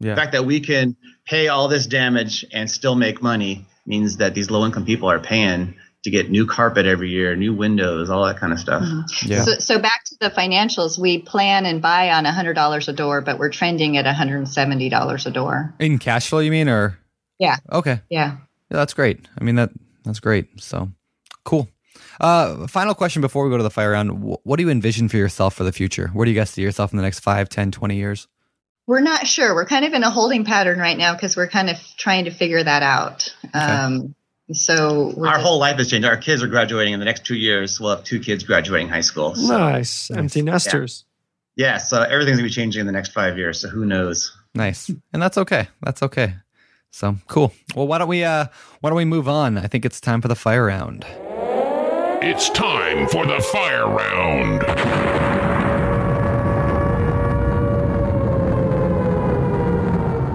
Yeah. 0.00 0.10
The 0.10 0.20
fact 0.20 0.32
that 0.32 0.44
we 0.44 0.60
can 0.60 0.94
pay 1.24 1.48
all 1.48 1.66
this 1.66 1.86
damage 1.86 2.44
and 2.52 2.70
still 2.70 2.94
make 2.94 3.22
money 3.22 3.64
means 3.86 4.18
that 4.18 4.34
these 4.34 4.50
low 4.50 4.66
income 4.66 4.84
people 4.84 5.10
are 5.10 5.18
paying 5.18 5.74
to 6.10 6.16
get 6.16 6.30
new 6.30 6.46
carpet 6.46 6.86
every 6.86 7.10
year, 7.10 7.36
new 7.36 7.54
windows, 7.54 8.10
all 8.10 8.24
that 8.26 8.38
kind 8.38 8.52
of 8.52 8.58
stuff. 8.58 8.82
Yeah. 9.24 9.42
So, 9.42 9.52
so 9.58 9.78
back 9.78 10.04
to 10.06 10.16
the 10.20 10.30
financials, 10.30 10.98
we 10.98 11.20
plan 11.22 11.66
and 11.66 11.80
buy 11.82 12.10
on 12.10 12.24
$100 12.24 12.88
a 12.88 12.92
door, 12.92 13.20
but 13.20 13.38
we're 13.38 13.50
trending 13.50 13.96
at 13.96 14.04
$170 14.04 15.26
a 15.26 15.30
door. 15.30 15.74
In 15.78 15.98
cash 15.98 16.28
flow, 16.28 16.38
you 16.40 16.50
mean, 16.50 16.68
or 16.68 16.98
Yeah. 17.38 17.56
okay, 17.70 18.00
Yeah. 18.10 18.32
yeah, 18.70 18.76
that's 18.76 18.94
great. 18.94 19.26
I 19.40 19.44
mean 19.44 19.56
that 19.56 19.70
that's 20.04 20.20
great. 20.20 20.60
So 20.60 20.88
cool. 21.44 21.68
Uh, 22.20 22.66
final 22.66 22.94
question 22.94 23.22
before 23.22 23.44
we 23.44 23.50
go 23.50 23.56
to 23.58 23.62
the 23.62 23.70
fire 23.70 23.92
round. 23.92 24.10
What 24.42 24.56
do 24.56 24.62
you 24.62 24.70
envision 24.70 25.08
for 25.08 25.16
yourself 25.16 25.54
for 25.54 25.64
the 25.64 25.72
future? 25.72 26.08
Where 26.12 26.24
do 26.24 26.30
you 26.32 26.36
guys 26.36 26.50
see 26.50 26.62
yourself 26.62 26.92
in 26.92 26.96
the 26.96 27.02
next 27.02 27.20
5, 27.20 27.48
10, 27.48 27.70
20 27.70 27.96
years? 27.96 28.26
We're 28.88 29.00
not 29.00 29.26
sure. 29.26 29.54
We're 29.54 29.66
kind 29.66 29.84
of 29.84 29.92
in 29.92 30.02
a 30.02 30.10
holding 30.10 30.44
pattern 30.44 30.78
right 30.78 30.96
now 30.96 31.12
because 31.12 31.36
we're 31.36 31.48
kind 31.48 31.68
of 31.70 31.76
trying 31.96 32.24
to 32.24 32.30
figure 32.30 32.62
that 32.62 32.82
out. 32.82 33.34
Um, 33.54 34.14
so 34.52 35.12
Our 35.18 35.34
just- 35.34 35.42
whole 35.46 35.58
life 35.58 35.76
has 35.78 35.90
changed. 35.90 36.06
Our 36.06 36.16
kids 36.16 36.42
are 36.42 36.46
graduating 36.48 36.94
in 36.94 36.98
the 37.00 37.04
next 37.06 37.24
two 37.26 37.36
years. 37.36 37.80
We'll 37.80 37.90
have 37.94 38.04
two 38.04 38.20
kids 38.20 38.44
graduating 38.44 38.88
high 38.88 39.00
school. 39.02 39.34
So, 39.34 39.56
Nice. 39.58 40.10
Empty 40.10 40.42
nesters. 40.42 41.04
yeah, 41.56 41.78
so 41.78 42.02
everything's 42.02 42.38
gonna 42.38 42.48
be 42.48 42.52
changing 42.54 42.80
in 42.80 42.86
the 42.86 42.92
next 42.92 43.12
five 43.12 43.36
years. 43.36 43.60
So 43.60 43.68
who 43.68 43.84
knows? 43.84 44.32
Nice. 44.54 44.90
And 45.12 45.20
that's 45.22 45.38
okay. 45.38 45.68
That's 45.82 46.02
okay. 46.02 46.34
So 46.90 47.16
cool. 47.26 47.52
Well, 47.74 47.86
why 47.86 47.98
don't 47.98 48.08
we 48.08 48.24
uh 48.24 48.46
why 48.80 48.90
don't 48.90 48.96
we 48.96 49.04
move 49.04 49.28
on? 49.28 49.58
I 49.58 49.66
think 49.66 49.84
it's 49.84 50.00
time 50.00 50.22
for 50.22 50.28
the 50.28 50.34
fire 50.36 50.64
round. 50.66 51.04
It's 52.20 52.48
time 52.50 53.06
for 53.08 53.26
the 53.26 53.40
fire 53.40 53.86
round. 53.86 54.62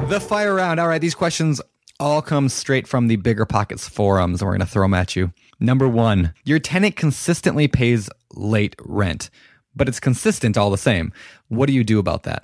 The 0.10 0.20
fire 0.20 0.54
round. 0.54 0.80
All 0.80 0.88
right, 0.88 1.02
these 1.02 1.16
questions 1.16 1.60
all 2.00 2.22
come 2.22 2.50
straight 2.50 2.88
from 2.88 3.08
the 3.08 3.16
Bigger 3.18 3.46
Pockets 3.46 3.88
forums, 3.88 4.42
and 4.42 4.48
we're 4.48 4.58
going 4.58 4.66
to 4.66 4.72
throw 4.72 4.84
them 4.84 4.94
at 4.94 5.16
you. 5.16 5.34
Number 5.60 5.88
one, 5.88 6.34
your 6.44 6.60
tenant 6.60 6.96
consistently 6.96 7.68
pays 7.68 8.10
late 8.34 8.76
rent, 8.80 9.30
but 9.76 9.88
it's 9.88 10.00
consistent 10.00 10.58
all 10.58 10.70
the 10.70 10.78
same. 10.78 11.14
What 11.48 11.68
do 11.68 11.74
you 11.74 11.84
do 11.84 12.00
about 12.00 12.24
that? 12.24 12.44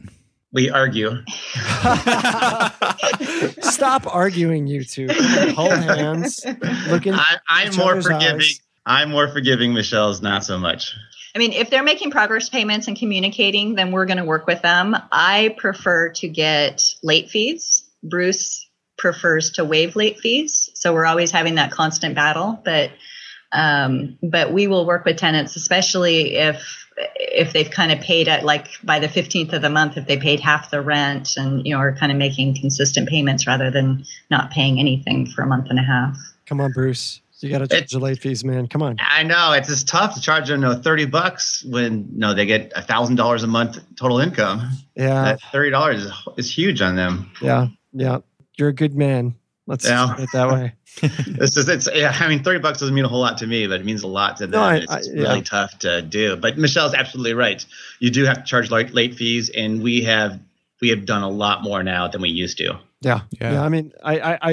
We 0.52 0.70
argue. 0.70 1.12
Stop 3.62 4.14
arguing, 4.14 4.68
you 4.68 4.84
two. 4.84 5.08
Hold 5.56 5.74
hands. 5.74 6.44
Look 6.88 7.06
in 7.06 7.14
I, 7.14 7.38
I'm 7.48 7.76
more 7.76 8.02
forgiving. 8.02 8.42
eyes. 8.42 8.62
I'm 8.86 9.12
more 9.12 9.28
forgiving. 9.28 9.74
Michelle's 9.74 10.22
not 10.22 10.44
so 10.44 10.58
much. 10.58 10.96
I 11.36 11.40
mean, 11.40 11.52
if 11.54 11.70
they're 11.70 11.84
making 11.84 12.10
progress 12.10 12.50
payments 12.50 12.88
and 12.88 12.98
communicating, 12.98 13.76
then 13.76 13.92
we're 13.92 14.06
going 14.06 14.18
to 14.18 14.24
work 14.24 14.48
with 14.48 14.64
them. 14.64 14.96
I 15.12 15.56
prefer 15.58 16.10
to 16.14 16.28
get 16.28 16.96
late 17.04 17.30
fees. 17.30 17.84
Bruce 18.02 18.69
prefers 19.00 19.50
to 19.52 19.66
waive 19.66 19.96
late 19.96 20.20
fees, 20.20 20.70
so 20.76 20.94
we're 20.94 21.08
always 21.08 21.32
having 21.32 21.56
that 21.56 21.72
constant 21.72 22.14
battle. 22.14 22.62
But 22.64 22.92
um, 23.52 24.20
but 24.22 24.54
we 24.54 24.68
will 24.68 24.86
work 24.86 25.06
with 25.06 25.18
tenants, 25.18 25.56
especially 25.56 26.36
if 26.36 26.86
if 27.16 27.54
they've 27.54 27.72
kind 27.72 27.92
of 27.92 28.00
paid 28.02 28.28
at 28.28 28.44
like 28.44 28.68
by 28.84 29.00
the 29.00 29.08
15th 29.08 29.54
of 29.54 29.62
the 29.62 29.70
month 29.70 29.96
if 29.96 30.06
they 30.06 30.18
paid 30.18 30.42
half 30.42 30.70
the 30.70 30.82
rent 30.82 31.38
and 31.38 31.66
you 31.66 31.74
know 31.74 31.80
are 31.80 31.96
kind 31.96 32.12
of 32.12 32.18
making 32.18 32.54
consistent 32.54 33.08
payments 33.08 33.48
rather 33.48 33.72
than 33.72 34.04
not 34.30 34.52
paying 34.52 34.82
anything 34.82 35.26
for 35.26 35.42
a 35.42 35.48
month 35.48 35.68
and 35.70 35.80
a 35.80 35.82
half 35.82 36.18
Come 36.50 36.62
on, 36.62 36.72
Bruce. 36.72 37.22
You 37.42 37.50
got 37.52 37.60
to 37.60 37.68
charge 37.68 37.92
the 37.92 38.00
late 38.00 38.20
fees, 38.20 38.44
man. 38.44 38.68
Come 38.68 38.82
on. 38.82 38.98
I 39.00 39.22
know 39.24 39.54
it's 39.54 39.70
just 39.70 39.88
tough 39.88 40.16
to 40.16 40.20
charge 40.20 40.50
them 40.50 40.62
you 40.62 40.68
know, 40.68 40.82
thirty 40.82 41.06
bucks 41.06 41.64
when 41.64 42.10
no 42.16 42.34
they 42.34 42.46
get 42.48 42.74
a 42.76 42.82
thousand 42.82 43.16
dollars 43.16 43.44
a 43.44 43.48
month 43.48 43.80
total 43.96 44.20
income. 44.20 44.72
Yeah. 44.96 45.24
That 45.24 45.42
thirty 45.52 45.70
dollars 45.70 46.04
is, 46.04 46.12
is 46.38 46.52
huge 46.52 46.82
on 46.82 46.96
them. 46.96 47.32
Yeah. 47.40 47.68
Yeah. 47.94 48.18
You're 48.60 48.70
a 48.70 48.74
good 48.74 48.96
man. 48.96 49.36
Let's 49.68 49.86
Yeah. 49.88 50.14
put 50.16 50.24
it 50.24 50.30
that 50.34 50.50
way. 50.50 50.74
It's 51.02 51.54
just 51.54 51.70
it's 51.70 51.88
yeah. 51.94 52.16
I 52.20 52.28
mean, 52.28 52.44
thirty 52.44 52.60
bucks 52.60 52.80
doesn't 52.80 52.94
mean 52.94 53.06
a 53.06 53.08
whole 53.08 53.22
lot 53.22 53.38
to 53.38 53.48
me, 53.48 53.68
but 53.68 53.80
it 53.80 53.86
means 53.86 54.04
a 54.04 54.08
lot 54.08 54.38
to 54.38 54.48
them. 54.48 54.52
No, 54.60 54.64
I- 54.64 54.76
it's 54.78 54.92
I- 54.92 55.12
really 55.14 55.38
yeah. 55.38 55.42
tough 55.44 55.80
to 55.80 56.02
do. 56.02 56.36
But 56.36 56.58
Michelle's 56.58 56.94
absolutely 56.94 57.36
right. 57.36 57.64
You 58.00 58.10
do 58.10 58.26
have 58.26 58.38
to 58.40 58.44
charge 58.44 58.70
late 58.72 58.94
late 58.94 59.16
fees, 59.16 59.50
and 59.50 59.82
we 59.82 60.04
have 60.04 60.40
we 60.82 60.90
have 60.90 61.06
done 61.06 61.22
a 61.24 61.30
lot 61.30 61.64
more 61.64 61.84
now 61.84 62.08
than 62.08 62.22
we 62.22 62.30
used 62.30 62.58
to. 62.58 62.80
Yeah. 63.02 63.22
Yeah. 63.40 63.54
Yeah. 63.54 63.64
I 63.64 63.70
mean, 63.70 63.94
I, 64.04 64.20
I, 64.20 64.38
I, 64.42 64.50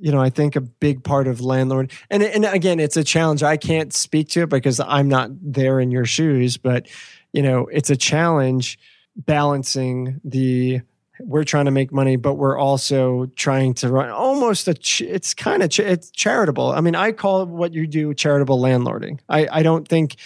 you 0.00 0.10
know, 0.12 0.20
I 0.20 0.28
think 0.30 0.56
a 0.56 0.60
big 0.60 1.02
part 1.04 1.28
of 1.28 1.40
landlord, 1.40 1.92
and 2.10 2.22
and 2.22 2.44
again, 2.44 2.78
it's 2.80 2.96
a 2.98 3.04
challenge. 3.04 3.42
I 3.42 3.56
can't 3.56 3.94
speak 3.94 4.28
to 4.30 4.42
it 4.42 4.48
because 4.50 4.80
I'm 4.80 5.08
not 5.08 5.30
there 5.40 5.80
in 5.80 5.90
your 5.90 6.04
shoes, 6.04 6.56
but 6.58 6.88
you 7.32 7.42
know, 7.42 7.66
it's 7.72 7.88
a 7.90 7.96
challenge 7.96 8.78
balancing 9.16 10.20
the. 10.24 10.80
We're 11.26 11.44
trying 11.44 11.64
to 11.64 11.70
make 11.72 11.92
money, 11.92 12.14
but 12.16 12.34
we're 12.34 12.56
also 12.56 13.26
trying 13.34 13.74
to 13.74 13.88
run 13.90 14.10
almost 14.10 14.68
a. 14.68 14.74
ch- 14.74 15.00
It's 15.00 15.34
kind 15.34 15.62
of 15.62 15.70
ch- 15.70 15.80
it's 15.80 16.10
charitable. 16.10 16.70
I 16.70 16.80
mean, 16.80 16.94
I 16.94 17.10
call 17.12 17.44
what 17.46 17.74
you 17.74 17.86
do 17.86 18.14
charitable 18.14 18.60
landlording. 18.60 19.18
I 19.28 19.48
I 19.50 19.62
don't 19.64 19.86
think 19.88 20.16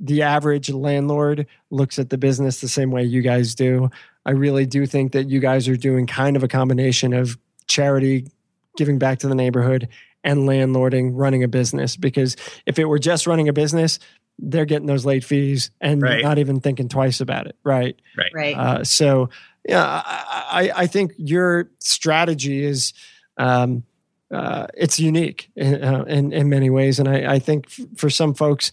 the 0.00 0.22
average 0.22 0.70
landlord 0.70 1.46
looks 1.70 1.98
at 2.00 2.10
the 2.10 2.18
business 2.18 2.60
the 2.60 2.68
same 2.68 2.90
way 2.90 3.04
you 3.04 3.22
guys 3.22 3.54
do. 3.54 3.90
I 4.26 4.32
really 4.32 4.66
do 4.66 4.86
think 4.86 5.12
that 5.12 5.28
you 5.28 5.38
guys 5.38 5.68
are 5.68 5.76
doing 5.76 6.06
kind 6.08 6.36
of 6.36 6.42
a 6.42 6.48
combination 6.48 7.12
of 7.14 7.38
charity, 7.68 8.26
giving 8.76 8.98
back 8.98 9.20
to 9.20 9.28
the 9.28 9.34
neighborhood, 9.36 9.88
and 10.24 10.40
landlording, 10.48 11.12
running 11.14 11.44
a 11.44 11.48
business. 11.48 11.96
Because 11.96 12.36
if 12.66 12.78
it 12.78 12.86
were 12.86 12.98
just 12.98 13.26
running 13.28 13.48
a 13.48 13.52
business, 13.52 14.00
they're 14.40 14.64
getting 14.64 14.86
those 14.88 15.04
late 15.04 15.22
fees 15.22 15.70
and 15.80 16.02
Right. 16.02 16.24
not 16.24 16.38
even 16.38 16.58
thinking 16.60 16.88
twice 16.88 17.20
about 17.20 17.46
it. 17.46 17.56
Right. 17.62 17.94
right 18.34 18.56
Uh, 18.56 18.82
so, 18.84 19.28
yeah, 19.64 20.02
I, 20.06 20.70
I, 20.74 20.86
think 20.86 21.12
your 21.16 21.70
strategy 21.80 22.64
is. 22.64 22.92
Um, 23.36 23.84
uh, 24.30 24.66
it's 24.74 24.98
unique 24.98 25.50
in, 25.54 25.84
uh, 25.84 26.02
in 26.04 26.32
in 26.32 26.48
many 26.48 26.68
ways, 26.68 26.98
and 26.98 27.08
I, 27.08 27.34
I 27.34 27.38
think 27.38 27.66
f- 27.66 27.86
for 27.96 28.10
some 28.10 28.34
folks, 28.34 28.72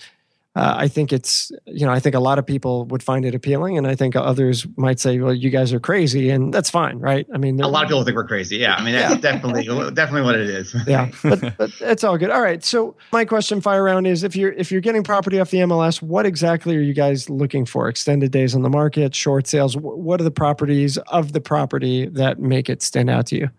uh, 0.53 0.75
I 0.77 0.89
think 0.89 1.13
it's 1.13 1.49
you 1.65 1.85
know 1.85 1.93
I 1.93 2.01
think 2.01 2.13
a 2.13 2.19
lot 2.19 2.37
of 2.37 2.45
people 2.45 2.83
would 2.87 3.01
find 3.01 3.23
it 3.23 3.33
appealing, 3.33 3.77
and 3.77 3.87
I 3.87 3.95
think 3.95 4.17
others 4.17 4.67
might 4.75 4.99
say, 4.99 5.17
"Well, 5.17 5.33
you 5.33 5.49
guys 5.49 5.71
are 5.71 5.79
crazy," 5.79 6.29
and 6.29 6.53
that's 6.53 6.69
fine, 6.69 6.99
right? 6.99 7.25
I 7.33 7.37
mean, 7.37 7.61
A 7.61 7.69
lot 7.69 7.83
of 7.83 7.89
people 7.89 8.03
think 8.03 8.17
we're 8.17 8.27
crazy. 8.27 8.57
Yeah, 8.57 8.75
I 8.75 8.83
mean 8.83 8.93
that's 8.93 9.21
definitely 9.21 9.63
definitely 9.93 10.23
what 10.23 10.35
it 10.35 10.49
is. 10.49 10.75
yeah, 10.87 11.09
but, 11.23 11.57
but 11.57 11.71
it's 11.79 12.03
all 12.03 12.17
good. 12.17 12.31
All 12.31 12.41
right. 12.41 12.61
So 12.65 12.97
my 13.13 13.23
question, 13.23 13.61
fire 13.61 13.81
round, 13.81 14.07
is 14.07 14.23
if 14.23 14.35
you're 14.35 14.51
if 14.51 14.73
you're 14.73 14.81
getting 14.81 15.03
property 15.03 15.39
off 15.39 15.51
the 15.51 15.59
MLS, 15.59 16.01
what 16.01 16.25
exactly 16.25 16.75
are 16.75 16.81
you 16.81 16.93
guys 16.93 17.29
looking 17.29 17.65
for? 17.65 17.87
Extended 17.87 18.31
days 18.31 18.53
on 18.53 18.61
the 18.61 18.69
market, 18.69 19.15
short 19.15 19.47
sales. 19.47 19.77
What 19.77 20.19
are 20.19 20.25
the 20.25 20.31
properties 20.31 20.97
of 20.97 21.31
the 21.31 21.39
property 21.39 22.07
that 22.07 22.39
make 22.39 22.69
it 22.69 22.81
stand 22.81 23.09
out 23.09 23.27
to 23.27 23.37
you 23.37 23.49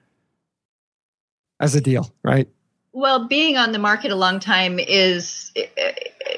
as 1.58 1.74
a 1.74 1.80
deal? 1.80 2.12
Right. 2.22 2.48
Well, 2.94 3.26
being 3.26 3.56
on 3.56 3.72
the 3.72 3.78
market 3.78 4.10
a 4.10 4.16
long 4.16 4.38
time 4.38 4.78
is 4.78 5.50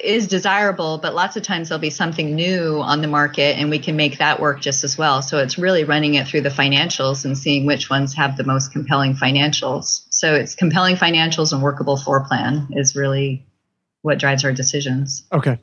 is 0.03 0.29
desirable, 0.29 0.99
but 0.99 1.15
lots 1.15 1.37
of 1.37 1.43
times 1.43 1.69
there'll 1.69 1.81
be 1.81 1.91
something 1.91 2.37
new 2.37 2.81
on 2.81 3.01
the 3.01 3.09
market, 3.09 3.59
and 3.59 3.71
we 3.71 3.81
can 3.81 3.97
make 3.97 4.19
that 4.19 4.39
work 4.39 4.61
just 4.61 4.85
as 4.85 4.97
well. 4.97 5.21
So 5.21 5.39
it's 5.39 5.59
really 5.59 5.83
running 5.83 6.15
it 6.15 6.29
through 6.29 6.43
the 6.43 6.51
financials 6.51 7.25
and 7.25 7.37
seeing 7.37 7.67
which 7.67 7.91
ones 7.91 8.15
have 8.15 8.37
the 8.37 8.45
most 8.45 8.73
compelling 8.73 9.15
financials. 9.15 10.05
So 10.11 10.35
it's 10.35 10.55
compelling 10.55 10.95
financials 10.95 11.53
and 11.53 11.61
workable 11.61 11.97
floor 11.97 12.25
plan 12.25 12.69
is 12.73 12.95
really 12.95 13.45
what 14.03 14.19
drives 14.19 14.45
our 14.45 14.53
decisions. 14.53 15.25
Okay. 15.33 15.59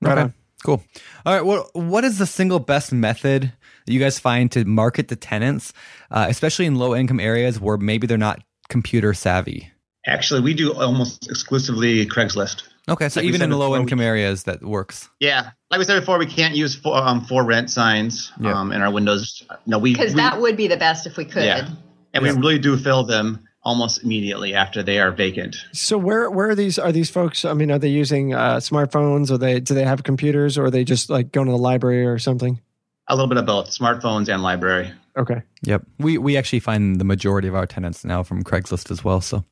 Right 0.00 0.12
okay. 0.12 0.20
on. 0.22 0.34
Cool. 0.64 0.82
All 1.24 1.34
right. 1.34 1.44
Well, 1.44 1.70
what 1.74 2.04
is 2.04 2.18
the 2.18 2.26
single 2.26 2.58
best 2.58 2.92
method 2.92 3.52
that 3.86 3.92
you 3.92 4.00
guys 4.00 4.18
find 4.18 4.50
to 4.52 4.64
market 4.64 5.08
to 5.08 5.16
tenants, 5.16 5.72
uh, 6.10 6.26
especially 6.28 6.66
in 6.66 6.76
low 6.76 6.96
income 6.96 7.20
areas 7.20 7.60
where 7.60 7.76
maybe 7.76 8.08
they're 8.08 8.18
not 8.18 8.42
computer 8.68 9.14
savvy? 9.14 9.70
Actually, 10.06 10.40
we 10.40 10.54
do 10.54 10.72
almost 10.74 11.30
exclusively 11.30 12.04
Craigslist. 12.06 12.64
Okay, 12.88 13.08
so 13.08 13.20
Like 13.20 13.26
even 13.28 13.38
said 13.38 13.44
in 13.44 13.50
before, 13.50 13.64
low 13.68 13.72
we- 13.72 13.78
income 13.80 14.00
areas, 14.00 14.42
that 14.44 14.62
works. 14.62 15.08
Yeah, 15.20 15.50
like 15.70 15.78
we 15.78 15.84
said 15.84 16.00
before, 16.00 16.18
we 16.18 16.26
can't 16.26 16.56
use 16.56 16.74
for 16.74 16.96
um, 16.96 17.24
for 17.24 17.44
rent 17.44 17.70
signs 17.70 18.32
Yeah. 18.40 18.58
um, 18.58 18.72
in 18.72 18.82
our 18.82 18.90
windows. 18.90 19.42
No, 19.66 19.78
we 19.78 19.92
Because 19.92 20.14
that 20.14 20.40
would 20.40 20.56
be 20.56 20.66
the 20.66 20.76
best 20.76 21.06
if 21.06 21.16
we 21.16 21.24
could. 21.24 21.44
Yeah. 21.44 21.68
and 22.14 22.22
we 22.24 22.30
really 22.30 22.58
do 22.58 22.76
fill 22.76 23.04
them 23.04 23.38
almost 23.64 24.02
immediately 24.02 24.52
after 24.54 24.82
they 24.82 24.98
are 24.98 25.12
vacant. 25.12 25.56
So 25.72 25.96
where 25.96 26.28
where 26.28 26.50
are 26.50 26.54
these 26.56 26.76
are 26.80 26.90
these 26.90 27.08
folks? 27.08 27.44
I 27.44 27.54
mean, 27.54 27.70
are 27.70 27.78
they 27.78 27.88
using 27.88 28.34
uh, 28.34 28.56
smartphones? 28.56 29.30
Or 29.30 29.38
they 29.38 29.60
do 29.60 29.74
they 29.74 29.84
have 29.84 30.02
computers? 30.02 30.58
Or 30.58 30.64
are 30.64 30.70
they 30.70 30.82
just 30.82 31.08
like 31.08 31.30
going 31.30 31.46
to 31.46 31.52
the 31.52 31.58
library 31.58 32.04
or 32.04 32.18
something? 32.18 32.60
A 33.06 33.14
little 33.14 33.28
bit 33.28 33.38
of 33.38 33.46
both, 33.46 33.70
smartphones 33.70 34.28
and 34.28 34.42
library. 34.42 34.90
Okay. 35.16 35.42
Yep. 35.62 35.82
We 36.00 36.18
we 36.18 36.36
actually 36.36 36.60
find 36.60 37.00
the 37.00 37.04
majority 37.04 37.46
of 37.46 37.54
our 37.54 37.66
tenants 37.66 38.04
now 38.04 38.24
from 38.24 38.42
Craigslist 38.42 38.90
as 38.90 39.04
well. 39.04 39.20
So 39.20 39.44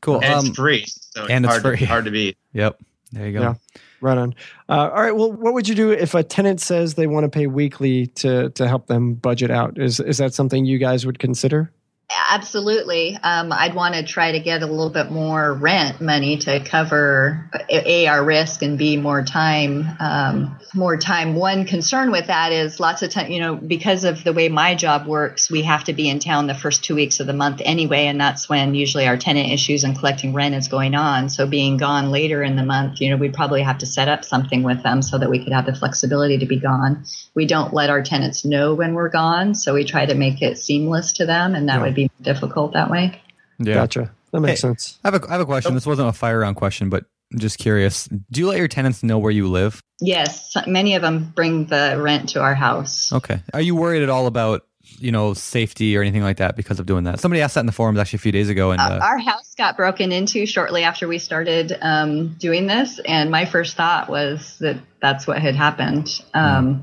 cool. 0.00 0.16
And 0.22 0.34
Um, 0.34 0.46
it's 0.46 0.56
free, 0.56 0.84
so 0.86 1.22
it's 1.22 1.30
and 1.30 1.44
it's 1.44 1.52
hard, 1.54 1.62
free. 1.62 1.78
To, 1.78 1.86
hard 1.86 2.04
to 2.06 2.10
beat. 2.10 2.36
Yep. 2.52 2.78
There 3.12 3.26
you 3.26 3.32
go. 3.34 3.40
Yeah. 3.40 3.54
Right 4.00 4.18
on. 4.18 4.34
Uh, 4.68 4.90
all 4.92 5.02
right. 5.02 5.14
Well, 5.14 5.32
what 5.32 5.54
would 5.54 5.68
you 5.68 5.74
do 5.74 5.90
if 5.90 6.14
a 6.14 6.22
tenant 6.22 6.60
says 6.60 6.94
they 6.94 7.06
want 7.06 7.24
to 7.24 7.30
pay 7.30 7.46
weekly 7.46 8.08
to 8.08 8.50
to 8.50 8.66
help 8.68 8.88
them 8.88 9.14
budget 9.14 9.50
out? 9.50 9.78
Is 9.78 10.00
is 10.00 10.18
that 10.18 10.34
something 10.34 10.64
you 10.64 10.78
guys 10.78 11.06
would 11.06 11.18
consider? 11.18 11.72
Absolutely. 12.10 13.18
Um, 13.20 13.52
I'd 13.52 13.74
want 13.74 13.94
to 13.94 14.02
try 14.02 14.32
to 14.32 14.40
get 14.40 14.62
a 14.62 14.66
little 14.66 14.90
bit 14.90 15.10
more 15.10 15.52
rent 15.52 16.00
money 16.00 16.36
to 16.38 16.60
cover 16.60 17.50
a 17.68 18.06
our 18.06 18.24
risk 18.24 18.62
and 18.62 18.78
b 18.78 18.96
more 18.96 19.22
time. 19.22 19.88
Um, 19.98 20.58
more 20.74 20.96
time. 20.96 21.34
One 21.34 21.64
concern 21.64 22.10
with 22.10 22.26
that 22.26 22.52
is 22.52 22.78
lots 22.78 23.02
of 23.02 23.10
time. 23.10 23.30
You 23.30 23.40
know, 23.40 23.56
because 23.56 24.04
of 24.04 24.22
the 24.22 24.32
way 24.32 24.48
my 24.48 24.74
job 24.74 25.06
works, 25.06 25.50
we 25.50 25.62
have 25.62 25.84
to 25.84 25.92
be 25.92 26.08
in 26.08 26.18
town 26.18 26.46
the 26.46 26.54
first 26.54 26.84
two 26.84 26.94
weeks 26.94 27.18
of 27.20 27.26
the 27.26 27.32
month 27.32 27.60
anyway, 27.64 28.06
and 28.06 28.20
that's 28.20 28.48
when 28.48 28.74
usually 28.74 29.06
our 29.06 29.16
tenant 29.16 29.50
issues 29.50 29.84
and 29.84 29.98
collecting 29.98 30.32
rent 30.32 30.54
is 30.54 30.68
going 30.68 30.94
on. 30.94 31.28
So 31.28 31.46
being 31.46 31.76
gone 31.76 32.10
later 32.10 32.42
in 32.42 32.56
the 32.56 32.64
month, 32.64 33.00
you 33.00 33.10
know, 33.10 33.16
we'd 33.16 33.34
probably 33.34 33.62
have 33.62 33.78
to 33.78 33.86
set 33.86 34.08
up 34.08 34.24
something 34.24 34.62
with 34.62 34.82
them 34.82 35.02
so 35.02 35.18
that 35.18 35.30
we 35.30 35.42
could 35.42 35.52
have 35.52 35.66
the 35.66 35.74
flexibility 35.74 36.38
to 36.38 36.46
be 36.46 36.58
gone. 36.58 37.04
We 37.34 37.46
don't 37.46 37.72
let 37.72 37.90
our 37.90 38.02
tenants 38.02 38.44
know 38.44 38.74
when 38.74 38.94
we're 38.94 39.08
gone, 39.08 39.54
so 39.54 39.74
we 39.74 39.84
try 39.84 40.06
to 40.06 40.14
make 40.14 40.42
it 40.42 40.58
seamless 40.58 41.12
to 41.14 41.26
them, 41.26 41.54
and 41.54 41.68
that 41.68 41.76
Yeah. 41.76 41.82
would 41.82 41.94
be 41.96 42.10
difficult 42.22 42.72
that 42.74 42.90
way. 42.90 43.20
Yeah. 43.58 43.74
Gotcha. 43.74 44.12
That 44.32 44.40
makes 44.40 44.60
Hey. 44.60 44.68
sense. 44.68 44.98
I 45.04 45.10
have 45.10 45.22
a, 45.22 45.26
I 45.28 45.32
have 45.32 45.40
a 45.40 45.46
question. 45.46 45.74
This 45.74 45.86
wasn't 45.86 46.08
a 46.08 46.12
fire 46.12 46.40
round 46.40 46.56
question, 46.56 46.90
but 46.90 47.04
I'm 47.32 47.38
just 47.38 47.58
curious. 47.58 48.06
Do 48.30 48.40
you 48.40 48.48
let 48.48 48.58
your 48.58 48.68
tenants 48.68 49.02
know 49.02 49.18
where 49.18 49.32
you 49.32 49.48
live? 49.48 49.80
Yes, 50.00 50.54
many 50.66 50.94
of 50.94 51.02
them 51.02 51.32
bring 51.34 51.66
the 51.66 51.96
rent 51.98 52.28
to 52.30 52.40
our 52.42 52.54
house. 52.54 53.12
Okay. 53.12 53.40
Are 53.54 53.60
you 53.60 53.74
worried 53.74 54.02
at 54.02 54.10
all 54.10 54.26
about, 54.26 54.66
you 54.98 55.10
know, 55.10 55.32
safety 55.34 55.96
or 55.96 56.02
anything 56.02 56.22
like 56.22 56.36
that 56.36 56.54
because 56.54 56.78
of 56.78 56.86
doing 56.86 57.04
that? 57.04 57.18
Somebody 57.18 57.40
asked 57.40 57.54
that 57.54 57.60
in 57.60 57.66
the 57.66 57.72
forums 57.72 57.98
actually 57.98 58.18
a 58.18 58.20
few 58.20 58.32
days 58.32 58.48
ago. 58.50 58.70
And 58.72 58.80
Uh, 58.80 58.84
uh, 58.84 58.98
our 59.02 59.18
house 59.18 59.54
got 59.56 59.76
broken 59.76 60.12
into 60.12 60.44
shortly 60.46 60.82
after 60.84 61.08
we 61.08 61.18
started 61.18 61.76
um, 61.80 62.34
doing 62.38 62.66
this, 62.66 63.00
and 63.06 63.30
my 63.30 63.46
first 63.46 63.74
thought 63.76 64.08
was 64.10 64.56
that 64.60 64.76
that's 65.06 65.26
what 65.26 65.38
had 65.38 65.54
happened. 65.54 66.20
Um, 66.34 66.82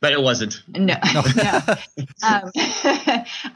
But 0.00 0.12
it 0.12 0.22
wasn't. 0.22 0.62
No, 0.68 0.94
no. 1.36 1.60
um, 2.22 2.50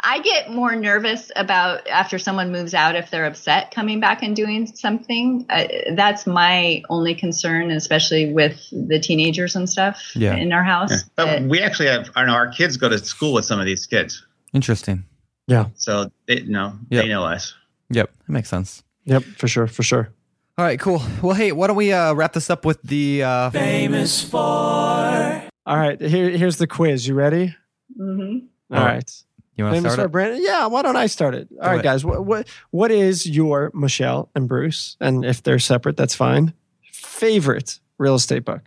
I 0.01 0.21
get 0.25 0.51
more 0.51 0.75
nervous 0.75 1.31
about 1.37 1.87
after 1.89 2.19
someone 2.19 2.51
moves 2.51 2.75
out 2.75 2.97
if 2.97 3.11
they're 3.11 3.27
upset 3.27 3.71
coming 3.71 4.01
back 4.01 4.23
and 4.25 4.35
doing 4.35 4.67
something. 4.67 5.47
Uh, 5.49 5.67
that's 5.95 6.27
my 6.27 6.83
only 6.91 7.15
concern, 7.15 7.71
especially 7.71 8.33
with 8.33 8.59
the 8.73 8.99
teenagers 8.99 9.55
and 9.55 9.69
stuff 9.71 10.13
Yeah. 10.17 10.35
in 10.35 10.53
our 10.53 10.65
house. 10.65 10.91
Yeah. 10.91 10.99
But 11.17 11.25
that- 11.27 11.43
we 11.43 11.61
actually 11.63 11.89
have 11.89 12.11
our, 12.17 12.29
our 12.29 12.49
kids 12.49 12.77
go 12.77 12.89
to 12.89 12.99
school 12.99 13.33
with 13.35 13.45
some 13.45 13.61
of 13.61 13.67
these 13.67 13.87
kids, 13.87 14.27
interesting. 14.53 15.05
Yeah. 15.47 15.67
So 15.77 16.11
they 16.27 16.41
know 16.43 16.73
Yep. 16.91 17.03
they 17.05 17.09
know 17.09 17.25
us. 17.25 17.55
Yep. 17.91 18.11
That 18.27 18.33
makes 18.33 18.49
sense. 18.49 18.83
Yep, 19.05 19.23
for 19.23 19.49
sure, 19.49 19.67
for 19.69 19.83
sure. 19.83 20.11
All 20.59 20.65
right, 20.65 20.81
cool. 20.81 21.01
Well, 21.23 21.37
hey, 21.37 21.53
why 21.53 21.69
don't 21.69 21.77
we 21.77 21.93
uh, 21.93 22.13
wrap 22.15 22.33
this 22.33 22.51
up 22.51 22.65
with 22.65 22.83
the 22.83 23.23
uh, 23.23 23.51
Famous 23.51 24.25
for 24.25 24.39
All 24.39 25.49
right, 25.67 26.01
here, 26.01 26.31
here's 26.31 26.57
the 26.57 26.67
quiz. 26.67 27.07
You 27.07 27.15
ready? 27.15 27.55
Mhm. 27.97 28.43
All 28.73 28.79
All 28.79 28.85
right. 28.85 28.95
right. 28.95 29.23
you 29.57 29.63
want 29.63 29.75
to 29.77 29.81
Famous 29.81 29.93
start 29.93 30.07
for 30.07 30.07
it? 30.07 30.11
Brandon? 30.11 30.43
Yeah, 30.43 30.67
why 30.67 30.83
don't 30.83 30.97
I 30.97 31.07
start 31.07 31.37
it? 31.37 31.49
All 31.63 31.69
right, 31.71 31.79
it. 31.79 31.85
guys. 31.85 32.05
What, 32.05 32.25
what 32.27 32.49
what 32.71 32.91
is 32.91 33.25
your 33.25 33.71
Michelle 33.73 34.31
and 34.35 34.49
Bruce? 34.49 34.97
And 35.01 35.25
if 35.25 35.45
they're 35.45 35.61
separate, 35.61 35.97
that's 35.97 36.17
fine. 36.17 36.53
Favorite 36.93 37.79
real 37.99 38.17
estate 38.17 38.45
book? 38.45 38.63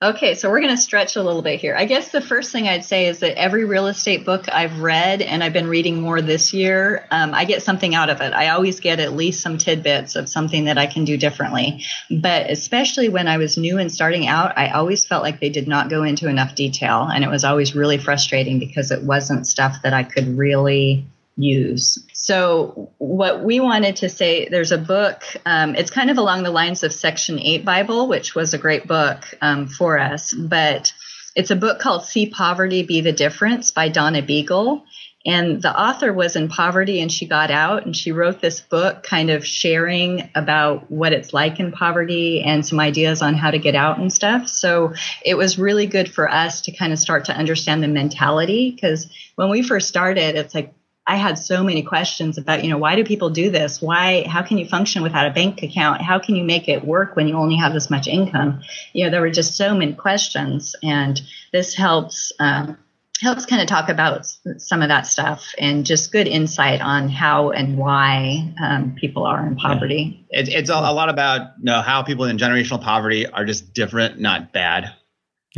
Okay, 0.00 0.34
so 0.34 0.48
we're 0.48 0.60
going 0.60 0.76
to 0.76 0.80
stretch 0.80 1.16
a 1.16 1.22
little 1.24 1.42
bit 1.42 1.58
here. 1.58 1.74
I 1.76 1.84
guess 1.84 2.12
the 2.12 2.20
first 2.20 2.52
thing 2.52 2.68
I'd 2.68 2.84
say 2.84 3.08
is 3.08 3.18
that 3.18 3.36
every 3.36 3.64
real 3.64 3.88
estate 3.88 4.24
book 4.24 4.44
I've 4.48 4.78
read, 4.78 5.22
and 5.22 5.42
I've 5.42 5.52
been 5.52 5.66
reading 5.66 6.00
more 6.00 6.22
this 6.22 6.54
year, 6.54 7.04
um, 7.10 7.34
I 7.34 7.44
get 7.44 7.64
something 7.64 7.96
out 7.96 8.08
of 8.08 8.20
it. 8.20 8.32
I 8.32 8.50
always 8.50 8.78
get 8.78 9.00
at 9.00 9.14
least 9.14 9.42
some 9.42 9.58
tidbits 9.58 10.14
of 10.14 10.28
something 10.28 10.66
that 10.66 10.78
I 10.78 10.86
can 10.86 11.04
do 11.04 11.16
differently. 11.16 11.82
But 12.12 12.48
especially 12.48 13.08
when 13.08 13.26
I 13.26 13.38
was 13.38 13.58
new 13.58 13.78
and 13.78 13.90
starting 13.90 14.28
out, 14.28 14.56
I 14.56 14.68
always 14.68 15.04
felt 15.04 15.24
like 15.24 15.40
they 15.40 15.50
did 15.50 15.66
not 15.66 15.90
go 15.90 16.04
into 16.04 16.28
enough 16.28 16.54
detail. 16.54 17.02
And 17.02 17.24
it 17.24 17.28
was 17.28 17.42
always 17.42 17.74
really 17.74 17.98
frustrating 17.98 18.60
because 18.60 18.92
it 18.92 19.02
wasn't 19.02 19.48
stuff 19.48 19.82
that 19.82 19.94
I 19.94 20.04
could 20.04 20.38
really 20.38 21.06
use. 21.38 21.98
So, 22.12 22.92
what 22.98 23.44
we 23.44 23.60
wanted 23.60 23.96
to 23.96 24.08
say 24.08 24.48
there's 24.48 24.72
a 24.72 24.78
book, 24.78 25.22
um, 25.46 25.74
it's 25.74 25.90
kind 25.90 26.10
of 26.10 26.18
along 26.18 26.42
the 26.42 26.50
lines 26.50 26.82
of 26.82 26.92
Section 26.92 27.38
8 27.38 27.64
Bible, 27.64 28.08
which 28.08 28.34
was 28.34 28.52
a 28.52 28.58
great 28.58 28.86
book 28.86 29.24
um, 29.40 29.68
for 29.68 29.98
us, 29.98 30.34
but 30.34 30.92
it's 31.36 31.50
a 31.50 31.56
book 31.56 31.78
called 31.78 32.04
See 32.04 32.28
Poverty 32.28 32.82
Be 32.82 33.00
the 33.00 33.12
Difference 33.12 33.70
by 33.70 33.88
Donna 33.88 34.22
Beegle. 34.22 34.82
And 35.26 35.60
the 35.60 35.78
author 35.78 36.12
was 36.12 36.36
in 36.36 36.48
poverty 36.48 37.00
and 37.00 37.12
she 37.12 37.26
got 37.26 37.50
out 37.50 37.84
and 37.84 37.94
she 37.94 38.12
wrote 38.12 38.40
this 38.40 38.60
book 38.60 39.02
kind 39.02 39.30
of 39.30 39.44
sharing 39.44 40.30
about 40.34 40.90
what 40.90 41.12
it's 41.12 41.32
like 41.32 41.60
in 41.60 41.70
poverty 41.70 42.42
and 42.42 42.64
some 42.64 42.80
ideas 42.80 43.20
on 43.20 43.34
how 43.34 43.50
to 43.50 43.58
get 43.58 43.74
out 43.74 43.98
and 43.98 44.12
stuff. 44.12 44.48
So 44.48 44.94
it 45.24 45.34
was 45.34 45.58
really 45.58 45.86
good 45.86 46.10
for 46.10 46.30
us 46.30 46.62
to 46.62 46.72
kind 46.72 46.92
of 46.92 46.98
start 46.98 47.26
to 47.26 47.36
understand 47.36 47.82
the 47.82 47.88
mentality 47.88 48.70
because 48.70 49.10
when 49.34 49.50
we 49.50 49.62
first 49.62 49.88
started, 49.88 50.36
it's 50.36 50.54
like, 50.54 50.72
I 51.08 51.16
had 51.16 51.38
so 51.38 51.64
many 51.64 51.82
questions 51.82 52.36
about, 52.36 52.62
you 52.62 52.70
know, 52.70 52.76
why 52.76 52.94
do 52.94 53.02
people 53.02 53.30
do 53.30 53.50
this? 53.50 53.80
Why, 53.80 54.24
how 54.28 54.42
can 54.42 54.58
you 54.58 54.66
function 54.66 55.02
without 55.02 55.26
a 55.26 55.30
bank 55.30 55.62
account? 55.62 56.02
How 56.02 56.18
can 56.18 56.36
you 56.36 56.44
make 56.44 56.68
it 56.68 56.84
work 56.84 57.16
when 57.16 57.26
you 57.26 57.34
only 57.34 57.56
have 57.56 57.72
this 57.72 57.88
much 57.88 58.06
income? 58.06 58.60
You 58.92 59.06
know, 59.06 59.10
there 59.10 59.22
were 59.22 59.30
just 59.30 59.56
so 59.56 59.74
many 59.74 59.94
questions, 59.94 60.76
and 60.82 61.18
this 61.50 61.74
helps 61.74 62.30
um, 62.38 62.76
helps 63.22 63.46
kind 63.46 63.62
of 63.62 63.68
talk 63.68 63.88
about 63.88 64.26
some 64.58 64.82
of 64.82 64.88
that 64.88 65.06
stuff 65.06 65.54
and 65.58 65.86
just 65.86 66.12
good 66.12 66.28
insight 66.28 66.80
on 66.82 67.08
how 67.08 67.50
and 67.50 67.78
why 67.78 68.52
um, 68.62 68.94
people 69.00 69.24
are 69.24 69.44
in 69.46 69.56
poverty. 69.56 70.26
It, 70.30 70.48
it's 70.48 70.70
a, 70.70 70.74
a 70.74 70.92
lot 70.92 71.08
about 71.08 71.52
you 71.58 71.64
know, 71.64 71.80
how 71.80 72.02
people 72.02 72.26
in 72.26 72.36
generational 72.36 72.82
poverty 72.82 73.26
are 73.26 73.46
just 73.46 73.72
different, 73.72 74.20
not 74.20 74.52
bad. 74.52 74.92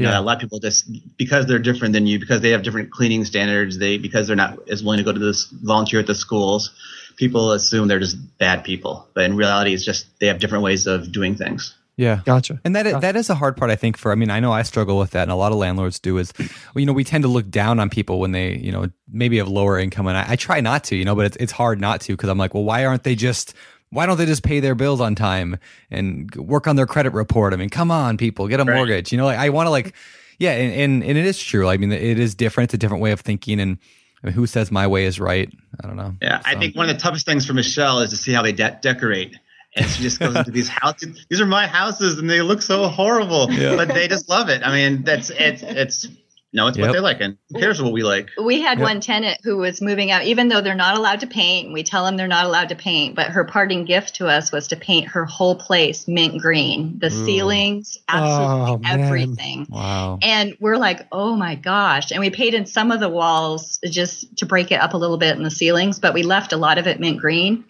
You 0.01 0.07
know, 0.07 0.13
Yeah. 0.13 0.21
a 0.21 0.23
lot 0.23 0.37
of 0.37 0.41
people 0.41 0.59
just 0.61 0.91
because 1.19 1.45
they're 1.47 1.59
different 1.59 1.93
than 1.93 2.07
you, 2.07 2.19
because 2.19 2.41
they 2.41 2.51
have 2.51 2.63
different 2.63 2.91
cleaning 2.91 3.27
standards, 3.27 3.77
they 3.79 3.99
because 3.99 4.27
they're 4.27 4.35
not 4.35 4.59
as 4.71 4.83
willing 4.83 4.97
to 4.99 5.05
go 5.05 5.13
to 5.13 5.19
this 5.19 5.45
volunteer 5.45 6.01
at 6.01 6.07
the 6.07 6.15
schools, 6.15 6.71
people 7.17 7.53
assume 7.53 7.87
they're 7.87 8.01
just 8.01 8.17
bad 8.39 8.65
people. 8.65 9.07
But 9.15 9.25
in 9.25 9.37
reality, 9.37 9.75
it's 9.75 9.85
just 9.85 10.07
they 10.19 10.27
have 10.29 10.39
different 10.39 10.65
ways 10.65 10.87
of 10.87 11.13
doing 11.13 11.35
things. 11.35 11.75
Yeah. 11.97 12.21
Gotcha. 12.25 12.59
And 12.65 12.75
that 12.77 12.87
is, 12.87 12.99
that 13.01 13.15
is 13.15 13.29
a 13.29 13.35
hard 13.35 13.59
part, 13.59 13.71
I 13.71 13.77
think. 13.77 13.99
For 13.99 14.11
I 14.11 14.15
mean, 14.15 14.31
I 14.31 14.41
know 14.41 14.53
I 14.53 14.63
struggle 14.63 14.97
with 14.97 15.11
that, 15.11 15.25
and 15.25 15.31
a 15.31 15.35
lot 15.35 15.53
of 15.53 15.59
landlords 15.59 15.99
do. 15.99 16.17
Is 16.17 16.33
you 16.75 16.87
know 16.87 16.95
we 16.95 17.05
tend 17.05 17.25
to 17.25 17.29
look 17.29 17.51
down 17.51 17.79
on 17.79 17.91
people 17.91 18.21
when 18.21 18.33
they 18.33 18.57
you 18.57 18.73
know 18.73 18.89
maybe 19.13 19.37
have 19.37 19.49
lower 19.49 19.79
income, 19.79 20.07
and 20.07 20.17
I, 20.17 20.25
I 20.31 20.37
try 20.37 20.63
not 20.63 20.85
to, 20.85 20.97
you 20.97 21.05
know, 21.05 21.15
but 21.15 21.27
it's 21.27 21.37
it's 21.37 21.53
hard 21.53 21.79
not 21.79 22.01
to 22.03 22.15
because 22.15 22.31
I'm 22.31 22.39
like, 22.39 22.55
well, 22.55 22.65
why 22.65 22.87
aren't 22.87 23.03
they 23.05 23.15
just 23.15 23.53
why 23.91 24.07
don't 24.07 24.17
they 24.19 24.27
just 24.27 24.43
pay 24.43 24.61
their 24.61 24.75
bills 24.75 25.01
on 25.01 25.15
time 25.15 25.59
and 25.91 26.33
work 26.37 26.67
on 26.67 26.77
their 26.77 26.87
credit 26.87 27.13
report? 27.13 27.53
I 27.53 27.57
mean, 27.57 27.71
come 27.71 27.91
on, 27.91 28.17
people, 28.17 28.47
get 28.49 28.61
a 28.61 28.65
Right. 28.65 28.75
mortgage. 28.77 29.13
You 29.13 29.19
know, 29.19 29.25
like 29.27 29.39
I 29.39 29.49
want 29.51 29.67
to 29.67 29.71
like, 29.71 29.95
yeah, 30.39 30.53
and, 30.53 30.73
and 30.73 31.05
and 31.05 31.19
it 31.19 31.27
is 31.27 31.39
true. 31.43 31.69
I 31.69 31.77
mean, 31.77 31.93
it 31.93 32.19
is 32.19 32.35
different. 32.35 32.69
It's 32.69 32.75
a 32.75 32.79
different 32.79 33.03
way 33.03 33.13
of 33.13 33.21
thinking, 33.21 33.61
and 33.61 33.79
I 34.23 34.27
mean, 34.29 34.35
who 34.35 34.47
says 34.47 34.71
my 34.71 34.87
way 34.87 35.05
is 35.05 35.19
right? 35.21 35.53
I 35.83 35.87
don't 35.87 35.97
know. 35.97 36.15
Yeah, 36.23 36.41
I 36.45 36.55
think 36.55 36.77
one 36.77 36.89
of 36.89 36.95
the 36.97 37.01
toughest 37.03 37.27
things 37.27 37.47
for 37.47 37.53
Michelle 37.53 38.01
is 38.01 38.11
to 38.11 38.17
see 38.17 38.33
how 38.33 38.43
they 38.43 38.53
de- 38.53 38.79
decorate. 38.81 39.37
And 39.77 39.87
she 39.89 40.03
just 40.03 40.19
goes 40.19 40.35
into 40.35 40.51
these 40.51 40.69
houses. 40.83 41.25
These 41.31 41.41
are 41.41 41.47
my 41.47 41.67
houses, 41.69 42.19
and 42.19 42.29
they 42.29 42.43
look 42.43 42.61
so 42.61 42.89
horrible, 42.89 43.49
Yeah. 43.53 43.77
but 43.77 43.89
they 43.89 44.09
just 44.09 44.29
love 44.29 44.49
it. 44.49 44.63
I 44.65 44.73
mean, 44.73 45.05
that's 45.05 45.31
it's 45.31 45.63
it's 45.63 46.09
no, 46.53 46.67
it's 46.67 46.77
Yep. 46.77 46.87
what 46.89 46.93
they 46.93 47.01
like, 47.01 47.21
and 47.21 47.37
who 47.51 47.61
cares 47.61 47.81
what 47.81 47.93
we 47.93 48.03
like? 48.03 48.29
We 48.43 48.61
had 48.61 48.79
Yep. 48.79 48.85
one 48.85 49.01
tenant 49.01 49.39
who 49.45 49.57
was 49.59 49.81
moving 49.81 50.11
out, 50.11 50.25
even 50.25 50.49
though 50.49 50.61
they're 50.61 50.75
not 50.75 50.97
allowed 50.97 51.21
to 51.21 51.27
paint. 51.27 51.73
We 51.73 51.83
tell 51.83 52.05
them 52.05 52.17
they're 52.17 52.27
not 52.29 52.45
allowed 52.47 52.71
to 52.71 52.75
paint, 52.77 53.15
but 53.15 53.27
her 53.29 53.45
parting 53.45 53.85
gift 53.85 54.17
to 54.17 54.27
us 54.27 54.51
was 54.51 54.69
to 54.69 54.77
paint 54.77 55.09
her 55.09 55.25
whole 55.25 55.55
place 55.55 56.09
mint 56.09 56.41
green, 56.41 56.99
the 56.99 57.07
Ooh. 57.07 57.25
ceilings, 57.25 57.99
absolutely 58.09 58.73
Oh, 58.73 58.79
man. 58.79 59.01
everything. 59.01 59.67
Wow. 59.71 60.19
And 60.23 60.57
we're 60.61 60.77
like, 60.77 61.07
oh 61.13 61.37
my 61.37 61.55
gosh. 61.55 62.11
And 62.11 62.21
we 62.21 62.31
painted 62.31 62.69
some 62.69 62.91
of 62.91 63.01
the 63.01 63.09
walls 63.09 63.79
just 63.85 64.37
to 64.39 64.47
break 64.47 64.73
it 64.73 64.81
up 64.81 64.95
a 64.95 64.97
little 64.97 65.19
bit 65.19 65.37
in 65.37 65.43
the 65.43 65.51
ceilings, 65.51 65.99
but 65.99 66.15
we 66.15 66.23
left 66.23 66.53
a 66.53 66.57
lot 66.57 66.79
of 66.79 66.87
it 66.87 66.99
mint 67.01 67.19
green. 67.21 67.65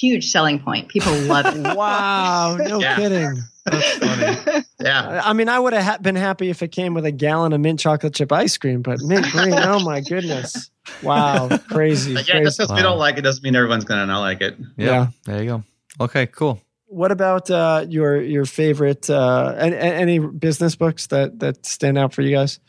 Huge 0.00 0.26
selling 0.26 0.58
point. 0.58 0.88
People 0.88 1.12
love 1.14 1.46
it. 1.46 1.54
Wow, 1.76 2.56
no 2.56 2.80
Yeah. 2.80 2.96
kidding. 2.96 3.42
That's 3.64 3.92
funny. 3.98 4.64
Yeah, 4.80 5.22
I 5.24 5.32
mean, 5.32 5.48
I 5.48 5.58
would 5.58 5.72
have 5.72 6.02
been 6.02 6.16
happy 6.16 6.50
if 6.50 6.62
it 6.62 6.68
came 6.72 6.92
with 6.94 7.06
a 7.06 7.10
gallon 7.12 7.52
of 7.54 7.60
mint 7.60 7.80
chocolate 7.80 8.14
chip 8.14 8.30
ice 8.32 8.58
cream, 8.58 8.82
but 8.82 9.00
mint 9.00 9.24
green, 9.30 9.54
oh 9.54 9.80
my 9.80 10.00
goodness. 10.00 10.70
Wow, 11.02 11.48
crazy. 11.70 12.12
But 12.14 12.28
yeah, 12.28 12.34
crazy. 12.34 12.44
just 12.44 12.58
because 12.58 12.72
we 12.72 12.82
don't 12.82 12.98
like 12.98 13.16
it 13.16 13.22
doesn't 13.22 13.42
mean 13.42 13.56
everyone's 13.56 13.84
gonna 13.84 14.04
not 14.06 14.20
like 14.20 14.42
it. 14.42 14.56
Yeah. 14.76 14.86
Yeah. 14.86 15.06
There 15.24 15.42
you 15.42 15.48
go. 15.48 15.64
Okay. 16.04 16.26
Cool. 16.26 16.60
What 16.86 17.10
about 17.10 17.50
uh, 17.50 17.86
your 17.88 18.20
your 18.20 18.44
favorite 18.44 19.08
uh, 19.08 19.54
any, 19.58 19.76
any 19.76 20.18
business 20.18 20.76
books 20.76 21.06
that 21.08 21.38
that 21.40 21.64
stand 21.64 21.96
out 21.98 22.12
for 22.12 22.20
you 22.22 22.34
guys? 22.36 22.60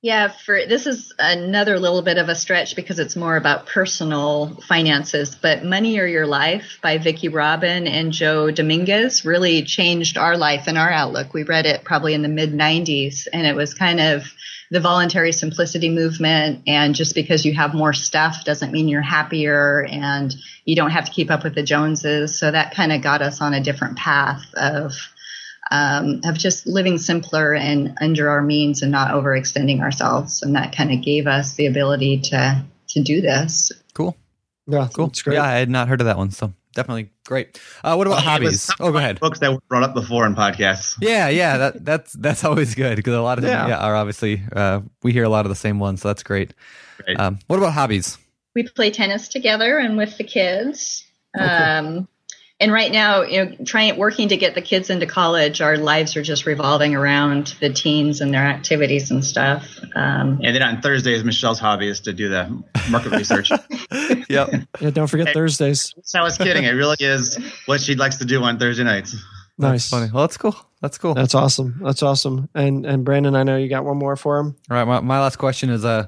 Yeah, 0.00 0.28
for 0.28 0.64
this 0.64 0.86
is 0.86 1.12
another 1.18 1.80
little 1.80 2.02
bit 2.02 2.18
of 2.18 2.28
a 2.28 2.36
stretch 2.36 2.76
because 2.76 3.00
it's 3.00 3.16
more 3.16 3.36
about 3.36 3.66
personal 3.66 4.54
finances. 4.68 5.34
But 5.34 5.64
Money 5.64 5.98
or 5.98 6.06
Your 6.06 6.26
Life 6.26 6.78
by 6.80 6.98
Vicki 6.98 7.28
Robin 7.28 7.88
and 7.88 8.12
Joe 8.12 8.52
Dominguez 8.52 9.24
really 9.24 9.64
changed 9.64 10.16
our 10.16 10.36
life 10.36 10.68
and 10.68 10.78
our 10.78 10.88
outlook. 10.88 11.34
We 11.34 11.42
read 11.42 11.66
it 11.66 11.82
probably 11.82 12.14
in 12.14 12.22
the 12.22 12.28
mid 12.28 12.52
90s, 12.52 13.26
and 13.32 13.44
it 13.44 13.56
was 13.56 13.74
kind 13.74 14.00
of 14.00 14.32
the 14.70 14.78
voluntary 14.78 15.32
simplicity 15.32 15.88
movement. 15.88 16.62
And 16.68 16.94
just 16.94 17.16
because 17.16 17.44
you 17.44 17.54
have 17.54 17.74
more 17.74 17.92
stuff 17.92 18.44
doesn't 18.44 18.70
mean 18.70 18.86
you're 18.86 19.02
happier 19.02 19.84
and 19.84 20.32
you 20.64 20.76
don't 20.76 20.90
have 20.90 21.06
to 21.06 21.12
keep 21.12 21.28
up 21.28 21.42
with 21.42 21.56
the 21.56 21.64
Joneses. 21.64 22.38
So 22.38 22.52
that 22.52 22.72
kind 22.72 22.92
of 22.92 23.02
got 23.02 23.20
us 23.20 23.40
on 23.40 23.52
a 23.52 23.60
different 23.60 23.96
path 23.96 24.44
of 24.54 24.92
um, 25.70 26.20
of 26.24 26.36
just 26.38 26.66
living 26.66 26.98
simpler 26.98 27.54
and 27.54 27.96
under 28.00 28.28
our 28.30 28.42
means 28.42 28.82
and 28.82 28.90
not 28.92 29.10
overextending 29.12 29.80
ourselves. 29.80 30.42
And 30.42 30.54
that 30.56 30.74
kind 30.74 30.92
of 30.92 31.02
gave 31.02 31.26
us 31.26 31.54
the 31.54 31.66
ability 31.66 32.20
to 32.30 32.64
to 32.88 33.02
do 33.02 33.20
this. 33.20 33.70
Cool. 33.94 34.16
Yeah, 34.66 34.88
Cool. 34.92 35.06
It's 35.08 35.22
great. 35.22 35.34
Yeah, 35.34 35.44
I 35.44 35.52
had 35.58 35.70
not 35.70 35.88
heard 35.88 36.00
of 36.00 36.06
that 36.06 36.16
one, 36.18 36.30
so 36.30 36.52
definitely 36.74 37.10
great. 37.26 37.60
Uh, 37.84 37.94
what 37.96 38.06
about 38.06 38.16
Well, 38.16 38.24
hobbies? 38.24 38.70
Oh, 38.80 38.92
go 38.92 38.98
ahead. 38.98 39.18
Books 39.20 39.38
that 39.40 39.50
were 39.52 39.60
brought 39.68 39.82
up 39.82 39.94
before 39.94 40.24
in 40.26 40.34
podcasts. 40.34 40.96
Yeah, 41.00 41.28
yeah, 41.28 41.56
that 41.58 41.84
that's 41.84 42.12
that's 42.14 42.44
always 42.44 42.74
good 42.74 42.96
because 42.96 43.14
a 43.14 43.20
lot 43.22 43.38
of 43.38 43.44
them 43.44 43.52
Yeah. 43.52 43.68
yeah. 43.76 43.78
are 43.86 43.94
obviously 43.96 44.42
uh, 44.54 44.80
we 45.02 45.12
hear 45.12 45.24
a 45.24 45.28
lot 45.28 45.44
of 45.46 45.50
the 45.50 45.56
same 45.56 45.78
ones, 45.78 46.02
so 46.02 46.08
that's 46.08 46.22
great. 46.22 46.54
Right. 47.06 47.18
Um, 47.18 47.38
what 47.46 47.56
about 47.58 47.72
hobbies? 47.74 48.18
we 48.54 48.62
play 48.64 48.90
tennis 48.90 49.28
together 49.28 49.78
and 49.78 49.96
with 49.96 50.16
the 50.18 50.24
kids. 50.24 51.06
Um, 51.38 52.08
and 52.60 52.72
right 52.72 52.90
now, 52.90 53.22
you 53.22 53.44
know, 53.44 53.56
trying 53.64 53.96
working 53.96 54.28
to 54.30 54.36
get 54.36 54.54
the 54.54 54.62
kids 54.62 54.90
into 54.90 55.06
college, 55.06 55.60
our 55.60 55.76
lives 55.76 56.16
are 56.16 56.22
just 56.22 56.44
revolving 56.46 56.94
around 56.94 57.54
the 57.60 57.72
teens 57.72 58.20
and 58.20 58.34
their 58.34 58.42
activities 58.44 59.10
and 59.10 59.24
stuff. 59.24 59.78
Um, 59.94 60.40
And 60.42 60.54
then 60.56 60.62
on 60.62 60.80
Thursdays, 60.82 61.22
Michelle's 61.22 61.60
hobby 61.60 61.88
is 61.88 62.00
to 62.00 62.12
do 62.12 62.28
the 62.28 62.62
market 62.90 63.12
research. 63.12 63.50
yep. 64.28 64.50
Yeah, 64.80 64.90
don't 64.90 65.06
forget 65.06 65.28
Hey. 65.28 65.34
Thursdays. 65.34 65.94
I 66.14 66.22
was 66.22 66.36
kidding. 66.36 66.64
It 66.64 66.70
really 66.72 66.96
is 66.98 67.38
what 67.66 67.80
she 67.80 67.94
likes 67.94 68.16
to 68.16 68.24
do 68.24 68.42
on 68.42 68.58
Thursday 68.58 68.84
nights. 68.84 69.14
Nice. 69.56 69.88
Funny. 69.90 70.10
Well, 70.12 70.22
that's 70.24 70.36
cool. 70.36 70.56
That's 70.80 70.98
cool. 70.98 71.14
That's 71.14 71.34
awesome. 71.34 71.80
That's 71.82 72.02
awesome. 72.02 72.48
And 72.54 72.86
and 72.86 73.04
Brandon, 73.04 73.34
I 73.34 73.42
know 73.42 73.56
you 73.56 73.68
got 73.68 73.84
one 73.84 73.96
more 73.98 74.14
for 74.16 74.38
him. 74.38 74.54
All 74.70 74.76
right. 74.76 74.84
My, 74.84 75.00
my 75.00 75.20
last 75.20 75.36
question 75.36 75.70
is 75.70 75.84
uh, 75.84 76.06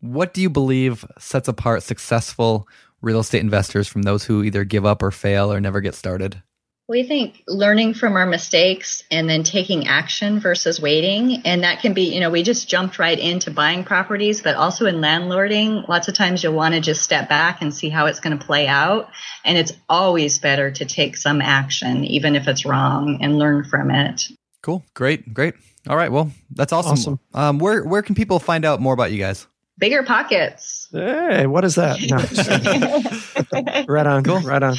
what 0.00 0.34
do 0.34 0.40
you 0.42 0.50
believe 0.50 1.04
sets 1.18 1.46
apart 1.48 1.82
successful 1.84 2.68
real 3.00 3.20
estate 3.20 3.40
investors 3.40 3.88
from 3.88 4.02
those 4.02 4.24
who 4.24 4.42
either 4.42 4.64
give 4.64 4.84
up 4.86 5.02
or 5.02 5.10
fail 5.10 5.52
or 5.52 5.60
never 5.60 5.80
get 5.80 5.94
started? 5.94 6.42
we 6.88 7.02
think 7.02 7.44
learning 7.46 7.92
from 7.92 8.16
our 8.16 8.24
mistakes 8.24 9.04
and 9.10 9.28
then 9.28 9.42
taking 9.42 9.86
action 9.86 10.40
versus 10.40 10.80
waiting. 10.80 11.42
And 11.44 11.62
that 11.62 11.80
can 11.80 11.92
be, 11.92 12.14
you 12.14 12.20
know, 12.20 12.30
we 12.30 12.42
just 12.42 12.66
jumped 12.66 12.98
right 12.98 13.18
into 13.18 13.50
buying 13.50 13.84
properties, 13.84 14.40
but 14.40 14.56
also 14.56 14.86
in 14.86 14.96
landlording, 14.96 15.86
lots 15.86 16.08
of 16.08 16.14
times 16.14 16.42
you'll 16.42 16.54
want 16.54 16.74
to 16.74 16.80
just 16.80 17.02
step 17.02 17.28
back 17.28 17.60
and 17.60 17.74
see 17.74 17.90
how 17.90 18.06
it's 18.06 18.20
going 18.20 18.38
to 18.38 18.44
play 18.44 18.66
out. 18.66 19.10
And 19.44 19.58
it's 19.58 19.72
always 19.90 20.38
better 20.38 20.70
to 20.70 20.84
take 20.86 21.18
some 21.18 21.42
action, 21.42 22.04
even 22.04 22.34
if 22.34 22.48
it's 22.48 22.64
wrong, 22.64 23.18
and 23.20 23.38
learn 23.38 23.64
from 23.64 23.90
it. 23.90 24.28
Cool. 24.62 24.82
Great. 24.94 25.34
Great. 25.34 25.54
All 25.88 25.96
right. 25.96 26.10
Well, 26.10 26.32
that's 26.50 26.72
awesome. 26.72 26.92
Awesome. 26.92 27.20
Um, 27.34 27.58
where 27.58 27.84
where 27.84 28.02
can 28.02 28.14
people 28.14 28.38
find 28.38 28.64
out 28.64 28.80
more 28.80 28.94
about 28.94 29.12
you 29.12 29.18
guys? 29.18 29.46
Bigger 29.78 30.02
pockets. 30.02 30.88
Hey, 30.92 31.46
what 31.46 31.64
is 31.64 31.76
that? 31.76 31.98
No, 32.10 33.84
right 33.88 34.06
on. 34.06 34.24
Cool. 34.24 34.40
Right 34.40 34.62
on. 34.62 34.74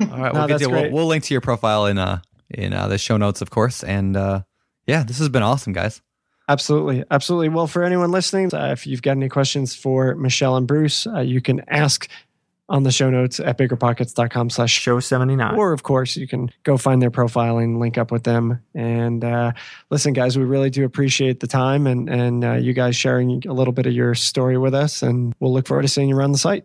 All 0.00 0.06
right. 0.08 0.32
No, 0.32 0.40
Well, 0.40 0.46
good 0.46 0.48
that's 0.48 0.62
deal. 0.62 0.70
We'll, 0.70 0.90
we'll 0.92 1.06
link 1.06 1.24
to 1.24 1.34
your 1.34 1.40
profile 1.40 1.86
in 1.86 1.98
uh 1.98 2.20
in 2.50 2.72
uh, 2.72 2.86
the 2.88 2.98
show 2.98 3.16
notes, 3.16 3.40
of 3.42 3.50
course. 3.50 3.82
And 3.82 4.16
uh, 4.16 4.42
yeah, 4.86 5.02
this 5.02 5.18
has 5.18 5.28
been 5.28 5.42
awesome, 5.42 5.72
guys. 5.72 6.00
Absolutely. 6.48 7.02
Absolutely. 7.10 7.48
Well, 7.48 7.66
for 7.66 7.82
anyone 7.82 8.12
listening, 8.12 8.54
uh, 8.54 8.68
if 8.72 8.86
you've 8.86 9.02
got 9.02 9.12
any 9.12 9.28
questions 9.28 9.74
for 9.74 10.14
Michelle 10.14 10.56
and 10.56 10.66
Bruce, 10.66 11.06
uh, 11.08 11.20
you 11.20 11.40
can 11.40 11.62
ask 11.68 12.08
on 12.68 12.82
the 12.82 12.90
show 12.90 13.10
notes 13.10 13.38
at 13.38 13.58
biggerpockets.com 13.58 14.50
slash 14.50 14.72
Show 14.72 14.98
79. 14.98 15.54
Or, 15.54 15.72
of 15.72 15.82
course, 15.82 16.16
you 16.16 16.26
can 16.26 16.50
go 16.64 16.76
find 16.76 17.00
their 17.00 17.10
profile 17.10 17.58
and 17.58 17.78
link 17.78 17.96
up 17.96 18.10
with 18.10 18.24
them. 18.24 18.60
And 18.74 19.24
uh, 19.24 19.52
listen, 19.90 20.12
guys, 20.12 20.36
we 20.36 20.44
really 20.44 20.70
do 20.70 20.84
appreciate 20.84 21.40
the 21.40 21.46
time 21.46 21.86
and, 21.86 22.08
and 22.08 22.44
uh, 22.44 22.52
you 22.54 22.72
guys 22.72 22.96
sharing 22.96 23.46
a 23.46 23.52
little 23.52 23.72
bit 23.72 23.86
of 23.86 23.92
your 23.92 24.14
story 24.14 24.58
with 24.58 24.74
us. 24.74 25.02
And 25.02 25.34
we'll 25.38 25.52
look 25.52 25.66
forward 25.68 25.82
to 25.82 25.88
seeing 25.88 26.08
you 26.08 26.16
around 26.16 26.32
the 26.32 26.38
site. 26.38 26.64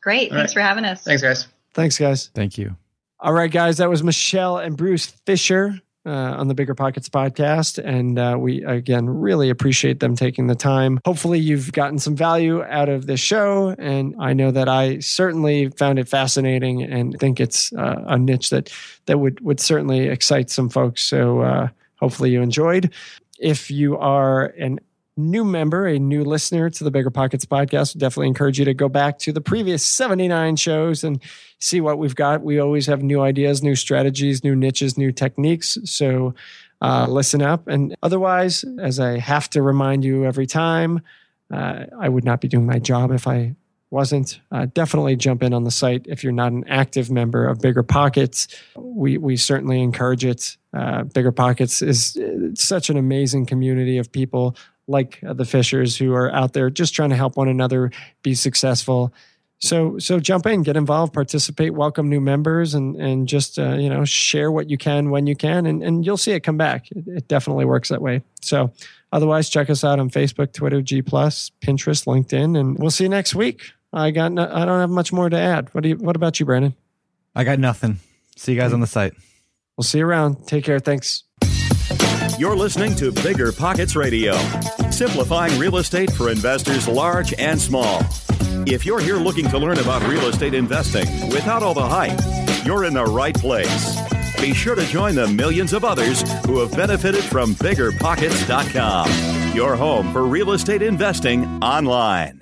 Great. 0.00 0.30
All 0.30 0.38
Thanks 0.38 0.56
right. 0.56 0.62
for 0.62 0.66
having 0.66 0.84
us. 0.84 1.02
Thanks, 1.02 1.22
guys. 1.22 1.46
Thanks, 1.74 1.98
guys. 1.98 2.30
Thank 2.34 2.56
you. 2.56 2.76
All 3.20 3.32
right, 3.32 3.50
guys, 3.50 3.76
that 3.76 3.88
was 3.88 4.02
Michelle 4.02 4.58
and 4.58 4.76
Bruce 4.76 5.06
Fisher 5.06 5.80
uh, 6.04 6.10
on 6.10 6.48
the 6.48 6.54
Bigger 6.54 6.74
Pockets 6.74 7.08
podcast. 7.08 7.82
And 7.82 8.18
uh, 8.18 8.36
we, 8.38 8.64
again, 8.64 9.08
really 9.08 9.50
appreciate 9.50 10.00
them 10.00 10.16
taking 10.16 10.46
the 10.46 10.54
time. 10.54 11.00
Hopefully, 11.04 11.38
you've 11.38 11.72
gotten 11.72 11.98
some 11.98 12.16
value 12.16 12.62
out 12.64 12.88
of 12.88 13.06
this 13.06 13.20
show. 13.20 13.74
And 13.78 14.14
I 14.18 14.32
know 14.32 14.50
that 14.50 14.68
I 14.68 14.98
certainly 14.98 15.68
found 15.70 15.98
it 15.98 16.08
fascinating 16.08 16.82
and 16.82 17.18
think 17.18 17.40
it's 17.40 17.72
uh, 17.72 18.02
a 18.06 18.18
niche 18.18 18.50
that, 18.50 18.72
that 19.06 19.18
would, 19.18 19.40
would 19.40 19.60
certainly 19.60 20.08
excite 20.08 20.50
some 20.50 20.68
folks. 20.68 21.02
So 21.02 21.40
uh, 21.40 21.68
hopefully, 21.96 22.30
you 22.30 22.42
enjoyed. 22.42 22.92
If 23.38 23.70
you 23.70 23.98
are 23.98 24.46
an 24.58 24.78
new 25.16 25.44
member, 25.44 25.86
a 25.86 25.98
new 25.98 26.24
listener 26.24 26.70
to 26.70 26.84
the 26.84 26.90
Bigger 26.90 27.10
Pockets 27.10 27.44
podcast, 27.44 27.98
definitely 27.98 28.28
encourage 28.28 28.58
you 28.58 28.64
to 28.64 28.74
go 28.74 28.88
back 28.88 29.18
to 29.20 29.32
the 29.32 29.40
previous 29.40 29.84
79 29.84 30.56
shows 30.56 31.04
and 31.04 31.22
see 31.58 31.80
what 31.80 31.98
we've 31.98 32.14
got. 32.14 32.42
We 32.42 32.58
always 32.58 32.86
have 32.86 33.02
new 33.02 33.20
ideas, 33.20 33.62
new 33.62 33.76
strategies, 33.76 34.42
new 34.42 34.56
niches, 34.56 34.96
new 34.96 35.12
techniques. 35.12 35.78
So 35.84 36.34
uh, 36.80 37.06
listen 37.08 37.42
up. 37.42 37.68
And 37.68 37.94
otherwise, 38.02 38.64
as 38.80 38.98
I 38.98 39.18
have 39.18 39.48
to 39.50 39.62
remind 39.62 40.04
you 40.04 40.24
every 40.24 40.46
time, 40.46 41.02
uh, 41.52 41.84
I 41.98 42.08
would 42.08 42.24
not 42.24 42.40
be 42.40 42.48
doing 42.48 42.66
my 42.66 42.78
job 42.78 43.12
if 43.12 43.26
I 43.26 43.54
wasn't. 43.90 44.40
Uh, 44.50 44.66
definitely 44.72 45.14
jump 45.14 45.42
in 45.42 45.52
on 45.52 45.64
the 45.64 45.70
site 45.70 46.06
if 46.08 46.24
you're 46.24 46.32
not 46.32 46.50
an 46.50 46.64
active 46.66 47.10
member 47.10 47.46
of 47.46 47.60
Bigger 47.60 47.82
Pockets. 47.82 48.48
We 48.74 49.18
we 49.18 49.36
certainly 49.36 49.82
encourage 49.82 50.24
it. 50.24 50.56
Uh, 50.72 51.04
Bigger 51.04 51.30
Pockets 51.30 51.82
is 51.82 52.16
uh, 52.16 52.54
such 52.54 52.88
an 52.88 52.96
amazing 52.96 53.44
community 53.44 53.98
of 53.98 54.10
people 54.10 54.56
like 54.86 55.20
uh, 55.26 55.32
the 55.32 55.44
Fishers 55.44 55.96
who 55.96 56.12
are 56.14 56.32
out 56.32 56.52
there 56.52 56.70
just 56.70 56.94
trying 56.94 57.10
to 57.10 57.16
help 57.16 57.36
one 57.36 57.48
another 57.48 57.90
be 58.22 58.34
successful. 58.34 59.12
So 59.60 59.96
so 59.98 60.18
jump 60.18 60.46
in, 60.46 60.62
get 60.62 60.76
involved, 60.76 61.12
participate, 61.12 61.72
welcome 61.72 62.08
new 62.08 62.20
members, 62.20 62.74
and 62.74 62.96
and 62.96 63.28
just 63.28 63.58
uh, 63.60 63.74
you 63.74 63.88
know 63.88 64.04
share 64.04 64.50
what 64.50 64.68
you 64.68 64.76
can 64.76 65.10
when 65.10 65.28
you 65.28 65.36
can, 65.36 65.66
and 65.66 65.82
and 65.82 66.04
you'll 66.04 66.16
see 66.16 66.32
it 66.32 66.40
come 66.40 66.56
back. 66.56 66.90
It, 66.90 67.06
it 67.06 67.28
definitely 67.28 67.64
works 67.64 67.88
that 67.90 68.02
way. 68.02 68.22
So 68.40 68.72
otherwise, 69.12 69.48
check 69.48 69.70
us 69.70 69.84
out 69.84 70.00
on 70.00 70.10
Facebook, 70.10 70.52
Twitter, 70.52 70.82
G 70.82 71.00
Plus, 71.00 71.52
Pinterest, 71.60 72.06
LinkedIn, 72.06 72.58
and 72.58 72.76
we'll 72.76 72.90
see 72.90 73.04
you 73.04 73.10
next 73.10 73.36
week. 73.36 73.70
I 73.92 74.10
got 74.10 74.32
no, 74.32 74.50
I 74.52 74.64
don't 74.64 74.80
have 74.80 74.90
much 74.90 75.12
more 75.12 75.30
to 75.30 75.38
add. 75.38 75.72
What 75.74 75.82
do 75.82 75.90
you 75.90 75.96
What 75.96 76.16
about 76.16 76.40
you, 76.40 76.46
Brandon? 76.46 76.74
I 77.36 77.44
got 77.44 77.60
nothing. 77.60 78.00
See 78.36 78.54
you 78.54 78.58
guys 78.58 78.72
on 78.72 78.80
the 78.80 78.86
site. 78.88 79.12
We'll 79.76 79.84
see 79.84 79.98
you 79.98 80.06
around. 80.06 80.46
Take 80.46 80.64
care. 80.64 80.80
Thanks. 80.80 81.24
You're 82.38 82.56
listening 82.56 82.94
to 82.96 83.12
Bigger 83.12 83.52
Pockets 83.52 83.94
Radio, 83.94 84.34
simplifying 84.90 85.58
real 85.58 85.76
estate 85.76 86.10
for 86.10 86.30
investors 86.30 86.88
large 86.88 87.34
and 87.34 87.60
small. 87.60 88.02
If 88.66 88.86
you're 88.86 89.00
here 89.00 89.16
looking 89.16 89.48
to 89.50 89.58
learn 89.58 89.78
about 89.78 90.02
real 90.08 90.26
estate 90.26 90.54
investing 90.54 91.06
without 91.28 91.62
all 91.62 91.74
the 91.74 91.86
hype, 91.86 92.18
you're 92.64 92.84
in 92.84 92.94
the 92.94 93.04
right 93.04 93.34
place. 93.34 93.96
Be 94.40 94.54
sure 94.54 94.74
to 94.74 94.84
join 94.86 95.14
the 95.14 95.28
millions 95.28 95.72
of 95.72 95.84
others 95.84 96.22
who 96.46 96.58
have 96.60 96.72
benefited 96.72 97.22
from 97.22 97.54
biggerpockets.com, 97.56 99.54
your 99.54 99.76
home 99.76 100.12
for 100.12 100.24
real 100.24 100.52
estate 100.52 100.82
investing 100.82 101.44
online. 101.62 102.41